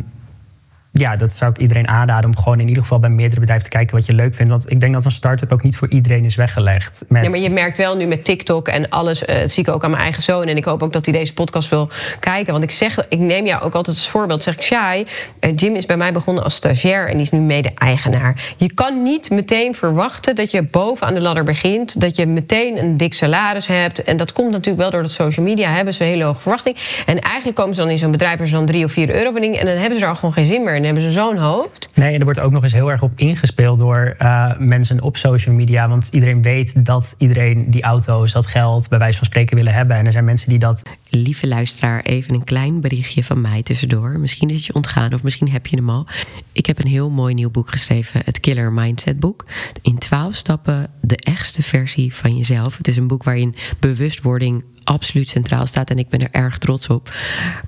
ja, 0.92 1.16
dat 1.16 1.32
zou 1.32 1.50
ik 1.50 1.58
iedereen 1.58 1.88
aanraden 1.88 2.30
om 2.30 2.36
gewoon 2.36 2.60
in 2.60 2.68
ieder 2.68 2.82
geval 2.82 2.98
bij 2.98 3.10
meerdere 3.10 3.40
bedrijven 3.40 3.70
te 3.70 3.76
kijken 3.76 3.96
wat 3.96 4.06
je 4.06 4.14
leuk 4.14 4.34
vindt. 4.34 4.50
Want 4.50 4.70
ik 4.70 4.80
denk 4.80 4.94
dat 4.94 5.04
een 5.04 5.10
start-up 5.10 5.52
ook 5.52 5.62
niet 5.62 5.76
voor 5.76 5.88
iedereen 5.88 6.24
is 6.24 6.34
weggelegd. 6.34 7.04
Met... 7.08 7.22
Ja, 7.22 7.30
maar 7.30 7.38
je 7.38 7.50
merkt 7.50 7.78
wel 7.78 7.96
nu 7.96 8.06
met 8.06 8.24
TikTok 8.24 8.68
en 8.68 8.88
alles, 8.88 9.24
eh, 9.24 9.40
dat 9.40 9.50
zie 9.50 9.62
ik 9.62 9.74
ook 9.74 9.84
aan 9.84 9.90
mijn 9.90 10.02
eigen 10.02 10.22
zoon. 10.22 10.46
En 10.46 10.56
ik 10.56 10.64
hoop 10.64 10.82
ook 10.82 10.92
dat 10.92 11.04
hij 11.04 11.14
deze 11.14 11.34
podcast 11.34 11.68
wil 11.68 11.88
kijken. 12.20 12.52
Want 12.52 12.64
ik 12.64 12.70
zeg, 12.70 13.06
ik 13.08 13.18
neem 13.18 13.46
jou 13.46 13.62
ook 13.62 13.74
altijd 13.74 13.96
als 13.96 14.08
voorbeeld. 14.08 14.42
Zeg 14.42 14.54
ik, 14.54 14.62
Shai, 14.62 15.06
eh, 15.40 15.56
Jim 15.56 15.74
is 15.74 15.86
bij 15.86 15.96
mij 15.96 16.12
begonnen 16.12 16.44
als 16.44 16.54
stagiair 16.54 17.06
en 17.06 17.12
die 17.12 17.22
is 17.22 17.30
nu 17.30 17.38
mede-eigenaar. 17.38 18.54
Je 18.56 18.74
kan 18.74 19.02
niet 19.02 19.30
meteen 19.30 19.74
verwachten 19.74 20.34
dat 20.34 20.50
je 20.50 20.62
boven 20.62 21.06
aan 21.06 21.14
de 21.14 21.20
ladder 21.20 21.44
begint. 21.44 22.00
Dat 22.00 22.16
je 22.16 22.26
meteen 22.26 22.78
een 22.78 22.96
dik 22.96 23.14
salaris 23.14 23.66
hebt. 23.66 24.02
En 24.02 24.16
dat 24.16 24.32
komt 24.32 24.50
natuurlijk 24.50 24.82
wel 24.82 24.90
door 24.90 25.02
dat 25.02 25.12
social 25.12 25.46
media 25.46 25.70
hebben 25.70 25.94
ze 25.94 26.02
een 26.02 26.08
hele 26.08 26.24
hoge 26.24 26.40
verwachting. 26.40 26.76
En 27.06 27.20
eigenlijk 27.20 27.56
komen 27.56 27.74
ze 27.74 27.80
dan 27.80 27.90
in 27.90 27.98
zo'n 27.98 28.10
bedrijf 28.10 28.38
ze 28.44 28.52
dan 28.52 28.66
drie 28.66 28.84
of 28.84 28.92
vier 28.92 29.14
euro 29.14 29.30
verdienen. 29.30 29.60
En 29.60 29.66
dan 29.66 29.76
hebben 29.76 29.98
ze 29.98 30.04
er 30.04 30.10
al 30.10 30.16
gewoon 30.16 30.32
geen 30.32 30.46
zin 30.46 30.64
meer. 30.64 30.79
En 30.80 30.86
hebben 30.86 31.04
ze 31.04 31.12
zo'n 31.12 31.36
hoofd. 31.36 31.88
Nee, 31.94 32.12
en 32.12 32.18
er 32.18 32.24
wordt 32.24 32.40
ook 32.40 32.52
nog 32.52 32.62
eens 32.62 32.72
heel 32.72 32.90
erg 32.90 33.02
op 33.02 33.12
ingespeeld 33.16 33.78
door 33.78 34.14
eh, 34.18 34.58
mensen 34.58 35.02
op 35.02 35.16
social 35.16 35.54
media. 35.54 35.88
Want 35.88 36.08
iedereen 36.10 36.42
weet 36.42 36.84
dat 36.86 37.14
iedereen 37.18 37.70
die 37.70 37.82
auto's, 37.82 38.32
dat 38.32 38.46
geld, 38.46 38.88
bij 38.88 38.98
wijze 38.98 39.18
van 39.18 39.26
spreken 39.26 39.56
willen 39.56 39.72
hebben. 39.72 39.96
En 39.96 40.06
er 40.06 40.12
zijn 40.12 40.24
mensen 40.24 40.48
die 40.48 40.58
dat 40.58 40.82
Lieve 41.08 41.46
luisteraar, 41.46 42.02
even 42.02 42.34
een 42.34 42.44
klein 42.44 42.80
berichtje 42.80 43.24
van 43.24 43.40
mij 43.40 43.62
tussendoor. 43.62 44.18
Misschien 44.18 44.48
is 44.48 44.56
het 44.56 44.64
je 44.64 44.74
ontgaan 44.74 45.14
of 45.14 45.22
misschien 45.22 45.50
heb 45.50 45.66
je 45.66 45.76
hem 45.76 45.90
al. 45.90 46.06
Ik 46.52 46.66
heb 46.66 46.78
een 46.78 46.86
heel 46.86 47.10
mooi 47.10 47.34
nieuw 47.34 47.50
boek 47.50 47.70
geschreven, 47.70 48.20
het 48.24 48.40
Killer 48.40 48.72
Mindset 48.72 49.20
boek. 49.20 49.44
In 49.82 49.98
12 49.98 50.34
stappen 50.34 50.90
de 51.00 51.16
echtste 51.16 51.62
versie 51.62 52.14
van 52.14 52.36
jezelf. 52.36 52.76
Het 52.76 52.88
is 52.88 52.96
een 52.96 53.06
boek 53.06 53.22
waarin 53.22 53.54
bewustwording 53.78 54.64
absoluut 54.84 55.28
centraal 55.28 55.66
staat 55.66 55.90
en 55.90 55.98
ik 55.98 56.08
ben 56.08 56.20
er 56.20 56.30
erg 56.30 56.58
trots 56.58 56.86
op. 56.86 57.10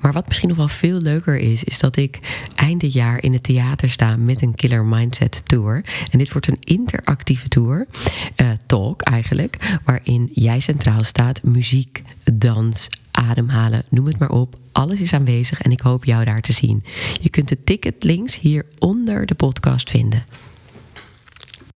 Maar 0.00 0.12
wat 0.12 0.26
misschien 0.26 0.48
nog 0.48 0.56
wel 0.56 0.68
veel 0.68 1.00
leuker 1.00 1.38
is, 1.38 1.64
is 1.64 1.78
dat 1.78 1.96
ik 1.96 2.18
eind 2.54 2.80
dit 2.80 2.92
jaar 2.92 3.01
in 3.10 3.32
het 3.32 3.42
theater 3.42 3.90
sta 3.90 4.16
met 4.16 4.42
een 4.42 4.54
Killer 4.54 4.84
Mindset 4.84 5.42
Tour. 5.44 5.84
En 6.10 6.18
dit 6.18 6.32
wordt 6.32 6.46
een 6.46 6.60
interactieve 6.60 7.48
tour, 7.48 7.86
eh, 8.34 8.50
talk 8.66 9.02
eigenlijk, 9.02 9.78
waarin 9.84 10.30
jij 10.34 10.60
centraal 10.60 11.04
staat, 11.04 11.42
muziek, 11.42 12.02
dans, 12.32 12.88
ademhalen, 13.10 13.82
noem 13.88 14.06
het 14.06 14.18
maar 14.18 14.30
op. 14.30 14.56
Alles 14.72 15.00
is 15.00 15.14
aanwezig 15.14 15.60
en 15.60 15.70
ik 15.70 15.80
hoop 15.80 16.04
jou 16.04 16.24
daar 16.24 16.40
te 16.40 16.52
zien. 16.52 16.84
Je 17.20 17.30
kunt 17.30 17.48
de 17.48 17.64
ticket 17.64 18.02
links 18.04 18.40
hier 18.40 18.66
onder 18.78 19.26
de 19.26 19.34
podcast 19.34 19.90
vinden. 19.90 20.24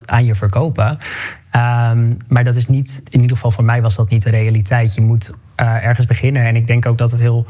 aan 0.05 0.25
je 0.25 0.35
verkopen. 0.35 0.97
Ehm, 1.51 2.15
maar 2.27 2.43
dat 2.43 2.55
is 2.55 2.67
niet, 2.67 3.01
in 3.09 3.21
ieder 3.21 3.35
geval 3.35 3.51
voor 3.51 3.63
mij 3.63 3.81
was 3.81 3.95
dat 3.95 4.09
niet 4.09 4.23
de 4.23 4.29
realiteit. 4.29 4.95
Je 4.95 5.01
moet 5.01 5.31
eh, 5.55 5.85
ergens 5.85 6.05
beginnen. 6.05 6.43
En 6.43 6.55
ik 6.55 6.67
denk 6.67 6.85
ook 6.85 6.97
dat 6.97 7.11
het 7.11 7.19
heel 7.19 7.45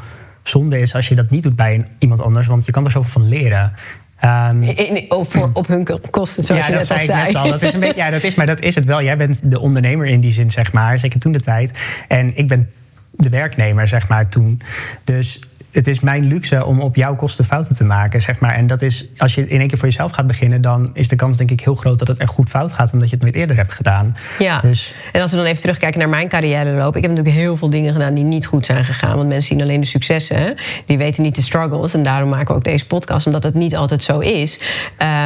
zonde 0.49 0.79
is 0.79 0.95
als 0.95 1.07
je 1.07 1.15
dat 1.15 1.29
niet 1.29 1.43
doet 1.43 1.55
bij 1.55 1.75
een, 1.75 1.85
iemand 1.99 2.21
anders. 2.21 2.47
Want 2.47 2.65
je 2.65 2.71
kan 2.71 2.85
er 2.85 2.91
zoveel 2.91 3.11
van 3.11 3.27
leren. 3.29 3.73
Ehm, 4.19 4.61
In- 4.61 4.95
in- 4.95 5.11
op, 5.11 5.31
voor, 5.31 5.49
op 5.53 5.67
hun 5.67 5.87
kosten, 6.09 6.43
zoals 6.43 6.61
ja, 6.61 6.67
je 6.67 6.73
dat 6.73 6.91
al 6.91 6.99
zei 6.99 7.19
ik 7.19 7.25
net 7.25 7.35
al. 7.35 7.49
Dat 7.49 7.61
is 7.61 7.73
een 7.73 7.79
beetje, 7.79 7.95
ja, 8.01 8.09
dat 8.09 8.23
is, 8.23 8.35
maar 8.35 8.45
dat 8.45 8.61
is 8.61 8.75
het 8.75 8.85
wel. 8.85 9.01
Jij 9.01 9.17
bent 9.17 9.51
de 9.51 9.59
ondernemer 9.59 10.05
in 10.07 10.19
die 10.19 10.31
zin, 10.31 10.51
zeg 10.51 10.73
maar. 10.73 10.99
Zeker 10.99 11.19
toen 11.19 11.31
de 11.31 11.39
tijd. 11.39 11.79
En 12.07 12.37
ik 12.37 12.47
ben 12.47 12.69
de 13.11 13.29
werknemer, 13.29 13.87
zeg 13.87 14.07
maar, 14.07 14.29
toen. 14.29 14.61
Dus 15.03 15.39
het 15.75 15.87
is 15.87 15.99
mijn 15.99 16.25
luxe 16.25 16.65
om 16.65 16.79
op 16.79 16.95
jouw 16.95 17.15
kosten 17.15 17.45
fouten 17.45 17.75
te 17.75 17.83
maken, 17.83 18.21
zeg 18.21 18.39
maar. 18.39 18.51
En 18.51 18.67
dat 18.67 18.81
is, 18.81 19.05
als 19.17 19.35
je 19.35 19.47
in 19.47 19.59
één 19.59 19.67
keer 19.67 19.77
voor 19.77 19.87
jezelf 19.87 20.11
gaat 20.11 20.27
beginnen, 20.27 20.61
dan 20.61 20.89
is 20.93 21.07
de 21.07 21.15
kans 21.15 21.37
denk 21.37 21.51
ik 21.51 21.61
heel 21.61 21.75
groot 21.75 21.99
dat 21.99 22.07
het 22.07 22.17
echt 22.17 22.29
goed 22.29 22.49
fout 22.49 22.73
gaat, 22.73 22.93
omdat 22.93 23.09
je 23.09 23.15
het 23.15 23.23
nooit 23.23 23.35
eerder 23.35 23.55
hebt 23.55 23.73
gedaan. 23.73 24.17
Ja. 24.39 24.59
Dus... 24.59 24.93
En 25.11 25.21
als 25.21 25.31
we 25.31 25.37
dan 25.37 25.45
even 25.45 25.61
terugkijken 25.61 25.99
naar 25.99 26.09
mijn 26.09 26.27
carrière 26.27 26.71
loop, 26.71 26.95
ik 26.95 27.01
heb 27.01 27.11
natuurlijk 27.11 27.37
heel 27.37 27.57
veel 27.57 27.69
dingen 27.69 27.93
gedaan 27.93 28.13
die 28.13 28.23
niet 28.23 28.45
goed 28.45 28.65
zijn 28.65 28.85
gegaan. 28.85 29.15
Want 29.15 29.27
mensen 29.27 29.47
zien 29.47 29.61
alleen 29.61 29.79
de 29.79 29.85
successen, 29.85 30.55
die 30.85 30.97
weten 30.97 31.23
niet 31.23 31.35
de 31.35 31.41
struggles. 31.41 31.93
En 31.93 32.03
daarom 32.03 32.29
maken 32.29 32.47
we 32.47 32.53
ook 32.53 32.63
deze 32.63 32.87
podcast, 32.87 33.25
omdat 33.25 33.43
het 33.43 33.53
niet 33.53 33.75
altijd 33.75 34.03
zo 34.03 34.19
is. 34.19 34.59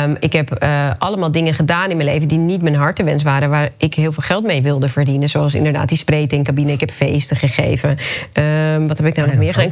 Um, 0.04 0.18
ik 0.20 0.34
heb 0.34 0.64
uh, 0.64 0.90
allemaal 0.98 1.32
dingen 1.32 1.54
gedaan 1.54 1.90
in 1.90 1.98
mijn 1.98 2.10
leven 2.10 2.28
die 2.28 2.38
niet 2.38 2.62
mijn 2.62 2.76
hartewens 2.76 3.24
waren, 3.24 3.50
waar 3.50 3.70
ik 3.78 3.94
heel 3.94 4.12
veel 4.12 4.24
geld 4.24 4.46
mee 4.46 4.62
wilde 4.62 4.90
verdienen. 4.90 5.30
Zoals 5.30 5.56
inderdaad 5.56 5.90
die 5.90 6.44
cabine. 6.44 6.72
Ik 6.72 6.80
heb 6.80 6.92
feesten 6.92 7.38
gegeven. 7.38 7.90
Um, 7.90 8.88
wat 8.88 8.98
heb 8.98 9.08
ik 9.08 9.16
nou 9.16 9.28
nog 9.28 9.38
meer 9.38 9.54
gedaan? 9.54 9.70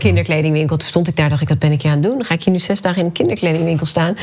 Een 0.57 0.66
kinderkledingwinkel. 0.67 0.77
Toen 0.77 0.88
stond 0.88 1.08
ik 1.08 1.15
daar, 1.15 1.30
dacht 1.30 1.41
ik, 1.41 1.49
wat 1.49 1.60
ben 1.60 1.71
ik 1.71 1.82
hier 1.82 1.91
aan 1.91 1.97
het 1.97 2.08
doen? 2.08 2.17
Dan 2.17 2.25
ga 2.25 2.34
ik 2.34 2.43
hier 2.43 2.53
nu 2.53 2.60
zes 2.60 2.82
dagen 2.82 2.99
in 2.99 3.06
een 3.06 3.12
kinderkledingwinkel 3.12 3.86
staan. 3.86 4.17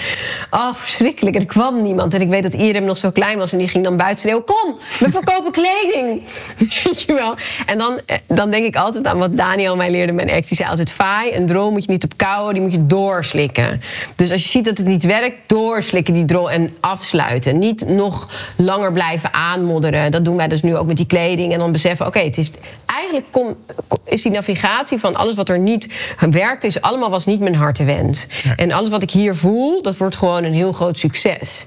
Oh, 0.51 0.75
verschrikkelijk. 0.75 1.37
En 1.37 1.43
er 1.43 1.47
kwam 1.47 1.83
niemand. 1.83 2.15
En 2.15 2.21
ik 2.21 2.29
weet 2.29 2.43
dat 2.43 2.55
Irem 2.55 2.85
nog 2.85 2.97
zo 2.97 3.11
klein 3.11 3.39
was 3.39 3.53
en 3.53 3.59
die 3.59 3.69
ging 3.69 3.85
dan 3.85 3.97
buiten 3.97 4.19
schreeuwen: 4.19 4.45
Kom, 4.45 4.79
we 4.99 5.11
verkopen 5.11 5.53
kleding. 5.61 6.23
Weet 6.85 7.03
je 7.03 7.15
wel? 7.15 7.35
En 7.67 7.79
dan, 7.79 8.01
eh, 8.07 8.17
dan 8.27 8.51
denk 8.51 8.65
ik 8.65 8.77
altijd 8.77 9.07
aan 9.07 9.19
wat 9.19 9.37
Daniel 9.37 9.77
mij 9.77 9.91
leerde, 9.91 10.13
mijn 10.13 10.29
ex. 10.29 10.49
Die 10.49 10.57
zei 10.57 10.69
altijd: 10.69 10.93
Faai, 10.93 11.35
een 11.35 11.47
droom 11.47 11.73
moet 11.73 11.85
je 11.85 11.91
niet 11.91 12.05
op 12.05 12.17
kouwen, 12.17 12.55
die 12.55 12.63
moet 12.63 12.73
je 12.73 12.87
doorslikken. 12.87 13.81
Dus 14.17 14.31
als 14.31 14.43
je 14.43 14.49
ziet 14.49 14.65
dat 14.65 14.79
het 14.79 14.87
niet 14.87 15.05
werkt, 15.05 15.37
doorslikken 15.47 16.15
die 16.15 16.25
droom 16.25 16.49
en 16.49 16.71
afsluiten. 16.81 17.59
Niet 17.59 17.89
nog 17.89 18.29
langer 18.57 18.93
blijven 18.93 19.35
aanmodderen. 19.35 20.11
Dat 20.11 20.25
doen 20.25 20.37
wij 20.37 20.49
dus 20.49 20.63
nu 20.63 20.77
ook 20.77 20.87
met 20.87 20.97
die 20.97 21.07
kleding. 21.07 21.53
En 21.53 21.59
dan 21.59 21.73
beseffen: 21.73 22.07
Oké, 22.07 22.19
het 22.19 22.39
is 22.39 22.51
eigenlijk 22.87 23.27
kom, 23.31 23.57
is 24.05 24.23
die 24.23 24.33
navigatie 24.33 24.99
van 24.99 25.15
alles 25.15 25.35
wat 25.35 25.49
er 25.49 25.59
niet 25.59 25.89
werkt, 26.35 26.65
is 26.65 26.81
allemaal 26.81 27.11
was 27.11 27.27
niet 27.27 27.41
mijn 27.41 27.55
hartewens. 27.55 28.27
Ja. 28.43 28.55
En 28.57 28.73
alles 28.73 28.91
wat 28.91 29.03
ik 29.03 29.11
hier 29.11 29.37
voel, 29.37 29.83
dat 29.83 29.97
wordt 29.97 30.17
gewoon 30.17 30.45
een 30.45 30.55
heel 30.55 30.73
groot 30.73 30.99
succes. 30.99 31.65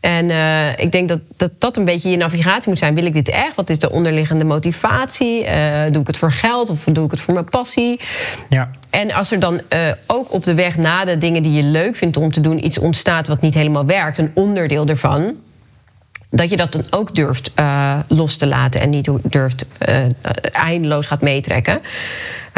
En 0.00 0.28
uh, 0.28 0.78
ik 0.78 0.92
denk 0.92 1.08
dat, 1.08 1.20
dat 1.36 1.50
dat 1.58 1.76
een 1.76 1.84
beetje 1.84 2.10
je 2.10 2.16
navigatie 2.16 2.68
moet 2.68 2.78
zijn. 2.78 2.94
Wil 2.94 3.04
ik 3.04 3.12
dit 3.12 3.28
echt? 3.28 3.54
Wat 3.54 3.70
is 3.70 3.78
de 3.78 3.90
onderliggende 3.90 4.44
motivatie? 4.44 5.44
Uh, 5.44 5.82
doe 5.90 6.00
ik 6.00 6.06
het 6.06 6.16
voor 6.16 6.32
geld 6.32 6.70
of 6.70 6.84
doe 6.84 7.04
ik 7.04 7.10
het 7.10 7.20
voor 7.20 7.34
mijn 7.34 7.48
passie? 7.48 8.00
Ja. 8.48 8.70
En 8.90 9.12
als 9.12 9.30
er 9.30 9.40
dan 9.40 9.54
uh, 9.54 9.78
ook 10.06 10.32
op 10.32 10.44
de 10.44 10.54
weg 10.54 10.76
na 10.76 11.04
de 11.04 11.18
dingen 11.18 11.42
die 11.42 11.52
je 11.52 11.62
leuk 11.62 11.96
vindt 11.96 12.16
om 12.16 12.32
te 12.32 12.40
doen, 12.40 12.64
iets 12.64 12.78
ontstaat 12.78 13.26
wat 13.26 13.40
niet 13.40 13.54
helemaal 13.54 13.86
werkt, 13.86 14.18
een 14.18 14.30
onderdeel 14.34 14.86
ervan, 14.86 15.34
dat 16.30 16.50
je 16.50 16.56
dat 16.56 16.72
dan 16.72 16.84
ook 16.90 17.14
durft 17.14 17.50
los 18.08 18.36
te 18.36 18.46
laten 18.46 18.80
en 18.80 18.90
niet 18.90 19.10
durft 19.22 19.66
eindeloos 20.52 21.06
gaat 21.06 21.20
meetrekken. 21.20 21.80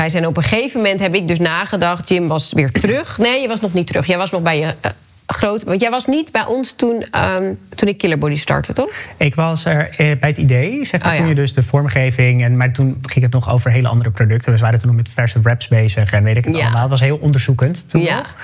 Wij 0.01 0.11
zijn 0.11 0.27
op 0.27 0.37
een 0.37 0.43
gegeven 0.43 0.81
moment 0.81 1.01
heb 1.01 1.15
ik 1.15 1.29
dus 1.29 1.39
nagedacht, 1.39 2.09
Jim 2.09 2.27
was 2.27 2.53
weer 2.53 2.73
terug. 2.73 3.19
Nee, 3.19 3.41
je 3.41 3.49
was 3.49 3.61
nog 3.61 3.73
niet 3.73 3.87
terug. 3.87 4.07
Jij 4.07 4.17
was 4.17 4.31
nog 4.31 4.43
bij 4.43 4.59
je 4.59 4.65
uh, 4.65 4.91
groot. 5.27 5.65
Want 5.65 5.81
jij 5.81 5.91
was 5.91 6.07
niet 6.07 6.33
bij 6.33 6.45
ons 6.45 6.73
toen, 6.73 7.05
um, 7.35 7.59
toen 7.75 7.89
ik 7.89 7.99
Killerbody 7.99 8.37
startte, 8.37 8.73
toch? 8.73 8.91
Ik 9.17 9.35
was 9.35 9.65
er 9.65 9.95
bij 9.97 10.29
het 10.29 10.37
idee, 10.37 10.85
zeg 10.85 11.03
maar, 11.03 11.09
oh, 11.09 11.15
ja. 11.15 11.21
toen 11.21 11.29
je 11.29 11.35
dus 11.35 11.53
de 11.53 11.63
vormgeving. 11.63 12.45
En, 12.45 12.57
maar 12.57 12.73
toen 12.73 12.99
ging 13.03 13.25
het 13.25 13.33
nog 13.33 13.51
over 13.51 13.71
hele 13.71 13.89
andere 13.89 14.11
producten. 14.11 14.53
We 14.53 14.59
waren 14.59 14.79
toen 14.79 14.89
nog 14.89 14.97
met 14.97 15.09
verse 15.09 15.41
wraps 15.41 15.69
bezig 15.69 16.13
en 16.13 16.25
weet 16.25 16.37
ik 16.37 16.45
het 16.45 16.57
ja. 16.57 16.63
allemaal. 16.63 16.81
Het 16.81 16.91
was 16.91 17.01
heel 17.01 17.17
onderzoekend 17.17 17.89
toen 17.89 18.03
ja. 18.03 18.17
nog. 18.17 18.35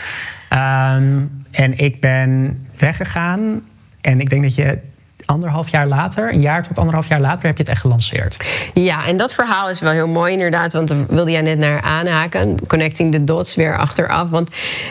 Um, 0.98 1.44
en 1.50 1.78
ik 1.78 2.00
ben 2.00 2.60
weggegaan. 2.78 3.62
En 4.00 4.20
ik 4.20 4.30
denk 4.30 4.42
dat 4.42 4.54
je 4.54 4.78
anderhalf 5.26 5.68
jaar 5.68 5.86
later, 5.86 6.32
een 6.32 6.40
jaar 6.40 6.62
tot 6.62 6.78
anderhalf 6.78 7.08
jaar 7.08 7.20
later, 7.20 7.46
heb 7.46 7.56
je 7.56 7.62
het 7.62 7.72
echt 7.72 7.80
gelanceerd. 7.80 8.36
Ja, 8.74 9.06
en 9.06 9.16
dat 9.16 9.34
verhaal 9.34 9.70
is 9.70 9.80
wel 9.80 9.92
heel 9.92 10.08
mooi 10.08 10.32
inderdaad, 10.32 10.72
want 10.72 10.88
daar 10.88 11.06
wilde 11.08 11.30
jij 11.30 11.42
net 11.42 11.58
naar 11.58 11.80
aanhaken. 11.80 12.66
Connecting 12.66 13.12
the 13.12 13.24
dots 13.24 13.54
weer 13.54 13.78
achteraf. 13.78 14.28
Want 14.28 14.50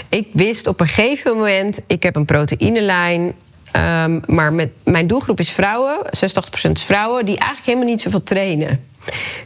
ik 0.10 0.28
wist 0.34 0.68
op 0.68 0.80
een 0.80 0.88
gegeven 0.88 1.36
moment, 1.36 1.82
ik 1.88 2.04
heb 2.04 2.16
een 2.16 2.26
proteïnelijn. 2.26 3.34
Um, 4.04 4.22
maar 4.26 4.54
met, 4.54 4.70
mijn 4.84 5.08
doelgroep 5.08 5.40
is 5.40 5.52
vrouwen, 5.52 5.98
86% 6.06 6.72
is 6.72 6.84
vrouwen, 6.84 7.26
die 7.26 7.38
eigenlijk 7.38 7.68
helemaal 7.68 7.88
niet 7.88 8.02
zoveel 8.02 8.24
trainen. 8.24 8.86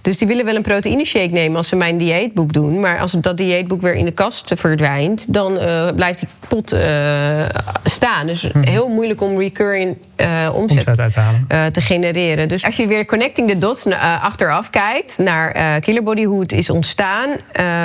Dus 0.02 0.18
die 0.18 0.28
willen 0.28 0.46
wel 0.46 0.56
een 0.56 0.62
proteïne 0.62 1.06
shake 1.06 1.32
nemen 1.32 1.58
als 1.58 1.68
ze 1.68 1.76
mijn 1.76 1.98
dieetboek 1.98 2.54
doen. 2.54 2.80
Maar 2.80 3.00
als 3.00 3.12
dat 3.12 3.38
dieetboek 3.38 3.82
weer 3.82 3.94
in 3.94 4.06
de 4.06 4.12
kast 4.12 4.52
verdwijnt, 4.56 5.34
dan 5.34 5.54
uh, 5.54 5.90
blijft 5.96 6.20
die 6.20 6.30
pot 6.48 6.74
uh, 6.74 6.80
staan. 7.84 8.28
Dus 8.28 8.44
mm 8.44 8.50
-hmm. 8.52 8.64
heel 8.64 8.88
moeilijk 8.88 9.22
om 9.22 9.40
recurring 9.40 9.98
uh, 10.18 10.50
omzet, 10.54 10.86
te, 10.86 11.20
halen. 11.20 11.74
te 11.74 11.82
genereren. 11.82 12.48
Dus 12.48 12.64
als 12.66 12.76
je 12.76 12.88
weer 12.88 13.06
connecting 13.06 13.50
the 13.50 13.58
dots 13.58 13.86
achteraf 14.22 14.70
kijkt 14.70 15.18
naar 15.18 15.80
Killerbody, 15.80 16.24
hoe 16.24 16.42
het 16.42 16.52
is 16.52 16.70
ontstaan. 16.70 17.30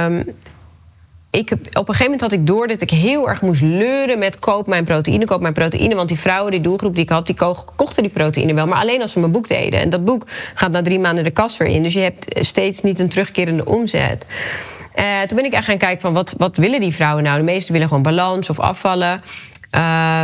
Um, 0.05 0.25
ik 1.35 1.53
op 1.53 1.59
een 1.61 1.85
gegeven 1.85 2.05
moment 2.05 2.21
had 2.21 2.33
ik 2.33 2.47
door 2.47 2.67
dat 2.67 2.81
ik 2.81 2.91
heel 2.91 3.29
erg 3.29 3.41
moest 3.41 3.63
leuren 3.63 4.19
met 4.19 4.39
koop 4.39 4.67
mijn 4.67 4.85
proteïne, 4.85 5.25
koop 5.25 5.41
mijn 5.41 5.53
proteïne. 5.53 5.95
Want 5.95 6.09
die 6.09 6.19
vrouwen, 6.19 6.51
die 6.51 6.61
doelgroep 6.61 6.95
die 6.95 7.03
ik 7.03 7.09
had, 7.09 7.27
die 7.27 7.37
kochten 7.77 8.03
die 8.03 8.13
proteïne 8.13 8.55
wel. 8.55 8.67
Maar 8.67 8.81
alleen 8.81 9.03
als 9.03 9.13
ze 9.13 9.19
mijn 9.19 9.33
boek 9.33 9.49
deden. 9.49 9.81
En 9.81 9.89
dat 9.89 10.05
boek 10.05 10.27
gaat 10.55 10.73
na 10.73 10.83
drie 10.83 10.99
maanden 10.99 11.25
de 11.25 11.31
kast 11.31 11.57
weer 11.57 11.69
in. 11.69 11.83
Dus 11.83 11.93
je 11.93 12.01
hebt 12.01 12.27
steeds 12.47 12.83
niet 12.83 13.01
een 13.01 13.09
terugkerende 13.09 13.65
omzet. 13.65 14.25
Uh, 14.99 15.21
toen 15.21 15.37
ben 15.37 15.47
ik 15.47 15.53
echt 15.53 15.65
gaan 15.65 15.79
kijken 15.79 16.01
van 16.01 16.13
wat, 16.13 16.35
wat 16.37 16.57
willen 16.57 16.81
die 16.81 16.95
vrouwen 16.95 17.25
nou? 17.25 17.39
De 17.39 17.45
meesten 17.45 17.73
willen 17.73 17.89
gewoon 17.89 18.03
balans 18.03 18.51
of 18.51 18.59
afvallen. 18.59 19.23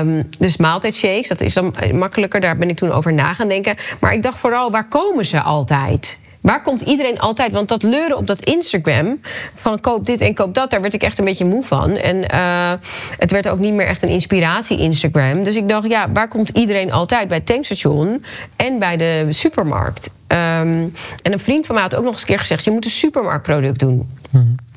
Um, 0.00 0.28
dus 0.38 0.56
maaltijdshakes, 0.56 1.28
dat 1.28 1.40
is 1.40 1.54
dan 1.54 1.74
makkelijker. 1.92 2.40
Daar 2.40 2.56
ben 2.56 2.70
ik 2.70 2.76
toen 2.76 2.92
over 2.92 3.12
na 3.12 3.34
gaan 3.34 3.48
denken. 3.48 3.76
Maar 4.00 4.12
ik 4.12 4.22
dacht 4.22 4.38
vooral, 4.38 4.70
waar 4.70 4.88
komen 4.88 5.26
ze 5.26 5.40
altijd? 5.40 6.18
Waar 6.40 6.62
komt 6.62 6.82
iedereen 6.82 7.18
altijd? 7.18 7.52
Want 7.52 7.68
dat 7.68 7.82
leuren 7.82 8.16
op 8.16 8.26
dat 8.26 8.44
Instagram 8.44 9.20
van 9.54 9.80
koop 9.80 10.06
dit 10.06 10.20
en 10.20 10.34
koop 10.34 10.54
dat, 10.54 10.70
daar 10.70 10.80
werd 10.80 10.94
ik 10.94 11.02
echt 11.02 11.18
een 11.18 11.24
beetje 11.24 11.44
moe 11.44 11.64
van. 11.64 11.96
En 11.96 12.16
uh, 12.16 12.72
het 13.18 13.30
werd 13.30 13.48
ook 13.48 13.58
niet 13.58 13.74
meer 13.74 13.86
echt 13.86 14.02
een 14.02 14.08
inspiratie 14.08 14.78
Instagram. 14.78 15.44
Dus 15.44 15.56
ik 15.56 15.68
dacht, 15.68 15.90
ja, 15.90 16.12
waar 16.12 16.28
komt 16.28 16.48
iedereen 16.48 16.92
altijd? 16.92 17.28
Bij 17.28 17.36
het 17.36 17.46
tankstation 17.46 18.24
en 18.56 18.78
bij 18.78 18.96
de 18.96 19.26
supermarkt. 19.30 20.10
Um, 20.28 20.92
en 21.22 21.32
een 21.32 21.40
vriend 21.40 21.66
van 21.66 21.74
mij 21.74 21.84
had 21.84 21.94
ook 21.94 22.04
nog 22.04 22.12
eens 22.12 22.20
een 22.20 22.26
keer 22.26 22.38
gezegd: 22.38 22.64
je 22.64 22.70
moet 22.70 22.84
een 22.84 22.90
supermarktproduct 22.90 23.78
doen. 23.78 24.08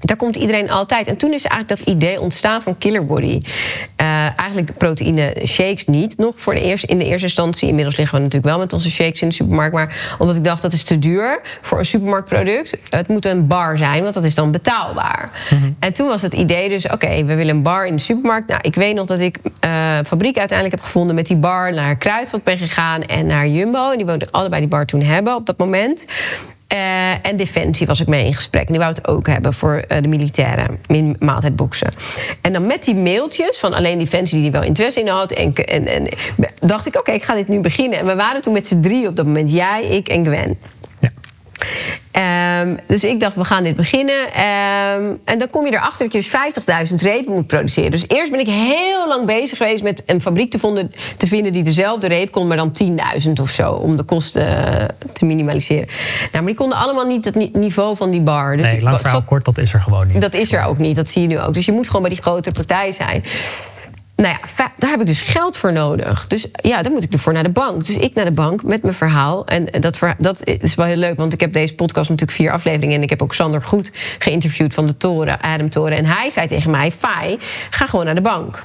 Daar 0.03 0.17
komt 0.17 0.35
iedereen 0.35 0.71
altijd. 0.71 1.07
En 1.07 1.17
toen 1.17 1.33
is 1.33 1.43
eigenlijk 1.45 1.79
dat 1.79 1.95
idee 1.95 2.21
ontstaan 2.21 2.61
van 2.61 2.77
Killer 2.77 3.05
Body. 3.05 3.41
Uh, 4.01 4.39
eigenlijk 4.39 4.77
proteïne 4.77 5.35
shakes 5.45 5.85
niet 5.85 6.17
nog 6.17 6.33
voor 6.37 6.53
de 6.53 6.61
eerste, 6.61 6.87
in 6.87 6.97
de 6.97 7.05
eerste 7.05 7.25
instantie. 7.25 7.67
Inmiddels 7.67 7.97
liggen 7.97 8.17
we 8.17 8.23
natuurlijk 8.23 8.53
wel 8.53 8.59
met 8.63 8.73
onze 8.73 8.91
shakes 8.91 9.21
in 9.21 9.27
de 9.27 9.33
supermarkt. 9.33 9.73
Maar 9.73 10.15
omdat 10.17 10.35
ik 10.35 10.43
dacht 10.43 10.61
dat 10.61 10.73
is 10.73 10.83
te 10.83 10.99
duur 10.99 11.41
voor 11.61 11.79
een 11.79 11.85
supermarktproduct. 11.85 12.77
Het 12.89 13.07
moet 13.07 13.25
een 13.25 13.47
bar 13.47 13.77
zijn, 13.77 14.03
want 14.03 14.13
dat 14.13 14.23
is 14.23 14.35
dan 14.35 14.51
betaalbaar. 14.51 15.29
Mm-hmm. 15.49 15.75
En 15.79 15.93
toen 15.93 16.07
was 16.07 16.21
het 16.21 16.33
idee 16.33 16.69
dus: 16.69 16.85
oké, 16.85 16.93
okay, 16.93 17.25
we 17.25 17.35
willen 17.35 17.55
een 17.55 17.61
bar 17.61 17.87
in 17.87 17.95
de 17.95 18.01
supermarkt. 18.01 18.47
Nou, 18.47 18.59
ik 18.63 18.75
weet 18.75 18.95
nog 18.95 19.05
dat 19.05 19.19
ik 19.19 19.37
uh, 19.43 19.71
fabriek 20.05 20.37
uiteindelijk 20.37 20.77
heb 20.79 20.85
gevonden 20.85 21.15
met 21.15 21.27
die 21.27 21.37
bar 21.37 21.73
naar 21.73 21.95
Kruidvat 21.95 22.43
ben 22.43 22.57
gegaan 22.57 23.01
en 23.01 23.25
naar 23.25 23.47
Jumbo. 23.47 23.91
En 23.91 23.97
die 23.97 24.05
woonden 24.05 24.31
allebei 24.31 24.61
die 24.61 24.69
bar 24.69 24.85
toen 24.85 25.01
hebben 25.01 25.35
op 25.35 25.45
dat 25.45 25.57
moment. 25.57 26.05
Uh, 26.73 27.27
en 27.27 27.35
Defensie 27.35 27.87
was 27.87 27.99
ik 27.99 28.07
mee 28.07 28.25
in 28.25 28.33
gesprek. 28.33 28.65
En 28.65 28.71
die 28.71 28.81
wou 28.81 28.93
het 28.93 29.07
ook 29.07 29.27
hebben 29.27 29.53
voor 29.53 29.83
uh, 29.89 29.97
de 30.01 30.07
militairen 30.07 30.79
in 30.87 31.15
maaltijdboxen. 31.19 31.91
En 32.41 32.53
dan 32.53 32.65
met 32.65 32.83
die 32.83 32.95
mailtjes 32.95 33.57
van 33.57 33.73
alleen 33.73 33.99
Defensie 33.99 34.41
die 34.41 34.51
wel 34.51 34.63
interesse 34.63 34.99
in 34.99 35.07
had. 35.07 35.31
En, 35.31 35.53
en, 35.53 35.87
en 35.87 36.07
dacht 36.59 36.85
ik, 36.85 36.95
oké, 36.95 37.11
ik 37.11 37.23
ga 37.23 37.35
dit 37.35 37.47
nu 37.47 37.59
beginnen. 37.59 37.99
En 37.99 38.05
we 38.05 38.15
waren 38.15 38.41
toen 38.41 38.53
met 38.53 38.67
z'n 38.67 38.81
drie 38.81 39.07
op 39.07 39.15
dat 39.15 39.25
moment. 39.25 39.51
Jij, 39.51 39.83
ik 39.83 40.07
en 40.07 40.25
Gwen. 40.25 40.57
Um, 42.61 42.79
dus 42.87 43.03
ik 43.03 43.19
dacht, 43.19 43.35
we 43.35 43.45
gaan 43.45 43.63
dit 43.63 43.75
beginnen. 43.75 44.15
Um, 44.15 45.19
en 45.25 45.37
dan 45.39 45.49
kom 45.49 45.65
je 45.65 45.71
erachter 45.71 46.09
dat 46.09 46.13
je 46.13 46.19
dus 46.19 46.89
50.000 46.89 46.95
repen 46.95 47.33
moet 47.33 47.47
produceren. 47.47 47.91
Dus 47.91 48.05
eerst 48.07 48.31
ben 48.31 48.39
ik 48.39 48.47
heel 48.47 49.07
lang 49.07 49.25
bezig 49.25 49.57
geweest 49.57 49.83
met 49.83 50.03
een 50.05 50.21
fabriek 50.21 50.51
te, 50.51 50.59
vonden, 50.59 50.91
te 51.17 51.27
vinden 51.27 51.53
die 51.53 51.63
dezelfde 51.63 52.07
reep 52.07 52.31
kon, 52.31 52.47
maar 52.47 52.57
dan 52.57 52.71
10.000 53.25 53.31
of 53.41 53.49
zo. 53.49 53.71
Om 53.71 53.97
de 53.97 54.03
kosten 54.03 54.47
uh, 54.47 54.85
te 55.13 55.25
minimaliseren. 55.25 55.87
Nou, 55.87 56.29
maar 56.31 56.45
die 56.45 56.55
konden 56.55 56.77
allemaal 56.77 57.05
niet 57.05 57.25
het 57.25 57.53
niveau 57.53 57.95
van 57.95 58.11
die 58.11 58.21
bar. 58.21 58.57
Dus 58.57 58.65
nee, 58.65 58.81
lang 58.81 58.99
verhaal 58.99 59.21
kort, 59.21 59.45
dat 59.45 59.57
is 59.57 59.73
er 59.73 59.79
gewoon 59.79 60.07
niet. 60.07 60.21
Dat 60.21 60.33
is 60.33 60.51
er 60.51 60.65
ook 60.65 60.77
niet, 60.77 60.95
dat 60.95 61.09
zie 61.09 61.21
je 61.21 61.27
nu 61.27 61.39
ook. 61.39 61.53
Dus 61.53 61.65
je 61.65 61.71
moet 61.71 61.85
gewoon 61.85 62.01
bij 62.01 62.11
die 62.11 62.21
grotere 62.21 62.55
partij 62.55 62.91
zijn. 62.91 63.23
Nou 64.15 64.35
ja, 64.57 64.71
daar 64.77 64.89
heb 64.89 64.99
ik 64.99 65.05
dus 65.05 65.21
geld 65.21 65.57
voor 65.57 65.73
nodig. 65.73 66.27
Dus 66.27 66.47
ja, 66.61 66.81
dan 66.81 66.91
moet 66.91 67.03
ik 67.03 67.13
ervoor 67.13 67.33
naar 67.33 67.43
de 67.43 67.49
bank. 67.49 67.85
Dus 67.85 67.95
ik 67.95 68.13
naar 68.13 68.25
de 68.25 68.31
bank 68.31 68.63
met 68.63 68.81
mijn 68.81 68.93
verhaal. 68.93 69.45
En 69.47 69.67
dat, 69.79 69.99
dat 70.17 70.47
is 70.47 70.75
wel 70.75 70.85
heel 70.85 70.95
leuk, 70.95 71.17
want 71.17 71.33
ik 71.33 71.39
heb 71.39 71.53
deze 71.53 71.75
podcast 71.75 72.09
natuurlijk 72.09 72.37
vier 72.37 72.51
afleveringen. 72.51 72.95
En 72.95 73.03
ik 73.03 73.09
heb 73.09 73.21
ook 73.21 73.33
Sander 73.33 73.61
Goed 73.61 73.91
geïnterviewd 74.19 74.73
van 74.73 74.87
de 74.87 74.97
Toren, 74.97 75.41
Adam 75.41 75.69
Toren. 75.69 75.97
En 75.97 76.05
hij 76.05 76.29
zei 76.29 76.47
tegen 76.47 76.71
mij: 76.71 76.91
Fai, 76.91 77.39
ga 77.69 77.85
gewoon 77.85 78.05
naar 78.05 78.15
de 78.15 78.21
bank. 78.21 78.63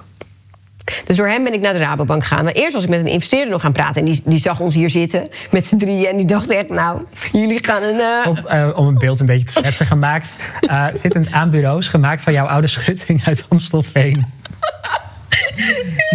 Dus 1.04 1.16
door 1.16 1.28
hem 1.28 1.44
ben 1.44 1.52
ik 1.52 1.60
naar 1.60 1.72
de 1.72 1.78
Rabobank 1.78 2.24
gegaan. 2.24 2.44
Maar 2.44 2.52
eerst 2.52 2.72
was 2.72 2.82
ik 2.82 2.88
met 2.88 3.00
een 3.00 3.06
investeerder 3.06 3.50
nog 3.50 3.60
gaan 3.60 3.72
praten. 3.72 3.96
En 3.96 4.04
die, 4.04 4.22
die 4.24 4.38
zag 4.38 4.60
ons 4.60 4.74
hier 4.74 4.90
zitten 4.90 5.28
met 5.50 5.66
z'n 5.66 5.76
drieën. 5.76 6.06
En 6.06 6.16
die 6.16 6.26
dacht 6.26 6.50
echt, 6.50 6.68
nou, 6.68 7.02
jullie 7.32 7.64
gaan 7.64 7.82
een... 7.82 7.96
Uh... 7.96 8.26
Op, 8.26 8.50
uh, 8.52 8.68
om 8.74 8.86
een 8.86 8.98
beeld 8.98 9.20
een 9.20 9.26
beetje 9.26 9.46
te 9.46 9.52
schetsen 9.52 9.86
gemaakt. 9.86 10.36
Uh, 10.60 10.86
zittend 10.92 11.32
aan 11.32 11.50
bureaus, 11.50 11.88
gemaakt 11.88 12.22
van 12.22 12.32
jouw 12.32 12.46
oude 12.46 12.66
schutting 12.66 13.24
uit 13.24 13.44
Amstelveen. 13.48 14.26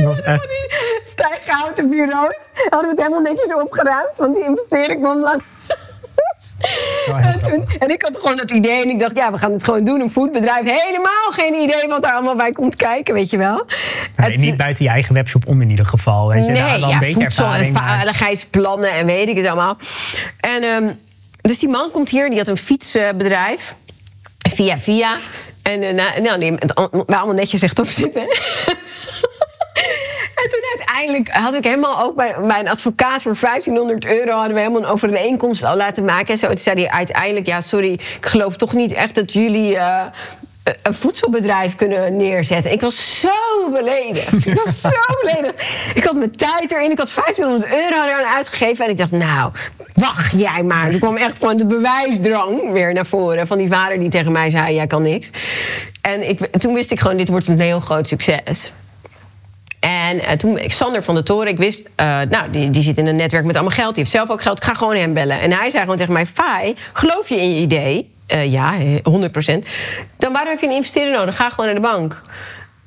Dat 0.04 0.19
echt... 0.19 0.47
Die 0.47 0.78
stijghouten 1.06 1.89
bureaus 1.89 2.47
hadden 2.69 2.82
we 2.82 2.88
het 2.95 2.97
helemaal 2.97 3.21
netjes 3.34 3.54
opgeruimd. 3.63 4.17
Want 4.17 4.36
die 4.36 4.43
investeerder 4.45 4.97
kwam 4.97 5.19
langs. 5.19 5.43
En, 7.08 7.41
toen, 7.41 7.65
en 7.80 7.89
ik 7.89 8.02
had 8.02 8.17
gewoon 8.17 8.39
het 8.39 8.52
idee 8.52 8.82
en 8.84 8.89
ik 8.89 8.99
dacht, 8.99 9.17
ja, 9.17 9.32
we 9.32 9.38
gaan 9.38 9.52
het 9.52 9.63
gewoon 9.63 9.84
doen. 9.84 10.02
Een 10.02 10.12
foodbedrijf, 10.12 10.63
helemaal 10.65 11.32
geen 11.32 11.54
idee 11.54 11.88
wat 11.88 12.02
daar 12.02 12.12
allemaal 12.13 12.36
bij 12.36 12.52
komt 12.52 12.76
kijken, 12.76 13.13
weet 13.13 13.30
je 13.30 13.38
wel. 13.38 13.65
Nee, 14.15 14.30
Het- 14.32 14.39
niet 14.39 14.58
buiten 14.58 14.84
je 14.86 14.89
eigen 14.91 15.13
webshop 15.13 15.47
om 15.47 15.62
in 15.62 15.69
ieder 15.69 15.86
geval. 15.86 16.28
Weet 16.28 16.45
je, 16.45 16.52
Daar 16.54 16.69
Nee, 16.71 16.80
wel 16.80 16.89
ja, 16.89 16.93
een 16.93 16.99
beetje 16.99 17.13
voedsel 17.21 17.43
ervaring. 17.43 17.78
en 17.78 18.08
en 18.91 19.06
weet 19.06 19.28
ik 19.28 19.38
het 19.38 19.45
allemaal. 19.45 19.78
En 20.39 20.63
ehm, 20.63 20.91
dus 21.41 21.60
die 21.60 21.69
man 21.69 21.91
komt 21.91 22.10
hier, 22.10 22.30
die 22.30 22.38
had 22.38 22.47
een 22.47 22.58
fietsbedrijf. 22.58 23.76
Via 24.54 24.78
via. 24.78 25.15
En 25.62 25.82
uh, 25.82 25.91
nou, 25.93 26.21
nou, 26.21 26.52
met 26.52 26.76
al- 26.76 26.89
wij 27.06 27.17
allemaal 27.17 27.36
netjes 27.36 27.62
rechtop 27.62 27.88
zitten. 27.88 28.23
En 30.44 30.50
toen 30.50 30.78
uiteindelijk 30.78 31.30
had 31.30 31.54
ik 31.54 31.64
helemaal 31.64 32.02
ook 32.02 32.16
bij, 32.16 32.36
een 32.60 32.70
advocaat 32.70 33.22
voor 33.22 33.36
1500 33.42 34.06
euro 34.06 34.32
hadden 34.32 34.54
we 34.54 34.60
helemaal 34.60 34.82
een 34.82 34.88
overeenkomst 34.88 35.64
al 35.64 35.76
laten 35.76 36.06
maken. 36.06 36.28
En 36.28 36.38
zo 36.38 36.48
toen 36.48 36.58
zei 36.58 36.82
hij 36.84 36.89
uiteindelijk: 36.91 37.46
Ja, 37.46 37.62
sorry, 37.62 37.91
ik 37.94 38.18
geloof 38.22 38.58
toch 38.58 38.74
niet 38.74 38.91
echt 38.91 39.16
dat 39.16 39.34
jullie. 39.34 39.78
eh, 39.78 40.06
een 40.84 40.94
voedselbedrijf 40.94 41.76
kunnen 41.76 42.16
neerzetten. 42.18 42.72
Ik 42.72 42.82
was 42.82 43.20
zo 43.20 43.70
beledigd. 43.72 44.46
Ik 44.46 44.54
was 44.64 44.82
zo 44.82 44.89
beledigd. 45.22 45.64
Ik 45.96 46.04
had 46.04 46.16
mijn 46.16 46.36
tijd 46.36 46.72
erin. 46.72 46.91
Ik 46.91 46.98
had 46.98 47.14
1500 47.16 47.72
euro 47.74 48.04
eraan 48.04 48.34
uitgegeven. 48.36 48.86
En 48.86 48.91
ik 48.91 48.98
dacht, 48.98 49.12
nou, 49.12 49.52
wacht 49.94 50.32
jij 50.36 50.64
maar. 50.64 50.91
Er 50.91 51.00
kwam 51.00 51.16
echt 51.18 51.38
gewoon 51.38 51.58
de 51.58 51.66
bewijsdrang 51.66 52.72
weer 52.72 52.94
naar 52.94 53.06
voren. 53.06 53.48
Van 53.48 53.58
die 53.58 53.68
vader 53.72 54.00
die 54.00 54.10
tegen 54.10 54.32
mij 54.32 54.50
zei, 54.50 54.76
jij 54.76 54.88
kan 54.88 55.02
niks. 55.02 55.30
En 56.02 56.30
ik, 56.30 56.39
toen 56.58 56.74
wist 56.74 56.91
ik 56.91 57.00
gewoon, 57.00 57.18
dit 57.18 57.30
wordt 57.30 57.48
een 57.48 57.60
heel 57.60 57.80
groot 57.80 58.08
succes. 58.08 58.72
En 59.84 60.20
eh, 60.20 60.38
toen, 60.38 60.60
Sander 60.68 61.04
van 61.04 61.16
de 61.16 61.24
Toren, 61.24 61.48
ik 61.48 61.58
wist, 61.58 61.90
eh, 61.96 62.06
nou, 62.30 62.50
die, 62.52 62.70
die 62.70 62.82
zit 62.82 62.98
in 62.98 63.08
een 63.08 63.16
netwerk 63.16 63.46
met 63.46 63.56
allemaal 63.56 63.74
geld. 63.74 63.96
Die 63.96 64.04
heeft 64.04 64.16
zelf 64.16 64.30
ook 64.30 64.42
geld. 64.42 64.58
Ik 64.58 64.64
ga 64.64 64.74
gewoon 64.74 64.96
hem 64.96 65.14
bellen. 65.14 65.40
En 65.40 65.52
hij 65.52 65.70
zei 65.70 65.82
gewoon 65.82 65.98
tegen 65.98 66.14
mij: 66.14 66.26
Fai, 66.26 66.76
geloof 66.94 67.30
je 67.30 67.36
in 67.36 67.56
je 67.56 67.62
idee? 67.62 68.12
Eh, 68.28 68.52
ja, 68.52 68.74
eh, 68.74 68.96
100%. 69.04 69.66
Dan 70.18 70.32
waarom 70.32 70.50
heb 70.50 70.60
je 70.60 70.66
een 70.66 70.76
investeerder 70.76 71.14
nodig? 71.14 71.36
Ga 71.36 71.50
gewoon 71.50 71.66
naar 71.66 71.76
de 71.76 71.82
bank. 71.82 72.22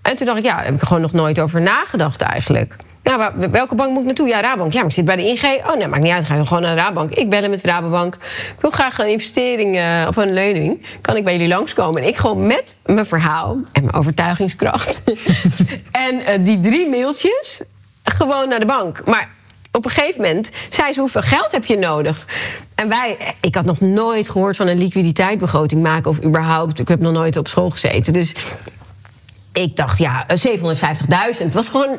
En 0.02 0.16
toen 0.16 0.26
dacht 0.26 0.38
ik: 0.38 0.44
ja, 0.44 0.54
daar 0.54 0.64
heb 0.64 0.74
ik 0.74 0.80
er 0.80 0.86
gewoon 0.86 1.02
nog 1.02 1.12
nooit 1.12 1.40
over 1.40 1.60
nagedacht 1.60 2.20
eigenlijk. 2.20 2.76
Nou, 3.06 3.48
welke 3.50 3.74
bank 3.74 3.90
moet 3.90 3.98
ik 4.00 4.04
naartoe? 4.04 4.28
Ja, 4.28 4.40
Rabank. 4.40 4.72
Ja, 4.72 4.78
maar 4.78 4.88
ik 4.88 4.94
zit 4.94 5.04
bij 5.04 5.16
de 5.16 5.26
ING. 5.26 5.64
Oh, 5.66 5.76
nee, 5.76 5.88
maakt 5.88 6.02
niet 6.02 6.12
uit. 6.12 6.24
Ga 6.24 6.44
gewoon 6.44 6.62
naar 6.62 6.76
de 6.76 6.82
Rabank. 6.82 7.12
Ik 7.12 7.30
bellen 7.30 7.50
met 7.50 7.62
de 7.62 7.68
Rabobank. 7.68 8.14
Ik 8.14 8.60
wil 8.60 8.70
graag 8.70 8.98
een 8.98 9.08
investering 9.08 9.76
eh, 9.76 10.06
of 10.08 10.16
een 10.16 10.32
lening. 10.32 10.82
Kan 11.00 11.16
ik 11.16 11.24
bij 11.24 11.32
jullie 11.32 11.48
langskomen? 11.48 12.02
En 12.02 12.08
ik 12.08 12.16
gewoon 12.16 12.46
met 12.46 12.76
mijn 12.84 13.06
verhaal 13.06 13.56
en 13.72 13.84
mijn 13.84 13.94
overtuigingskracht. 13.94 15.00
en 16.08 16.26
eh, 16.26 16.38
die 16.40 16.60
drie 16.60 16.88
mailtjes 16.88 17.62
gewoon 18.04 18.48
naar 18.48 18.60
de 18.60 18.66
bank. 18.66 19.02
Maar 19.04 19.28
op 19.72 19.84
een 19.84 19.90
gegeven 19.90 20.20
moment 20.20 20.50
zei 20.70 20.92
ze: 20.92 21.00
hoeveel 21.00 21.22
geld 21.22 21.52
heb 21.52 21.64
je 21.64 21.78
nodig? 21.78 22.26
En 22.74 22.88
wij, 22.88 23.16
ik 23.40 23.54
had 23.54 23.64
nog 23.64 23.80
nooit 23.80 24.28
gehoord 24.28 24.56
van 24.56 24.66
een 24.66 24.78
liquiditeitsbegroting 24.78 25.82
maken 25.82 26.10
of 26.10 26.24
überhaupt. 26.24 26.78
Ik 26.78 26.88
heb 26.88 27.00
nog 27.00 27.12
nooit 27.12 27.36
op 27.36 27.48
school 27.48 27.70
gezeten. 27.70 28.12
Dus 28.12 28.34
ik 29.62 29.76
dacht, 29.76 29.98
ja, 29.98 30.24
eh, 30.26 30.36
750.000. 30.36 31.44
Het 31.44 31.54
was 31.54 31.68
gewoon. 31.68 31.98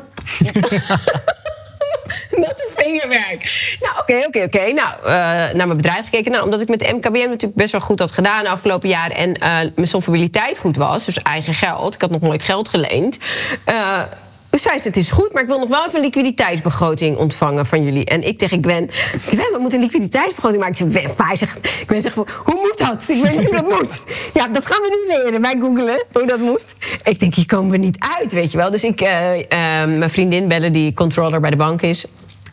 Natte 2.30 2.68
vingerwerk. 2.76 3.76
Nou, 3.80 3.98
oké, 3.98 4.26
oké, 4.26 4.42
oké. 4.42 4.72
Nou, 4.72 4.94
eh, 5.04 5.10
naar 5.54 5.66
mijn 5.66 5.76
bedrijf 5.76 6.04
gekeken. 6.04 6.32
Nou, 6.32 6.44
omdat 6.44 6.60
ik 6.60 6.68
met 6.68 6.92
MKBM 6.92 7.28
natuurlijk 7.28 7.54
best 7.54 7.72
wel 7.72 7.80
goed 7.80 7.98
had 7.98 8.10
gedaan 8.10 8.42
de 8.42 8.48
afgelopen 8.48 8.88
jaren. 8.88 9.16
En 9.16 9.34
eh, 9.34 9.50
mijn 9.74 9.88
solvabiliteit 9.88 10.58
goed 10.58 10.76
was, 10.76 11.04
dus 11.04 11.22
eigen 11.22 11.54
geld. 11.54 11.94
Ik 11.94 12.00
had 12.00 12.10
nog 12.10 12.20
nooit 12.20 12.42
geld 12.42 12.68
geleend. 12.68 13.18
Eh, 13.64 14.02
dus 14.50 14.62
zei 14.62 14.78
ze, 14.78 14.88
het 14.88 14.96
is 14.96 15.10
goed, 15.10 15.32
maar 15.32 15.42
ik 15.42 15.48
wil 15.48 15.58
nog 15.58 15.68
wel 15.68 15.84
even 15.86 15.94
een 15.94 16.04
liquiditeitsbegroting 16.04 17.16
ontvangen 17.16 17.66
van 17.66 17.84
jullie. 17.84 18.04
En 18.04 18.26
ik 18.26 18.38
tegen 18.38 18.62
Gwen, 18.62 18.88
Gwen, 19.20 19.52
we 19.52 19.58
moeten 19.60 19.78
een 19.78 19.84
liquiditeitsbegroting 19.84 20.62
maken. 20.62 20.86
Ik 20.86 20.92
zeg, 20.92 21.14
Gwen, 21.16 21.38
zegt, 21.38 21.58
Gwen 21.86 22.02
zegt, 22.02 22.14
hoe 22.14 22.26
moet 22.44 22.78
dat? 22.78 23.08
Ik 23.08 23.22
weet 23.22 23.36
niet 23.36 23.44
hoe 23.44 23.56
dat 23.56 23.70
moet. 23.78 24.04
Ja, 24.34 24.48
dat 24.48 24.66
gaan 24.66 24.80
we 24.80 25.06
nu 25.06 25.16
leren. 25.16 25.40
Wij 25.40 25.56
googelen 25.60 26.04
hoe 26.12 26.26
dat 26.26 26.38
moet. 26.38 26.66
Ik 27.04 27.20
denk, 27.20 27.34
hier 27.34 27.46
komen 27.46 27.70
we 27.70 27.76
niet 27.76 27.98
uit, 28.18 28.32
weet 28.32 28.52
je 28.52 28.58
wel. 28.58 28.70
Dus 28.70 28.84
ik, 28.84 29.00
eh, 29.00 29.38
eh, 29.38 29.88
mijn 29.88 30.10
vriendin 30.10 30.48
bellen, 30.48 30.72
die 30.72 30.92
controller 30.92 31.40
bij 31.40 31.50
de 31.50 31.56
bank 31.56 31.82
is... 31.82 32.06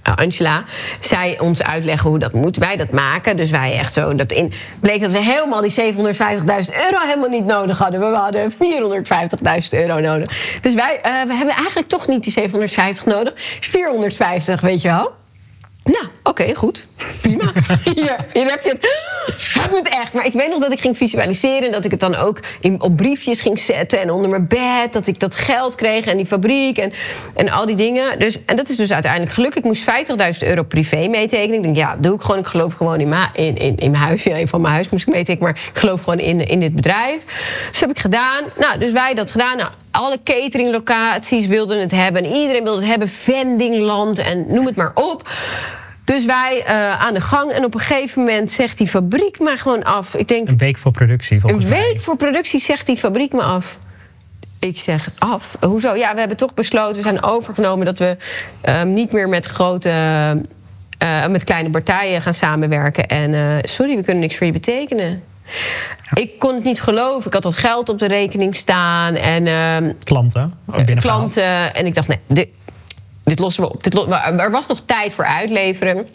Uh, 0.07 0.15
Angela, 0.15 0.63
zij 0.99 1.39
ons 1.39 1.63
uitleggen 1.63 2.09
hoe 2.09 2.19
dat 2.19 2.33
moet. 2.33 2.57
Wij 2.57 2.75
dat 2.75 2.91
maken. 2.91 3.37
Dus 3.37 3.51
wij 3.51 3.77
echt 3.77 3.93
zo. 3.93 4.15
Dat 4.15 4.31
in, 4.31 4.53
bleek 4.79 5.01
dat 5.01 5.11
we 5.11 5.17
helemaal 5.17 5.61
die 5.61 5.93
750.000 5.93 6.03
euro 6.89 6.99
helemaal 7.03 7.29
niet 7.29 7.45
nodig 7.45 7.77
hadden. 7.77 7.99
We 7.99 8.17
hadden 8.17 8.51
450.000 8.51 8.57
euro 9.69 9.99
nodig. 9.99 10.59
Dus 10.61 10.73
wij 10.73 10.99
uh, 11.05 11.11
we 11.27 11.33
hebben 11.33 11.55
eigenlijk 11.55 11.87
toch 11.87 12.07
niet 12.07 12.23
die 12.23 12.31
750 12.31 13.05
nodig. 13.05 13.33
450, 13.59 14.61
weet 14.61 14.81
je 14.81 14.87
wel. 14.87 15.24
Nou, 15.85 16.05
oké, 16.23 16.55
goed. 16.55 16.85
Prima. 17.21 17.51
Hier, 17.95 18.15
hier 18.33 18.49
heb 18.49 18.63
je 18.63 18.69
het. 18.69 19.03
Heb 19.61 19.71
het 19.71 19.89
echt. 19.89 20.13
Maar 20.13 20.25
ik 20.25 20.33
weet 20.33 20.49
nog 20.49 20.59
dat 20.59 20.71
ik 20.71 20.79
ging 20.79 20.97
visualiseren. 20.97 21.61
En 21.61 21.71
dat 21.71 21.85
ik 21.85 21.91
het 21.91 21.99
dan 21.99 22.15
ook 22.15 22.39
in, 22.59 22.81
op 22.81 22.95
briefjes 22.95 23.41
ging 23.41 23.59
zetten. 23.59 24.01
En 24.01 24.11
onder 24.11 24.29
mijn 24.29 24.47
bed. 24.47 24.93
Dat 24.93 25.07
ik 25.07 25.19
dat 25.19 25.35
geld 25.35 25.75
kreeg. 25.75 26.05
En 26.05 26.17
die 26.17 26.25
fabriek. 26.25 26.77
En, 26.77 26.93
en 27.35 27.49
al 27.49 27.65
die 27.65 27.75
dingen. 27.75 28.19
Dus, 28.19 28.45
en 28.45 28.55
dat 28.55 28.69
is 28.69 28.75
dus 28.75 28.91
uiteindelijk 28.91 29.31
gelukt. 29.31 29.55
Ik 29.55 29.63
moest 29.63 29.85
50.000 30.41 30.47
euro 30.47 30.63
privé 30.63 31.07
meetekenen. 31.07 31.55
Ik 31.55 31.63
denk, 31.63 31.75
ja, 31.75 31.95
doe 31.99 32.15
ik 32.15 32.21
gewoon. 32.21 32.39
Ik 32.39 32.45
geloof 32.45 32.73
gewoon 32.73 32.99
in, 32.99 33.13
in, 33.33 33.57
in, 33.57 33.77
in 33.77 33.91
mijn 33.91 34.03
huis. 34.03 34.23
Ja, 34.23 34.35
in 34.35 34.47
van 34.47 34.61
mijn 34.61 34.73
huis 34.73 34.89
moest 34.89 35.07
ik 35.07 35.13
meetekenen. 35.13 35.51
Maar 35.51 35.61
ik 35.73 35.79
geloof 35.79 36.03
gewoon 36.03 36.19
in, 36.19 36.47
in 36.47 36.59
dit 36.59 36.75
bedrijf. 36.75 37.21
Dus 37.71 37.79
heb 37.79 37.89
ik 37.89 37.99
gedaan. 37.99 38.43
Nou, 38.59 38.79
dus 38.79 38.91
wij 38.91 39.13
dat 39.13 39.31
gedaan. 39.31 39.57
Nou, 39.57 39.69
alle 39.95 40.19
cateringlocaties 40.23 41.47
wilden 41.47 41.79
het 41.79 41.91
hebben. 41.91 42.23
En 42.23 42.31
iedereen 42.31 42.63
wilde 42.63 42.79
het 42.79 42.89
hebben. 42.89 43.07
Vendingland 43.07 44.19
en 44.19 44.45
noem 44.47 44.65
het 44.65 44.75
maar 44.75 44.91
op. 44.93 45.29
Dus 46.03 46.25
wij 46.25 46.63
uh, 46.67 47.01
aan 47.01 47.13
de 47.13 47.21
gang. 47.21 47.51
En 47.51 47.65
op 47.65 47.73
een 47.73 47.79
gegeven 47.79 48.23
moment 48.23 48.51
zegt 48.51 48.77
die 48.77 48.87
fabriek 48.87 49.39
maar 49.39 49.57
gewoon 49.57 49.83
af. 49.83 50.15
Ik 50.15 50.27
denk, 50.27 50.47
een 50.47 50.57
week 50.57 50.77
voor 50.77 50.91
productie, 50.91 51.39
volgens 51.39 51.63
Een 51.63 51.69
mij. 51.69 51.79
week 51.79 52.01
voor 52.01 52.17
productie 52.17 52.59
zegt 52.59 52.85
die 52.85 52.97
fabriek 52.97 53.33
me 53.33 53.41
af. 53.41 53.77
Ik 54.59 54.77
zeg 54.77 55.09
af. 55.17 55.57
Hoezo? 55.61 55.95
Ja, 55.95 56.13
we 56.13 56.19
hebben 56.19 56.37
toch 56.37 56.53
besloten, 56.53 56.95
we 56.95 57.01
zijn 57.01 57.23
overgenomen 57.23 57.85
dat 57.85 57.99
we 57.99 58.17
uh, 58.65 58.83
niet 58.83 59.11
meer 59.11 59.29
met 59.29 59.45
grote. 59.45 59.89
Uh, 61.03 61.27
met 61.27 61.43
kleine 61.43 61.69
partijen 61.69 62.21
gaan 62.21 62.33
samenwerken. 62.33 63.07
En 63.07 63.61
sorry, 63.63 63.95
we 63.95 64.03
kunnen 64.03 64.21
niks 64.21 64.35
voor 64.37 64.45
je 64.47 64.53
betekenen. 64.53 65.23
Ik 66.13 66.39
kon 66.39 66.55
het 66.55 66.63
niet 66.63 66.81
geloven. 66.81 67.27
Ik 67.27 67.33
had 67.33 67.43
wat 67.43 67.55
geld 67.55 67.89
op 67.89 67.99
de 67.99 68.05
rekening 68.05 68.55
staan. 68.55 69.15
En, 69.15 69.45
uh, 69.45 69.93
klanten. 70.03 70.53
klanten. 70.95 71.75
En 71.75 71.85
ik 71.85 71.95
dacht, 71.95 72.07
nee, 72.07 72.19
dit, 72.27 72.47
dit 73.23 73.39
lossen 73.39 73.63
we 73.63 73.73
op. 73.73 73.83
Dit 73.83 73.93
er 74.37 74.51
was 74.51 74.67
nog 74.67 74.81
tijd 74.85 75.13
voor 75.13 75.25
uitleveren. 75.25 76.07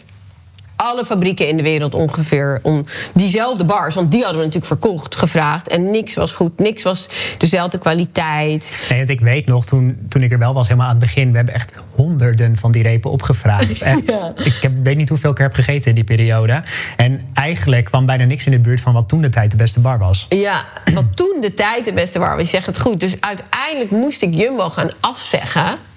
Alle 0.83 1.05
fabrieken 1.05 1.47
in 1.47 1.57
de 1.57 1.63
wereld 1.63 1.93
ongeveer 1.93 2.59
om 2.61 2.85
diezelfde 3.13 3.63
bars. 3.63 3.95
Want 3.95 4.11
die 4.11 4.23
hadden 4.23 4.39
we 4.39 4.45
natuurlijk 4.45 4.81
verkocht, 4.81 5.15
gevraagd. 5.15 5.67
En 5.67 5.91
niks 5.91 6.13
was 6.13 6.31
goed, 6.31 6.59
niks 6.59 6.83
was 6.83 7.07
dezelfde 7.37 7.77
kwaliteit. 7.77 8.79
Nee, 8.89 8.97
want 8.97 9.09
ik 9.09 9.19
weet 9.19 9.45
nog, 9.45 9.65
toen, 9.65 9.97
toen 10.09 10.21
ik 10.21 10.31
er 10.31 10.39
wel 10.39 10.53
was, 10.53 10.67
helemaal 10.67 10.87
aan 10.87 10.95
het 10.95 11.03
begin... 11.03 11.31
we 11.31 11.35
hebben 11.35 11.53
echt 11.53 11.75
honderden 11.95 12.57
van 12.57 12.71
die 12.71 12.83
repen 12.83 13.11
opgevraagd. 13.11 13.81
Echt, 13.91 14.05
ja. 14.05 14.33
Ik 14.35 14.57
heb, 14.61 14.71
weet 14.83 14.97
niet 14.97 15.09
hoeveel 15.09 15.33
keer 15.33 15.45
heb 15.45 15.53
gegeten 15.53 15.89
in 15.89 15.95
die 15.95 16.03
periode. 16.03 16.63
En 16.97 17.21
eigenlijk 17.33 17.85
kwam 17.85 18.05
bijna 18.05 18.23
niks 18.23 18.45
in 18.45 18.51
de 18.51 18.59
buurt 18.59 18.81
van 18.81 18.93
wat 18.93 19.09
toen 19.09 19.21
de 19.21 19.29
tijd 19.29 19.51
de 19.51 19.57
beste 19.57 19.79
bar 19.79 19.99
was. 19.99 20.25
Ja, 20.29 20.65
wat 20.93 21.05
toen 21.15 21.37
de 21.41 21.53
tijd 21.53 21.85
de 21.85 21.93
beste 21.93 22.19
bar 22.19 22.35
was. 22.35 22.45
Je 22.45 22.49
zegt 22.49 22.65
het 22.65 22.79
goed. 22.79 22.99
Dus 22.99 23.15
uiteindelijk 23.19 23.91
moest 23.91 24.21
ik 24.21 24.33
Jumbo 24.33 24.69
gaan 24.69 24.89
afzeggen... 24.99 25.89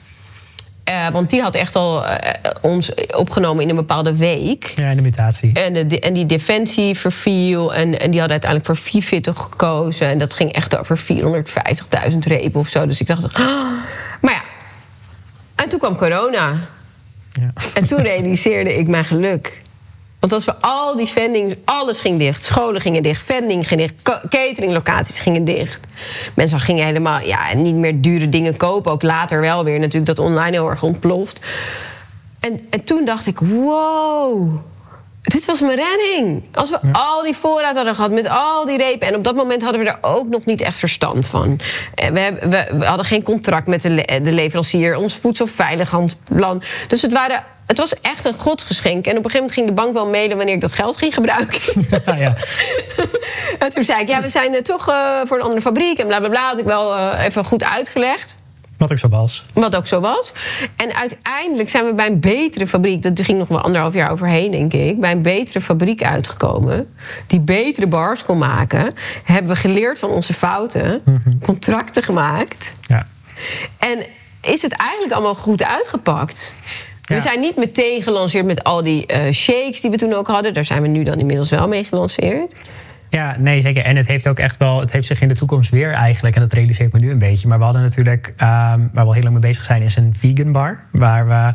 Uh, 0.89 1.09
want 1.09 1.31
die 1.31 1.43
had 1.43 1.55
echt 1.55 1.77
al 1.77 2.05
uh, 2.05 2.17
ons 2.61 2.95
opgenomen 3.17 3.63
in 3.63 3.69
een 3.69 3.77
bepaalde 3.77 4.17
week. 4.17 4.73
Ja, 4.75 4.91
in 4.91 4.97
de 4.97 5.03
mutatie. 5.03 5.53
En, 5.53 5.89
de, 5.89 6.01
en 6.01 6.15
die 6.15 6.27
defensie 6.27 6.99
verviel. 6.99 7.75
En, 7.75 8.01
en 8.01 8.11
die 8.11 8.21
hadden 8.21 8.41
uiteindelijk 8.41 8.67
voor 8.67 8.77
440 8.77 9.43
gekozen. 9.43 10.07
En 10.07 10.19
dat 10.19 10.35
ging 10.35 10.53
echt 10.53 10.77
over 10.77 10.99
450.000 10.99 12.19
repen 12.19 12.61
of 12.61 12.69
zo. 12.69 12.87
Dus 12.87 13.01
ik 13.01 13.07
dacht, 13.07 13.25
oh. 13.25 13.39
maar 14.23 14.33
ja. 14.33 14.43
En 15.55 15.69
toen 15.69 15.79
kwam 15.79 15.97
corona. 15.97 16.53
Ja. 17.33 17.53
En 17.75 17.87
toen 17.87 18.03
realiseerde 18.03 18.77
ik 18.77 18.89
mijn 18.89 19.05
geluk. 19.05 19.63
Want 20.25 20.37
als 20.37 20.45
we 20.45 20.55
al 20.61 20.97
die 20.97 21.07
vendings, 21.07 21.55
alles 21.65 22.01
ging 22.01 22.19
dicht. 22.19 22.45
Scholen 22.45 22.81
gingen 22.81 23.03
dicht, 23.03 23.23
vending 23.23 23.69
ging 23.69 23.81
dicht, 23.81 24.03
cateringlocaties 24.29 25.19
gingen 25.19 25.45
dicht. 25.45 25.81
Mensen 26.35 26.61
gingen 26.61 26.85
helemaal 26.85 27.21
ja, 27.21 27.55
niet 27.55 27.75
meer 27.75 28.01
dure 28.01 28.29
dingen 28.29 28.57
kopen. 28.57 28.93
Ook 28.93 29.03
later 29.03 29.41
wel 29.41 29.65
weer 29.65 29.79
natuurlijk 29.79 30.07
dat 30.07 30.19
online 30.19 30.51
heel 30.51 30.71
erg 30.71 30.83
ontploft. 30.83 31.39
En, 32.41 32.67
en 32.71 32.85
toen 32.85 33.05
dacht 33.05 33.27
ik, 33.27 33.39
wow, 33.39 34.57
dit 35.23 35.45
was 35.45 35.61
mijn 35.61 35.79
redding. 35.79 36.43
Als 36.53 36.71
we 36.71 36.79
ja. 36.83 36.91
al 36.93 37.23
die 37.23 37.37
voorraad 37.37 37.77
hadden 37.77 37.95
gehad 37.95 38.11
met 38.11 38.29
al 38.29 38.67
die 38.67 38.77
repen. 38.77 39.09
En 39.09 39.15
op 39.15 39.25
dat 39.25 39.35
moment 39.35 39.63
hadden 39.63 39.81
we 39.81 39.89
er 39.89 39.99
ook 40.01 40.29
nog 40.29 40.45
niet 40.45 40.61
echt 40.61 40.79
verstand 40.79 41.27
van. 41.27 41.61
We, 41.95 42.21
hebben, 42.21 42.51
we, 42.51 42.69
we 42.79 42.85
hadden 42.85 43.07
geen 43.07 43.23
contract 43.23 43.67
met 43.67 43.83
de, 43.83 43.91
le 43.91 44.21
de 44.23 44.33
leverancier. 44.33 44.97
Ons 44.97 45.15
voedselveiligheidsplan. 45.15 46.63
Dus 46.89 47.03
het 47.03 47.13
waren 47.13 47.45
het 47.67 47.79
was 47.79 48.01
echt 48.01 48.25
een 48.25 48.35
godsgeschenk. 48.39 49.07
En 49.07 49.19
op 49.19 49.25
een 49.25 49.31
gegeven 49.31 49.39
moment 49.39 49.53
ging 49.53 49.67
de 49.67 49.73
bank 49.73 49.93
wel 49.93 50.07
mailen 50.07 50.37
wanneer 50.37 50.55
ik 50.55 50.61
dat 50.61 50.75
geld 50.75 50.97
ging 50.97 51.15
gebruiken. 51.15 51.61
Ja, 52.07 52.15
ja. 52.15 52.35
en 53.59 53.71
toen 53.71 53.85
zei 53.85 54.01
ik, 54.01 54.09
ja, 54.09 54.23
we 54.23 54.29
zijn 54.29 54.55
uh, 54.55 54.61
toch 54.61 54.89
uh, 54.89 55.21
voor 55.25 55.37
een 55.37 55.43
andere 55.43 55.61
fabriek 55.61 55.99
en 55.99 56.07
bla 56.07 56.19
bla 56.19 56.29
bla. 56.29 56.49
Had 56.49 56.59
ik 56.59 56.65
wel 56.65 56.97
uh, 56.97 57.25
even 57.25 57.45
goed 57.45 57.65
uitgelegd. 57.65 58.37
Wat 58.77 58.93
ook 58.93 58.99
zo 58.99 59.09
was. 59.09 59.45
Wat 59.53 59.77
ook 59.77 59.87
zo 59.87 60.01
was. 60.01 60.33
En 60.77 60.95
uiteindelijk 60.95 61.71
zijn 61.71 61.85
we 61.85 61.95
bij 61.95 62.07
een 62.07 62.21
betere 62.21 62.67
fabriek, 62.67 63.03
dat 63.03 63.21
ging 63.23 63.39
nog 63.39 63.49
wel 63.49 63.61
anderhalf 63.61 63.95
jaar 63.95 64.11
overheen, 64.11 64.51
denk 64.51 64.73
ik, 64.73 65.01
bij 65.01 65.13
een 65.13 65.23
betere 65.23 65.61
fabriek 65.61 66.03
uitgekomen. 66.03 66.95
Die 67.27 67.41
betere 67.41 67.87
bars 67.87 68.25
kon 68.25 68.39
maken. 68.39 68.95
Hebben 69.25 69.53
we 69.53 69.59
geleerd 69.59 69.99
van 69.99 70.11
onze 70.11 70.35
fouten, 70.35 71.03
contracten 71.43 72.03
gemaakt. 72.03 72.73
Ja. 72.81 73.07
En 73.79 74.05
is 74.41 74.63
het 74.63 74.73
eigenlijk 74.73 75.13
allemaal 75.13 75.35
goed 75.35 75.65
uitgepakt? 75.65 76.57
We 77.05 77.21
zijn 77.21 77.41
niet 77.41 77.57
meteen 77.57 78.03
gelanceerd 78.03 78.47
met 78.47 78.65
al 78.65 78.83
die 78.83 79.07
eh, 79.07 79.33
shakes 79.33 79.81
die 79.81 79.91
we 79.91 79.97
toen 79.97 80.13
ook 80.13 80.27
hadden. 80.27 80.55
Daar 80.55 80.65
zijn 80.65 80.83
we 80.83 80.89
nu 80.89 81.03
dan 81.05 81.19
inmiddels 81.19 81.51
wel 81.51 81.69
mee 81.69 81.85
gelanceerd. 81.85 82.53
Ja, 83.09 83.37
nee, 83.39 83.61
zeker. 83.61 83.85
En 83.85 83.97
het 83.97 84.07
heeft 84.07 84.29
ook 84.29 84.39
echt 84.39 84.57
wel, 84.57 84.81
het 84.81 84.93
heeft 84.93 85.07
zich 85.07 85.21
in 85.21 85.29
de 85.29 85.35
toekomst 85.35 85.71
weer 85.71 85.93
eigenlijk, 85.93 86.35
en 86.35 86.41
dat 86.41 86.53
realiseer 86.53 86.87
ik 86.87 86.93
me 86.93 86.99
nu 86.99 87.11
een 87.11 87.19
beetje. 87.19 87.49
Maar 87.49 87.59
we 87.59 87.65
hadden 87.65 87.83
natuurlijk, 87.83 88.33
ehm, 88.37 88.49
waar 88.49 88.89
we 88.93 89.01
al 89.01 89.13
heel 89.13 89.23
lang 89.23 89.35
mee 89.35 89.43
bezig 89.43 89.65
zijn, 89.65 89.83
is 89.83 89.97
een 89.97 90.15
vegan 90.17 90.53
bar. 90.53 90.81
Waar 90.91 91.29
we 91.29 91.53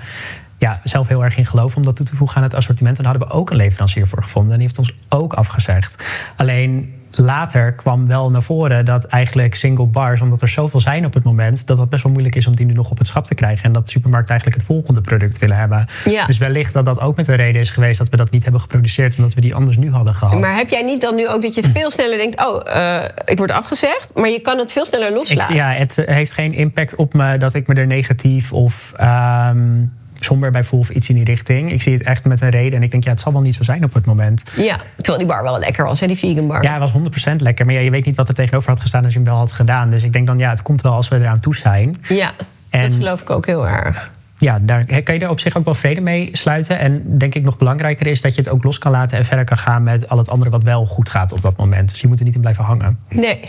ja, 0.58 0.82
zelf 0.84 1.08
heel 1.08 1.24
erg 1.24 1.38
in 1.38 1.46
geloven 1.46 1.78
om 1.78 1.84
dat 1.84 1.96
toe 1.96 2.06
te 2.06 2.16
voegen 2.16 2.38
aan 2.38 2.44
het 2.44 2.54
assortiment. 2.54 2.98
En 2.98 3.04
daar 3.04 3.12
hadden 3.12 3.30
we 3.30 3.36
ook 3.36 3.50
een 3.50 3.56
leverancier 3.56 4.08
voor 4.08 4.24
gevonden. 4.24 4.52
En 4.52 4.58
die 4.58 4.68
heeft 4.68 4.80
ons 4.80 4.96
ook 5.10 5.34
afgezegd. 5.34 6.04
Alleen 6.36 6.94
later 7.12 7.74
kwam 7.74 8.08
wel 8.08 8.30
naar 8.30 8.44
voren 8.44 8.86
dat 8.86 9.06
eigenlijk 9.06 9.56
single 9.56 9.86
bars, 9.86 10.22
omdat 10.22 10.42
er 10.42 10.48
zoveel 10.48 10.80
zijn 10.80 11.06
op 11.06 11.14
het 11.14 11.24
moment, 11.24 11.68
dat 11.68 11.78
het 11.78 11.90
best 11.90 12.04
wel 12.04 12.12
moeilijk 12.12 12.36
is 12.36 12.48
om 12.48 12.56
die 12.56 12.66
nu 12.66 12.74
nog 12.74 12.92
op 12.92 12.98
het 12.98 13.08
schap 13.08 13.24
te 13.24 13.36
krijgen. 13.36 13.64
En 13.66 13.72
dat 13.72 13.86
de 13.86 13.92
supermarkt 13.92 14.30
eigenlijk 14.30 14.60
het 14.60 14.68
volgende 14.68 15.02
product 15.02 15.38
willen 15.40 15.58
hebben. 15.58 15.88
Ja. 16.06 16.26
Dus 16.26 16.38
wellicht 16.38 16.74
dat 16.74 16.86
dat 16.86 17.00
ook 17.00 17.16
met 17.16 17.28
een 17.28 17.36
reden 17.36 17.62
is 17.62 17.70
geweest 17.70 17.98
dat 17.98 18.10
we 18.10 18.18
dat 18.18 18.32
niet 18.32 18.44
hebben 18.44 18.62
geproduceerd, 18.62 19.16
omdat 19.18 19.34
we 19.34 19.42
die 19.42 19.56
anders 19.56 19.78
nu 19.78 19.92
hadden 19.92 20.14
gehad. 20.14 20.40
Maar 20.40 20.56
heb 20.56 20.70
jij 20.70 20.84
niet 20.84 21.02
dan 21.02 21.16
nu 21.16 21.30
ook 21.30 21.42
dat 21.42 21.56
je 21.56 21.64
veel 21.74 21.92
sneller 21.92 22.18
denkt: 22.18 22.46
oh, 22.46 22.76
eh, 22.76 23.10
ik 23.26 23.38
word 23.38 23.52
afgezegd, 23.52 24.10
maar 24.16 24.30
je 24.30 24.40
kan 24.40 24.58
het 24.58 24.72
veel 24.72 24.86
sneller 24.86 25.10
Ik, 25.10 25.16
loslaten? 25.16 25.56
ja, 25.56 25.72
het 25.72 25.98
eh, 25.98 26.16
heeft 26.16 26.32
geen 26.32 26.54
impact 26.54 26.96
op 26.96 27.14
me 27.14 27.38
dat 27.38 27.54
ik 27.54 27.68
me 27.68 27.74
er 27.74 27.88
negatief 27.88 28.54
of 28.54 28.94
ehm, 28.98 29.86
somber 30.26 30.52
bij 30.52 30.64
voel 30.64 30.80
of 30.80 30.90
iets 30.90 31.10
in 31.10 31.16
die 31.16 31.24
richting. 31.24 31.72
Ik 31.72 31.82
zie 31.82 31.94
het 31.94 32.04
echt 32.04 32.26
met 32.26 32.42
een 32.42 32.50
reden 32.50 32.78
en 32.78 32.84
ik 32.84 32.92
denk, 32.92 33.04
ja, 33.04 33.10
het 33.10 33.20
zal 33.20 33.32
wel 33.32 33.42
niet 33.42 33.56
zo 33.56 33.64
zijn 33.64 33.84
op 33.84 33.94
het 33.94 34.06
moment. 34.06 34.44
Ja, 34.56 34.80
terwijl 34.96 35.18
die 35.18 35.28
bar 35.28 35.44
wel 35.44 35.60
lekker 35.60 35.86
was, 35.86 36.00
hè, 36.00 36.08
die 36.08 36.18
vegan 36.18 36.48
bar. 36.48 36.64
Ja, 36.64 36.72
het 36.72 36.92
was 36.92 36.92
100% 36.92 37.36
lekker, 37.42 37.66
maar 37.66 37.74
ja, 37.76 37.80
je 37.82 37.92
weet 37.92 38.06
niet 38.06 38.16
wat 38.16 38.28
er 38.28 38.34
tegenover 38.36 38.70
had 38.70 38.80
gestaan 38.80 39.04
als 39.04 39.14
je 39.14 39.20
hem 39.20 39.28
wel 39.28 39.38
had 39.38 39.52
gedaan. 39.52 39.90
Dus 39.90 40.04
ik 40.04 40.14
denk 40.14 40.28
dan, 40.28 40.38
ja, 40.38 40.50
het 40.50 40.62
komt 40.62 40.82
wel 40.82 40.94
als 40.94 41.08
we 41.08 41.16
eraan 41.20 41.40
toe 41.40 41.56
zijn. 41.56 41.98
Ja, 42.08 42.32
En- 42.70 42.82
dat 42.82 42.94
geloof 42.94 43.22
ik 43.22 43.30
ook 43.30 43.46
heel 43.46 43.68
erg. 43.68 44.12
Ja, 44.38 44.60
daar 44.62 44.86
kan 45.04 45.16
je 45.16 45.22
er 45.22 45.30
op 45.30 45.40
zich 45.40 45.58
ook 45.58 45.66
wel 45.66 45.74
vrede 45.76 46.02
mee 46.02 46.30
sluiten. 46.32 46.80
En 46.80 47.18
denk 47.18 47.36
ik 47.36 47.44
nog 47.44 47.58
belangrijker 47.58 48.08
is 48.08 48.22
dat 48.22 48.36
je 48.36 48.42
het 48.42 48.50
ook 48.50 48.64
los 48.64 48.78
kan 48.78 48.92
laten 48.92 49.18
en 49.18 49.26
verder 49.26 49.46
kan 49.46 49.58
gaan 49.58 49.84
met 49.84 50.10
al 50.10 50.18
het 50.18 50.30
andere 50.30 50.50
wat 50.52 50.64
wel 50.64 50.86
goed 50.86 51.10
gaat 51.10 51.32
op 51.34 51.42
dat 51.42 51.58
moment. 51.58 51.90
Dus 51.90 52.02
je 52.02 52.08
moet 52.08 52.20
er 52.20 52.26
niet 52.26 52.36
in 52.36 52.42
blijven 52.42 52.64
hangen. 52.64 53.00
Nee. 53.10 53.40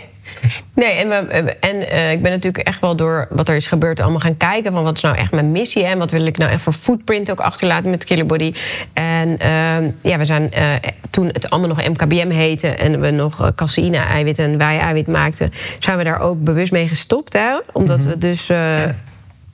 Nee, 0.73 0.91
en, 0.91 1.09
we, 1.09 1.15
en 1.59 1.89
eh, 1.89 2.11
ik 2.11 2.21
ben 2.21 2.31
natuurlijk 2.31 2.67
echt 2.67 2.81
wel 2.81 2.95
door 2.95 3.27
wat 3.29 3.49
er 3.49 3.55
is 3.55 3.67
gebeurd 3.67 3.99
allemaal 3.99 4.19
gaan 4.19 4.37
kijken. 4.37 4.71
Van 4.71 4.83
wat 4.83 4.95
is 4.95 5.01
nou 5.01 5.15
echt 5.17 5.31
mijn 5.31 5.51
missie 5.51 5.83
en 5.83 5.97
wat 5.97 6.11
wil 6.11 6.25
ik 6.25 6.37
nou 6.37 6.51
echt 6.51 6.61
voor 6.61 6.73
footprint 6.73 7.31
ook 7.31 7.39
achterlaten 7.39 7.89
met 7.89 8.03
Killer 8.03 8.25
Body. 8.25 8.53
En 8.93 9.37
ehm, 9.37 9.89
ja, 10.01 10.17
we 10.17 10.25
zijn 10.25 10.51
eh, 10.51 10.73
toen 11.09 11.27
het 11.27 11.49
allemaal 11.49 11.75
nog 11.75 11.87
MKBM 11.87 12.29
heette 12.29 12.67
en 12.67 13.01
we 13.01 13.11
nog 13.11 13.41
eh, 13.41 13.47
caseïne-eiwit 13.55 14.39
en 14.39 14.57
wij-eiwit 14.57 15.07
maakten, 15.07 15.53
zijn 15.79 15.97
we 15.97 16.03
daar 16.03 16.19
ook 16.19 16.43
bewust 16.43 16.71
mee 16.71 16.87
gestopt. 16.87 17.33
Hè? 17.33 17.57
Omdat 17.71 18.03
we 18.03 18.17
dus. 18.17 18.49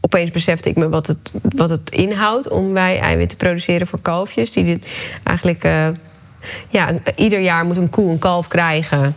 Opeens 0.01 0.31
besefte 0.31 0.69
ik 0.69 0.75
me 0.75 0.89
wat 0.89 1.07
het, 1.07 1.31
wat 1.41 1.69
het 1.69 1.89
inhoudt 1.89 2.47
om 2.47 2.73
wij-eiwit 2.73 3.29
te 3.29 3.35
produceren 3.35 3.87
voor 3.87 3.99
kalfjes. 4.01 4.51
Die 4.51 4.63
dit 4.63 4.87
eigenlijk 5.23 5.63
ja, 6.69 6.89
ieder 7.15 7.39
jaar 7.39 7.65
moet 7.65 7.77
een 7.77 7.89
koe 7.89 8.09
een 8.09 8.19
kalf 8.19 8.47
krijgen. 8.47 9.15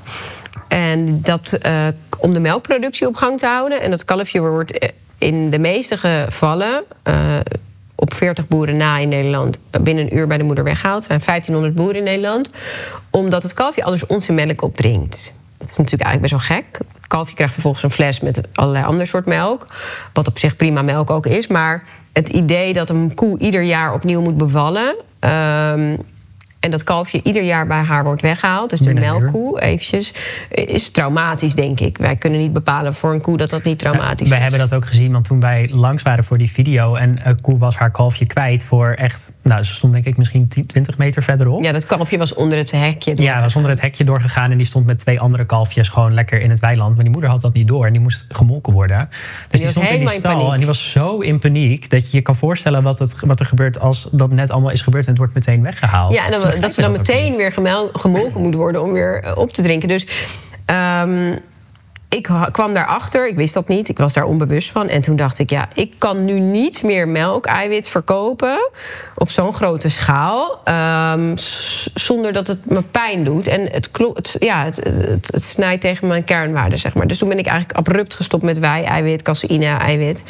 En 0.71 1.23
dat 1.23 1.53
eh, 1.53 1.87
om 2.19 2.33
de 2.33 2.41
melkproductie 2.41 3.07
op 3.07 3.15
gang 3.15 3.39
te 3.39 3.47
houden. 3.47 3.83
En 3.83 3.91
dat 3.91 4.05
kalfje 4.05 4.41
wordt 4.41 4.79
eh, 4.79 4.89
in 5.19 5.51
de 5.51 5.59
meeste 5.59 5.97
gevallen 5.97 6.83
eh, 7.03 7.15
op 7.95 8.15
40 8.15 8.49
boeren 8.49 8.77
na 8.77 8.99
in 8.99 9.09
Nederland 9.09 9.59
binnen 9.81 10.05
een 10.05 10.17
uur 10.17 10.27
bij 10.27 10.39
de 10.39 10.45
moeder 10.45 10.65
weggehaald. 10.65 11.01
Er 11.01 11.07
zijn 11.07 11.21
1500 11.25 11.75
boeren 11.75 11.97
in 11.97 12.05
Nederland. 12.05 12.51
Omdat 13.11 13.43
het 13.43 13.55
kalfje 13.55 13.85
anders 13.85 14.07
onze 14.07 14.33
melk 14.33 14.63
opdrinkt. 14.63 15.35
Dat 15.59 15.71
is 15.71 15.77
natuurlijk 15.77 16.09
eigenlijk 16.09 16.33
best 16.33 16.49
wel 16.49 16.59
gek. 16.59 16.79
Het 16.79 17.07
kalfje 17.07 17.35
krijgt 17.35 17.53
vervolgens 17.53 17.83
een 17.83 17.91
fles 17.91 18.21
met 18.21 18.41
allerlei 18.55 18.85
ander 18.85 19.07
soort 19.07 19.27
melk. 19.27 19.67
Wat 20.13 20.29
op 20.29 20.39
zich 20.39 20.57
prima 20.57 20.83
melk 20.83 21.11
ook 21.11 21.27
is. 21.27 21.47
Maar 21.47 21.85
het 22.13 22.29
idee 22.29 22.73
dat 22.73 22.91
een 22.91 23.15
koe 23.15 23.39
ieder 23.39 23.63
jaar 23.63 23.93
opnieuw 23.93 24.21
moet 24.21 24.37
bevallen. 24.37 24.97
ehm, 25.19 25.97
en 26.61 26.71
dat 26.71 26.85
kalfje 26.85 27.21
ieder 27.23 27.43
jaar 27.43 27.67
bij 27.67 27.83
haar 27.83 28.05
wordt 28.05 28.23
weggehaald. 28.23 28.71
Dus 28.71 28.79
de 28.79 28.85
Binnen 28.85 29.05
melkkoe 29.05 29.61
eventjes. 29.61 30.13
Is 30.51 30.91
traumatisch, 30.91 31.55
denk 31.55 31.81
ik. 31.81 31.99
Wij 31.99 32.17
kunnen 32.17 32.41
niet 32.41 32.53
bepalen 32.53 32.95
voor 32.95 33.13
een 33.13 33.21
koe 33.21 33.37
dat 33.37 33.51
dat 33.51 33.63
niet 33.63 33.79
traumatisch 33.79 34.31
is. 34.31 34.37
hebben 34.37 34.61
dat 34.61 34.75
ook 34.75 34.87
gezien, 34.87 35.13
want 35.13 35.25
toen 35.25 35.41
wij 35.41 35.69
langs 35.73 36.03
waren 36.03 36.25
voor 36.25 36.39
die 36.39 36.51
video... 36.51 36.95
en 36.95 37.19
een 37.23 37.41
koe 37.41 37.59
was 37.59 37.77
haar 37.77 37.91
kalfje 37.91 38.27
kwijt 38.27 38.63
voor 38.65 38.89
echt... 38.91 39.33
Nou, 39.43 39.63
ze 39.63 39.75
stond 39.75 39.93
denk 39.93 40.05
ik 40.05 40.17
misschien 40.17 40.49
10, 40.49 40.67
20 40.67 40.99
meter 40.99 41.23
verderop. 41.23 41.63
Ja, 41.63 41.73
dat 41.73 41.87
kalfje 41.87 42.19
was 42.19 42.35
onder 42.35 42.59
het 42.59 42.71
hekje. 42.71 43.15
door. 43.15 43.25
Ja, 43.25 43.41
was 43.41 43.57
onder 43.57 43.71
het 43.71 43.81
hekje 43.81 44.05
doorgegaan 44.05 44.51
en 44.51 44.57
die 44.57 44.67
stond 44.67 44.87
met 44.87 44.99
twee 44.99 45.21
andere 45.21 45.45
kalfjes 45.45 45.89
gewoon 45.89 46.15
lekker 46.15 46.41
in 46.41 46.51
het 46.51 46.61
weiland. 46.61 46.95
Maar 46.95 47.05
die 47.05 47.13
moeder 47.13 47.31
had 47.31 47.41
dat 47.41 47.55
niet 47.55 47.69
door 47.69 47.87
en 47.87 47.93
die 47.93 48.03
moest 48.03 48.27
gemolken 48.29 48.73
worden. 48.73 49.09
Dus 49.49 49.61
die, 49.61 49.71
stond 49.71 49.89
in 49.89 49.93
die 49.99 50.03
in 50.03 50.09
stal 50.09 50.53
en 50.53 50.59
die 50.59 50.67
was 50.67 50.91
zo 50.91 51.21
in 51.21 51.39
paniek 51.39 51.91
dat 51.91 52.11
je 52.11 52.17
je 52.17 52.23
kan 52.23 52.37
voorstellen 52.37 52.83
wat, 52.83 52.99
het, 52.99 53.17
wat 53.21 53.41
er 53.41 53.47
gebeurt 53.47 53.81
als 53.81 54.09
dat 54.13 54.31
net 54.31 54.51
allemaal 54.51 54.71
is 54.71 54.83
gebeurd 54.83 55.05
en 55.05 55.11
het 55.11 55.19
wordt 55.19 55.35
meteen 55.35 55.63
weggehaald. 55.63 56.13
Ja, 56.15 56.25
en 56.25 56.31
dan, 56.31 56.50
dat 56.59 56.73
ze 56.73 56.81
dan 56.81 56.91
meteen 56.99 57.37
weer 57.37 57.53
gemolken 57.93 58.41
moet 58.41 58.55
worden 58.55 58.83
om 58.83 58.93
weer 58.93 59.23
eh, 59.23 59.37
op 59.37 59.51
te 59.51 59.63
drinken. 59.63 59.89
Dus 59.89 60.07
ehm, 60.65 61.37
ik 62.11 62.29
kwam 62.53 62.75
daarachter, 62.75 63.29
ik 63.29 63.37
wist 63.37 63.55
dat 63.55 63.69
niet, 63.69 63.89
ik 63.89 63.99
was 63.99 64.13
daar 64.13 64.25
onbewust 64.25 64.71
van. 64.71 64.89
En 64.89 65.01
toen 65.01 65.17
dacht 65.17 65.39
ik, 65.39 65.51
ja, 65.51 65.69
ik 65.75 65.95
kan 65.99 66.25
nu 66.25 66.41
niet 66.41 66.83
meer 66.83 67.09
melk, 67.09 67.47
eiwit 67.47 67.89
verkopen 67.89 68.71
op 69.15 69.31
zo'n 69.31 69.55
grote 69.55 69.89
schaal. 69.89 70.61
ehm, 70.65 71.37
zonder 71.95 72.33
dat 72.33 72.47
het 72.47 72.71
me 72.71 72.83
pijn 72.83 73.25
doet. 73.25 73.47
En 73.47 73.69
het, 73.73 73.91
klo- 73.91 74.15
het, 74.15 74.37
ja, 74.39 74.65
het, 74.65 74.77
het, 74.85 75.29
het 75.33 75.45
snijdt 75.45 75.81
tegen 75.81 76.07
mijn 76.09 76.25
kernwaarden, 76.25 76.79
zeg 76.79 76.95
maar. 76.95 77.07
Dus 77.07 77.19
toen 77.19 77.29
ben 77.29 77.39
ik 77.39 77.47
eigenlijk 77.47 77.79
abrupt 77.79 78.15
gestopt 78.15 78.43
met 78.43 78.59
wij, 78.59 78.85
eiwit, 78.85 79.23
caseïne, 79.23 79.77
eiwit. 79.77 80.23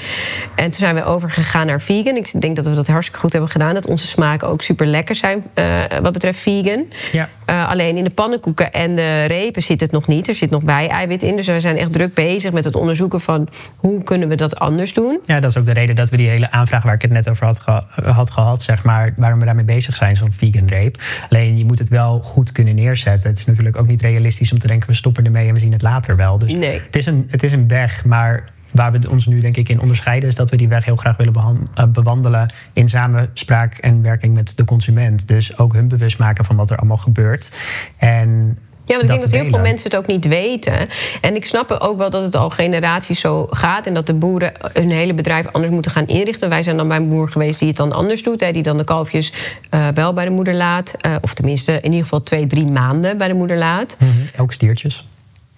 En 0.54 0.64
toen 0.64 0.72
zijn 0.80 0.94
we 0.94 1.04
overgegaan 1.04 1.66
naar 1.66 1.80
vegan. 1.80 2.16
Ik 2.16 2.40
denk 2.40 2.56
dat 2.56 2.66
we 2.66 2.74
dat 2.74 2.86
hartstikke 2.86 3.20
goed 3.20 3.32
hebben 3.32 3.50
gedaan. 3.50 3.74
Dat 3.74 3.86
onze 3.86 4.06
smaken 4.06 4.48
ook 4.48 4.62
super 4.62 4.86
lekker 4.86 5.14
zijn 5.14 5.44
eh, 5.54 5.64
wat 6.02 6.12
betreft 6.12 6.38
vegan. 6.38 6.84
Ja. 7.12 7.28
Eh, 7.44 7.68
alleen 7.70 7.96
in 7.96 8.04
de 8.04 8.10
pannenkoeken 8.10 8.72
en 8.72 8.94
de 8.96 9.24
repen 9.24 9.62
zit 9.62 9.80
het 9.80 9.90
nog 9.92 10.06
niet. 10.06 10.28
Er 10.28 10.34
zit 10.34 10.50
nog 10.50 10.62
wij-eiwit 10.62 11.22
in. 11.22 11.36
Dus 11.36 11.46
we 11.46 11.60
zijn 11.60 11.69
echt 11.76 11.92
druk 11.92 12.14
bezig 12.14 12.52
met 12.52 12.64
het 12.64 12.74
onderzoeken 12.74 13.20
van 13.20 13.48
hoe 13.76 14.02
kunnen 14.02 14.28
we 14.28 14.34
dat 14.34 14.58
anders 14.58 14.94
doen. 14.94 15.18
Ja, 15.22 15.40
dat 15.40 15.50
is 15.50 15.56
ook 15.56 15.64
de 15.64 15.72
reden 15.72 15.94
dat 15.96 16.10
we 16.10 16.16
die 16.16 16.28
hele 16.28 16.50
aanvraag 16.50 16.82
waar 16.82 16.94
ik 16.94 17.02
het 17.02 17.10
net 17.10 17.28
over 17.28 17.46
had, 17.46 17.62
had 18.04 18.30
gehad, 18.30 18.62
zeg 18.62 18.84
maar, 18.84 19.12
waarom 19.16 19.38
we 19.38 19.44
daarmee 19.44 19.64
bezig 19.64 19.96
zijn, 19.96 20.16
zo'n 20.16 20.32
vegan 20.32 20.66
reep. 20.66 21.02
Alleen 21.28 21.58
je 21.58 21.64
moet 21.64 21.78
het 21.78 21.88
wel 21.88 22.20
goed 22.20 22.52
kunnen 22.52 22.74
neerzetten. 22.74 23.30
Het 23.30 23.38
is 23.38 23.44
natuurlijk 23.44 23.78
ook 23.78 23.86
niet 23.86 24.00
realistisch 24.00 24.52
om 24.52 24.58
te 24.58 24.66
denken, 24.66 24.88
we 24.88 24.94
stoppen 24.94 25.24
ermee 25.24 25.48
en 25.48 25.54
we 25.54 25.60
zien 25.60 25.72
het 25.72 25.82
later 25.82 26.16
wel. 26.16 26.38
Dus 26.38 26.52
Nee. 26.52 26.80
het, 26.86 26.96
is 26.96 27.06
een, 27.06 27.26
het 27.30 27.42
is 27.42 27.52
een 27.52 27.68
weg, 27.68 28.04
maar 28.04 28.44
waar 28.70 28.92
we 28.92 29.10
ons 29.10 29.26
nu 29.26 29.40
denk 29.40 29.56
ik 29.56 29.68
in 29.68 29.80
onderscheiden, 29.80 30.28
is 30.28 30.34
dat 30.34 30.50
we 30.50 30.56
die 30.56 30.68
weg 30.68 30.84
heel 30.84 30.96
graag 30.96 31.16
willen 31.16 31.34
eh, 31.74 31.84
bewandelen 31.84 32.52
in 32.72 32.88
samenspraak 32.88 33.74
en 33.74 34.02
werking 34.02 34.34
met 34.34 34.56
de 34.56 34.64
consument. 34.64 35.28
Dus 35.28 35.58
ook 35.58 35.72
hun 35.72 35.88
bewust 35.88 36.18
maken 36.18 36.44
van 36.44 36.56
wat 36.56 36.70
er 36.70 36.76
allemaal 36.76 36.96
gebeurt. 36.96 37.52
En 37.98 38.58
Ja, 38.90 38.96
want 38.96 39.02
ik 39.02 39.08
denk 39.08 39.20
dat 39.20 39.40
heel 39.40 39.50
veel 39.50 39.58
mensen 39.58 39.90
het 39.90 39.98
ook 39.98 40.06
niet 40.06 40.26
weten. 40.26 40.88
En 41.20 41.34
ik 41.34 41.44
snap 41.44 41.70
ook 41.70 41.98
wel 41.98 42.10
dat 42.10 42.22
het 42.22 42.36
al 42.36 42.50
generaties 42.50 43.20
zo 43.20 43.46
gaat. 43.50 43.86
En 43.86 43.94
dat 43.94 44.06
de 44.06 44.14
boeren 44.14 44.52
hun 44.72 44.90
hele 44.90 45.14
bedrijf 45.14 45.46
anders 45.52 45.72
moeten 45.72 45.90
gaan 45.90 46.06
inrichten. 46.06 46.48
Wij 46.48 46.62
zijn 46.62 46.76
dan 46.76 46.88
bij 46.88 46.96
een 46.96 47.08
boer 47.08 47.28
geweest 47.28 47.58
die 47.58 47.68
het 47.68 47.76
dan 47.76 47.92
anders 47.92 48.22
doet. 48.22 48.40
Hè, 48.40 48.52
die 48.52 48.62
dan 48.62 48.76
de 48.76 48.84
kalfjes 48.84 49.32
eh, 49.70 49.88
wel 49.94 50.12
bij 50.12 50.24
de 50.24 50.30
moeder 50.30 50.54
laat. 50.54 50.94
eh, 51.00 51.14
of 51.20 51.34
tenminste 51.34 51.72
in 51.72 51.84
ieder 51.84 52.02
geval 52.02 52.22
twee, 52.22 52.46
drie 52.46 52.66
maanden 52.66 53.18
bij 53.18 53.28
de 53.28 53.34
moeder 53.34 53.56
laat. 53.56 53.96
Mhm, 53.98 54.42
ook 54.42 54.52
stiertjes. 54.52 55.06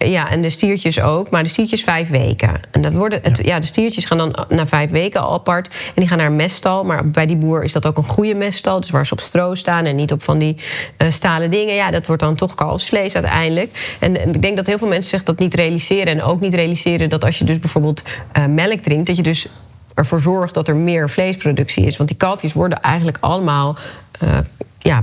Ja, 0.03 0.29
en 0.29 0.41
de 0.41 0.49
stiertjes 0.49 1.01
ook, 1.01 1.29
maar 1.29 1.43
de 1.43 1.49
stiertjes 1.49 1.83
vijf 1.83 2.09
weken. 2.09 2.59
En 2.71 2.81
dat 2.81 2.93
worden 2.93 3.19
het, 3.23 3.39
ja. 3.43 3.59
de 3.59 3.65
stiertjes 3.65 4.05
gaan 4.05 4.17
dan 4.17 4.35
na 4.49 4.67
vijf 4.67 4.89
weken 4.89 5.21
al 5.21 5.33
apart. 5.33 5.67
En 5.67 5.93
die 5.95 6.07
gaan 6.07 6.17
naar 6.17 6.27
een 6.27 6.35
meststal. 6.35 6.83
Maar 6.83 7.09
bij 7.09 7.25
die 7.25 7.35
boer 7.35 7.63
is 7.63 7.71
dat 7.71 7.85
ook 7.85 7.97
een 7.97 8.03
goede 8.03 8.35
meststal. 8.35 8.79
Dus 8.79 8.89
waar 8.89 9.05
ze 9.05 9.13
op 9.13 9.19
stro 9.19 9.55
staan 9.55 9.85
en 9.85 9.95
niet 9.95 10.11
op 10.11 10.23
van 10.23 10.37
die 10.37 10.57
eh, 10.97 11.11
stalen 11.11 11.51
dingen. 11.51 11.75
Ja, 11.75 11.91
dat 11.91 12.05
wordt 12.05 12.21
dan 12.21 12.35
toch 12.35 12.55
kalfsvlees 12.55 13.15
uiteindelijk. 13.15 13.97
En, 13.99 14.21
en 14.21 14.33
ik 14.33 14.41
denk 14.41 14.57
dat 14.57 14.65
heel 14.65 14.77
veel 14.77 14.87
mensen 14.87 15.09
zich 15.09 15.23
dat 15.23 15.39
niet 15.39 15.53
realiseren. 15.53 16.07
En 16.07 16.23
ook 16.23 16.39
niet 16.39 16.53
realiseren 16.53 17.09
dat 17.09 17.25
als 17.25 17.39
je 17.39 17.45
dus 17.45 17.59
bijvoorbeeld 17.59 18.03
eh, 18.31 18.45
melk 18.45 18.79
drinkt... 18.79 19.07
dat 19.07 19.15
je 19.15 19.23
dus 19.23 19.47
ervoor 19.93 20.21
zorgt 20.21 20.53
dat 20.53 20.67
er 20.67 20.75
meer 20.75 21.09
vleesproductie 21.09 21.85
is. 21.85 21.97
Want 21.97 22.09
die 22.09 22.17
kalfjes 22.17 22.53
worden 22.53 22.81
eigenlijk 22.81 23.17
allemaal... 23.19 23.77
eh, 24.19 24.37
ja, 24.83 25.01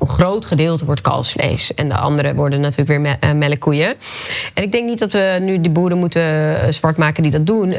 een 0.00 0.08
groot 0.08 0.46
gedeelte 0.46 0.84
wordt 0.84 1.00
kalfsvlees. 1.00 1.74
En 1.74 1.88
de 1.88 1.94
andere 1.94 2.34
worden 2.34 2.60
natuurlijk 2.60 2.88
weer 2.88 3.00
me 3.00 3.16
uh, 3.24 3.32
melkkoeien. 3.32 3.94
En 4.54 4.62
ik 4.62 4.72
denk 4.72 4.88
niet 4.88 4.98
dat 4.98 5.12
we 5.12 5.38
nu 5.40 5.60
die 5.60 5.70
boeren 5.70 5.98
moeten 5.98 6.74
zwart 6.74 6.96
maken 6.96 7.22
die 7.22 7.32
dat 7.32 7.46
doen. 7.46 7.74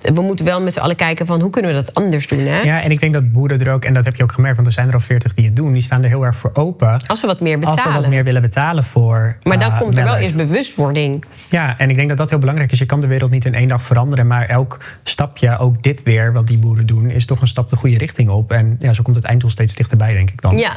we 0.00 0.20
moeten 0.20 0.44
wel 0.44 0.60
met 0.60 0.72
z'n 0.72 0.80
allen 0.80 0.96
kijken 0.96 1.26
van 1.26 1.40
hoe 1.40 1.50
kunnen 1.50 1.70
we 1.70 1.76
dat 1.76 1.94
anders 1.94 2.28
doen. 2.28 2.46
Hè? 2.46 2.60
Ja, 2.60 2.82
en 2.82 2.90
ik 2.90 3.00
denk 3.00 3.12
dat 3.12 3.32
boeren 3.32 3.60
er 3.60 3.72
ook, 3.72 3.84
en 3.84 3.94
dat 3.94 4.04
heb 4.04 4.16
je 4.16 4.22
ook 4.22 4.32
gemerkt, 4.32 4.56
want 4.56 4.68
er 4.68 4.74
zijn 4.74 4.88
er 4.88 4.94
al 4.94 5.00
veertig 5.00 5.34
die 5.34 5.44
het 5.44 5.56
doen, 5.56 5.72
die 5.72 5.82
staan 5.82 6.02
er 6.02 6.08
heel 6.08 6.24
erg 6.24 6.36
voor 6.36 6.50
open. 6.54 7.00
Als 7.06 7.20
we 7.20 7.26
wat 7.26 7.40
meer 7.40 7.58
betalen. 7.58 7.84
Als 7.84 7.94
we 7.94 8.00
wat 8.00 8.10
meer 8.10 8.24
willen 8.24 8.42
betalen 8.42 8.84
voor. 8.84 9.36
Maar 9.42 9.58
dan 9.58 9.78
komt 9.78 9.98
er 9.98 10.04
wel 10.04 10.16
eerst 10.16 10.36
bewustwording. 10.36 11.24
Ja, 11.48 11.78
en 11.78 11.90
ik 11.90 11.96
denk 11.96 12.08
dat 12.08 12.18
dat 12.18 12.30
heel 12.30 12.38
belangrijk 12.38 12.72
is. 12.72 12.78
Je 12.78 12.86
kan 12.86 13.00
de 13.00 13.06
wereld 13.06 13.30
niet 13.30 13.44
in 13.44 13.54
één 13.54 13.68
dag 13.68 13.82
veranderen, 13.82 14.26
maar 14.26 14.46
elk 14.48 14.78
stapje, 15.02 15.58
ook 15.58 15.82
dit 15.82 16.02
weer, 16.02 16.32
wat 16.32 16.46
die 16.46 16.58
boeren 16.58 16.86
doen, 16.86 17.10
is 17.10 17.26
toch 17.26 17.40
een 17.40 17.46
stap 17.46 17.68
de 17.68 17.76
goede 17.76 17.98
richting 17.98 18.28
op. 18.30 18.52
En 18.52 18.76
ja, 18.80 18.92
zo 18.92 19.02
komt 19.02 19.16
het 19.16 19.24
einddoel 19.24 19.50
steeds 19.50 19.74
dichterbij, 19.74 20.12
denk 20.12 20.30
ik 20.30 20.40
dan. 20.42 20.58
Ja, 20.58 20.72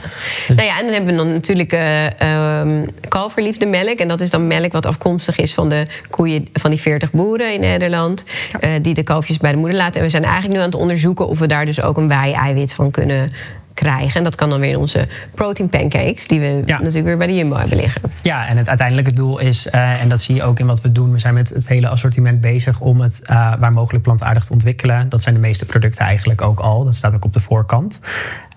dus- 0.47 0.55
nou 0.55 0.67
ja, 0.67 0.77
en 0.79 0.83
dan 0.83 0.93
hebben 0.93 1.11
we 1.11 1.17
dan 1.17 1.33
natuurlijk 1.33 1.73
uh, 1.73 2.59
um, 2.59 2.85
kalverliefde 3.07 3.65
melk. 3.65 3.99
En 3.99 4.07
dat 4.07 4.21
is 4.21 4.29
dan 4.29 4.47
melk 4.47 4.71
wat 4.71 4.85
afkomstig 4.85 5.37
is 5.39 5.53
van 5.53 5.69
de 5.69 5.85
koeien 6.09 6.47
van 6.53 6.69
die 6.69 6.79
40 6.79 7.11
boeren 7.11 7.53
in 7.53 7.59
Nederland. 7.59 8.23
Uh, 8.61 8.69
die 8.81 8.93
de 8.93 9.03
kalfjes 9.03 9.37
bij 9.37 9.51
de 9.51 9.57
moeder 9.57 9.77
laten. 9.77 9.95
En 9.95 10.01
we 10.01 10.09
zijn 10.09 10.23
eigenlijk 10.23 10.53
nu 10.53 10.59
aan 10.59 10.65
het 10.65 10.79
onderzoeken 10.79 11.27
of 11.27 11.39
we 11.39 11.47
daar 11.47 11.65
dus 11.65 11.81
ook 11.81 11.97
een 11.97 12.07
wei-eiwit 12.07 12.73
van 12.73 12.91
kunnen 12.91 13.31
krijgen. 13.79 14.17
En 14.17 14.23
dat 14.23 14.35
kan 14.35 14.49
dan 14.49 14.59
weer 14.59 14.69
in 14.69 14.77
onze 14.77 15.07
protein 15.35 15.69
pancakes, 15.69 16.27
die 16.27 16.39
we 16.39 16.63
natuurlijk 16.65 17.05
weer 17.05 17.17
bij 17.17 17.27
de 17.27 17.35
Jumbo 17.35 17.55
hebben 17.55 17.77
liggen. 17.77 18.01
Ja, 18.21 18.47
en 18.47 18.57
het 18.57 18.67
uiteindelijke 18.67 19.13
doel 19.13 19.39
is, 19.39 19.67
uh, 19.67 20.01
en 20.01 20.09
dat 20.09 20.21
zie 20.21 20.35
je 20.35 20.43
ook 20.43 20.59
in 20.59 20.65
wat 20.65 20.81
we 20.81 20.91
doen, 20.91 21.11
we 21.11 21.19
zijn 21.19 21.33
met 21.33 21.49
het 21.49 21.67
hele 21.67 21.87
assortiment 21.87 22.41
bezig 22.41 22.79
om 22.79 23.01
het 23.01 23.21
uh, 23.23 23.53
waar 23.59 23.73
mogelijk 23.73 24.03
plantaardig 24.03 24.43
te 24.45 24.51
ontwikkelen. 24.51 25.09
Dat 25.09 25.21
zijn 25.21 25.35
de 25.35 25.41
meeste 25.41 25.65
producten 25.65 26.05
eigenlijk 26.05 26.41
ook 26.41 26.59
al. 26.59 26.83
Dat 26.83 26.95
staat 26.95 27.13
ook 27.13 27.25
op 27.25 27.33
de 27.33 27.39
voorkant. 27.39 27.99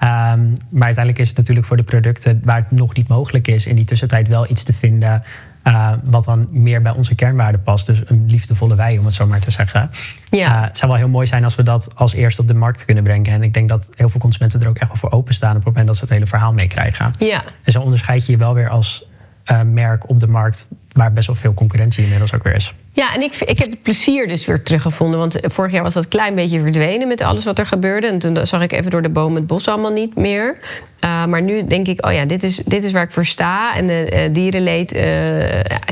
Um, 0.02 0.56
maar 0.70 0.84
uiteindelijk 0.84 1.18
is 1.18 1.28
het 1.28 1.36
natuurlijk 1.36 1.66
voor 1.66 1.76
de 1.76 1.82
producten 1.82 2.40
waar 2.44 2.56
het 2.56 2.70
nog 2.70 2.94
niet 2.94 3.08
mogelijk 3.08 3.48
is, 3.48 3.66
in 3.66 3.76
die 3.76 3.84
tussentijd 3.84 4.28
wel 4.28 4.50
iets 4.50 4.62
te 4.62 4.72
vinden 4.72 5.22
uh, 5.64 5.92
wat 6.02 6.24
dan 6.24 6.48
meer 6.50 6.82
bij 6.82 6.92
onze 6.92 7.14
kernwaarden 7.14 7.62
past. 7.62 7.86
Dus 7.86 8.02
een 8.06 8.26
liefdevolle 8.26 8.74
wij, 8.74 8.98
om 8.98 9.04
het 9.04 9.14
zo 9.14 9.26
maar 9.26 9.40
te 9.40 9.50
zeggen. 9.50 9.90
Ja. 10.30 10.56
Uh, 10.56 10.62
het 10.66 10.76
zou 10.76 10.90
wel 10.90 11.00
heel 11.00 11.08
mooi 11.08 11.26
zijn 11.26 11.44
als 11.44 11.54
we 11.54 11.62
dat 11.62 11.88
als 11.94 12.12
eerste 12.12 12.40
op 12.40 12.48
de 12.48 12.54
markt 12.54 12.84
kunnen 12.84 13.04
brengen. 13.04 13.32
En 13.32 13.42
ik 13.42 13.54
denk 13.54 13.68
dat 13.68 13.90
heel 13.94 14.08
veel 14.08 14.20
consumenten 14.20 14.60
er 14.60 14.68
ook 14.68 14.78
echt 14.78 14.88
wel 14.88 14.96
voor 14.96 15.10
openstaan 15.10 15.50
op 15.50 15.56
het 15.56 15.64
moment 15.64 15.86
dat 15.86 15.96
ze 15.96 16.02
het 16.02 16.12
hele 16.12 16.26
verhaal 16.26 16.52
meekrijgen. 16.52 17.14
Ja. 17.18 17.42
En 17.62 17.72
zo 17.72 17.80
onderscheid 17.80 18.26
je 18.26 18.32
je 18.32 18.38
wel 18.38 18.54
weer 18.54 18.68
als 18.68 19.06
uh, 19.50 19.60
merk 19.62 20.08
op 20.08 20.20
de 20.20 20.28
markt, 20.28 20.68
waar 20.92 21.12
best 21.12 21.26
wel 21.26 21.36
veel 21.36 21.54
concurrentie 21.54 22.02
inmiddels 22.02 22.34
ook 22.34 22.42
weer 22.42 22.54
is. 22.54 22.74
Ja, 22.94 23.14
en 23.14 23.22
ik, 23.22 23.34
ik 23.34 23.58
heb 23.58 23.70
het 23.70 23.82
plezier 23.82 24.28
dus 24.28 24.46
weer 24.46 24.62
teruggevonden. 24.62 25.18
Want 25.18 25.38
vorig 25.42 25.72
jaar 25.72 25.82
was 25.82 25.94
dat 25.94 26.08
klein 26.08 26.34
beetje 26.34 26.62
verdwenen 26.62 27.08
met 27.08 27.20
alles 27.20 27.44
wat 27.44 27.58
er 27.58 27.66
gebeurde. 27.66 28.06
En 28.06 28.18
toen 28.18 28.46
zag 28.46 28.62
ik 28.62 28.72
even 28.72 28.90
door 28.90 29.02
de 29.02 29.08
bomen 29.08 29.36
het 29.36 29.46
bos 29.46 29.68
allemaal 29.68 29.92
niet 29.92 30.16
meer. 30.16 30.56
Uh, 31.04 31.26
maar 31.26 31.42
nu 31.42 31.64
denk 31.64 31.86
ik, 31.86 32.06
oh 32.06 32.12
ja, 32.12 32.24
dit 32.24 32.42
is, 32.42 32.56
dit 32.56 32.84
is 32.84 32.92
waar 32.92 33.02
ik 33.02 33.10
voor 33.10 33.24
sta. 33.24 33.76
En 33.76 33.88
uh, 33.88 34.20
dierenleed 34.32 34.98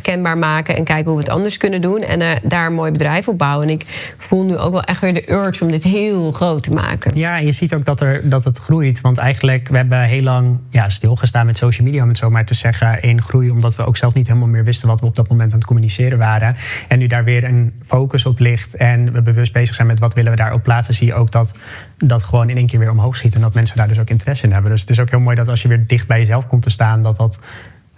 kenbaar 0.02 0.38
maken 0.38 0.76
en 0.76 0.84
kijken 0.84 1.04
hoe 1.04 1.14
we 1.14 1.20
het 1.20 1.32
anders 1.32 1.56
kunnen 1.56 1.80
doen. 1.80 2.02
En 2.02 2.40
daar 2.42 2.66
een 2.66 2.74
mooi 2.74 2.92
bedrijf 2.92 3.28
op 3.28 3.38
bouwen. 3.38 3.68
En 3.68 3.72
ik 3.72 4.12
voel 4.18 4.44
nu 4.44 4.56
ook 4.56 4.72
wel 4.72 4.82
echt 4.82 5.00
weer 5.00 5.14
de 5.14 5.32
urge 5.32 5.64
om 5.64 5.70
dit 5.70 5.84
heel 5.84 6.32
groot 6.32 6.62
te 6.62 6.72
maken. 6.72 7.18
Ja, 7.18 7.36
je 7.36 7.52
ziet 7.52 7.74
ook 7.74 7.84
dat, 7.84 8.00
er, 8.00 8.28
dat 8.28 8.44
het 8.44 8.58
groeit. 8.58 9.00
Want 9.00 9.18
eigenlijk, 9.18 9.68
we 9.68 9.76
hebben 9.76 10.00
heel 10.00 10.22
lang 10.22 10.58
ja, 10.70 10.88
stilgestaan 10.88 11.46
met 11.46 11.58
social 11.58 11.86
media, 11.86 12.02
om 12.02 12.08
het 12.08 12.18
zo 12.18 12.30
maar 12.30 12.44
te 12.44 12.54
zeggen, 12.54 13.02
in 13.02 13.22
groei. 13.22 13.50
Omdat 13.50 13.76
we 13.76 13.86
ook 13.86 13.96
zelf 13.96 14.14
niet 14.14 14.26
helemaal 14.26 14.48
meer 14.48 14.64
wisten 14.64 14.88
wat 14.88 15.00
we 15.00 15.06
op 15.06 15.16
dat 15.16 15.28
moment 15.28 15.52
aan 15.52 15.58
het 15.58 15.66
communiceren 15.66 16.18
waren. 16.18 16.56
En 16.90 16.98
nu 16.98 17.06
daar 17.06 17.24
weer 17.24 17.44
een 17.44 17.72
focus 17.86 18.26
op 18.26 18.38
ligt 18.38 18.74
en 18.74 19.12
we 19.12 19.22
bewust 19.22 19.52
bezig 19.52 19.74
zijn 19.74 19.86
met 19.86 19.98
wat 19.98 20.14
willen 20.14 20.30
we 20.30 20.36
daarop 20.36 20.62
plaatsen, 20.62 20.94
zie 20.94 21.06
je 21.06 21.14
ook 21.14 21.32
dat 21.32 21.54
dat 21.98 22.22
gewoon 22.22 22.48
in 22.48 22.56
één 22.56 22.66
keer 22.66 22.78
weer 22.78 22.90
omhoog 22.90 23.16
schiet. 23.16 23.34
En 23.34 23.40
dat 23.40 23.54
mensen 23.54 23.76
daar 23.76 23.88
dus 23.88 23.98
ook 23.98 24.10
interesse 24.10 24.46
in 24.46 24.52
hebben. 24.52 24.70
Dus 24.70 24.80
het 24.80 24.90
is 24.90 25.00
ook 25.00 25.10
heel 25.10 25.20
mooi 25.20 25.36
dat 25.36 25.48
als 25.48 25.62
je 25.62 25.68
weer 25.68 25.86
dicht 25.86 26.06
bij 26.06 26.18
jezelf 26.18 26.46
komt 26.46 26.62
te 26.62 26.70
staan, 26.70 27.02
dat 27.02 27.16
dat 27.16 27.38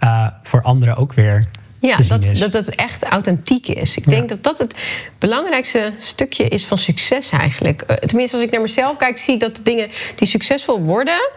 uh, 0.03 0.27
voor 0.43 0.61
anderen 0.61 0.95
ook 0.95 1.13
weer. 1.13 1.45
Ja, 1.87 1.97
dat, 2.07 2.37
dat 2.37 2.53
het 2.53 2.75
echt 2.75 3.03
authentiek 3.03 3.67
is. 3.67 3.97
Ik 3.97 4.05
ja. 4.05 4.11
denk 4.11 4.29
dat 4.29 4.43
dat 4.43 4.57
het 4.57 4.75
belangrijkste 5.19 5.91
stukje 5.99 6.47
is 6.47 6.65
van 6.65 6.77
succes 6.77 7.29
eigenlijk. 7.29 7.83
Uh, 7.87 7.95
tenminste, 7.97 8.35
als 8.35 8.45
ik 8.45 8.51
naar 8.51 8.61
mezelf 8.61 8.97
kijk, 8.97 9.17
zie 9.17 9.33
ik 9.33 9.39
dat 9.39 9.55
de 9.55 9.61
dingen 9.63 9.87
die 10.15 10.27
succesvol 10.27 10.79
worden. 10.79 11.29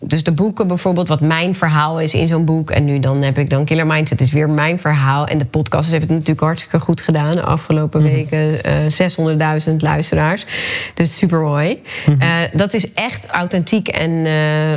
Dus 0.00 0.22
de 0.22 0.32
boeken 0.32 0.66
bijvoorbeeld, 0.66 1.08
wat 1.08 1.20
mijn 1.20 1.54
verhaal 1.54 2.00
is 2.00 2.14
in 2.14 2.28
zo'n 2.28 2.44
boek. 2.44 2.70
En 2.70 2.84
nu 2.84 2.98
dan 2.98 3.22
heb 3.22 3.38
ik 3.38 3.50
dan 3.50 3.64
Killer 3.64 3.86
Mindset, 3.86 4.20
is 4.20 4.32
weer 4.32 4.50
mijn 4.50 4.80
verhaal. 4.80 5.26
En 5.26 5.38
de 5.38 5.44
podcast 5.44 5.90
heeft 5.90 6.02
het 6.02 6.10
natuurlijk 6.10 6.40
hartstikke 6.40 6.80
goed 6.80 7.00
gedaan. 7.00 7.34
De 7.34 7.42
afgelopen 7.42 8.00
mm-hmm. 8.02 8.16
weken 8.16 8.60
uh, 9.48 9.60
600.000 9.68 9.76
luisteraars. 9.76 10.46
Dus 10.94 11.16
super 11.16 11.40
mooi. 11.40 11.82
Mm-hmm. 12.06 12.22
Uh, 12.22 12.28
dat 12.52 12.74
is 12.74 12.92
echt 12.92 13.26
authentiek 13.26 13.88
en 13.88 14.10
uh, 14.10 14.74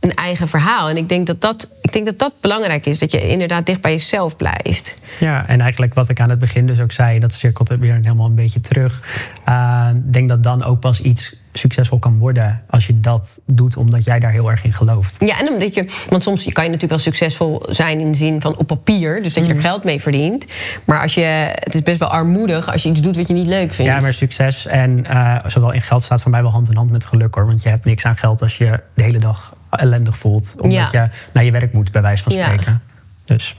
een 0.00 0.14
eigen 0.14 0.48
verhaal. 0.48 0.88
En 0.88 0.96
ik 0.96 1.08
denk 1.08 1.26
dat 1.26 1.40
dat, 1.40 1.68
ik 1.82 1.92
denk 1.92 2.06
dat 2.06 2.18
dat 2.18 2.32
belangrijk 2.40 2.86
is. 2.86 2.98
Dat 2.98 3.12
je 3.12 3.28
inderdaad 3.28 3.66
dicht 3.66 3.80
bij 3.80 3.92
jezelf 3.92 4.36
blijft. 4.36 4.96
Ja, 5.20 5.46
en 5.46 5.60
eigenlijk 5.60 5.94
wat 5.94 6.08
ik 6.08 6.20
aan 6.20 6.30
het 6.30 6.38
begin 6.38 6.66
dus 6.66 6.80
ook 6.80 6.92
zei... 6.92 7.18
dat 7.18 7.34
cirkelt 7.34 7.68
het 7.68 7.80
weer 7.80 7.94
helemaal 7.94 8.26
een 8.26 8.34
beetje 8.34 8.60
terug. 8.60 9.02
Uh, 9.48 9.88
ik 9.94 10.12
denk 10.12 10.28
dat 10.28 10.42
dan 10.42 10.64
ook 10.64 10.80
pas 10.80 11.00
iets 11.00 11.38
succesvol 11.52 11.98
kan 11.98 12.18
worden 12.18 12.62
als 12.68 12.86
je 12.86 13.00
dat 13.00 13.40
doet 13.46 13.76
omdat 13.76 14.04
jij 14.04 14.18
daar 14.18 14.30
heel 14.30 14.50
erg 14.50 14.64
in 14.64 14.72
gelooft. 14.72 15.16
Ja, 15.20 15.40
en 15.40 15.48
omdat 15.48 15.74
je, 15.74 15.84
want 16.08 16.22
soms 16.22 16.42
kan 16.42 16.64
je 16.64 16.70
natuurlijk 16.70 16.90
wel 16.90 16.98
succesvol 17.12 17.66
zijn 17.68 18.00
in 18.00 18.10
de 18.10 18.16
zin 18.16 18.40
van 18.40 18.56
op 18.56 18.66
papier, 18.66 19.22
dus 19.22 19.34
dat 19.34 19.46
je 19.46 19.54
er 19.54 19.60
geld 19.60 19.84
mee 19.84 20.00
verdient. 20.00 20.46
Maar 20.84 21.00
als 21.00 21.14
je, 21.14 21.52
het 21.54 21.74
is 21.74 21.82
best 21.82 21.98
wel 21.98 22.08
armoedig 22.08 22.72
als 22.72 22.82
je 22.82 22.88
iets 22.88 23.00
doet 23.00 23.16
wat 23.16 23.28
je 23.28 23.34
niet 23.34 23.46
leuk 23.46 23.72
vindt. 23.72 23.92
Ja, 23.92 24.00
maar 24.00 24.14
succes 24.14 24.66
en 24.66 25.04
uh, 25.10 25.38
zowel 25.46 25.72
in 25.72 25.80
geld 25.80 26.02
staat 26.02 26.22
voor 26.22 26.30
mij 26.30 26.42
wel 26.42 26.50
hand 26.50 26.70
in 26.70 26.76
hand 26.76 26.90
met 26.90 27.04
geluk 27.04 27.34
hoor. 27.34 27.46
Want 27.46 27.62
je 27.62 27.68
hebt 27.68 27.84
niks 27.84 28.04
aan 28.04 28.16
geld 28.16 28.42
als 28.42 28.58
je 28.58 28.80
de 28.94 29.02
hele 29.02 29.18
dag 29.18 29.54
ellendig 29.80 30.16
voelt, 30.16 30.54
omdat 30.58 30.90
je 30.90 31.08
naar 31.32 31.44
je 31.44 31.50
werk 31.50 31.72
moet, 31.72 31.92
bij 31.92 32.02
wijze 32.02 32.22
van 32.22 32.32
spreken. 32.32 32.82
Dus. 33.24 33.56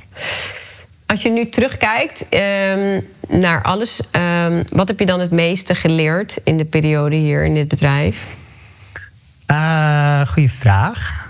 Als 1.05 1.21
je 1.21 1.29
nu 1.29 1.49
terugkijkt 1.49 2.25
um, 2.29 3.05
naar 3.39 3.61
alles, 3.61 3.99
um, 4.45 4.63
wat 4.69 4.87
heb 4.87 4.99
je 4.99 5.05
dan 5.05 5.19
het 5.19 5.31
meeste 5.31 5.75
geleerd 5.75 6.39
in 6.43 6.57
de 6.57 6.65
periode 6.65 7.15
hier 7.15 7.43
in 7.43 7.53
dit 7.53 7.67
bedrijf? 7.67 8.17
Uh, 9.47 10.27
goeie 10.27 10.51
vraag. 10.51 11.29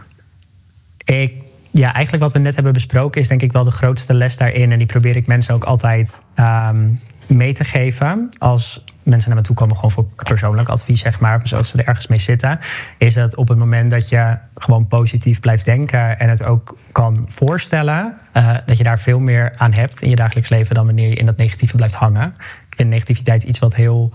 Ik, 1.05 1.33
ja, 1.71 1.93
eigenlijk 1.93 2.23
wat 2.23 2.33
we 2.33 2.39
net 2.39 2.55
hebben 2.55 2.73
besproken 2.73 3.21
is 3.21 3.27
denk 3.27 3.41
ik 3.41 3.51
wel 3.51 3.63
de 3.63 3.71
grootste 3.71 4.13
les 4.13 4.37
daarin. 4.37 4.71
En 4.71 4.77
die 4.77 4.87
probeer 4.87 5.15
ik 5.15 5.27
mensen 5.27 5.53
ook 5.53 5.63
altijd 5.63 6.21
um, 6.35 7.01
mee 7.35 7.53
te 7.53 7.63
geven. 7.63 8.29
Als 8.39 8.83
mensen 9.03 9.29
naar 9.29 9.39
me 9.39 9.45
toe 9.45 9.55
komen 9.55 9.75
gewoon 9.75 9.91
voor 9.91 10.05
persoonlijk 10.15 10.69
advies, 10.69 11.01
zeg 11.01 11.19
maar, 11.19 11.39
zoals 11.43 11.67
ze 11.67 11.77
er 11.77 11.87
ergens 11.87 12.07
mee 12.07 12.19
zitten, 12.19 12.59
is 12.97 13.13
dat 13.13 13.35
op 13.35 13.47
het 13.47 13.57
moment 13.57 13.91
dat 13.91 14.09
je 14.09 14.37
gewoon 14.55 14.87
positief 14.87 15.39
blijft 15.39 15.65
denken 15.65 16.19
en 16.19 16.29
het 16.29 16.43
ook 16.43 16.77
kan 16.91 17.25
voorstellen, 17.27 18.17
uh, 18.37 18.57
dat 18.65 18.77
je 18.77 18.83
daar 18.83 18.99
veel 18.99 19.19
meer 19.19 19.53
aan 19.57 19.73
hebt 19.73 20.01
in 20.01 20.09
je 20.09 20.15
dagelijks 20.15 20.49
leven 20.49 20.75
dan 20.75 20.85
wanneer 20.85 21.09
je 21.09 21.15
in 21.15 21.25
dat 21.25 21.37
negatieve 21.37 21.75
blijft 21.75 21.95
hangen. 21.95 22.33
Ik 22.69 22.75
vind 22.75 22.89
negativiteit 22.89 23.43
iets 23.43 23.59
wat 23.59 23.75
heel 23.75 24.13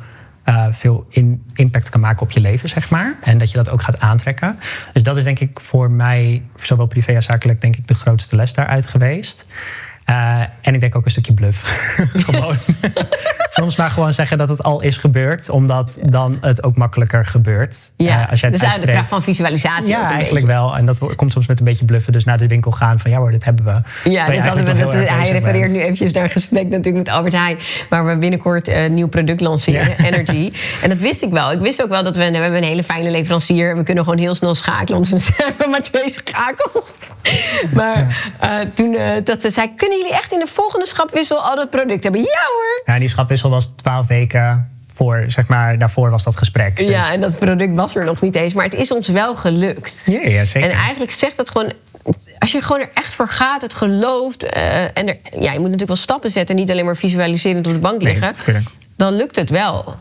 uh, 0.49 0.67
veel 0.71 1.07
impact 1.55 1.89
kan 1.89 2.01
maken 2.01 2.23
op 2.23 2.31
je 2.31 2.41
leven, 2.41 2.69
zeg 2.69 2.91
maar. 2.91 3.15
En 3.23 3.39
dat 3.39 3.51
je 3.51 3.57
dat 3.57 3.71
ook 3.71 3.83
gaat 3.83 4.01
aantrekken. 4.01 4.59
Dus 4.93 5.03
dat 5.03 5.17
is 5.17 5.25
denk 5.25 5.39
ik 5.39 5.61
voor 5.61 5.91
mij, 5.91 6.43
zowel 6.57 6.87
privé 6.87 7.15
als 7.15 7.25
zakelijk, 7.25 7.61
denk 7.61 7.77
ik 7.77 7.89
de 7.89 7.95
grootste 7.95 8.37
les 8.37 8.53
daaruit 8.53 8.87
geweest. 8.87 9.47
Uh, 10.11 10.41
en 10.61 10.75
ik 10.75 10.81
denk 10.81 10.95
ook 10.95 11.05
een 11.05 11.11
stukje 11.11 11.35
bluff. 11.35 11.63
gewoon. 12.27 12.57
Soms 13.49 13.77
maar 13.77 13.91
gewoon 13.91 14.13
zeggen 14.13 14.39
dat 14.39 14.49
het 14.49 14.63
al 14.63 14.81
is 14.81 14.97
gebeurd, 14.97 15.49
omdat 15.49 15.99
dan 16.03 16.39
het 16.41 16.63
ook 16.63 16.77
makkelijker 16.77 17.25
gebeurt. 17.25 17.91
Ja, 17.97 18.23
uh, 18.23 18.31
als 18.31 18.41
jij 18.41 18.51
het 18.51 18.61
dus 18.61 18.69
uit 18.69 18.83
de 18.83 18.89
kracht 18.89 19.09
van 19.09 19.23
visualisatie. 19.23 19.87
Ja, 19.87 20.11
eigenlijk 20.11 20.47
wel. 20.47 20.77
En 20.77 20.87
dat 20.87 21.15
komt 21.17 21.33
soms 21.33 21.47
met 21.47 21.59
een 21.59 21.65
beetje 21.65 21.85
bluffen. 21.85 22.13
Dus 22.13 22.25
naar 22.25 22.39
de 22.39 22.47
winkel 22.47 22.71
gaan 22.71 22.99
van 22.99 23.11
ja 23.11 23.19
hoor, 23.19 23.31
dit 23.31 23.45
hebben 23.45 23.65
we. 23.65 24.11
Ja, 24.11 24.27
dit 24.27 24.41
hadden 24.41 24.65
we. 24.65 24.75
Dat, 24.75 24.93
hij 24.93 25.31
refereert 25.31 25.73
nu 25.73 25.81
eventjes 25.81 26.13
naar 26.13 26.25
een 26.25 26.31
gesprek 26.31 26.69
natuurlijk 26.69 27.07
met 27.07 27.15
Albert 27.15 27.35
Heijn, 27.35 27.59
waar 27.89 28.07
we 28.07 28.17
binnenkort 28.17 28.69
een 28.69 28.95
nieuw 28.95 29.09
product 29.09 29.41
lanceren, 29.41 29.95
ja. 29.99 30.05
Energy. 30.11 30.53
En 30.83 30.89
dat 30.89 30.99
wist 30.99 31.23
ik 31.23 31.31
wel. 31.31 31.53
Ik 31.53 31.61
wist 31.61 31.83
ook 31.83 31.89
wel 31.89 32.03
dat 32.03 32.17
we, 32.17 32.31
we 32.31 32.37
hebben 32.37 32.63
een 32.63 32.69
hele 32.69 32.85
fijne 32.85 33.11
leverancier 33.11 33.71
en 33.71 33.77
we 33.77 33.83
kunnen 33.83 34.05
gewoon 34.05 34.19
heel 34.19 34.35
snel 34.35 34.55
schakelen. 34.55 35.03
We 35.03 35.35
hebben 35.37 35.71
maar 35.71 35.83
twee 35.83 36.11
schakels. 36.11 37.11
Maar 37.73 38.31
uh, 38.43 38.51
toen 38.75 38.97
dat 39.25 39.41
ze 39.41 39.51
zei, 39.51 39.75
kunnen 39.77 39.96
jullie 39.97 40.13
echt 40.13 40.33
in 40.33 40.39
de 40.39 40.47
volgende 40.47 40.87
schapwissel 40.87 41.39
al 41.39 41.57
dat 41.57 41.71
product 41.71 42.03
hebben? 42.03 42.21
Ja 42.21 42.47
hoor! 42.49 42.95
Ja, 42.95 42.99
die 42.99 43.09
schapwissel 43.09 43.51
was 43.51 43.73
twaalf 43.77 44.07
weken 44.07 44.71
voor, 44.95 45.25
zeg 45.27 45.47
maar, 45.47 45.79
daarvoor 45.79 46.11
was 46.11 46.25
dat 46.25 46.37
gesprek. 46.37 46.77
Dus. 46.77 46.89
Ja, 46.89 47.13
en 47.13 47.21
dat 47.21 47.39
product 47.39 47.75
was 47.75 47.97
er 47.97 48.05
nog 48.05 48.21
niet 48.21 48.35
eens. 48.35 48.55
Maar 48.55 48.65
het 48.65 48.75
is 48.75 48.93
ons 48.93 49.09
wel 49.09 49.37
gelukt. 49.37 50.03
Ja, 50.07 50.21
ja 50.21 50.45
zeker. 50.45 50.71
En 50.71 50.77
eigenlijk 50.77 51.11
zegt 51.11 51.37
dat 51.37 51.51
gewoon... 51.51 51.73
Als 52.39 52.53
je 52.53 52.63
gewoon 52.63 52.81
er 52.81 52.91
echt 52.95 53.15
voor 53.15 53.29
gaat, 53.29 53.63
het 53.63 53.75
gelooft... 53.75 54.45
Uh, 54.45 54.83
en 54.83 55.09
er, 55.09 55.17
ja, 55.33 55.53
je 55.53 55.59
moet 55.59 55.63
natuurlijk 55.63 55.87
wel 55.87 55.97
stappen 55.97 56.31
zetten... 56.31 56.57
niet 56.57 56.71
alleen 56.71 56.85
maar 56.85 56.97
visualiserend 56.97 57.67
op 57.67 57.73
de 57.73 57.79
bank 57.79 58.03
liggen... 58.03 58.35
Nee, 58.47 58.63
dan 58.97 59.13
lukt 59.13 59.37
het 59.37 59.51
wel. 59.51 59.95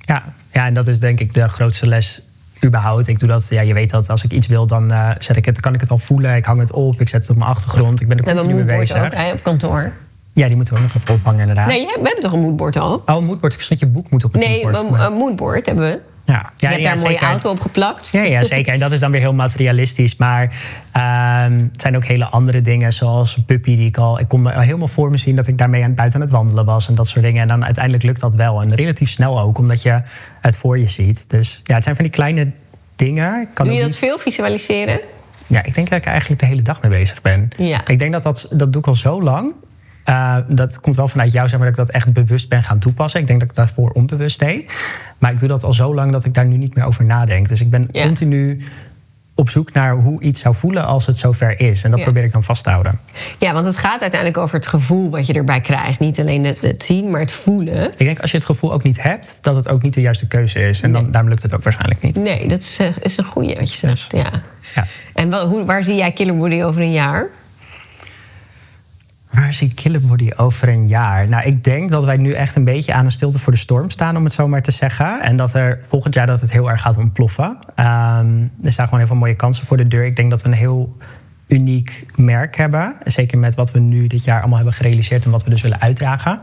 Ja, 0.00 0.24
ja, 0.52 0.66
en 0.66 0.74
dat 0.74 0.86
is 0.86 0.98
denk 0.98 1.20
ik 1.20 1.34
de 1.34 1.48
grootste 1.48 1.86
les 1.86 2.22
überhaupt. 2.64 3.08
Ik 3.08 3.18
doe 3.18 3.28
dat, 3.28 3.46
ja, 3.50 3.60
je 3.60 3.74
weet 3.74 3.90
dat 3.90 4.10
als 4.10 4.24
ik 4.24 4.32
iets 4.32 4.46
wil, 4.46 4.66
dan 4.66 4.92
uh, 4.92 5.10
zet 5.18 5.36
ik 5.36 5.44
het, 5.44 5.60
kan 5.60 5.74
ik 5.74 5.80
het 5.80 5.90
al 5.90 5.98
voelen. 5.98 6.36
Ik 6.36 6.44
hang 6.44 6.60
het 6.60 6.72
op, 6.72 7.00
ik 7.00 7.08
zet 7.08 7.20
het 7.20 7.30
op 7.30 7.36
mijn 7.36 7.50
achtergrond. 7.50 8.00
Ik 8.00 8.08
ben 8.08 8.18
er 8.18 8.24
continu 8.24 8.54
mee 8.54 8.78
bezig. 8.78 9.04
ook 9.04 9.14
hè, 9.14 9.32
op 9.32 9.42
kantoor. 9.42 9.92
Ja, 10.32 10.46
die 10.46 10.56
moeten 10.56 10.74
we 10.74 10.80
ook 10.80 10.86
nog 10.86 11.02
even 11.02 11.14
ophangen 11.14 11.40
inderdaad. 11.40 11.66
Nee, 11.66 11.86
we 11.86 12.00
hebben 12.02 12.22
toch 12.22 12.32
een 12.32 12.40
moodboard 12.40 12.76
al? 12.76 13.02
Oh, 13.06 13.16
een 13.16 13.24
moodboard. 13.24 13.70
Ik 13.70 13.78
je 13.78 13.86
boek 13.86 14.10
moet 14.10 14.24
op 14.24 14.32
het 14.32 14.42
nee, 14.42 14.64
moodboard. 14.64 14.90
Nee, 14.90 15.06
een 15.06 15.12
moodboard 15.12 15.66
hebben 15.66 15.84
we. 15.84 16.00
Ja, 16.32 16.52
je 16.56 16.66
hebt 16.66 16.82
daar 16.82 16.96
een 16.96 17.00
mooie 17.00 17.18
auto 17.18 17.50
op 17.50 17.60
geplakt. 17.60 18.08
Ja, 18.08 18.22
ja, 18.22 18.44
zeker. 18.44 18.72
En 18.72 18.78
dat 18.78 18.92
is 18.92 19.00
dan 19.00 19.10
weer 19.10 19.20
heel 19.20 19.34
materialistisch. 19.34 20.16
Maar 20.16 20.52
ehm, 20.92 21.58
het 21.72 21.80
zijn 21.80 21.96
ook 21.96 22.04
hele 22.04 22.24
andere 22.24 22.62
dingen, 22.62 22.92
zoals 22.92 23.36
een 23.36 23.44
puppy 23.44 23.76
die 23.76 23.86
ik 23.86 23.96
al... 23.96 24.20
Ik 24.20 24.28
kon 24.28 24.42
me 24.42 24.60
helemaal 24.60 24.88
voor 24.88 25.10
me 25.10 25.16
zien 25.16 25.36
dat 25.36 25.46
ik 25.46 25.58
daarmee 25.58 25.84
aan, 25.84 25.94
buiten 25.94 26.20
aan 26.20 26.26
het 26.26 26.34
wandelen 26.34 26.64
was 26.64 26.88
en 26.88 26.94
dat 26.94 27.08
soort 27.08 27.24
dingen. 27.24 27.42
En 27.42 27.48
dan 27.48 27.64
uiteindelijk 27.64 28.04
lukt 28.04 28.20
dat 28.20 28.34
wel. 28.34 28.60
En 28.60 28.74
relatief 28.74 29.10
snel 29.10 29.40
ook, 29.40 29.58
omdat 29.58 29.82
je 29.82 30.02
het 30.40 30.56
voor 30.56 30.78
je 30.78 30.88
ziet. 30.88 31.30
Dus 31.30 31.60
ja, 31.64 31.74
het 31.74 31.82
zijn 31.82 31.96
van 31.96 32.04
die 32.04 32.14
kleine 32.14 32.50
dingen. 32.96 33.48
Kan 33.54 33.66
Doe 33.66 33.74
je 33.74 33.82
dat 33.82 33.96
veel 33.96 34.18
visualiseren? 34.18 35.00
Ja, 35.46 35.62
ik 35.64 35.74
denk 35.74 35.88
dat 35.88 35.98
ik 35.98 36.04
er 36.04 36.10
eigenlijk 36.10 36.40
de 36.40 36.46
hele 36.46 36.62
dag 36.62 36.82
mee 36.82 36.90
bezig 36.90 37.22
ben. 37.22 37.48
Ja. 37.56 37.86
Ik 37.86 37.98
denk 37.98 38.12
dat 38.12 38.22
dat, 38.22 38.48
dat 38.50 38.72
doe 38.72 38.80
ik 38.80 38.88
al 38.88 38.94
zo 38.94 39.22
lang. 39.22 39.52
Uh, 40.08 40.36
dat 40.48 40.80
komt 40.80 40.96
wel 40.96 41.08
vanuit 41.08 41.32
jou, 41.32 41.48
zeg 41.48 41.58
maar, 41.58 41.68
dat 41.70 41.78
ik 41.78 41.86
dat 41.86 41.94
echt 41.94 42.12
bewust 42.12 42.48
ben 42.48 42.62
gaan 42.62 42.78
toepassen. 42.78 43.20
Ik 43.20 43.26
denk 43.26 43.40
dat 43.40 43.48
ik 43.48 43.54
daarvoor 43.54 43.90
onbewust 43.90 44.38
deed. 44.38 44.72
Maar 45.18 45.32
ik 45.32 45.38
doe 45.38 45.48
dat 45.48 45.64
al 45.64 45.72
zo 45.72 45.94
lang 45.94 46.12
dat 46.12 46.24
ik 46.24 46.34
daar 46.34 46.46
nu 46.46 46.56
niet 46.56 46.74
meer 46.74 46.84
over 46.84 47.04
nadenk. 47.04 47.48
Dus 47.48 47.60
ik 47.60 47.70
ben 47.70 47.90
continu 47.92 48.60
op 49.38 49.50
zoek 49.50 49.72
naar 49.72 49.94
hoe 49.96 50.20
iets 50.20 50.40
zou 50.40 50.54
voelen 50.54 50.84
als 50.84 51.06
het 51.06 51.16
zover 51.16 51.60
is. 51.60 51.84
En 51.84 51.90
dat 51.90 52.00
probeer 52.00 52.24
ik 52.24 52.32
dan 52.32 52.42
vast 52.42 52.64
te 52.64 52.70
houden. 52.70 53.00
Ja, 53.38 53.52
want 53.52 53.66
het 53.66 53.76
gaat 53.76 54.00
uiteindelijk 54.00 54.40
over 54.40 54.56
het 54.56 54.66
gevoel 54.66 55.10
wat 55.10 55.26
je 55.26 55.32
erbij 55.32 55.60
krijgt. 55.60 55.98
Niet 55.98 56.20
alleen 56.20 56.44
het, 56.44 56.82
zien, 56.82 57.10
maar 57.10 57.20
het 57.20 57.32
voelen. 57.32 57.84
Ik 57.84 57.98
denk 57.98 58.20
als 58.20 58.30
je 58.30 58.36
het 58.36 58.46
gevoel 58.46 58.72
ook 58.72 58.82
niet 58.82 59.02
hebt, 59.02 59.38
dat 59.42 59.56
het 59.56 59.68
ook 59.68 59.82
niet 59.82 59.94
de 59.94 60.00
juiste 60.00 60.26
keuze 60.26 60.68
is. 60.68 60.80
En 60.80 60.92
dan, 60.92 61.10
daarom 61.10 61.30
lukt 61.30 61.42
het 61.42 61.54
ook 61.54 61.62
waarschijnlijk 61.62 62.02
niet. 62.02 62.16
Nee, 62.16 62.48
dat 62.48 62.62
is, 62.62 62.76
eh, 62.78 62.86
is 63.02 63.16
een 63.16 63.24
goede 63.24 63.54
wat 63.54 63.72
je 63.72 63.78
zegt. 63.78 64.12
Ja. 64.12 64.30
ja. 64.74 64.86
En 65.14 65.30
wel, 65.30 65.48
hoe, 65.48 65.64
waar 65.64 65.84
zie 65.84 65.94
jij 65.94 66.12
Killer 66.12 66.36
Body 66.36 66.62
over 66.62 66.80
een 66.80 66.92
jaar? 66.92 67.28
Waar 69.30 69.54
zie 69.54 69.74
Killerbody 69.74 70.30
over 70.36 70.68
een 70.68 70.88
jaar? 70.88 71.28
Nou, 71.28 71.46
ik 71.46 71.64
denk 71.64 71.90
dat 71.90 72.04
wij 72.04 72.16
nu 72.16 72.32
echt 72.32 72.56
een 72.56 72.64
beetje 72.64 72.92
aan 72.92 73.04
een 73.04 73.10
stilte 73.10 73.38
voor 73.38 73.52
de 73.52 73.58
storm 73.58 73.90
staan, 73.90 74.16
om 74.16 74.24
het 74.24 74.32
zo 74.32 74.48
maar 74.48 74.62
te 74.62 74.70
zeggen. 74.70 75.22
En 75.22 75.36
dat 75.36 75.54
er 75.54 75.80
volgend 75.88 76.14
jaar 76.14 76.26
dat 76.26 76.40
het 76.40 76.52
heel 76.52 76.70
erg 76.70 76.82
gaat 76.82 76.96
ontploffen. 76.96 77.58
Um, 77.76 78.50
er 78.62 78.72
staan 78.72 78.84
gewoon 78.84 79.00
heel 79.00 79.08
veel 79.08 79.16
mooie 79.16 79.34
kansen 79.34 79.66
voor 79.66 79.76
de 79.76 79.88
deur. 79.88 80.04
Ik 80.04 80.16
denk 80.16 80.30
dat 80.30 80.42
we 80.42 80.48
een 80.48 80.54
heel 80.54 80.96
uniek 81.46 82.06
merk 82.16 82.56
hebben. 82.56 82.94
Zeker 83.04 83.38
met 83.38 83.54
wat 83.54 83.70
we 83.70 83.78
nu 83.78 84.06
dit 84.06 84.24
jaar 84.24 84.38
allemaal 84.38 84.56
hebben 84.56 84.74
gerealiseerd 84.74 85.24
en 85.24 85.30
wat 85.30 85.44
we 85.44 85.50
dus 85.50 85.62
willen 85.62 85.80
uitdragen. 85.80 86.40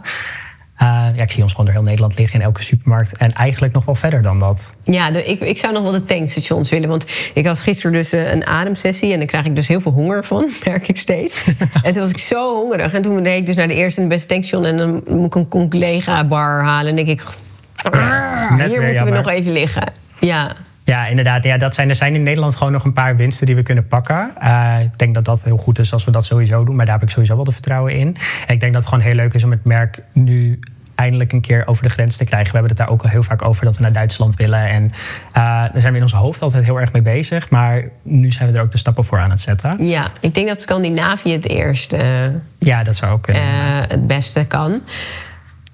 Uh, 0.81 1.07
ja, 1.15 1.23
ik 1.23 1.31
zie 1.31 1.43
ons 1.43 1.51
gewoon 1.51 1.65
door 1.65 1.75
heel 1.75 1.83
Nederland 1.83 2.17
liggen 2.17 2.39
in 2.39 2.45
elke 2.45 2.63
supermarkt. 2.63 3.17
En 3.17 3.33
eigenlijk 3.33 3.73
nog 3.73 3.85
wel 3.85 3.95
verder 3.95 4.21
dan 4.21 4.39
dat. 4.39 4.73
Ja, 4.83 5.09
ik, 5.09 5.39
ik 5.39 5.57
zou 5.57 5.73
nog 5.73 5.83
wel 5.83 5.91
de 5.91 6.03
tankstations 6.03 6.69
willen. 6.69 6.89
Want 6.89 7.05
ik 7.33 7.45
had 7.45 7.59
gisteren 7.59 7.91
dus 7.91 8.13
uh, 8.13 8.31
een 8.31 8.45
ademsessie. 8.45 9.11
En 9.11 9.17
daar 9.17 9.27
krijg 9.27 9.45
ik 9.45 9.55
dus 9.55 9.67
heel 9.67 9.81
veel 9.81 9.91
honger 9.91 10.25
van, 10.25 10.49
merk 10.65 10.87
ik 10.87 10.97
steeds. 10.97 11.43
en 11.83 11.91
toen 11.91 12.01
was 12.01 12.11
ik 12.11 12.17
zo 12.19 12.55
hongerig. 12.55 12.93
En 12.93 13.01
toen 13.01 13.23
reed 13.23 13.39
ik 13.39 13.45
dus 13.45 13.55
naar 13.55 13.67
de 13.67 13.73
eerste 13.73 14.01
en 14.01 14.07
beste 14.07 14.27
tankstation. 14.27 14.65
En 14.65 14.77
dan 14.77 15.17
moet 15.17 15.35
ik 15.35 15.53
een 15.53 15.69
collega 15.69 16.23
bar 16.23 16.63
halen. 16.63 16.89
En 16.89 17.05
denk 17.05 17.07
ik, 17.07 17.23
hier 18.69 18.81
moeten 18.81 19.05
we 19.05 19.11
nog 19.11 19.27
even 19.27 19.51
liggen. 19.51 19.83
Ja. 20.19 20.55
Ja, 20.85 21.07
inderdaad. 21.07 21.43
Ja, 21.43 21.57
dat 21.57 21.73
zijn, 21.73 21.89
er 21.89 21.95
zijn 21.95 22.15
in 22.15 22.23
Nederland 22.23 22.55
gewoon 22.55 22.73
nog 22.73 22.83
een 22.83 22.93
paar 22.93 23.15
winsten 23.15 23.45
die 23.45 23.55
we 23.55 23.63
kunnen 23.63 23.87
pakken. 23.87 24.31
Uh, 24.43 24.75
ik 24.81 24.99
denk 24.99 25.13
dat 25.13 25.25
dat 25.25 25.43
heel 25.43 25.57
goed 25.57 25.79
is 25.79 25.93
als 25.93 26.05
we 26.05 26.11
dat 26.11 26.25
sowieso 26.25 26.63
doen. 26.63 26.75
Maar 26.75 26.85
daar 26.85 26.93
heb 26.93 27.03
ik 27.03 27.09
sowieso 27.09 27.35
wel 27.35 27.43
de 27.43 27.51
vertrouwen 27.51 27.93
in. 27.93 28.15
En 28.47 28.53
ik 28.53 28.59
denk 28.59 28.73
dat 28.73 28.81
het 28.81 28.85
gewoon 28.85 29.03
heel 29.03 29.15
leuk 29.15 29.33
is 29.33 29.43
om 29.43 29.51
het 29.51 29.65
merk 29.65 29.99
nu 30.11 30.59
eindelijk 30.95 31.31
een 31.31 31.41
keer 31.41 31.67
over 31.67 31.83
de 31.83 31.89
grens 31.89 32.17
te 32.17 32.25
krijgen. 32.25 32.51
We 32.51 32.57
hebben 32.57 32.77
het 32.77 32.85
daar 32.85 32.89
ook 32.95 33.03
al 33.03 33.09
heel 33.09 33.23
vaak 33.23 33.45
over 33.45 33.65
dat 33.65 33.77
we 33.77 33.81
naar 33.83 33.93
Duitsland 33.93 34.35
willen. 34.35 34.67
En 34.67 34.83
uh, 34.83 34.91
daar 35.33 35.71
zijn 35.75 35.91
we 35.91 35.97
in 35.97 36.03
ons 36.03 36.13
hoofd 36.13 36.41
altijd 36.41 36.63
heel 36.63 36.79
erg 36.79 36.91
mee 36.91 37.01
bezig. 37.01 37.49
Maar 37.49 37.83
nu 38.03 38.31
zijn 38.31 38.51
we 38.51 38.57
er 38.57 38.63
ook 38.63 38.71
de 38.71 38.77
stappen 38.77 39.03
voor 39.03 39.19
aan 39.19 39.29
het 39.29 39.39
zetten. 39.39 39.85
Ja, 39.85 40.11
ik 40.19 40.33
denk 40.33 40.47
dat 40.47 40.61
Scandinavië 40.61 41.31
het 41.31 41.47
eerste. 41.47 41.97
Uh, 41.97 42.03
ja, 42.59 42.83
dat 42.83 42.95
zou 42.95 43.11
ook 43.11 43.21
kunnen. 43.21 43.43
Uh, 43.43 43.49
het 43.87 44.07
beste 44.07 44.45
kan. 44.45 44.81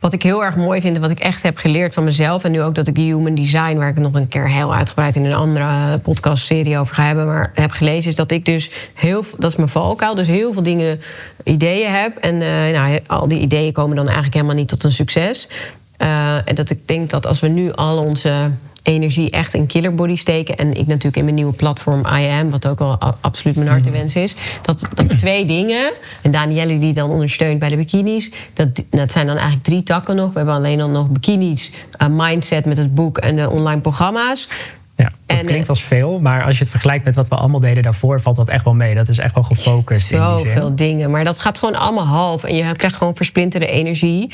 Wat 0.01 0.13
ik 0.13 0.23
heel 0.23 0.45
erg 0.45 0.55
mooi 0.55 0.81
vind 0.81 0.95
en 0.95 1.01
wat 1.01 1.11
ik 1.11 1.19
echt 1.19 1.43
heb 1.43 1.57
geleerd 1.57 1.93
van 1.93 2.03
mezelf. 2.03 2.43
En 2.43 2.51
nu 2.51 2.61
ook 2.61 2.75
dat 2.75 2.87
ik 2.87 2.95
die 2.95 3.13
human 3.15 3.35
design, 3.35 3.77
waar 3.77 3.89
ik 3.89 3.97
nog 3.97 4.13
een 4.13 4.27
keer 4.27 4.49
heel 4.49 4.73
uitgebreid 4.73 5.15
in 5.15 5.25
een 5.25 5.33
andere 5.33 5.99
podcastserie 5.99 6.77
over 6.77 6.95
ga 6.95 7.03
hebben, 7.03 7.25
maar 7.25 7.51
heb 7.55 7.71
gelezen, 7.71 8.09
is 8.09 8.15
dat 8.15 8.31
ik 8.31 8.45
dus 8.45 8.71
heel 8.93 9.25
dat 9.37 9.51
is 9.51 9.57
mijn 9.57 9.69
valkuil, 9.69 10.15
dus 10.15 10.27
heel 10.27 10.53
veel 10.53 10.63
dingen, 10.63 11.01
ideeën 11.43 11.91
heb. 11.91 12.17
En 12.17 12.35
uh, 12.41 12.71
nou, 12.73 12.99
al 13.07 13.27
die 13.27 13.39
ideeën 13.39 13.73
komen 13.73 13.95
dan 13.95 14.05
eigenlijk 14.05 14.35
helemaal 14.35 14.55
niet 14.55 14.67
tot 14.67 14.83
een 14.83 14.91
succes. 14.91 15.49
Uh, 15.97 16.47
en 16.47 16.55
dat 16.55 16.69
ik 16.69 16.87
denk 16.87 17.09
dat 17.09 17.25
als 17.25 17.39
we 17.39 17.47
nu 17.47 17.71
al 17.71 17.97
onze 17.97 18.51
energie 18.83 19.29
echt 19.29 19.53
in 19.53 19.65
killerbody 19.65 20.15
steken. 20.15 20.57
En 20.57 20.73
ik 20.73 20.87
natuurlijk 20.87 21.17
in 21.17 21.23
mijn 21.23 21.35
nieuwe 21.35 21.53
platform 21.53 21.99
I 21.99 22.29
Am, 22.29 22.49
wat 22.49 22.67
ook 22.67 22.79
wel 22.79 22.97
absoluut 23.21 23.55
mijn 23.55 23.67
hartenwens 23.67 24.15
is. 24.15 24.35
Dat, 24.61 24.89
dat 24.93 25.17
twee 25.19 25.45
dingen, 25.45 25.91
en 26.21 26.31
Danielle 26.31 26.79
die 26.79 26.93
dan 26.93 27.09
ondersteunt 27.09 27.59
bij 27.59 27.69
de 27.69 27.75
bikinis, 27.75 28.31
dat, 28.53 28.83
dat 28.89 29.11
zijn 29.11 29.25
dan 29.25 29.35
eigenlijk 29.35 29.65
drie 29.65 29.83
takken 29.83 30.15
nog. 30.15 30.31
We 30.31 30.37
hebben 30.37 30.55
alleen 30.55 30.77
dan 30.77 30.91
nog 30.91 31.09
bikinis, 31.09 31.71
mindset 32.09 32.65
met 32.65 32.77
het 32.77 32.95
boek 32.95 33.17
en 33.17 33.35
de 33.35 33.49
online 33.49 33.81
programma's. 33.81 34.47
Ja, 34.95 35.11
dat 35.25 35.37
en, 35.37 35.45
klinkt 35.45 35.69
als 35.69 35.83
veel, 35.83 36.19
maar 36.19 36.43
als 36.43 36.55
je 36.57 36.61
het 36.61 36.71
vergelijkt 36.71 37.05
met 37.05 37.15
wat 37.15 37.27
we 37.27 37.35
allemaal 37.35 37.59
deden 37.59 37.83
daarvoor, 37.83 38.21
valt 38.21 38.35
dat 38.35 38.49
echt 38.49 38.63
wel 38.63 38.73
mee. 38.73 38.95
Dat 38.95 39.09
is 39.09 39.17
echt 39.17 39.33
wel 39.33 39.43
gefocust. 39.43 40.07
Zoveel 40.07 40.75
dingen, 40.75 41.11
maar 41.11 41.23
dat 41.23 41.39
gaat 41.39 41.57
gewoon 41.57 41.75
allemaal 41.75 42.05
half. 42.05 42.43
En 42.43 42.55
je 42.55 42.75
krijgt 42.75 42.97
gewoon 42.97 43.15
versplinterde 43.15 43.67
energie. 43.67 44.31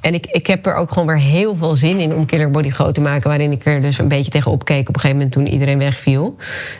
En 0.00 0.14
ik, 0.14 0.26
ik 0.26 0.46
heb 0.46 0.66
er 0.66 0.74
ook 0.74 0.90
gewoon 0.90 1.08
weer 1.08 1.18
heel 1.18 1.56
veel 1.56 1.74
zin 1.74 1.98
in 1.98 2.14
om 2.14 2.26
Killer 2.26 2.50
Body 2.50 2.70
groot 2.70 2.94
te 2.94 3.00
maken. 3.00 3.28
Waarin 3.28 3.52
ik 3.52 3.64
er 3.64 3.80
dus 3.80 3.98
een 3.98 4.08
beetje 4.08 4.30
tegen 4.30 4.50
opkeek 4.50 4.88
op 4.88 4.94
een 4.94 5.00
gegeven 5.00 5.16
moment 5.16 5.32
toen 5.32 5.46
iedereen 5.46 5.78
wegviel. 5.78 6.36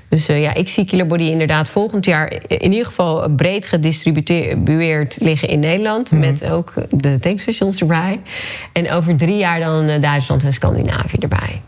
Dus 0.08 0.28
uh, 0.28 0.42
ja, 0.42 0.54
ik 0.54 0.68
zie 0.68 0.84
Killer 0.84 1.06
Body 1.06 1.22
inderdaad 1.22 1.68
volgend 1.68 2.04
jaar 2.04 2.32
in 2.46 2.70
ieder 2.70 2.86
geval 2.86 3.30
breed 3.30 3.66
gedistribueerd 3.66 5.16
liggen 5.20 5.48
in 5.48 5.60
Nederland. 5.60 6.10
Mhm. 6.10 6.20
Met 6.20 6.50
ook 6.50 6.72
de 6.90 7.18
tankstations 7.18 7.80
erbij. 7.80 8.20
En 8.72 8.90
over 8.90 9.16
drie 9.16 9.36
jaar 9.36 9.60
dan 9.60 9.88
uh, 9.88 10.00
Duitsland 10.00 10.44
en 10.44 10.52
Scandinavië 10.52 11.16
erbij. 11.18 11.62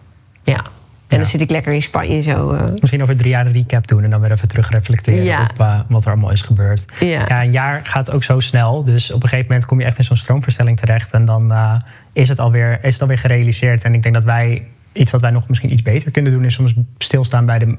Ja. 0.44 0.64
En 1.12 1.18
dan 1.18 1.30
zit 1.30 1.40
ik 1.40 1.50
lekker 1.50 1.72
in 1.72 1.82
Spanje 1.82 2.22
zo. 2.22 2.52
Uh... 2.52 2.60
Misschien 2.80 3.02
over 3.02 3.16
drie 3.16 3.30
jaar 3.30 3.46
een 3.46 3.52
recap 3.52 3.86
doen 3.88 4.04
en 4.04 4.10
dan 4.10 4.20
weer 4.20 4.32
even 4.32 4.48
terug 4.48 4.70
reflecteren 4.70 5.40
op 5.40 5.60
uh, 5.60 5.80
wat 5.88 6.04
er 6.04 6.10
allemaal 6.10 6.30
is 6.30 6.42
gebeurd. 6.42 6.84
Ja. 7.00 7.06
ja. 7.06 7.42
een 7.42 7.52
jaar 7.52 7.80
gaat 7.84 8.10
ook 8.10 8.22
zo 8.22 8.40
snel. 8.40 8.84
Dus 8.84 9.10
op 9.10 9.22
een 9.22 9.28
gegeven 9.28 9.46
moment 9.46 9.66
kom 9.66 9.80
je 9.80 9.86
echt 9.86 9.98
in 9.98 10.04
zo'n 10.04 10.16
stroomverstelling 10.16 10.78
terecht. 10.78 11.12
En 11.12 11.24
dan 11.24 11.52
uh, 11.52 11.74
is, 12.12 12.28
het 12.28 12.38
alweer, 12.38 12.78
is 12.82 12.92
het 12.92 13.02
alweer 13.02 13.18
gerealiseerd. 13.18 13.84
En 13.84 13.94
ik 13.94 14.02
denk 14.02 14.14
dat 14.14 14.24
wij 14.24 14.66
iets 14.92 15.10
wat 15.10 15.20
wij 15.20 15.30
nog 15.30 15.48
misschien 15.48 15.72
iets 15.72 15.82
beter 15.82 16.10
kunnen 16.10 16.32
doen, 16.32 16.44
is 16.44 16.54
soms 16.54 16.74
stilstaan 16.98 17.46
bij 17.46 17.58
de 17.58 17.76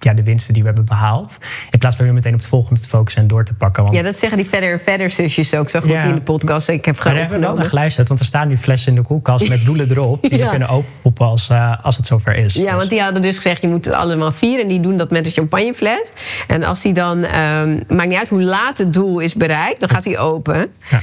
ja, 0.00 0.14
de 0.14 0.22
winsten 0.22 0.52
die 0.52 0.62
we 0.62 0.68
hebben 0.68 0.84
behaald. 0.86 1.38
In 1.70 1.78
plaats 1.78 1.96
van 1.96 2.04
weer 2.04 2.14
meteen 2.14 2.32
op 2.32 2.38
het 2.38 2.48
volgende 2.48 2.80
te 2.80 2.88
focussen 2.88 3.22
en 3.22 3.28
door 3.28 3.44
te 3.44 3.54
pakken. 3.54 3.82
Want... 3.82 3.94
Ja, 3.94 4.02
dat 4.02 4.16
zeggen 4.16 4.38
die 4.38 4.46
verder 4.46 4.80
verder 4.80 5.10
zusjes 5.10 5.54
ook. 5.54 5.70
Zo 5.70 5.80
goed 5.80 5.90
in 5.90 6.14
de 6.14 6.20
podcast. 6.20 6.68
Ik 6.68 6.84
heb 6.84 6.98
gewoon. 6.98 7.16
hebben 7.16 7.40
wel 7.40 7.54
naar 7.54 7.68
geluisterd, 7.68 8.08
want 8.08 8.20
er 8.20 8.26
staan 8.26 8.48
nu 8.48 8.56
flessen 8.56 8.88
in 8.88 8.94
de 8.94 9.02
koelkast 9.02 9.48
met 9.54 9.64
doelen 9.64 9.90
erop. 9.90 10.22
Die 10.28 10.38
we 10.38 10.48
kunnen 10.48 10.68
open 10.68 11.26
als, 11.26 11.48
uh, 11.48 11.74
als 11.82 11.96
het 11.96 12.06
zover 12.06 12.36
is. 12.36 12.54
Ja, 12.54 12.76
want 12.76 12.90
die 12.90 13.00
hadden 13.00 13.22
dus 13.22 13.36
gezegd: 13.36 13.60
je 13.60 13.68
moet 13.68 13.84
het 13.84 13.94
allemaal 13.94 14.32
vieren. 14.32 14.62
En 14.62 14.68
die 14.68 14.80
doen 14.80 14.96
dat 14.96 15.10
met 15.10 15.24
een 15.24 15.30
champagnefles. 15.30 16.02
En 16.46 16.62
als 16.62 16.80
die 16.80 16.92
dan, 16.92 17.24
um, 17.24 17.84
maakt 17.88 18.08
niet 18.08 18.18
uit 18.18 18.28
hoe 18.28 18.42
laat 18.42 18.78
het 18.78 18.92
doel 18.92 19.18
is 19.18 19.34
bereikt, 19.34 19.80
dan 19.80 19.88
gaat 19.88 20.04
hij 20.04 20.18
open. 20.18 20.72
Ja. 20.90 21.00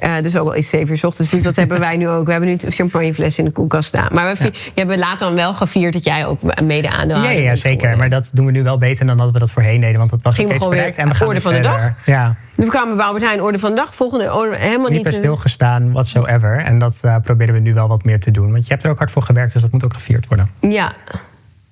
Uh, 0.00 0.22
dus 0.22 0.36
ook 0.36 0.46
al 0.46 0.54
is 0.54 0.68
7 0.68 0.90
uur 0.90 0.98
s 0.98 1.04
ochtends. 1.04 1.30
Dus 1.30 1.42
dat 1.42 1.56
hebben 1.56 1.78
wij 1.78 1.96
nu 1.96 2.08
ook. 2.08 2.24
We 2.24 2.30
hebben 2.30 2.48
nu 2.48 2.56
een 2.60 2.72
champagnefles 2.72 3.38
in 3.38 3.44
de 3.44 3.50
koelkast 3.50 3.88
staan. 3.88 4.08
Maar 4.12 4.36
we, 4.36 4.44
ja. 4.44 4.50
we 4.50 4.56
hebben 4.74 4.98
later 4.98 5.18
dan 5.18 5.34
wel 5.34 5.54
gevierd 5.54 5.92
dat 5.92 6.04
jij 6.04 6.26
ook 6.26 6.40
mede 6.62 6.90
aan 6.90 7.08
de 7.08 7.14
Ja, 7.14 7.30
ja, 7.30 7.54
zeker. 7.54 7.96
Maar 7.96 8.10
dat 8.10 8.30
doen 8.36 8.46
we 8.46 8.52
nu 8.52 8.62
wel 8.62 8.78
beter 8.78 9.06
dan 9.06 9.16
dat 9.16 9.30
we 9.32 9.38
dat 9.38 9.52
voorheen 9.52 9.80
deden. 9.80 9.98
Want 9.98 10.10
dat 10.10 10.22
was 10.22 10.34
Ging 10.34 10.48
steeds 10.48 10.68
bereikt. 10.68 10.96
En 10.96 11.08
we 11.08 11.14
gaan 11.14 11.26
orde 11.26 11.40
van 11.40 11.52
verder. 11.52 11.72
de 11.72 11.78
dag. 11.78 11.92
Ja. 12.04 12.36
We 12.54 12.66
kwamen 12.66 12.96
bij 12.96 13.06
Albert 13.06 13.24
Heijn, 13.24 13.42
orde 13.42 13.58
van 13.58 13.70
de 13.70 13.76
dag. 13.76 13.94
Volgende 13.94 14.34
orde, 14.34 14.56
helemaal 14.56 14.78
niet... 14.78 14.90
Niet 14.90 15.02
bij 15.02 15.12
stilgestaan, 15.12 15.92
whatsoever. 15.92 16.56
En 16.56 16.78
dat 16.78 17.00
uh, 17.04 17.16
proberen 17.22 17.54
we 17.54 17.60
nu 17.60 17.74
wel 17.74 17.88
wat 17.88 18.04
meer 18.04 18.20
te 18.20 18.30
doen. 18.30 18.52
Want 18.52 18.66
je 18.66 18.70
hebt 18.70 18.84
er 18.84 18.90
ook 18.90 18.98
hard 18.98 19.10
voor 19.10 19.22
gewerkt, 19.22 19.52
dus 19.52 19.62
dat 19.62 19.72
moet 19.72 19.84
ook 19.84 19.94
gevierd 19.94 20.26
worden. 20.26 20.50
Ja. 20.60 20.92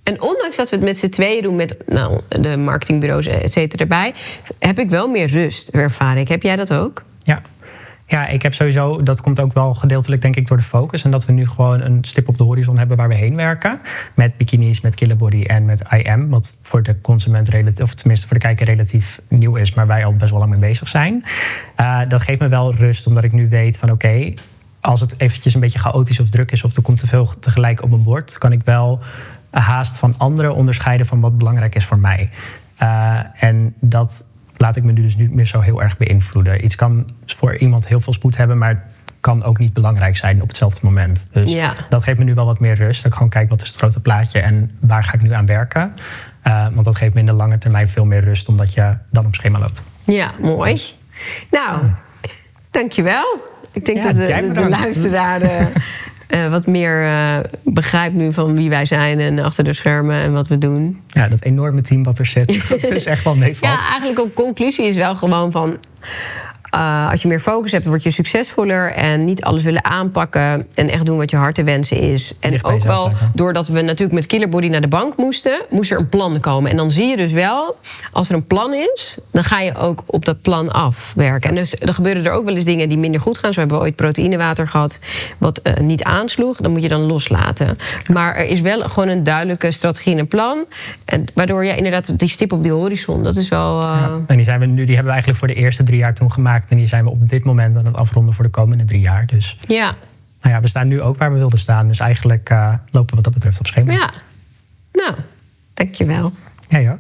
En 0.03 0.21
ondanks 0.21 0.57
dat 0.57 0.71
we 0.71 0.77
het 0.77 0.85
met 0.85 0.99
z'n 0.99 1.09
tweeën 1.09 1.43
doen, 1.43 1.57
met 1.57 1.77
nou, 1.87 2.21
de 2.29 2.57
marketingbureaus, 2.57 3.27
et 3.27 3.53
cetera, 3.53 3.83
erbij... 3.83 4.15
heb 4.59 4.79
ik 4.79 4.91
wel 4.91 5.09
meer 5.09 5.27
rust 5.27 5.69
ervaren. 5.69 6.27
Heb 6.29 6.43
jij 6.43 6.57
dat 6.57 6.73
ook? 6.73 7.03
Ja. 7.23 7.41
Ja, 8.07 8.26
ik 8.26 8.42
heb 8.42 8.55
sowieso, 8.55 9.02
dat 9.02 9.20
komt 9.20 9.40
ook 9.40 9.52
wel 9.52 9.74
gedeeltelijk 9.74 10.22
denk 10.22 10.36
ik 10.36 10.46
door 10.46 10.57
de 10.57 10.62
focus. 10.62 11.05
En 11.05 11.11
dat 11.11 11.24
we 11.24 11.32
nu 11.32 11.46
gewoon 11.46 11.80
een 11.80 12.05
stip 12.05 12.28
op 12.28 12.38
de 12.38 12.44
horizon 12.44 12.78
hebben 12.78 12.96
waar 12.96 13.09
we 13.09 13.14
heen 13.14 13.36
werken. 13.36 13.80
Met 14.14 14.36
bikinis, 14.36 14.80
met 14.80 14.94
Killerbody 14.94 15.42
en 15.42 15.64
met 15.64 15.82
IM. 15.90 16.28
Wat 16.28 16.57
voor 16.62 16.82
de 16.82 17.00
consument, 17.00 17.48
relatief, 17.48 17.84
of 17.84 17.94
tenminste 17.94 18.26
voor 18.26 18.36
de 18.36 18.42
kijker 18.42 18.66
relatief 18.66 19.20
nieuw 19.28 19.57
is. 19.57 19.74
Maar 19.74 19.86
wij 19.86 20.05
al 20.05 20.16
best 20.16 20.30
wel 20.30 20.38
lang 20.38 20.50
mee 20.50 20.61
bezig 20.61 20.88
zijn. 20.88 21.24
Uh, 21.80 22.00
dat 22.09 22.22
geeft 22.22 22.40
me 22.40 22.48
wel 22.48 22.74
rust, 22.74 23.07
omdat 23.07 23.24
ik 23.24 23.32
nu 23.32 23.48
weet 23.48 23.78
van 23.78 23.90
oké... 23.90 24.34
Als 24.80 25.00
het 25.00 25.14
eventjes 25.20 25.55
een 25.55 25.61
beetje 25.61 25.78
chaotisch 25.78 26.20
of 26.20 26.28
druk 26.28 26.52
is... 26.52 26.64
of 26.64 26.76
er 26.76 26.82
komt 26.82 26.98
te 26.98 27.07
veel 27.07 27.32
tegelijk 27.40 27.82
op 27.82 27.90
mijn 27.90 28.02
bord... 28.02 28.38
kan 28.38 28.52
ik 28.52 28.61
wel 28.64 29.00
haast 29.50 29.96
van 29.96 30.14
anderen 30.18 30.55
onderscheiden 30.55 31.07
van 31.07 31.20
wat 31.20 31.38
belangrijk 31.38 31.74
is 31.74 31.84
voor 31.84 31.98
mij. 31.98 32.30
Uh, 32.82 33.20
en 33.40 33.74
dat 33.80 34.24
laat 34.57 34.76
ik 34.76 34.82
me 34.82 34.92
dus 34.92 35.16
niet 35.16 35.34
meer 35.34 35.46
zo 35.46 35.61
heel 35.61 35.82
erg 35.82 35.96
beïnvloeden. 35.96 36.64
Iets 36.64 36.74
kan 36.74 37.11
voor 37.26 37.57
iemand 37.57 37.88
heel 37.88 38.00
veel 38.00 38.12
spoed 38.12 38.36
hebben, 38.36 38.59
maar 38.59 38.84
kan 39.20 39.42
ook 39.42 39.59
niet 39.59 39.72
belangrijk 39.72 40.16
zijn 40.16 40.42
op 40.42 40.48
hetzelfde 40.48 40.80
moment. 40.82 41.28
Dus 41.32 41.52
ja. 41.52 41.74
dat 41.88 42.02
geeft 42.02 42.18
me 42.18 42.24
nu 42.24 42.34
wel 42.34 42.46
wat 42.46 42.61
meer 42.61 42.74
rust. 42.74 43.02
Dat 43.02 43.07
ik 43.07 43.12
gewoon 43.12 43.28
kijk 43.28 43.48
wat 43.48 43.62
is 43.62 43.68
het 43.68 43.76
grote 43.76 44.00
plaatje 44.00 44.40
en 44.40 44.70
waar 44.80 45.05
ga 45.05 45.12
ik 45.12 45.22
nu 45.22 45.32
aan 45.32 45.46
werken. 45.46 45.94
Uh, 46.46 46.66
want 46.72 46.84
dat 46.84 46.96
geeft 46.96 47.14
me 47.14 47.20
in 47.20 47.26
de 47.26 47.32
lange 47.32 47.59
termijn 47.59 47.88
veel 47.88 48.05
meer 48.05 48.20
rust, 48.20 48.48
omdat 48.48 48.74
je 48.74 48.96
dan 49.11 49.26
op 49.26 49.34
schema 49.34 49.59
loopt. 49.59 49.82
Ja, 50.05 50.30
mooi. 50.40 50.72
Dus. 50.72 50.98
Nou, 51.50 51.80
dankjewel. 52.70 53.42
Ik 53.72 53.84
denk 53.84 53.98
ja, 53.98 54.05
dat 54.05 54.26
de, 54.26 54.26
de, 54.26 54.52
de 54.52 54.68
luisteraar 54.68 55.40
eh, 56.27 56.51
wat 56.51 56.66
meer 56.66 57.03
uh, 57.03 57.37
begrijpt 57.64 58.14
nu 58.14 58.33
van 58.33 58.57
wie 58.57 58.68
wij 58.68 58.87
zijn 58.87 59.18
en 59.20 59.39
achter 59.39 59.64
de 59.64 59.72
schermen 59.72 60.16
en 60.16 60.33
wat 60.33 60.49
we 60.49 60.59
doen. 60.59 61.01
Ja, 61.09 61.29
dat 61.29 61.43
enorme 61.43 61.81
team 61.81 62.05
wat 62.05 62.18
er 62.18 62.27
zit, 62.27 62.68
dat 62.68 62.85
is 62.85 63.07
echt 63.07 63.25
wel 63.25 63.37
meevalt. 63.37 63.72
Ja, 63.72 63.81
eigenlijk 63.89 64.18
ook 64.18 64.35
conclusie 64.35 64.87
is 64.87 64.97
wel 64.97 65.14
gewoon 65.14 65.53
van 65.53 65.79
uh, 66.75 67.11
als 67.11 67.22
je 67.22 67.29
meer 67.29 67.41
focus 67.41 67.72
hebt, 67.72 67.87
word 67.87 68.03
je 68.03 68.11
succesvoller. 68.11 68.93
En 68.93 69.25
niet 69.25 69.45
alles 69.45 69.62
willen 69.62 69.85
aanpakken. 69.85 70.66
En 70.75 70.91
echt 70.91 71.07
doen 71.07 71.16
wat 71.16 71.31
je 71.31 71.37
hart 71.37 71.55
te 71.55 71.64
wensen 71.64 71.99
is. 71.99 72.35
En 72.41 72.64
ook 72.64 72.83
wel, 72.83 73.12
doordat 73.35 73.68
we 73.68 73.81
natuurlijk 73.81 74.12
met 74.12 74.27
Killerbody 74.27 74.68
naar 74.68 74.81
de 74.81 74.89
bank 74.89 75.16
moesten, 75.16 75.61
moest 75.70 75.91
er 75.91 75.99
een 75.99 76.09
plan 76.09 76.41
komen. 76.41 76.70
En 76.70 76.77
dan 76.77 76.91
zie 76.91 77.07
je 77.07 77.16
dus 77.16 77.33
wel, 77.33 77.77
als 78.12 78.29
er 78.29 78.35
een 78.35 78.47
plan 78.47 78.75
is, 78.75 79.16
dan 79.33 79.45
ga 79.45 79.61
je 79.61 79.75
ook 79.75 80.03
op 80.07 80.25
dat 80.25 80.43
plan 80.43 80.72
afwerken. 80.72 81.51
En 81.51 81.57
dus 81.57 81.81
er 81.81 81.95
gebeuren 81.95 82.25
er 82.25 82.33
ook 82.33 82.45
wel 82.45 82.55
eens 82.55 82.64
dingen 82.64 82.89
die 82.89 82.99
minder 82.99 83.20
goed 83.20 83.39
gaan. 83.39 83.53
Zo 83.53 83.61
hebben 83.61 83.79
we 83.79 83.85
ooit 83.85 83.97
proteïnewater 83.97 84.68
gehad, 84.68 84.99
wat 85.39 85.61
uh, 85.62 85.75
niet 85.77 86.03
aansloeg. 86.03 86.57
Dan 86.57 86.72
moet 86.72 86.83
je 86.83 86.89
dan 86.89 87.01
loslaten. 87.01 87.79
Maar 88.12 88.37
er 88.37 88.47
is 88.47 88.61
wel 88.61 88.89
gewoon 88.89 89.09
een 89.09 89.22
duidelijke 89.22 89.70
strategie 89.70 90.12
en 90.12 90.18
een 90.18 90.29
plan. 90.29 90.64
En 91.05 91.25
waardoor 91.35 91.64
je 91.64 91.77
inderdaad 91.77 92.18
die 92.18 92.29
stip 92.29 92.53
op 92.53 92.62
die 92.62 92.72
horizon, 92.72 93.22
dat 93.22 93.37
is 93.37 93.49
wel. 93.49 93.83
Uh... 93.83 93.89
Ja, 93.89 94.20
en 94.27 94.37
die, 94.37 94.45
zijn 94.45 94.61
we 94.61 94.66
nu, 94.66 94.85
die 94.85 94.95
hebben 94.95 95.05
we 95.05 95.11
eigenlijk 95.11 95.39
voor 95.39 95.49
de 95.49 95.55
eerste 95.55 95.83
drie 95.83 95.99
jaar 95.99 96.14
toen 96.14 96.33
gemaakt 96.33 96.64
en 96.71 96.77
die 96.77 96.87
zijn 96.87 97.05
we 97.05 97.11
op 97.11 97.29
dit 97.29 97.45
moment 97.45 97.77
aan 97.77 97.87
het 97.87 97.97
afronden 97.97 98.35
voor 98.35 98.45
de 98.45 98.51
komende 98.51 98.85
drie 98.85 99.01
jaar. 99.01 99.27
Dus 99.27 99.59
ja. 99.69 99.95
Nou 100.43 100.55
ja, 100.55 100.61
we 100.61 100.69
staan 100.69 100.89
nu 100.89 101.01
ook 101.01 101.19
waar 101.19 101.33
we 101.33 101.39
wilden 101.39 101.59
staan. 101.59 101.89
Dus 101.89 101.99
eigenlijk 101.99 102.51
uh, 102.51 102.75
lopen 102.91 103.09
we 103.09 103.15
wat 103.15 103.25
dat 103.25 103.35
betreft 103.35 103.59
op 103.59 103.67
schema. 103.67 103.93
Ja, 103.93 104.11
nou, 104.93 105.15
dankjewel. 105.75 106.33
Ja, 106.69 106.79
ja. 106.79 106.99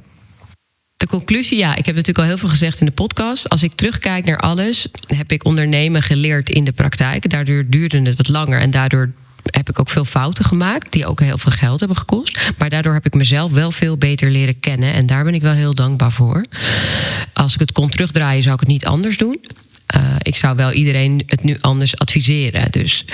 De 0.96 1.06
conclusie, 1.06 1.58
ja, 1.58 1.70
ik 1.76 1.86
heb 1.86 1.94
natuurlijk 1.94 2.18
al 2.18 2.24
heel 2.24 2.38
veel 2.38 2.48
gezegd 2.48 2.80
in 2.80 2.86
de 2.86 2.92
podcast. 2.92 3.48
Als 3.48 3.62
ik 3.62 3.72
terugkijk 3.72 4.24
naar 4.24 4.38
alles, 4.38 4.88
heb 5.06 5.32
ik 5.32 5.44
ondernemen 5.44 6.02
geleerd 6.02 6.48
in 6.48 6.64
de 6.64 6.72
praktijk. 6.72 7.30
Daardoor 7.30 7.64
duurde 7.66 8.02
het 8.02 8.16
wat 8.16 8.28
langer 8.28 8.60
en 8.60 8.70
daardoor 8.70 9.10
heb 9.50 9.68
ik 9.68 9.80
ook 9.80 9.88
veel 9.88 10.04
fouten 10.04 10.44
gemaakt, 10.44 10.92
die 10.92 11.06
ook 11.06 11.20
heel 11.20 11.38
veel 11.38 11.52
geld 11.52 11.78
hebben 11.78 11.98
gekost. 11.98 12.52
Maar 12.58 12.70
daardoor 12.70 12.92
heb 12.92 13.06
ik 13.06 13.14
mezelf 13.14 13.52
wel 13.52 13.70
veel 13.70 13.96
beter 13.96 14.30
leren 14.30 14.60
kennen. 14.60 14.92
En 14.92 15.06
daar 15.06 15.24
ben 15.24 15.34
ik 15.34 15.42
wel 15.42 15.52
heel 15.52 15.74
dankbaar 15.74 16.12
voor. 16.12 16.44
Als 17.32 17.54
ik 17.54 17.60
het 17.60 17.72
kon 17.72 17.88
terugdraaien, 17.88 18.42
zou 18.42 18.54
ik 18.54 18.60
het 18.60 18.68
niet 18.68 18.86
anders 18.86 19.16
doen. 19.16 19.40
Uh, 19.96 20.14
ik 20.18 20.36
zou 20.36 20.56
wel 20.56 20.72
iedereen 20.72 21.22
het 21.26 21.42
nu 21.42 21.56
anders 21.60 21.98
adviseren. 21.98 22.70
Dus 22.70 23.04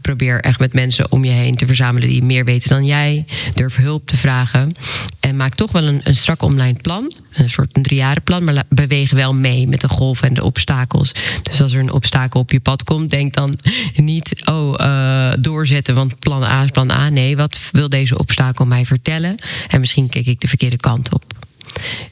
probeer 0.00 0.40
echt 0.40 0.58
met 0.58 0.72
mensen 0.72 1.12
om 1.12 1.24
je 1.24 1.30
heen 1.30 1.54
te 1.54 1.66
verzamelen 1.66 2.08
die 2.08 2.22
meer 2.22 2.44
weten 2.44 2.68
dan 2.68 2.84
jij. 2.84 3.24
Durf 3.54 3.76
hulp 3.76 4.06
te 4.06 4.16
vragen. 4.16 4.72
En 5.20 5.36
maak 5.36 5.54
toch 5.54 5.72
wel 5.72 5.84
een, 5.84 6.00
een 6.04 6.16
strak 6.16 6.42
online 6.42 6.78
plan. 6.82 7.12
Een 7.32 7.50
soort 7.50 7.76
een 7.76 7.82
driejarenplan. 7.82 8.44
Maar 8.44 8.64
beweeg 8.68 9.10
wel 9.10 9.34
mee 9.34 9.66
met 9.66 9.80
de 9.80 9.88
golven 9.88 10.28
en 10.28 10.34
de 10.34 10.44
obstakels. 10.44 11.12
Dus 11.42 11.62
als 11.62 11.72
er 11.72 11.80
een 11.80 11.92
obstakel 11.92 12.40
op 12.40 12.50
je 12.50 12.60
pad 12.60 12.84
komt, 12.84 13.10
denk 13.10 13.34
dan 13.34 13.58
niet, 13.94 14.42
oh, 14.44 14.74
uh, 14.80 15.32
doorzetten, 15.38 15.94
want 15.94 16.18
plan 16.18 16.44
A 16.44 16.62
is 16.62 16.70
plan 16.70 16.90
A. 16.90 17.08
Nee, 17.08 17.36
wat 17.36 17.58
wil 17.72 17.88
deze 17.88 18.18
obstakel 18.18 18.66
mij 18.66 18.86
vertellen? 18.86 19.34
En 19.68 19.80
misschien 19.80 20.08
kijk 20.08 20.26
ik 20.26 20.40
de 20.40 20.48
verkeerde 20.48 20.76
kant 20.76 21.12
op. 21.12 21.37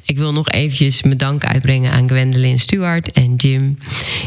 Ik 0.03 0.19
wil 0.19 0.33
nog 0.33 0.49
eventjes 0.49 1.03
mijn 1.03 1.17
dank 1.17 1.45
uitbrengen 1.45 1.93
aan 1.93 2.09
Gwendolyn 2.09 2.61
Stewart 2.61 3.13
en 3.13 3.35
Jim. 3.37 3.79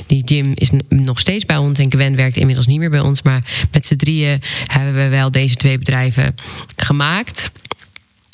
Die 0.06 0.24
Jim 0.24 0.52
is 0.56 0.70
nog 0.90 1.20
steeds 1.20 1.46
bij 1.46 1.58
ons 1.58 1.80
en 1.80 1.92
Gwen 1.92 2.16
werkt 2.16 2.38
inmiddels 2.38 2.68
niet 2.68 2.80
meer 2.80 2.90
bij 2.90 3.00
ons. 3.00 3.22
Maar 3.22 3.68
met 3.72 3.86
z'n 3.86 3.96
drieën 3.96 4.42
hebben 4.66 4.94
we 4.94 5.08
wel 5.08 5.32
deze 5.32 5.56
twee 5.56 5.78
bedrijven 5.78 6.36
gemaakt 6.76 7.52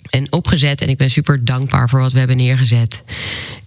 en 0.10 0.32
opgezet. 0.32 0.82
En 0.82 0.90
ik 0.90 0.98
ben 0.98 1.12
super 1.12 1.46
dankbaar 1.46 1.90
voor 1.90 2.00
wat 2.00 2.12
we 2.12 2.20
hebben 2.20 2.38
neergezet. 2.38 3.04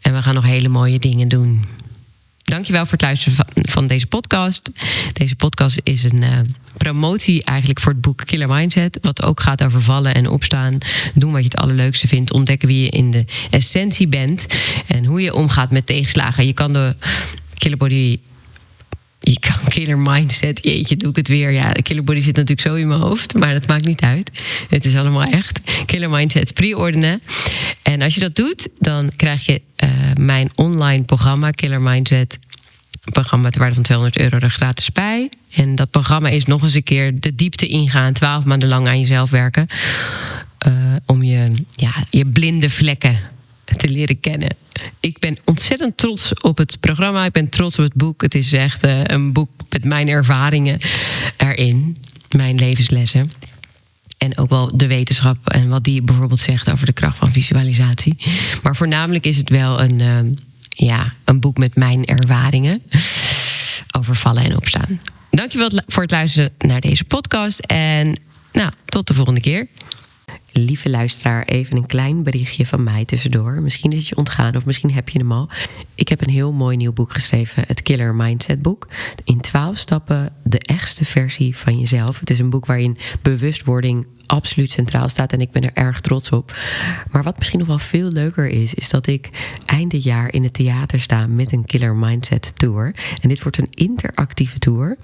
En 0.00 0.14
we 0.14 0.22
gaan 0.22 0.34
nog 0.34 0.44
hele 0.44 0.68
mooie 0.68 0.98
dingen 0.98 1.28
doen. 1.28 1.77
Dankjewel 2.48 2.82
voor 2.82 2.92
het 2.92 3.02
luisteren 3.02 3.46
van, 3.54 3.86
deze 3.86 4.06
podcast. 4.06 4.70
Deze 5.12 5.36
podcast 5.36 5.80
is 5.82 6.02
een 6.02 6.22
uh, 6.22 6.38
promotie 6.76 7.44
eigenlijk 7.44 7.80
voor 7.80 7.92
het 7.92 8.00
boek 8.00 8.22
Killer 8.24 8.48
Mindset. 8.48 8.98
Wat 9.02 9.22
ook 9.22 9.40
gaat 9.40 9.64
over 9.64 9.82
vallen 9.82 10.14
en 10.14 10.28
opstaan. 10.28 10.78
Doen 11.14 11.32
wat 11.32 11.42
je 11.42 11.48
het 11.48 11.56
allerleukste 11.56 12.08
vindt. 12.08 12.32
Ontdekken 12.32 12.68
wie 12.68 12.82
je 12.82 12.88
in 12.88 13.10
de 13.10 13.24
essentie 13.50 14.06
bent. 14.06 14.46
En 14.86 15.04
hoe 15.04 15.20
je 15.20 15.34
omgaat 15.34 15.70
met 15.70 15.86
tegenslagen. 15.86 16.46
Je 16.46 16.52
kan 16.52 16.72
de 16.72 16.96
Killer 17.54 17.78
Body 17.78 18.18
je 19.30 19.38
kan 19.40 19.68
killer 19.68 19.98
mindset, 19.98 20.58
jeetje, 20.62 20.96
doe 20.96 21.10
ik 21.10 21.16
het 21.16 21.28
weer. 21.28 21.50
Ja, 21.50 21.72
killer 21.72 22.04
body 22.04 22.20
zit 22.20 22.36
natuurlijk 22.36 22.68
zo 22.68 22.74
in 22.74 22.88
mijn 22.88 23.00
hoofd, 23.00 23.34
maar 23.34 23.52
dat 23.52 23.66
maakt 23.66 23.84
niet 23.84 24.00
uit. 24.00 24.30
Het 24.68 24.84
is 24.84 24.96
allemaal 24.96 25.22
echt. 25.22 25.60
Killer 25.86 26.10
mindset 26.10 26.54
pre-ordenen. 26.54 27.22
En 27.82 28.02
als 28.02 28.14
je 28.14 28.20
dat 28.20 28.34
doet, 28.34 28.68
dan 28.78 29.10
krijg 29.16 29.46
je 29.46 29.60
uh, 29.84 29.90
mijn 30.14 30.50
online 30.54 31.02
programma, 31.02 31.50
Killer 31.50 31.80
Mindset. 31.80 32.38
Een 33.04 33.12
programma 33.12 33.50
ter 33.50 33.58
waarde 33.58 33.74
van 33.74 33.82
200 33.82 34.20
euro 34.20 34.38
er 34.38 34.50
gratis 34.50 34.92
bij. 34.92 35.30
En 35.54 35.74
dat 35.74 35.90
programma 35.90 36.28
is 36.28 36.44
nog 36.44 36.62
eens 36.62 36.74
een 36.74 36.82
keer 36.82 37.20
de 37.20 37.34
diepte 37.34 37.66
ingaan, 37.66 38.12
12 38.12 38.44
maanden 38.44 38.68
lang 38.68 38.86
aan 38.86 39.00
jezelf 39.00 39.30
werken. 39.30 39.66
Uh, 40.66 40.72
om 41.06 41.22
je, 41.22 41.52
ja, 41.74 41.92
je 42.10 42.26
blinde 42.26 42.70
vlekken 42.70 43.18
te 43.76 43.88
leren 43.88 44.20
kennen. 44.20 44.56
Ik 45.00 45.18
ben 45.18 45.36
ontzettend 45.44 45.96
trots 45.96 46.40
op 46.40 46.58
het 46.58 46.80
programma. 46.80 47.24
Ik 47.24 47.32
ben 47.32 47.48
trots 47.48 47.78
op 47.78 47.84
het 47.84 47.94
boek. 47.94 48.22
Het 48.22 48.34
is 48.34 48.52
echt 48.52 48.86
uh, 48.86 49.00
een 49.04 49.32
boek 49.32 49.50
met 49.68 49.84
mijn 49.84 50.08
ervaringen 50.08 50.78
erin, 51.36 51.96
mijn 52.36 52.58
levenslessen. 52.58 53.32
En 54.18 54.38
ook 54.38 54.48
wel 54.48 54.76
de 54.76 54.86
wetenschap 54.86 55.48
en 55.48 55.68
wat 55.68 55.84
die 55.84 56.02
bijvoorbeeld 56.02 56.40
zegt 56.40 56.72
over 56.72 56.86
de 56.86 56.92
kracht 56.92 57.16
van 57.16 57.32
visualisatie. 57.32 58.16
Maar 58.62 58.76
voornamelijk 58.76 59.26
is 59.26 59.36
het 59.36 59.48
wel 59.48 59.80
een, 59.80 59.98
uh, 59.98 60.18
ja, 60.68 61.12
een 61.24 61.40
boek 61.40 61.56
met 61.58 61.76
mijn 61.76 62.04
ervaringen 62.04 62.82
over 63.98 64.16
vallen 64.16 64.44
en 64.44 64.56
opstaan. 64.56 65.00
Dankjewel 65.30 65.70
voor 65.86 66.02
het 66.02 66.10
luisteren 66.10 66.52
naar 66.58 66.80
deze 66.80 67.04
podcast. 67.04 67.58
En 67.58 68.20
nou, 68.52 68.70
tot 68.84 69.06
de 69.06 69.14
volgende 69.14 69.40
keer. 69.40 69.66
Lieve 70.64 70.90
luisteraar, 70.90 71.44
even 71.44 71.76
een 71.76 71.86
klein 71.86 72.22
berichtje 72.22 72.66
van 72.66 72.82
mij 72.82 73.04
tussendoor. 73.04 73.62
Misschien 73.62 73.90
is 73.90 73.98
het 73.98 74.08
je 74.08 74.16
ontgaan 74.16 74.56
of 74.56 74.66
misschien 74.66 74.92
heb 74.92 75.08
je 75.08 75.18
hem 75.18 75.32
al. 75.32 75.48
Ik 75.94 76.08
heb 76.08 76.20
een 76.20 76.30
heel 76.30 76.52
mooi 76.52 76.76
nieuw 76.76 76.92
boek 76.92 77.12
geschreven, 77.12 77.64
het 77.66 77.82
Killer 77.82 78.14
Mindset 78.14 78.62
boek. 78.62 78.88
In 79.24 79.40
twaalf 79.40 79.78
stappen 79.78 80.32
de 80.42 80.58
echtste 80.58 81.04
versie 81.04 81.56
van 81.56 81.78
jezelf. 81.78 82.20
Het 82.20 82.30
is 82.30 82.38
een 82.38 82.50
boek 82.50 82.66
waarin 82.66 82.96
bewustwording 83.22 84.06
absoluut 84.26 84.70
centraal 84.70 85.08
staat 85.08 85.32
en 85.32 85.40
ik 85.40 85.50
ben 85.50 85.62
er 85.62 85.72
erg 85.74 86.00
trots 86.00 86.30
op. 86.30 86.56
Maar 87.10 87.22
wat 87.22 87.36
misschien 87.36 87.58
nog 87.58 87.68
wel 87.68 87.78
veel 87.78 88.10
leuker 88.10 88.48
is, 88.48 88.74
is 88.74 88.88
dat 88.88 89.06
ik 89.06 89.30
eind 89.66 90.02
jaar 90.02 90.32
in 90.32 90.42
het 90.42 90.54
theater 90.54 91.00
sta 91.00 91.26
met 91.26 91.52
een 91.52 91.64
Killer 91.64 91.96
Mindset 91.96 92.52
Tour. 92.56 92.94
En 93.20 93.28
dit 93.28 93.42
wordt 93.42 93.58
een 93.58 93.70
interactieve 93.70 94.58
tour, 94.58 94.96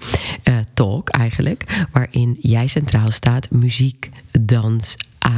uh, 0.43 0.57
talk 0.73 1.09
eigenlijk, 1.09 1.85
waarin 1.91 2.37
jij 2.41 2.67
centraal 2.67 3.11
staat, 3.11 3.51
muziek, 3.51 4.09
dans, 4.41 4.95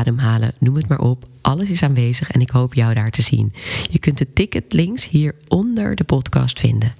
ademhalen, 0.07 0.53
noem 0.59 0.75
het 0.75 0.87
maar 0.87 0.99
op. 0.99 1.25
Alles 1.41 1.69
is 1.69 1.83
aanwezig 1.83 2.31
en 2.31 2.41
ik 2.41 2.49
hoop 2.49 2.73
jou 2.73 2.93
daar 2.93 3.11
te 3.11 3.21
zien. 3.21 3.53
Je 3.89 3.99
kunt 3.99 4.17
de 4.17 4.33
ticketlinks 4.33 5.09
hier 5.09 5.35
onder 5.47 5.95
de 5.95 6.03
podcast 6.03 6.59
vinden. 6.59 6.93